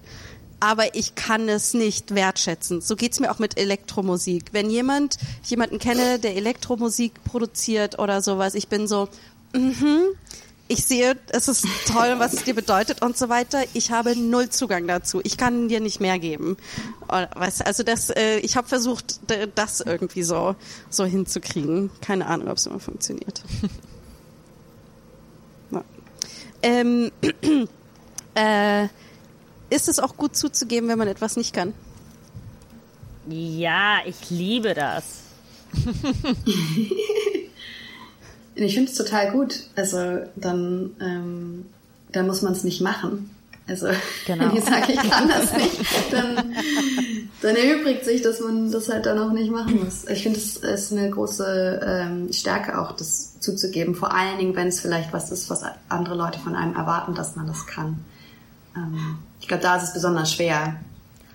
aber 0.64 0.96
ich 0.96 1.16
kann 1.16 1.50
es 1.50 1.74
nicht 1.74 2.16
wertschätzen. 2.16 2.80
So 2.80 2.96
geht's 2.96 3.20
mir 3.20 3.30
auch 3.32 3.40
mit 3.40 3.60
Elektromusik. 3.60 4.54
Wenn 4.54 4.70
jemand, 4.70 5.18
ich 5.44 5.50
jemanden 5.50 5.78
kenne, 5.78 6.20
der 6.20 6.38
Elektromusik 6.38 7.22
produziert 7.26 8.00
oder 8.00 8.22
sowas, 8.22 8.56
ich 8.56 8.70
bin 8.70 8.88
so, 8.88 9.10
mhm, 9.54 10.04
ich 10.70 10.86
sehe, 10.86 11.18
es 11.28 11.50
ist 11.50 11.66
toll, 11.86 12.16
was 12.18 12.32
es 12.32 12.46
dir 12.46 12.56
bedeutet 12.56 13.02
und 13.02 13.18
so 13.18 13.28
weiter. 13.28 13.62
Ich 13.74 13.92
habe 13.92 14.16
null 14.18 14.48
Zugang 14.48 14.88
dazu. 14.88 15.20
Ich 15.26 15.36
kann 15.36 15.68
dir 15.68 15.82
nicht 15.82 16.00
mehr 16.00 16.18
geben. 16.18 16.56
Oder, 17.10 17.30
Weißt, 17.36 17.60
du, 17.60 17.66
also 17.66 17.84
das, 17.84 18.10
äh, 18.10 18.38
ich 18.38 18.56
habe 18.56 18.70
versucht, 18.70 19.20
das 19.56 19.82
irgendwie 19.82 20.24
so 20.24 20.56
so 20.90 21.04
hinzukriegen. 21.04 21.92
Keine 22.00 22.26
Ahnung, 22.26 22.48
ob 22.48 22.56
es 22.56 22.66
immer 22.68 22.80
funktioniert. 22.80 23.44
Ja. 25.72 25.84
Ähm, 26.62 27.12
äh, 28.36 28.88
ist 29.74 29.90
es 29.90 30.00
auch 30.00 30.16
gut 30.18 30.36
zuzugeben, 30.36 30.88
wenn 30.90 30.98
man 30.98 31.08
etwas 31.08 31.36
nicht 31.36 31.54
kann? 31.54 31.74
Ja, 33.28 33.98
ich 34.06 34.30
liebe 34.30 34.74
das. 34.74 35.04
Ich 38.56 38.76
finde 38.76 38.92
es 38.92 38.98
total 38.98 39.32
gut. 39.32 39.62
Also 39.76 39.98
dann, 40.36 40.92
ähm, 41.02 41.66
dann 42.12 42.28
muss 42.28 42.42
man 42.42 42.54
es 42.54 42.64
nicht 42.64 42.82
machen. 42.82 43.32
Also 43.68 43.88
Genau. 44.28 44.50
wenn 44.50 44.58
ich 44.58 44.64
sage, 44.64 44.92
ich 44.92 45.10
kann 45.10 45.28
das 45.28 45.54
nicht, 45.54 45.80
dann, 46.12 46.54
dann 47.42 47.56
erübrigt 47.56 48.04
sich, 48.04 48.22
dass 48.22 48.42
man 48.42 48.72
das 48.72 48.90
halt 48.90 49.06
dann 49.06 49.18
auch 49.18 49.32
nicht 49.32 49.50
machen 49.52 49.84
muss. 49.84 50.06
Ich 50.10 50.24
finde, 50.24 50.38
es 50.38 50.58
ist 50.58 50.92
eine 50.92 51.10
große 51.10 51.82
ähm, 51.84 52.34
Stärke 52.34 52.78
auch, 52.78 52.92
das 52.92 53.40
zuzugeben. 53.40 53.96
Vor 53.96 54.14
allen 54.14 54.38
Dingen, 54.38 54.56
wenn 54.56 54.68
es 54.68 54.82
vielleicht 54.82 55.14
was 55.14 55.32
ist, 55.32 55.50
was 55.50 55.64
andere 55.88 56.16
Leute 56.16 56.40
von 56.40 56.56
einem 56.56 56.76
erwarten, 56.76 57.16
dass 57.16 57.36
man 57.38 57.48
das 57.48 57.66
kann. 57.66 58.04
Ähm, 58.76 59.18
ich 59.44 59.50
glaube, 59.50 59.62
da 59.62 59.76
ist 59.76 59.84
es 59.84 59.94
besonders 59.94 60.32
schwer, 60.34 60.78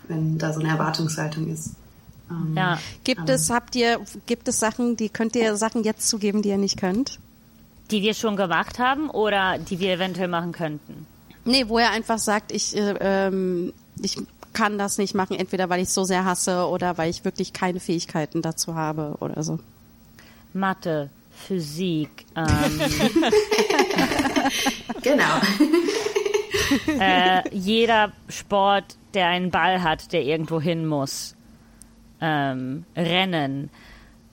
wenn 0.08 0.38
da 0.38 0.50
so 0.54 0.60
eine 0.60 0.70
Erwartungshaltung 0.70 1.52
ist. 1.52 1.72
Ähm, 2.30 2.54
Ja. 2.56 2.78
Gibt 3.04 3.20
Aber- 3.20 3.34
es, 3.34 3.50
habt 3.50 3.76
ihr, 3.76 4.00
gibt 4.24 4.48
es 4.48 4.58
Sachen, 4.58 4.96
die 4.96 5.10
könnt 5.10 5.36
ihr 5.36 5.58
Sachen 5.58 5.84
jetzt 5.84 6.08
zugeben, 6.08 6.40
die 6.40 6.48
ihr 6.48 6.56
nicht 6.56 6.78
könnt? 6.80 7.18
Die 7.90 8.00
wir 8.00 8.14
schon 8.14 8.36
gemacht 8.36 8.78
haben 8.78 9.10
oder 9.10 9.58
die 9.58 9.78
wir 9.78 9.92
eventuell 9.92 10.28
machen 10.28 10.52
könnten? 10.52 11.06
Nee, 11.44 11.68
wo 11.68 11.78
er 11.78 11.90
einfach 11.90 12.18
sagt, 12.18 12.50
ich, 12.50 12.74
äh, 12.74 12.94
ähm, 12.98 13.74
ich 14.00 14.16
kann 14.54 14.78
das 14.78 14.96
nicht 14.96 15.14
machen, 15.14 15.36
entweder 15.36 15.68
weil 15.68 15.82
ich 15.82 15.90
so 15.90 16.04
sehr 16.04 16.24
hasse 16.24 16.66
oder 16.66 16.96
weil 16.96 17.10
ich 17.10 17.26
wirklich 17.26 17.52
keine 17.52 17.78
Fähigkeiten 17.78 18.40
dazu 18.40 18.74
habe 18.74 19.16
oder 19.20 19.42
so. 19.42 19.58
Mathe, 20.54 21.10
Physik, 21.46 22.24
ähm, 22.34 22.46
Genau. 25.02 25.24
äh, 27.00 27.42
jeder 27.54 28.12
Sport, 28.28 28.96
der 29.14 29.28
einen 29.28 29.50
Ball 29.50 29.82
hat, 29.82 30.12
der 30.12 30.22
irgendwo 30.22 30.60
hin 30.60 30.86
muss. 30.86 31.34
Ähm, 32.20 32.84
Rennen, 32.96 33.70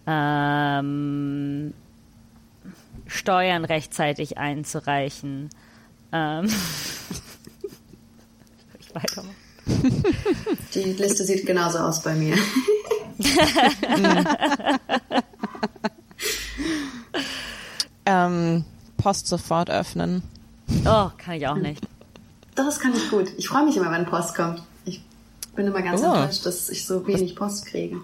ähm, 0.07 1.74
Steuern 3.07 3.66
rechtzeitig 3.66 4.38
einzureichen. 4.38 5.49
Ähm, 6.11 6.45
ich 8.80 8.95
weitermachen? 8.95 9.36
Die 10.74 10.84
Liste 10.93 11.26
sieht 11.26 11.45
genauso 11.45 11.80
aus 11.80 12.01
bei 12.01 12.13
mir. 12.16 12.38
Ähm, 18.05 18.63
Post 18.97 19.28
sofort 19.28 19.70
öffnen. 19.70 20.22
Oh, 20.86 21.09
kann 21.18 21.36
ich 21.36 21.47
auch 21.47 21.55
nicht. 21.55 21.82
Das 22.56 22.80
kann 22.80 22.93
ich 22.95 23.10
gut. 23.10 23.28
Ich 23.38 23.47
freue 23.47 23.66
mich 23.66 23.76
immer, 23.78 23.91
wenn 23.91 24.06
Post 24.06 24.36
kommt. 24.36 24.64
Ich 24.86 25.01
bin 25.56 25.68
immer 25.68 25.82
ganz 25.82 26.01
Oh. 26.01 26.06
enttäuscht, 26.06 26.45
dass 26.45 26.70
ich 26.70 26.86
so 26.86 27.06
wenig 27.08 27.36
Post 27.36 27.66
kriege. 27.66 27.97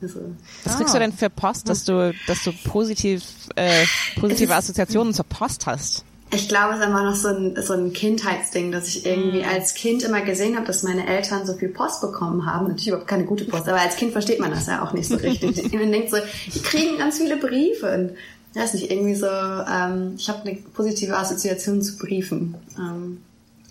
Also, 0.00 0.20
Was 0.64 0.76
kriegst 0.76 0.94
du 0.94 0.98
denn 0.98 1.12
für 1.12 1.28
Post, 1.30 1.68
dass 1.68 1.84
du, 1.84 2.14
dass 2.28 2.44
du 2.44 2.52
positiv, 2.64 3.22
äh, 3.56 3.84
positive 4.20 4.54
Assoziationen 4.54 5.12
zur 5.12 5.24
Post 5.24 5.66
hast? 5.66 6.04
ich 6.30 6.46
glaube, 6.46 6.74
es 6.74 6.80
ist 6.80 6.84
einfach 6.84 7.04
noch 7.04 7.14
so 7.16 7.28
ein, 7.28 7.56
so 7.62 7.72
ein 7.72 7.90
Kindheitsding, 7.94 8.70
dass 8.70 8.86
ich 8.86 9.06
irgendwie 9.06 9.44
als 9.44 9.72
Kind 9.72 10.02
immer 10.02 10.20
gesehen 10.20 10.56
habe, 10.56 10.66
dass 10.66 10.82
meine 10.82 11.06
Eltern 11.06 11.46
so 11.46 11.54
viel 11.54 11.70
Post 11.70 12.02
bekommen 12.02 12.44
haben. 12.44 12.66
Natürlich 12.68 12.88
überhaupt 12.88 13.08
keine 13.08 13.24
gute 13.24 13.46
Post, 13.46 13.66
aber 13.66 13.80
als 13.80 13.96
Kind 13.96 14.12
versteht 14.12 14.38
man 14.38 14.50
das 14.50 14.66
ja 14.66 14.84
auch 14.84 14.92
nicht 14.92 15.08
so 15.08 15.14
richtig. 15.16 15.72
Man 15.72 15.90
denkt 15.90 16.10
so, 16.10 16.18
die 16.54 16.60
kriegen 16.60 16.98
ganz 16.98 17.16
viele 17.16 17.38
Briefe. 17.38 17.90
Und 17.94 18.10
ich 18.54 18.60
weiß 18.60 18.74
nicht, 18.74 18.90
irgendwie 18.90 19.14
so, 19.14 19.26
ähm, 19.26 20.16
ich 20.18 20.28
habe 20.28 20.46
eine 20.46 20.58
positive 20.74 21.16
Assoziation 21.16 21.80
zu 21.80 21.96
Briefen. 21.96 22.54
Ähm, 22.78 23.22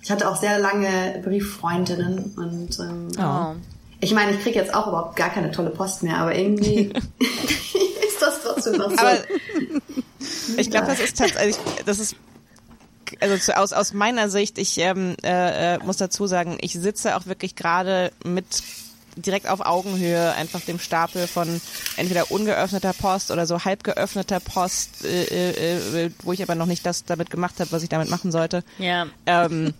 ich 0.08 0.12
hatte 0.12 0.30
auch 0.30 0.38
sehr 0.38 0.58
lange 0.58 1.22
Brieffreundinnen 1.22 2.34
und 2.38 2.80
ähm, 2.80 3.10
Oh. 3.20 3.56
ich 4.00 4.14
meine, 4.14 4.32
ich 4.32 4.42
kriege 4.42 4.58
jetzt 4.58 4.74
auch 4.74 4.88
überhaupt 4.88 5.18
gar 5.18 5.30
keine 5.30 5.52
tolle 5.52 5.70
Post 5.70 6.02
mehr, 6.02 6.16
aber 6.20 6.34
irgendwie 6.34 6.94
ist 7.20 8.22
das 8.22 8.42
trotzdem 8.42 8.78
noch 8.78 8.90
so. 8.90 8.96
Aber 8.96 9.18
ich 10.56 10.72
glaube, 10.72 10.88
das 10.88 11.02
ist 11.02 11.18
tatsächlich, 11.18 11.58
das 11.86 12.00
ist 12.00 12.16
also 13.20 13.36
zu, 13.38 13.58
aus 13.58 13.74
aus 13.74 13.92
meiner 13.92 14.30
Sicht, 14.30 14.58
ich 14.60 14.78
ähm, 14.78 15.18
äh, 15.26 15.76
äh, 15.76 15.80
muss 15.80 15.98
dazu 15.98 16.26
sagen, 16.26 16.58
ich 16.62 16.72
sitze 16.72 17.18
auch 17.18 17.26
wirklich 17.26 17.58
gerade 17.58 18.14
mit 18.24 18.46
direkt 19.18 19.48
auf 19.50 19.62
Augenhöhe 19.62 20.34
einfach 20.34 20.62
dem 20.62 20.80
Stapel 20.80 21.28
von 21.28 21.60
entweder 21.98 22.32
ungeöffneter 22.32 22.94
Post 22.94 23.32
oder 23.32 23.46
so 23.46 23.66
halb 23.66 23.84
geöffneter 23.84 24.40
Post, 24.40 25.04
äh, 25.04 25.24
äh, 25.24 26.06
äh, 26.06 26.12
wo 26.24 26.32
ich 26.32 26.42
aber 26.42 26.56
noch 26.56 26.66
nicht 26.66 26.86
das 26.86 27.04
damit 27.04 27.30
gemacht 27.30 27.56
habe, 27.60 27.72
was 27.72 27.84
ich 27.84 27.90
damit 27.90 28.10
machen 28.10 28.32
sollte. 28.32 28.64
Ja. 28.78 29.08
Ähm, 29.26 29.74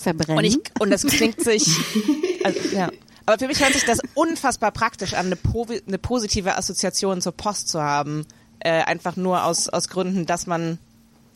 Verbrennen. 0.00 0.38
und 0.38 0.44
ich 0.44 0.58
und 0.78 0.90
das 0.90 1.04
klingt 1.04 1.40
sich 1.42 1.66
also, 2.44 2.60
ja. 2.74 2.88
Aber 3.26 3.38
für 3.38 3.46
mich 3.48 3.60
hört 3.62 3.74
sich 3.74 3.84
das 3.84 3.98
unfassbar 4.14 4.70
praktisch 4.72 5.12
an, 5.14 5.26
eine, 5.26 5.34
povi- 5.34 5.82
eine 5.86 5.98
positive 5.98 6.56
Assoziation 6.56 7.20
zur 7.20 7.32
Post 7.32 7.68
zu 7.68 7.82
haben. 7.82 8.24
Äh, 8.60 8.82
einfach 8.84 9.16
nur 9.16 9.44
aus, 9.44 9.68
aus 9.68 9.88
Gründen, 9.88 10.24
dass 10.24 10.46
man 10.46 10.78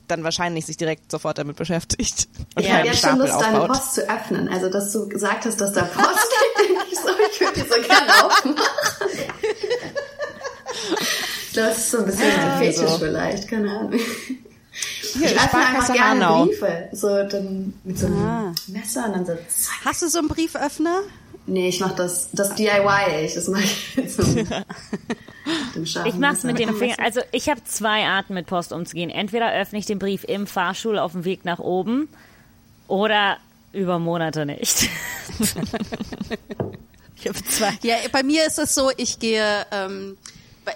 dann 0.08 0.24
wahrscheinlich 0.24 0.64
sich 0.66 0.76
direkt 0.76 1.10
sofort 1.10 1.38
damit 1.38 1.56
beschäftigt. 1.56 2.28
Und 2.56 2.64
Ja, 2.66 2.76
einen 2.76 2.86
jetzt 2.86 3.00
schon 3.00 3.10
Stapel 3.10 3.26
Lust, 3.28 3.40
deine 3.42 3.60
aufbaut. 3.60 3.76
Post 3.76 3.94
zu 3.94 4.08
öffnen. 4.10 4.48
Also, 4.48 4.70
dass 4.70 4.90
du 4.92 5.08
gesagt 5.08 5.44
hast, 5.44 5.60
dass 5.60 5.72
da 5.72 5.82
Post 5.82 6.06
liegt, 6.58 6.70
denke 6.70 6.84
ich 6.90 6.98
so, 6.98 7.08
ich 7.32 7.40
würde 7.40 7.60
die 7.60 7.68
so 7.68 7.88
gerne 7.88 8.24
aufmachen. 8.24 8.56
Ich 11.46 11.52
glaube, 11.52 11.68
das 11.68 11.78
ist 11.78 11.90
so 11.90 11.98
ein 11.98 12.06
bisschen 12.06 12.30
ein 12.40 12.58
Fetisch 12.58 12.76
so. 12.90 12.98
vielleicht, 12.98 13.48
keine 13.48 13.70
Ahnung. 13.70 14.00
Hier, 15.12 15.26
Ich 15.32 15.36
öffne 15.40 15.66
einfach 15.66 15.92
gerne 15.92 16.26
Hanau. 16.26 16.44
Briefe. 16.46 16.88
So 16.92 17.08
dann 17.24 17.74
mit 17.84 17.98
so 17.98 18.06
einem 18.06 18.18
Ah. 18.24 18.52
Messer 18.68 19.06
und 19.06 19.12
dann 19.12 19.26
so 19.26 19.32
zack. 19.34 19.84
Hast 19.84 20.02
du 20.02 20.08
so 20.08 20.18
einen 20.18 20.28
Brieföffner? 20.28 21.00
Nee, 21.46 21.68
ich 21.68 21.80
mach 21.80 21.92
das, 21.96 22.28
das 22.32 22.54
DIY, 22.54 23.24
ich. 23.24 23.34
Das 23.34 23.48
mache 23.48 23.64
ich 23.64 23.98
einem, 23.98 24.06
mit 25.74 25.74
dem 25.74 25.82
Ich 26.06 26.14
mach's 26.14 26.44
mit 26.44 26.54
Messer. 26.58 26.70
den 26.70 26.76
Fingern. 26.76 26.98
Also 27.02 27.20
ich 27.32 27.48
habe 27.48 27.62
zwei 27.64 28.04
Arten 28.06 28.34
mit 28.34 28.46
Post 28.46 28.72
umzugehen. 28.72 29.10
Entweder 29.10 29.52
öffne 29.52 29.78
ich 29.80 29.86
den 29.86 29.98
Brief 29.98 30.22
im 30.24 30.46
Fahrstuhl 30.46 30.98
auf 30.98 31.12
dem 31.12 31.24
Weg 31.24 31.44
nach 31.44 31.58
oben 31.58 32.08
oder 32.86 33.38
über 33.72 33.98
Monate 33.98 34.46
nicht. 34.46 34.88
ich 37.16 37.28
habe 37.28 37.42
zwei. 37.48 37.72
Ja, 37.82 37.96
bei 38.12 38.22
mir 38.22 38.46
ist 38.46 38.58
es 38.58 38.74
so, 38.74 38.90
ich 38.96 39.18
gehe, 39.18 39.66
ähm, 39.72 40.16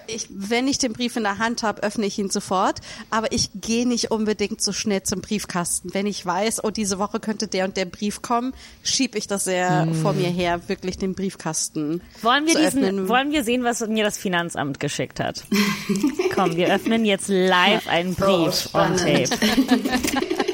ich, 0.07 0.26
wenn 0.30 0.66
ich 0.68 0.78
den 0.78 0.93
Brief 0.93 1.16
in 1.16 1.22
der 1.22 1.39
Hand 1.39 1.62
habe, 1.62 1.82
öffne 1.82 2.07
ich 2.07 2.18
ihn 2.18 2.30
sofort, 2.30 2.80
aber 3.11 3.32
ich 3.32 3.51
gehe 3.55 3.87
nicht 3.87 4.11
unbedingt 4.11 4.61
so 4.61 4.72
schnell 4.72 5.03
zum 5.03 5.20
Briefkasten. 5.20 5.95
Wenn 5.95 6.07
ich 6.07 6.24
weiß, 6.24 6.64
oh, 6.64 6.70
diese 6.70 6.99
Woche 6.99 7.20
könnte 7.20 7.47
der 7.47 7.64
und 7.64 7.76
der 7.76 7.84
Brief 7.84 8.22
kommen, 8.22 8.53
schiebe 8.82 9.16
ich 9.18 9.26
das 9.26 9.45
sehr 9.45 9.89
vor 10.03 10.12
mir 10.12 10.28
her, 10.28 10.68
wirklich 10.68 10.99
den 10.99 11.14
Briefkasten 11.14 12.01
Wollen 12.22 12.47
wir 12.47 12.55
diesen, 12.55 12.84
öffnen. 12.84 13.09
wollen 13.09 13.32
wir 13.32 13.45
sehen, 13.45 13.64
was 13.64 13.87
mir 13.87 14.05
das 14.05 14.18
Finanzamt 14.18 14.80
geschickt 14.80 15.20
hat? 15.20 15.45
Komm, 16.34 16.57
wir 16.57 16.72
öffnen 16.74 17.05
jetzt 17.05 17.28
live 17.28 17.87
einen 17.89 18.14
Brief 18.14 18.74
on 18.74 18.99
spannend. 18.99 19.30
tape. 19.30 20.37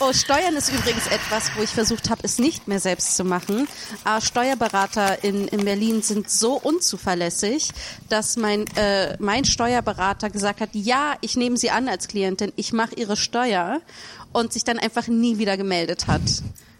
Oh, 0.00 0.12
Steuern 0.12 0.54
ist 0.54 0.72
übrigens 0.72 1.08
etwas, 1.08 1.50
wo 1.56 1.62
ich 1.62 1.70
versucht 1.70 2.08
habe, 2.08 2.20
es 2.22 2.38
nicht 2.38 2.68
mehr 2.68 2.78
selbst 2.78 3.16
zu 3.16 3.24
machen. 3.24 3.66
Aber 4.04 4.20
Steuerberater 4.20 5.24
in, 5.24 5.48
in 5.48 5.64
Berlin 5.64 6.02
sind 6.02 6.30
so 6.30 6.52
unzuverlässig, 6.52 7.72
dass 8.08 8.36
mein, 8.36 8.64
äh, 8.76 9.16
mein 9.18 9.44
Steuerberater 9.44 10.30
gesagt 10.30 10.60
hat, 10.60 10.70
ja, 10.72 11.16
ich 11.20 11.36
nehme 11.36 11.56
Sie 11.56 11.70
an 11.70 11.88
als 11.88 12.06
Klientin, 12.06 12.52
ich 12.54 12.72
mache 12.72 12.94
Ihre 12.94 13.16
Steuer 13.16 13.80
und 14.32 14.52
sich 14.52 14.62
dann 14.62 14.78
einfach 14.78 15.08
nie 15.08 15.38
wieder 15.38 15.56
gemeldet 15.56 16.06
hat. 16.06 16.22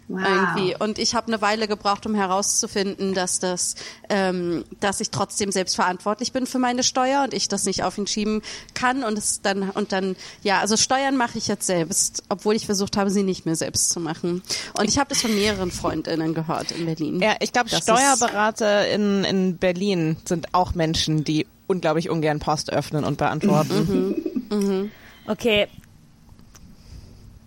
Wow. 0.09 0.21
Irgendwie. 0.27 0.75
Und 0.77 0.97
ich 0.97 1.13
habe 1.13 1.27
eine 1.27 1.39
Weile 1.39 1.67
gebraucht, 1.67 2.07
um 2.07 2.15
herauszufinden, 2.15 3.13
dass 3.13 3.39
das, 3.39 3.75
ähm, 4.09 4.65
dass 4.79 4.99
ich 5.01 5.11
trotzdem 5.11 5.51
selbst 5.51 5.75
verantwortlich 5.75 6.33
bin 6.33 6.47
für 6.47 6.57
meine 6.57 6.81
Steuer 6.81 7.23
und 7.23 7.33
ich 7.35 7.47
das 7.47 7.65
nicht 7.65 7.83
auf 7.83 7.95
ihn 7.99 8.07
schieben 8.07 8.41
kann. 8.73 9.03
Und 9.03 9.19
es 9.19 9.41
dann 9.41 9.69
und 9.69 9.91
dann, 9.91 10.15
ja, 10.41 10.59
also 10.59 10.77
Steuern 10.77 11.15
mache 11.15 11.37
ich 11.37 11.47
jetzt 11.47 11.67
selbst, 11.67 12.23
obwohl 12.27 12.55
ich 12.55 12.65
versucht 12.65 12.97
habe, 12.97 13.11
sie 13.11 13.21
nicht 13.21 13.45
mehr 13.45 13.55
selbst 13.55 13.91
zu 13.91 13.99
machen. 13.99 14.41
Und 14.73 14.89
ich 14.89 14.97
habe 14.97 15.09
das 15.09 15.21
von 15.21 15.33
mehreren 15.35 15.69
Freundinnen 15.69 16.33
gehört 16.33 16.71
in 16.71 16.87
Berlin. 16.87 17.21
Ja, 17.21 17.35
ich 17.39 17.53
glaube, 17.53 17.69
Steuerberater 17.69 18.89
in, 18.89 19.23
in 19.23 19.57
Berlin 19.57 20.17
sind 20.25 20.55
auch 20.55 20.73
Menschen, 20.73 21.23
die 21.23 21.45
unglaublich 21.67 22.09
ungern 22.09 22.39
Post 22.39 22.73
öffnen 22.73 23.03
und 23.03 23.19
beantworten. 23.19 24.91
Okay. 25.27 25.67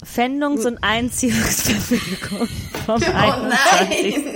Fändungs- 0.05 0.67
und 0.67 0.83
Einziehungsverfügung 0.83 2.49
vom 2.87 3.01
nein. 3.01 3.53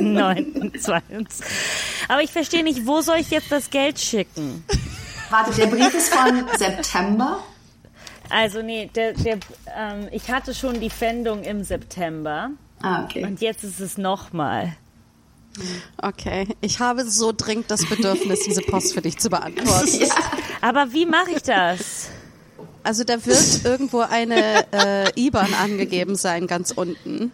21.09.22. 0.00 1.42
Aber 2.08 2.22
ich 2.22 2.30
verstehe 2.30 2.62
nicht, 2.62 2.86
wo 2.86 3.00
soll 3.00 3.16
ich 3.18 3.30
jetzt 3.30 3.50
das 3.50 3.70
Geld 3.70 3.98
schicken? 3.98 4.64
Warte, 5.30 5.52
der 5.54 5.66
Brief 5.66 5.92
ist 5.94 6.14
von 6.14 6.46
September. 6.56 7.42
Also 8.30 8.62
nee, 8.62 8.90
der, 8.94 9.12
der, 9.12 9.38
ähm, 9.76 10.08
ich 10.12 10.30
hatte 10.30 10.54
schon 10.54 10.80
die 10.80 10.90
Fändung 10.90 11.42
im 11.44 11.62
September 11.64 12.50
Ah, 12.82 13.04
okay. 13.04 13.24
und 13.24 13.40
jetzt 13.40 13.64
ist 13.64 13.80
es 13.80 13.98
nochmal. 13.98 14.76
Okay, 16.02 16.48
ich 16.60 16.80
habe 16.80 17.04
so 17.08 17.32
dringend 17.34 17.70
das 17.70 17.86
Bedürfnis, 17.86 18.40
diese 18.44 18.60
Post 18.62 18.92
für 18.94 19.00
dich 19.02 19.18
zu 19.18 19.30
beantworten. 19.30 19.88
Ja. 20.00 20.14
Aber 20.60 20.92
wie 20.92 21.06
mache 21.06 21.30
ich 21.36 21.42
das? 21.42 22.10
Also 22.86 23.02
da 23.04 23.24
wird 23.26 23.60
irgendwo 23.64 24.00
eine 24.00 24.64
äh, 24.72 25.10
IBAN 25.20 25.52
angegeben 25.54 26.14
sein, 26.14 26.46
ganz 26.46 26.70
unten. 26.70 27.32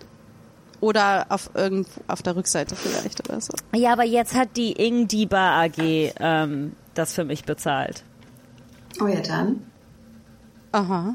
Oder 0.80 1.26
auf 1.28 1.50
irgendwo 1.54 2.00
auf 2.08 2.22
der 2.22 2.34
Rückseite 2.34 2.74
vielleicht 2.74 3.28
oder 3.28 3.40
so. 3.40 3.52
Ja, 3.74 3.92
aber 3.92 4.04
jetzt 4.04 4.34
hat 4.34 4.56
die 4.56 4.72
Ingdiba 4.72 5.62
AG 5.62 5.78
ähm, 6.18 6.72
das 6.94 7.14
für 7.14 7.24
mich 7.24 7.44
bezahlt. 7.44 8.02
Oh 9.00 9.06
ja, 9.06 9.20
dann. 9.20 9.64
Aha. 10.72 11.14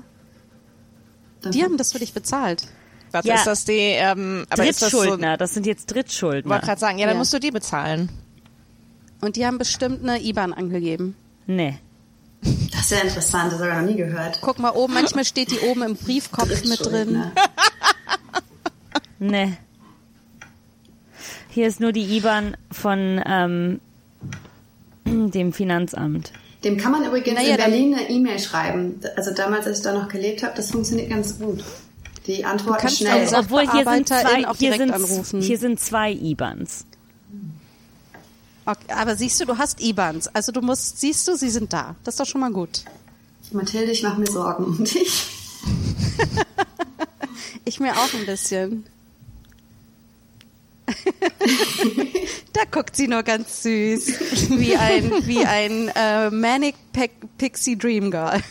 dann 1.41 1.51
Die 1.51 1.63
haben 1.63 1.77
das 1.77 1.91
für 1.91 1.99
dich 1.99 2.13
bezahlt. 2.13 2.67
Warte, 3.11 3.27
Ja. 3.27 3.35
ist 3.35 3.47
das 3.47 3.65
die, 3.65 3.73
ähm, 3.73 4.45
aber 4.49 4.65
ist 4.67 4.81
das 4.81 4.91
so, 4.91 4.99
Drittschuldner, 4.99 5.37
das 5.37 5.53
sind 5.53 5.65
jetzt 5.65 5.89
ich 5.91 5.95
wollte 5.95 6.07
Drittschuldner. 6.09 6.59
gerade 6.59 6.79
sagen, 6.79 6.97
ja, 6.99 7.05
dann 7.07 7.15
Ja. 7.15 7.19
musst 7.19 7.33
du 7.33 7.39
die 7.39 7.51
bezahlen. 7.51 8.09
Und 9.21 9.35
die 9.35 9.45
haben 9.45 9.57
bestimmt 9.57 10.01
eine 10.03 10.21
IBAN 10.21 10.53
angegeben. 10.53 11.15
Nee. 11.47 11.79
Das 12.41 12.81
ist 12.81 12.91
ja 12.91 12.99
interessant, 12.99 13.51
das 13.51 13.59
habe 13.59 13.69
ich 13.71 13.75
noch 13.75 13.81
nie 13.85 13.95
gehört. 13.97 14.39
Guck 14.41 14.59
mal 14.59 14.69
oben, 14.71 14.93
manchmal 14.93 15.25
steht 15.25 15.51
die 15.51 15.59
oben 15.59 15.81
im 15.83 15.95
Briefkopf 15.95 16.63
mit 16.65 16.85
drin. 16.85 17.23
Nee. 19.19 19.57
Hier 21.49 21.67
ist 21.67 21.79
nur 21.79 21.91
die 21.91 22.17
IBAN 22.17 22.55
von 22.71 23.21
ähm, 23.25 23.81
dem 25.05 25.53
Finanzamt. 25.53 26.31
Dem 26.63 26.77
kann 26.77 26.91
man 26.91 27.03
übrigens 27.03 27.33
Naja, 27.35 27.51
in 27.51 27.57
Berlin 27.57 27.95
eine 27.95 28.09
E-Mail 28.09 28.39
schreiben. 28.39 28.99
Also 29.15 29.31
damals, 29.33 29.65
als 29.65 29.79
ich 29.79 29.83
da 29.83 29.93
noch 29.93 30.07
gelebt 30.07 30.43
habe, 30.43 30.53
das 30.55 30.71
funktioniert 30.71 31.09
ganz 31.09 31.39
gut. 31.39 31.63
Die 32.27 32.43
antworten 32.45 32.81
kannst 32.81 32.97
schnell. 32.97 33.21
also- 33.21 33.37
Obwohl 33.37 33.61
hier 33.71 33.85
sind 33.85 34.07
zwei, 34.07 34.45
hier 34.57 34.73
sind, 34.75 35.41
hier 35.41 35.57
sind 35.57 35.79
zwei 35.79 36.11
IBANs. 36.11 36.85
Okay, 38.67 38.91
aber 38.93 39.15
siehst 39.15 39.39
du, 39.39 39.45
du 39.45 39.57
hast 39.57 39.79
IBANs. 39.79 40.27
Also 40.27 40.51
du 40.51 40.59
musst, 40.59 40.99
siehst 40.99 41.25
du, 41.25 41.37
sie 41.37 41.49
sind 41.49 41.71
da. 41.71 41.95
Das 42.03 42.15
ist 42.15 42.19
doch 42.19 42.25
schon 42.25 42.41
mal 42.41 42.51
gut. 42.51 42.83
Mathilde, 43.51 43.93
ich 43.93 44.03
mache 44.03 44.19
mir 44.19 44.29
Sorgen 44.29 44.65
um 44.65 44.83
dich. 44.83 45.25
Ich 47.65 47.81
mir 47.81 47.91
auch 47.97 48.13
ein 48.13 48.25
bisschen. 48.25 48.85
da 52.53 52.61
guckt 52.71 52.95
sie 52.95 53.09
nur 53.09 53.23
ganz 53.23 53.63
süß. 53.63 54.49
Wie 54.57 54.77
ein, 54.77 55.11
wie 55.27 55.45
ein 55.45 55.91
äh, 55.93 56.29
Manic 56.29 56.75
Pe 56.93 57.09
Pixie 57.37 57.77
Dream 57.77 58.09
Girl. 58.09 58.41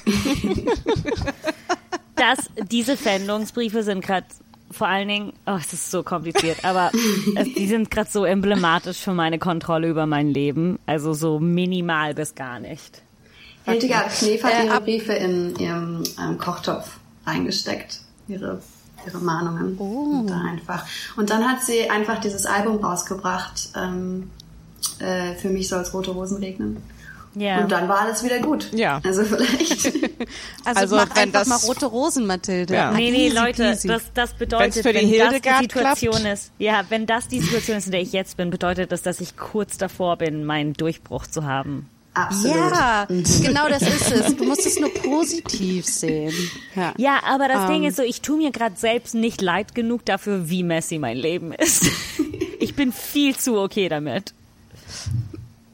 Das, 2.15 2.39
diese 2.71 2.99
Fändungsbriefe 2.99 3.83
sind 3.83 4.05
gerade 4.05 4.27
vor 4.71 4.89
allen 4.89 5.09
Dingen, 5.09 5.33
oh, 5.47 5.57
es 5.59 5.73
ist 5.73 5.91
so 5.91 6.03
kompliziert, 6.03 6.65
aber 6.65 6.91
es, 7.37 7.55
die 7.55 7.67
sind 7.67 7.91
gerade 7.91 8.11
so 8.11 8.25
emblematisch 8.25 8.99
für 8.99 9.13
meine 9.13 9.39
Kontrolle 9.39 9.89
über 9.89 10.07
mein 10.07 10.29
Leben. 10.29 10.79
Also 10.87 11.13
so 11.13 11.39
minimal 11.39 12.15
bis 12.15 12.35
gar 12.35 12.59
nicht. 12.59 13.03
Hildegard 13.65 14.11
Knef 14.11 14.43
hat 14.45 14.53
Äh, 14.53 14.67
ihre 14.67 14.81
Briefe 14.81 15.13
in 15.13 15.57
ihrem 15.57 16.05
ähm, 16.21 16.39
Kochtopf 16.39 16.99
reingesteckt. 17.27 18.01
Ihre 18.29 18.61
ihre 19.07 19.19
Mahnungen. 19.19 19.77
Und 19.77 20.27
dann 20.27 20.47
einfach. 20.47 20.85
Und 21.17 21.31
dann 21.31 21.49
hat 21.49 21.63
sie 21.63 21.89
einfach 21.89 22.21
dieses 22.21 22.47
Album 22.47 22.83
rausgebracht. 22.85 23.71
Ähm, 23.77 24.31
äh, 24.99 25.35
für 25.35 25.49
mich 25.49 25.69
soll 25.69 25.83
es 25.83 25.95
rote 25.95 26.11
Rosen 26.11 26.39
regnen. 26.39 26.83
Ja. 27.39 27.59
Und 27.61 27.71
dann 27.71 27.87
war 27.87 28.01
alles 28.01 28.25
wieder 28.25 28.39
gut. 28.41 28.73
Ja. 28.73 29.01
Also 29.05 29.25
vielleicht. 29.25 29.93
Also, 30.65 30.81
Also, 30.81 30.97
mach 30.97 31.15
wenn 31.15 31.23
einfach 31.25 31.41
das- 31.41 31.49
mal 31.49 31.57
rote 31.59 31.87
Rosen, 31.87 32.27
Mathilde. 32.27 32.75
Ja. 32.75 32.91
Nee, 32.91 33.11
nee, 33.13 33.27
Easy 33.27 33.37
Leute, 33.37 33.63
peasy. 33.71 33.87
das, 33.89 34.03
das 34.15 34.35
bedeutet, 34.35 34.85
wenn 34.85 34.95
das 34.95 35.03
die 35.03 35.09
Hildegard 35.09 35.61
Situation 35.63 36.13
klappt. 36.13 36.27
ist, 36.35 36.51
ja, 36.59 36.85
wenn 36.89 37.07
das 37.07 37.29
die 37.29 37.41
Situation 37.41 37.77
ist, 37.77 37.87
in 37.87 37.93
der 37.93 38.01
ich 38.01 38.13
jetzt 38.13 38.37
bin, 38.37 38.51
bedeutet 38.51 38.91
das, 38.91 39.03
dass 39.03 39.21
ich 39.21 39.37
kurz 39.37 39.77
davor 39.79 40.17
bin, 40.17 40.45
meinen 40.45 40.73
Durchbruch 40.73 41.27
zu 41.29 41.45
haben. 41.45 41.89
Absolut. 42.15 42.57
Ja, 42.57 43.07
genau 43.43 43.69
das 43.69 43.83
ist 43.83 44.11
es. 44.11 44.35
Du 44.37 44.45
musst 44.45 44.67
es 44.67 44.81
nur 44.81 44.93
positiv 44.93 45.85
sehen. 45.87 46.33
Ja. 46.75 46.95
Ja, 46.97 47.21
aber 47.25 47.47
das 47.47 47.65
Ähm. 47.65 47.69
Ding 47.75 47.85
ist 47.85 47.97
so, 47.97 48.03
ich 48.03 48.23
tue 48.23 48.39
mir 48.39 48.51
gerade 48.51 48.75
selbst 48.77 49.15
nicht 49.15 49.41
leid 49.43 49.75
genug 49.75 50.05
dafür, 50.07 50.49
wie 50.49 50.63
messy 50.65 50.99
mein 50.99 51.17
Leben 51.19 51.53
ist. 51.53 51.85
ich 52.59 52.75
bin 52.75 52.93
viel 52.93 53.37
zu 53.37 53.57
okay 53.61 53.89
damit. 53.89 54.33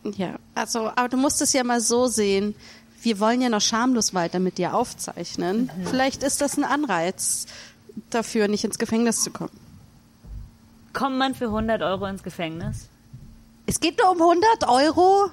Ja, 0.05 0.35
also, 0.55 0.89
aber 0.89 1.09
du 1.09 1.17
musst 1.17 1.41
es 1.43 1.53
ja 1.53 1.63
mal 1.65 1.81
so 1.81 2.07
sehen. 2.09 2.55
Wir 3.03 3.19
wollen 3.21 3.41
ja 3.41 3.49
noch 3.49 3.61
schamlos 3.61 4.15
weiter 4.15 4.39
mit 4.39 4.59
dir 4.59 4.75
aufzeichnen. 4.75 5.71
Vielleicht 5.89 6.23
ist 6.23 6.41
das 6.41 6.57
ein 6.57 6.65
Anreiz 6.65 7.47
dafür, 8.11 8.49
nicht 8.49 8.65
ins 8.65 8.79
Gefängnis 8.79 9.23
zu 9.23 9.31
kommen. 9.31 9.51
Kommt 10.93 11.19
man 11.19 11.35
für 11.35 11.47
100 11.47 11.83
Euro 11.83 12.07
ins 12.07 12.23
Gefängnis? 12.23 12.89
Es 13.67 13.81
geht 13.81 13.99
nur 13.99 14.11
um 14.11 14.21
100 14.21 14.69
Euro. 14.69 15.31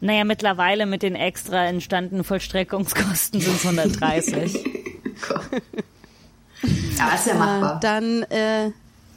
Naja, 0.00 0.24
mittlerweile 0.24 0.86
mit 0.86 1.02
den 1.02 1.14
extra 1.16 1.64
entstandenen 1.66 2.22
Vollstreckungskosten 2.22 3.40
sind 3.40 3.56
es 3.56 3.64
130. 3.64 4.64
Ja, 6.98 7.14
ist 7.14 7.26
ja 7.26 7.32
Äh, 7.32 7.38
machbar. 7.38 7.80
dann, 7.80 8.22
äh, 8.24 8.70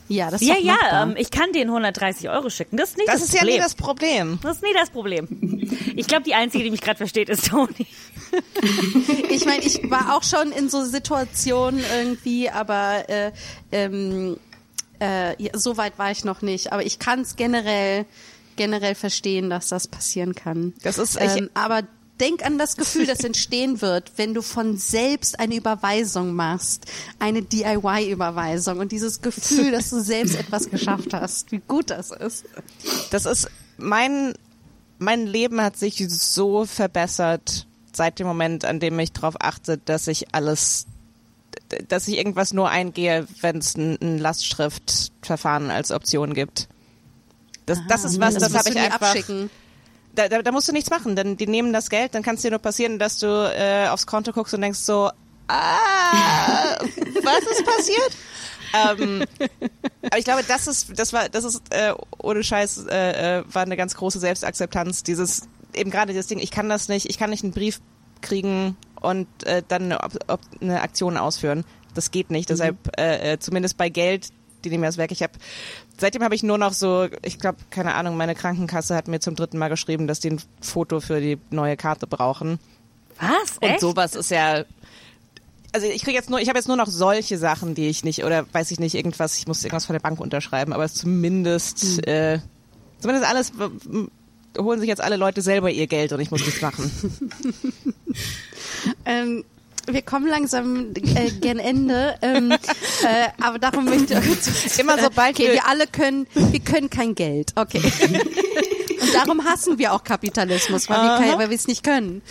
ja, 0.10 0.30
das 0.30 0.42
ist 0.42 0.48
ja, 0.50 0.58
ja, 0.58 1.04
ähm, 1.04 1.16
ich 1.18 1.32
kann 1.32 1.54
den 1.54 1.68
130 1.70 2.30
Euro 2.30 2.50
schicken. 2.50 2.76
Das 2.78 2.90
ist 2.90 2.98
nicht 2.98 3.08
Das 3.08 3.22
das, 3.22 3.30
ist 3.30 3.34
ja 3.34 3.40
Problem. 3.40 3.56
nie 3.56 3.62
das 3.62 3.76
Problem. 3.76 4.40
das 4.44 4.56
ist 4.58 4.64
nie 4.64 4.74
das 4.74 4.90
Problem. 4.90 5.70
Ich 5.96 6.08
glaube, 6.08 6.24
die 6.24 6.34
Einzige, 6.36 6.64
die 6.66 6.72
mich 6.72 6.82
gerade 6.82 6.98
versteht, 6.98 7.30
ist 7.30 7.48
Toni. 7.48 7.88
Ich 9.30 9.46
meine, 9.46 9.64
ich 9.64 9.90
war 9.90 10.16
auch 10.16 10.24
schon 10.24 10.52
in 10.52 10.70
so 10.70 10.84
Situationen 10.84 11.84
irgendwie, 11.98 12.50
aber 12.50 13.08
äh, 13.10 13.32
ähm, 13.72 14.38
äh, 15.02 15.42
ja, 15.42 15.52
so 15.58 15.78
weit 15.78 15.98
war 15.98 16.12
ich 16.12 16.26
noch 16.26 16.42
nicht. 16.42 16.72
Aber 16.74 16.86
ich 16.86 17.00
kann 17.00 17.22
es 17.22 17.36
generell 17.36 18.06
generell 18.56 18.94
verstehen, 18.94 19.50
dass 19.50 19.70
das 19.70 19.88
passieren 19.88 20.36
kann. 20.36 20.74
Das 20.84 20.98
ist- 20.98 21.16
ich- 21.16 21.38
ähm, 21.38 21.50
aber 21.54 21.84
denk 22.20 22.46
an 22.46 22.58
das 22.58 22.78
Gefühl, 22.78 23.06
das 23.06 23.24
entstehen 23.24 23.82
wird, 23.82 24.12
wenn 24.18 24.34
du 24.34 24.42
von 24.42 24.78
selbst 24.78 25.40
eine 25.40 25.56
Überweisung 25.56 26.34
machst, 26.34 26.86
eine 27.20 27.42
DIY-Überweisung 27.42 28.80
und 28.80 28.92
dieses 28.92 29.22
Gefühl, 29.22 29.72
dass 29.72 29.90
du 29.90 30.02
selbst 30.02 30.36
etwas 30.36 30.70
geschafft 30.70 31.14
hast, 31.14 31.52
wie 31.52 31.62
gut 31.68 31.90
das 31.90 32.12
ist. 32.12 32.46
Das 33.12 33.26
ist 33.26 33.50
mein 33.78 34.34
mein 35.00 35.26
Leben 35.26 35.62
hat 35.62 35.78
sich 35.78 36.06
so 36.10 36.66
verbessert 36.66 37.66
seit 37.94 38.20
dem 38.20 38.28
Moment, 38.28 38.66
an 38.66 38.80
dem 38.80 39.00
ich 39.00 39.12
darauf 39.14 39.36
achte, 39.40 39.78
dass 39.78 40.08
ich 40.08 40.34
alles, 40.36 40.86
dass 41.88 42.08
ich 42.08 42.18
irgendwas 42.18 42.54
nur 42.54 42.70
eingehe, 42.70 43.28
wenn 43.42 43.58
es 43.58 43.76
ein, 43.76 43.98
ein 44.02 44.20
Lastschriftverfahren 44.20 45.72
als 45.72 45.92
Option 45.92 46.34
gibt. 46.34 46.68
Das, 47.66 47.80
das 47.88 48.04
ist 48.04 48.20
was, 48.20 48.36
das, 48.36 48.52
musst 48.52 48.68
habe 48.68 48.70
ich 48.70 48.80
einfach. 48.80 49.02
abschicken. 49.10 49.50
Da, 50.20 50.28
da, 50.28 50.42
da 50.42 50.52
musst 50.52 50.68
du 50.68 50.74
nichts 50.74 50.90
machen, 50.90 51.16
denn 51.16 51.38
die 51.38 51.48
nehmen 51.48 51.72
das 51.72 51.90
Geld, 51.90 52.14
dann 52.14 52.24
kann 52.24 52.36
es 52.36 52.42
dir 52.42 52.50
nur 52.50 52.60
passieren, 52.60 53.00
dass 53.00 53.20
du 53.20 53.28
äh, 53.28 53.88
aufs 53.88 54.06
Konto 54.06 54.34
guckst 54.34 54.54
und 54.54 54.60
denkst 54.60 54.80
so, 54.80 55.10
ah, 55.48 56.78
was 57.24 57.42
ist 57.50 57.66
passiert? 57.66 58.12
ähm, 58.74 59.24
aber 60.04 60.18
ich 60.18 60.26
glaube, 60.26 60.44
das 60.46 60.68
ist, 60.68 61.00
das 61.00 61.14
war, 61.14 61.30
das 61.30 61.46
ist 61.46 61.62
äh, 61.70 61.94
ohne 62.18 62.44
Scheiß 62.44 62.88
äh, 62.88 63.38
äh, 63.38 63.44
war 63.48 63.62
eine 63.62 63.78
ganz 63.78 63.96
große 63.96 64.20
Selbstakzeptanz. 64.20 65.04
Dieses 65.04 65.48
eben 65.74 65.90
gerade 65.90 66.12
dieses 66.12 66.28
Ding, 66.28 66.40
ich 66.40 66.52
kann 66.52 66.68
das 66.68 66.90
nicht, 66.90 67.10
ich 67.10 67.18
kann 67.18 67.30
nicht 67.30 67.46
einen 67.46 67.54
Brief 67.54 67.80
kriegen 68.20 68.76
und 69.00 69.28
äh, 69.46 69.64
dann 69.66 69.94
eine, 69.94 70.00
eine 70.60 70.82
Aktion 70.82 71.16
ausführen. 71.16 71.64
Das 71.94 72.12
geht 72.12 72.30
nicht. 72.30 72.50
Deshalb 72.50 72.76
äh, 73.00 73.34
äh, 73.34 73.40
zumindest 73.40 73.78
bei 73.78 73.88
Geld, 73.88 74.32
die 74.64 74.70
nehmen 74.70 74.82
mir 74.82 74.88
das 74.88 74.98
weg. 74.98 75.12
Ich 75.12 75.24
habe 75.24 75.34
seitdem 75.98 76.24
habe 76.24 76.36
ich 76.36 76.44
nur 76.44 76.58
noch 76.58 76.74
so, 76.74 77.08
ich 77.24 77.40
glaube, 77.40 77.60
keine 77.70 77.96
Ahnung, 77.96 78.18
meine 78.18 78.36
Krankenkasse 78.36 78.96
hat 78.96 79.08
mir 79.08 79.20
zum 79.20 79.36
dritten 79.36 79.58
Mal 79.58 79.70
geschrieben, 79.70 80.08
dass 80.08 80.20
die 80.20 80.32
ein 80.32 80.42
Foto 80.62 81.00
für 81.00 81.22
die 81.22 81.38
neue 81.50 81.78
Karte 81.78 82.08
brauchen. 82.08 82.60
Was? 83.20 83.58
Und 83.58 83.70
Echt? 83.70 83.80
sowas 83.82 84.16
ist 84.16 84.32
ja. 84.32 84.64
Also 85.72 85.86
ich 85.86 86.02
kriege 86.02 86.18
jetzt 86.18 86.30
nur, 86.30 86.40
ich 86.40 86.50
habe 86.50 86.58
jetzt 86.58 86.68
nur 86.68 86.78
noch 86.78 86.88
solche 86.88 87.38
Sachen, 87.38 87.76
die 87.76 87.90
ich 87.90 88.04
nicht, 88.04 88.24
oder 88.24 88.46
weiß 88.52 88.72
ich 88.72 88.80
nicht, 88.80 88.96
irgendwas, 88.96 89.38
ich 89.38 89.46
muss 89.46 89.64
irgendwas 89.64 89.86
von 89.86 89.94
der 89.94 90.00
Bank 90.00 90.20
unterschreiben, 90.20 90.74
aber 90.74 90.90
zumindest, 90.90 92.08
äh, 92.08 92.40
zumindest 93.00 93.30
alles 93.30 93.52
holen 94.58 94.80
sich 94.80 94.90
jetzt 94.90 95.02
alle 95.02 95.16
Leute 95.16 95.44
selber 95.44 95.70
ihr 95.70 95.86
Geld 95.86 96.12
und 96.12 96.20
ich 96.22 96.32
muss 96.32 96.46
nichts 96.46 96.62
machen. 96.62 96.92
Ähm, 99.06 99.44
wir 99.94 100.02
kommen 100.02 100.28
langsam 100.28 100.94
äh, 100.96 101.32
gen 101.32 101.60
Ende, 101.60 102.16
ähm, 102.22 102.52
äh, 102.52 102.58
aber 103.42 103.60
darum 103.60 103.86
möchte 103.86 104.14
ich 104.22 104.80
Immer 104.80 104.98
sobald 105.00 105.36
okay, 105.36 105.48
wir- 105.48 105.54
wir 105.54 105.68
alle 105.68 105.88
können, 105.88 106.28
wir 106.34 106.60
können 106.60 106.90
kein 106.90 107.16
Geld, 107.16 107.52
okay. 107.56 107.82
Und 109.02 109.14
darum 109.16 109.44
hassen 109.46 109.80
wir 109.80 109.94
auch 109.94 110.04
Kapitalismus, 110.04 110.90
weil 110.90 111.50
wir, 111.50 111.56
es 111.56 111.68
nicht 111.68 111.84
können. 111.84 112.22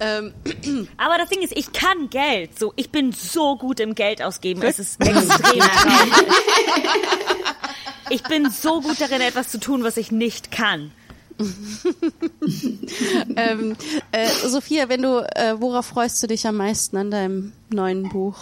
Ähm, 0.00 0.34
Aber 0.96 1.18
das 1.18 1.28
Ding 1.28 1.40
ist, 1.40 1.56
ich 1.56 1.72
kann 1.72 2.10
Geld. 2.10 2.58
So, 2.58 2.72
ich 2.76 2.90
bin 2.90 3.12
so 3.12 3.56
gut 3.56 3.78
im 3.80 3.94
Geld 3.94 4.20
ausgeben. 4.20 4.60
Es 4.62 4.78
ist 4.78 5.00
extrem. 5.00 5.62
Ich 8.08 8.22
bin 8.22 8.50
so 8.50 8.80
gut 8.82 9.00
darin, 9.00 9.20
etwas 9.20 9.48
zu 9.48 9.58
tun, 9.58 9.82
was 9.82 9.96
ich 9.96 10.12
nicht 10.12 10.52
kann. 10.52 10.92
ähm, 13.36 13.76
äh, 14.12 14.28
Sophia, 14.46 14.88
wenn 14.88 15.02
du, 15.02 15.18
äh, 15.34 15.60
worauf 15.60 15.86
freust 15.86 16.22
du 16.22 16.26
dich 16.26 16.46
am 16.46 16.56
meisten 16.56 16.96
an 16.96 17.10
deinem 17.10 17.52
neuen 17.70 18.08
Buch? 18.08 18.36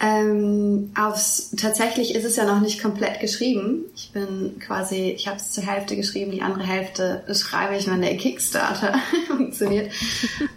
Ähm, 0.00 0.92
aufs, 0.96 1.50
tatsächlich 1.56 2.14
ist 2.14 2.24
es 2.24 2.36
ja 2.36 2.44
noch 2.44 2.60
nicht 2.60 2.80
komplett 2.80 3.18
geschrieben. 3.18 3.84
Ich 3.96 4.12
bin 4.12 4.60
quasi, 4.60 5.10
ich 5.10 5.26
habe 5.26 5.38
es 5.38 5.50
zur 5.50 5.64
Hälfte 5.64 5.96
geschrieben, 5.96 6.30
die 6.30 6.40
andere 6.40 6.64
Hälfte 6.64 7.24
schreibe 7.34 7.76
ich, 7.76 7.90
wenn 7.90 8.00
der 8.00 8.16
Kickstarter 8.16 8.94
funktioniert. 9.26 9.92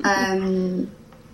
ähm, 0.06 0.90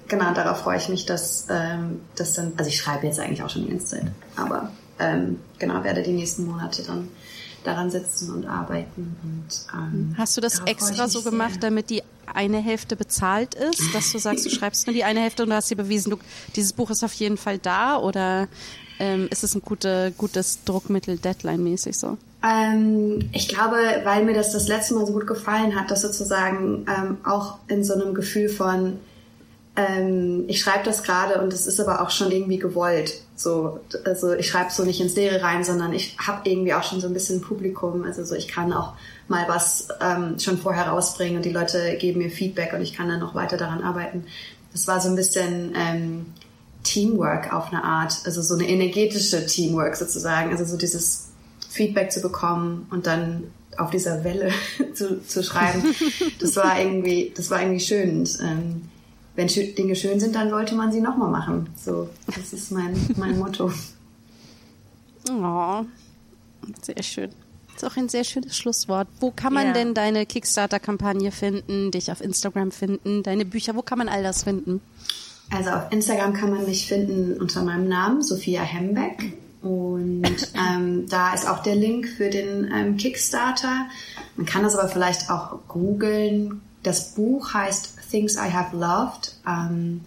genau, 0.08 0.34
darauf 0.34 0.62
freue 0.62 0.78
ich 0.78 0.88
mich, 0.88 1.06
dass 1.06 1.48
ähm, 1.50 2.00
das 2.16 2.34
dann, 2.34 2.54
also 2.56 2.70
ich 2.70 2.78
schreibe 2.78 3.08
jetzt 3.08 3.20
eigentlich 3.20 3.44
auch 3.44 3.50
schon 3.50 3.66
die 3.66 3.72
ganze 3.72 3.98
Zeit, 3.98 4.06
aber 4.38 4.72
ähm, 5.00 5.40
genau, 5.60 5.84
werde 5.84 6.02
die 6.02 6.14
nächsten 6.14 6.46
Monate 6.46 6.84
dann 6.84 7.10
daran 7.68 7.92
sitzen 7.92 8.34
und 8.34 8.46
arbeiten. 8.46 9.16
Und, 9.24 9.66
ähm, 9.74 10.16
Hast 10.18 10.38
du 10.38 10.42
das 10.42 10.62
extra 10.66 11.08
so 11.08 11.20
mich 11.20 11.24
sehr. 11.24 11.32
gemacht, 11.32 11.58
damit 11.62 11.90
die 11.90 12.02
eine 12.34 12.60
Hälfte 12.60 12.96
bezahlt 12.96 13.56
ist, 13.56 13.94
dass 13.94 14.12
du 14.12 14.20
sagst, 14.20 14.46
du 14.46 14.50
schreibst 14.52 14.88
nur 14.88 14.94
die 14.94 15.04
eine 15.04 15.20
Hälfte 15.22 15.44
und 15.44 15.50
du 15.50 15.56
hast 15.56 15.70
dir 15.70 15.76
bewiesen, 15.76 16.12
du, 16.12 16.18
dieses 16.56 16.74
Buch 16.74 16.90
ist 16.90 17.04
auf 17.04 17.14
jeden 17.14 17.38
Fall 17.38 17.58
da 17.58 17.98
oder 17.98 18.48
ähm, 19.00 19.28
ist 19.30 19.44
es 19.44 19.56
ein 19.56 19.62
gute, 19.62 20.14
gutes 20.18 20.64
Druckmittel, 20.66 21.18
Deadline-mäßig 21.18 21.98
so? 21.98 22.18
Ähm, 22.44 23.30
ich 23.34 23.48
glaube, 23.48 23.78
weil 24.04 24.24
mir 24.24 24.34
das 24.34 24.52
das 24.52 24.68
letzte 24.68 24.96
Mal 24.96 25.06
so 25.06 25.14
gut 25.14 25.28
gefallen 25.28 25.80
hat, 25.80 25.92
dass 25.92 26.02
sozusagen 26.02 26.86
ähm, 26.88 27.18
auch 27.24 27.58
in 27.68 27.84
so 27.84 27.94
einem 27.94 28.14
Gefühl 28.14 28.50
von, 28.50 29.00
ähm, 29.76 30.46
ich 30.48 30.60
schreibe 30.60 30.84
das 30.84 31.04
gerade 31.04 31.42
und 31.42 31.54
es 31.54 31.68
ist 31.68 31.80
aber 31.80 32.02
auch 32.02 32.12
schon 32.12 32.32
irgendwie 32.32 32.60
gewollt. 32.60 33.22
So, 33.38 33.80
also 34.04 34.34
ich 34.34 34.48
schreibe 34.48 34.72
so 34.72 34.84
nicht 34.84 35.00
ins 35.00 35.16
Leere 35.16 35.44
rein, 35.44 35.64
sondern 35.64 35.94
ich 35.94 36.18
habe 36.18 36.50
irgendwie 36.50 36.74
auch 36.74 36.82
schon 36.82 37.00
so 37.00 37.08
ein 37.08 37.14
bisschen 37.14 37.40
Publikum. 37.40 38.04
Also 38.04 38.26
so, 38.26 38.34
ich 38.34 38.48
kann 38.48 38.74
auch 38.74 38.94
mal 39.28 39.48
was 39.48 39.90
ähm, 40.02 40.40
schon 40.40 40.58
vorher 40.58 40.88
rausbringen 40.88 41.38
und 41.38 41.46
die 41.46 41.52
Leute 41.52 41.98
geben 42.00 42.20
mir 42.20 42.32
Feedback 42.32 42.74
und 42.74 42.82
ich 42.82 42.94
kann 42.94 43.08
dann 43.08 43.20
noch 43.20 43.36
weiter 43.36 43.56
daran 43.56 43.84
arbeiten. 43.84 44.26
Das 44.72 44.88
war 44.88 45.00
so 45.00 45.10
ein 45.10 45.16
bisschen 45.16 45.74
ähm, 45.76 46.26
Teamwork 46.84 47.54
auf 47.54 47.72
eine 47.72 47.84
Art, 47.84 48.22
also 48.26 48.42
so 48.42 48.56
eine 48.56 48.68
energetische 48.68 49.46
Teamwork 49.46 49.96
sozusagen. 49.96 50.50
Also 50.50 50.66
so 50.66 50.76
dieses 50.76 51.28
Feedback 51.70 52.12
zu 52.12 52.22
bekommen 52.22 52.88
und 52.90 53.06
dann 53.06 53.44
auf 53.78 53.92
dieser 53.92 54.24
Welle 54.24 54.52
zu, 54.96 55.22
zu 55.24 55.44
schreiben. 55.44 55.84
Das 56.40 56.56
war 56.56 56.80
irgendwie, 56.80 57.34
das 57.36 57.52
war 57.52 57.62
irgendwie 57.62 57.80
schön. 57.80 58.20
Und, 58.20 58.40
ähm, 58.42 58.82
wenn 59.38 59.48
Dinge 59.48 59.96
schön 59.96 60.20
sind, 60.20 60.36
dann 60.36 60.50
sollte 60.50 60.76
man 60.76 60.92
sie 60.92 61.00
nochmal 61.00 61.30
machen. 61.30 61.70
So, 61.78 62.10
das 62.36 62.52
ist 62.54 62.72
mein, 62.72 62.94
mein 63.16 63.38
Motto. 63.38 63.72
Oh, 65.30 65.86
sehr 66.82 67.04
schön. 67.04 67.30
ist 67.76 67.86
auch 67.86 67.96
ein 67.96 68.10
sehr 68.10 68.24
schönes 68.24 68.58
Schlusswort. 68.58 69.08
Wo 69.20 69.30
kann 69.30 69.54
man 69.54 69.68
Ja. 69.68 69.74
denn 69.74 69.94
deine 69.94 70.26
Kickstarter-Kampagne 70.26 71.32
finden, 71.32 71.92
dich 71.92 72.12
auf 72.12 72.22
Instagram 72.22 72.72
finden, 72.72 73.22
deine 73.22 73.46
Bücher, 73.46 73.76
wo 73.76 73.84
kann 73.84 74.00
man 74.00 74.10
all 74.10 74.24
das 74.24 74.44
finden? 74.44 74.82
Also 75.52 75.70
auf 75.70 75.84
Instagram 75.92 76.34
kann 76.34 76.50
man 76.52 76.66
mich 76.66 76.88
finden 76.88 77.40
unter 77.40 77.62
meinem 77.62 77.88
Namen, 77.88 78.24
Sophia 78.24 78.64
Hembeck. 78.64 79.34
Und 79.62 80.24
ähm, 80.56 81.08
da 81.08 81.36
ist 81.36 81.48
auch 81.48 81.62
der 81.62 81.76
Link 81.76 82.08
für 82.08 82.32
den 82.32 82.72
ähm, 82.74 82.98
Kickstarter. 82.98 83.86
Man 84.36 84.48
kann 84.48 84.64
das 84.64 84.76
aber 84.76 84.90
vielleicht 84.90 85.30
auch 85.30 85.60
googeln. 85.68 86.62
Das 86.82 87.14
Buch 87.14 87.54
heißt 87.54 87.97
Things 88.10 88.36
I 88.36 88.52
Have 88.52 88.76
Loved. 88.76 89.36
Ähm, 89.48 90.02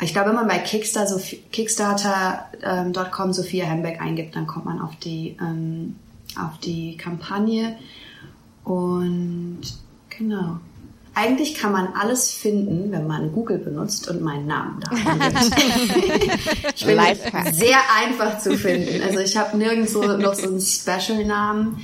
Ich 0.00 0.12
glaube, 0.12 0.30
wenn 0.30 0.36
man 0.36 0.48
bei 0.48 0.58
Kickstarter, 0.58 1.16
so, 1.16 1.20
Kickstarter.com 1.52 3.32
Sophia 3.32 3.66
Hembeck 3.66 4.00
eingibt, 4.00 4.34
dann 4.34 4.48
kommt 4.48 4.64
man 4.64 4.80
auf 4.80 4.96
die, 4.96 5.36
ähm, 5.40 5.94
auf 6.36 6.58
die 6.58 6.96
Kampagne. 6.96 7.76
Und 8.64 9.60
genau. 10.08 10.58
Eigentlich 11.14 11.54
kann 11.54 11.72
man 11.72 11.88
alles 11.88 12.30
finden, 12.32 12.90
wenn 12.90 13.06
man 13.06 13.32
Google 13.32 13.58
benutzt 13.58 14.08
und 14.08 14.22
meinen 14.22 14.46
Namen 14.46 14.80
da 14.80 14.90
eingibt. 14.90 15.56
ich 16.74 16.86
bin 16.86 16.96
Lifehack. 16.96 17.54
sehr 17.54 17.76
einfach 18.02 18.38
zu 18.38 18.56
finden. 18.56 19.02
Also 19.02 19.18
ich 19.20 19.36
habe 19.36 19.56
nirgendwo 19.58 20.02
noch 20.04 20.34
so 20.34 20.48
einen 20.48 20.60
Special-Namen. 20.60 21.76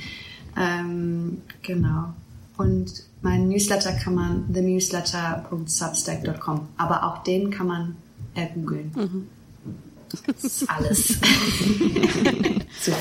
Ähm, 0.57 1.41
genau. 1.61 2.13
Und 2.57 2.91
meinen 3.21 3.49
Newsletter 3.49 3.91
kann 3.93 4.15
man 4.15 4.51
thenewsletter.substack.com. 4.53 6.69
Aber 6.77 7.03
auch 7.03 7.23
den 7.23 7.51
kann 7.51 7.67
man 7.67 7.95
äh, 8.35 8.47
googeln. 8.53 9.27
Das 10.25 10.43
ist 10.43 10.69
alles. 10.69 11.19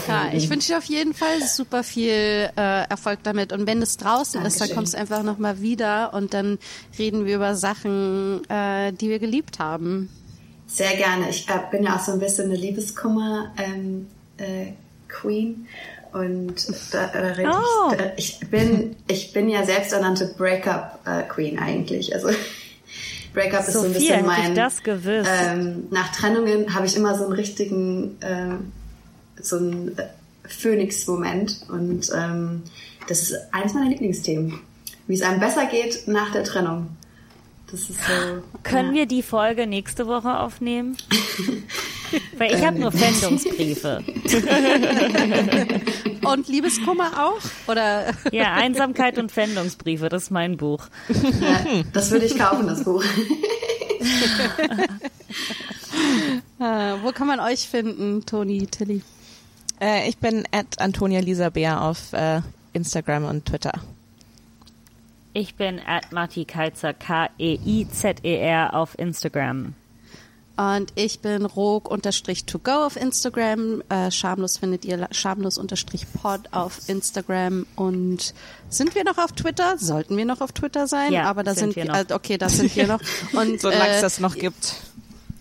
Ja, 0.09 0.31
ich 0.33 0.51
wünsche 0.51 0.69
dir 0.69 0.79
auf 0.79 0.85
jeden 0.85 1.15
Fall 1.15 1.43
super 1.47 1.85
viel 1.85 2.11
äh, 2.11 2.89
Erfolg 2.89 3.21
damit. 3.23 3.53
Und 3.53 3.67
wenn 3.67 3.81
es 3.81 3.97
draußen 3.97 4.43
ist, 4.43 4.61
dann 4.61 4.69
Dankeschön. 4.69 4.75
kommst 4.75 4.95
du 4.95 4.99
einfach 4.99 5.23
nochmal 5.23 5.61
wieder 5.61 6.13
und 6.15 6.35
dann 6.35 6.59
reden 6.99 7.27
wir 7.27 7.37
über 7.37 7.55
Sachen, 7.55 8.43
äh, 8.49 8.93
die 8.93 9.09
wir 9.09 9.19
geliebt 9.19 9.59
haben. 9.59 10.09
Sehr 10.67 10.97
gerne. 10.97 11.31
Ich 11.31 11.49
äh, 11.49 11.61
bin 11.71 11.85
ja 11.85 11.97
auch 11.97 12.01
so 12.01 12.13
ein 12.13 12.19
bisschen 12.19 12.47
eine 12.47 12.57
Liebeskummer 12.57 13.53
ähm, 13.57 14.09
äh, 14.39 14.73
Queen 15.09 15.67
und 16.13 16.55
da, 16.93 17.07
äh, 17.07 17.33
red 17.33 17.47
Oh. 17.49 17.91
ich, 17.93 17.99
da, 17.99 18.05
ich 18.17 18.41
bin 18.51 18.97
ich 19.07 19.33
bin 19.33 19.49
ja 19.49 19.65
selbsternannte 19.65 20.35
Breakup 20.37 21.01
äh, 21.05 21.23
Queen 21.23 21.59
eigentlich. 21.59 22.15
Also 22.15 22.29
Breakup 23.35 23.67
ist 23.67 23.75
so 23.75 23.83
ein 23.83 23.93
bisschen 23.93 24.27
mein 24.27 24.51
ich 24.51 24.57
das 24.57 24.83
gewusst. 24.83 25.31
ähm, 25.31 25.87
nach 25.91 26.13
Trennungen 26.13 26.75
habe 26.75 26.87
ich 26.87 26.97
immer 26.97 27.17
so 27.17 27.25
einen 27.25 27.33
richtigen 27.33 28.17
ähm, 28.21 28.73
so 29.41 29.57
einen 29.57 29.97
äh, 29.99 30.07
Phoenix-Moment 30.49 31.67
und 31.71 32.11
ähm, 32.15 32.63
das 33.07 33.23
ist 33.23 33.37
eins 33.53 33.75
meiner 33.75 33.91
Lieblingsthemen. 33.91 34.61
Wie 35.07 35.15
es 35.15 35.23
einem 35.23 35.41
besser 35.41 35.67
geht 35.67 36.07
nach 36.09 36.33
der 36.33 36.45
Trennung. 36.45 36.89
Das 37.71 37.81
ist 37.81 37.99
so. 37.99 38.43
Können 38.63 38.91
ja. 38.91 39.01
wir 39.01 39.07
die 39.07 39.23
Folge 39.23 39.67
nächste 39.67 40.07
Woche 40.07 40.39
aufnehmen? 40.39 40.97
Weil 42.37 42.55
ich 42.55 42.65
habe 42.65 42.79
nur 42.79 42.93
Fendungsbriefe. 42.93 44.05
Und 46.25 46.49
Liebeskummer 46.49 47.11
auch? 47.27 47.71
Oder 47.71 48.13
Ja, 48.33 48.55
Einsamkeit 48.55 49.19
und 49.19 49.33
Fendungsbriefe, 49.33 50.09
das 50.09 50.25
ist 50.25 50.31
mein 50.31 50.57
Buch. 50.57 50.87
Ja, 51.09 51.83
das 51.93 52.11
würde 52.11 52.27
ich 52.27 52.37
kaufen, 52.37 52.67
das 52.67 52.85
Buch. 52.85 53.05
äh, 56.61 56.63
wo 57.03 57.13
kann 57.13 57.27
man 57.27 57.41
euch 57.41 57.69
finden, 57.69 58.25
Toni, 58.27 58.67
Tilly? 58.67 59.03
Äh, 59.81 60.09
ich 60.09 60.19
bin 60.19 60.45
at 60.53 60.81
Antonia 60.81 61.21
Lisa 61.21 61.51
Bär 61.51 61.83
auf 61.83 62.13
äh, 62.13 62.41
Instagram 62.73 63.25
und 63.25 63.47
Twitter. 63.47 63.73
Ich 65.33 65.55
bin 65.55 65.81
at 65.87 66.11
Marti 66.13 66.45
Keizer, 66.45 66.95
K-E-I-Z-E-R 66.95 68.75
auf 68.75 68.99
Instagram. 68.99 69.75
Und 70.59 70.93
ich 70.97 71.21
bin 71.21 71.47
rog-to-go 71.47 72.85
auf 72.85 72.97
Instagram. 72.97 73.81
Äh, 73.89 74.11
schamlos 74.11 74.57
findet 74.57 74.85
ihr 74.85 75.07
schamlos-pod 75.13 76.41
auf 76.51 76.81
Instagram. 76.89 77.65
Und 77.77 78.35
sind 78.69 78.97
wir 78.97 79.05
noch 79.05 79.19
auf 79.19 79.31
Twitter? 79.31 79.79
Sollten 79.79 80.17
wir 80.17 80.25
noch 80.25 80.41
auf 80.41 80.51
Twitter 80.51 80.89
sein? 80.89 81.13
Ja, 81.13 81.31
Aber 81.31 81.45
da 81.45 81.55
sind 81.55 81.75
sind, 81.75 81.77
wir 81.77 81.85
noch. 81.85 81.95
Äh, 81.95 82.13
okay, 82.13 82.39
da 82.39 82.49
sind 82.49 82.75
wir 82.75 82.89
noch. 82.89 83.01
Und 83.35 83.61
Solange 83.61 83.89
es 83.89 83.99
äh, 83.99 84.03
das 84.03 84.19
noch 84.19 84.35
gibt. 84.35 84.75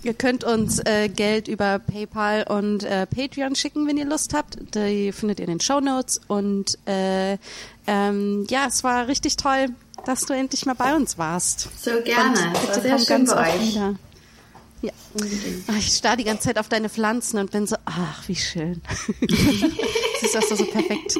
Ihr 0.04 0.14
könnt 0.14 0.44
uns 0.44 0.78
äh, 0.86 1.10
Geld 1.10 1.48
über 1.48 1.80
PayPal 1.80 2.46
und 2.48 2.84
äh, 2.84 3.08
Patreon 3.08 3.56
schicken, 3.56 3.88
wenn 3.88 3.98
ihr 3.98 4.06
Lust 4.06 4.36
habt. 4.36 4.60
Die 4.76 5.12
findet 5.12 5.40
ihr 5.40 5.46
in 5.46 5.54
den 5.54 5.60
Show 5.60 5.80
Notes. 5.80 6.22
Und 6.28 6.78
äh, 6.88 7.40
ähm, 7.88 8.46
ja, 8.50 8.68
es 8.68 8.84
war 8.84 9.08
richtig 9.08 9.36
toll, 9.38 9.70
dass 10.06 10.22
du 10.28 10.34
endlich 10.34 10.68
mal 10.68 10.76
bei 10.76 10.96
uns 10.96 11.18
warst. 11.18 11.70
So 11.84 11.90
gerne. 12.04 12.40
Und 12.40 12.62
bitte 12.62 12.82
sehr 12.82 12.92
komm 12.92 13.00
schön 13.00 13.08
ganz 13.08 13.34
bei 13.34 13.40
oft 13.40 13.60
euch. 13.60 13.68
wieder. 13.70 13.96
Ja. 14.82 14.92
Ach, 15.68 15.78
Ich 15.78 15.88
starr 15.96 16.16
die 16.18 16.24
ganze 16.24 16.44
Zeit 16.44 16.60
auf 16.60 16.70
deine 16.70 16.90
Pflanzen 16.90 17.40
und 17.40 17.50
bin 17.52 17.66
so, 17.66 17.76
ach, 17.86 18.28
wie 18.28 18.36
schön. 18.36 18.82
Siehst 19.28 20.34
du, 20.36 20.40
das 20.40 20.52
ist 20.52 20.58
so 20.60 20.66
perfekt. 20.66 21.12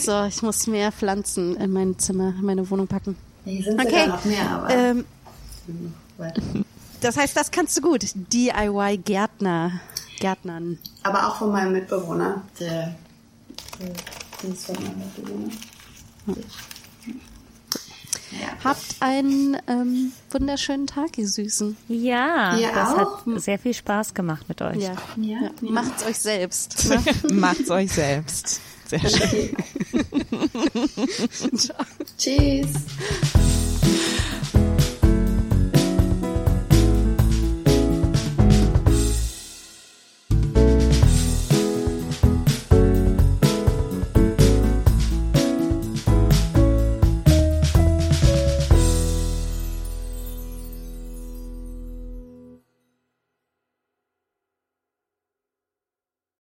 So, 0.00 0.24
ich 0.24 0.40
muss 0.42 0.66
mehr 0.66 0.90
Pflanzen 0.92 1.56
in 1.56 1.72
mein 1.72 1.98
Zimmer, 1.98 2.28
in 2.38 2.44
meine 2.44 2.68
Wohnung 2.70 2.86
packen. 2.86 3.16
Hier 3.44 3.62
sind 3.64 3.78
Okay. 3.80 4.06
noch 4.06 4.24
mehr, 4.24 4.50
aber 4.50 4.70
Ähm, 4.70 5.04
weiter. 6.16 6.40
das 7.00 7.16
heißt, 7.16 7.36
das 7.36 7.50
kannst 7.50 7.76
du 7.76 7.82
gut. 7.82 8.04
DIY 8.14 8.98
Gärtner. 9.04 9.80
Gärtnern. 10.20 10.78
Aber 11.02 11.26
auch 11.28 11.36
von 11.36 11.50
meinem 11.52 11.72
Mitbewohner, 11.72 12.42
der, 12.60 12.94
der 13.80 13.88
das 14.42 14.50
ist 14.50 14.66
von 14.66 14.76
meinem 14.76 14.98
Mitbewohner. 14.98 15.48
Ja. 16.28 16.34
Habt 18.64 18.96
einen 19.00 19.56
ähm, 19.66 20.12
wunderschönen 20.30 20.86
Tag, 20.86 21.18
ihr 21.18 21.28
Süßen. 21.28 21.76
Ja, 21.88 22.56
Ihr 22.56 22.70
das 22.72 22.90
auch? 22.90 23.26
hat 23.26 23.40
sehr 23.40 23.58
viel 23.58 23.74
Spaß 23.74 24.14
gemacht 24.14 24.48
mit 24.48 24.62
euch. 24.62 24.76
Ja. 24.76 24.94
Ja, 25.16 25.40
ja. 25.40 25.40
ja. 25.60 25.70
Macht's 25.70 26.04
euch 26.04 26.18
selbst. 26.18 26.88
Ne? 26.88 27.02
Macht's 27.34 27.70
euch 27.70 27.92
selbst. 27.92 28.60
Sehr 28.86 29.00
schön. 29.00 29.56
Tschüss. 32.18 32.68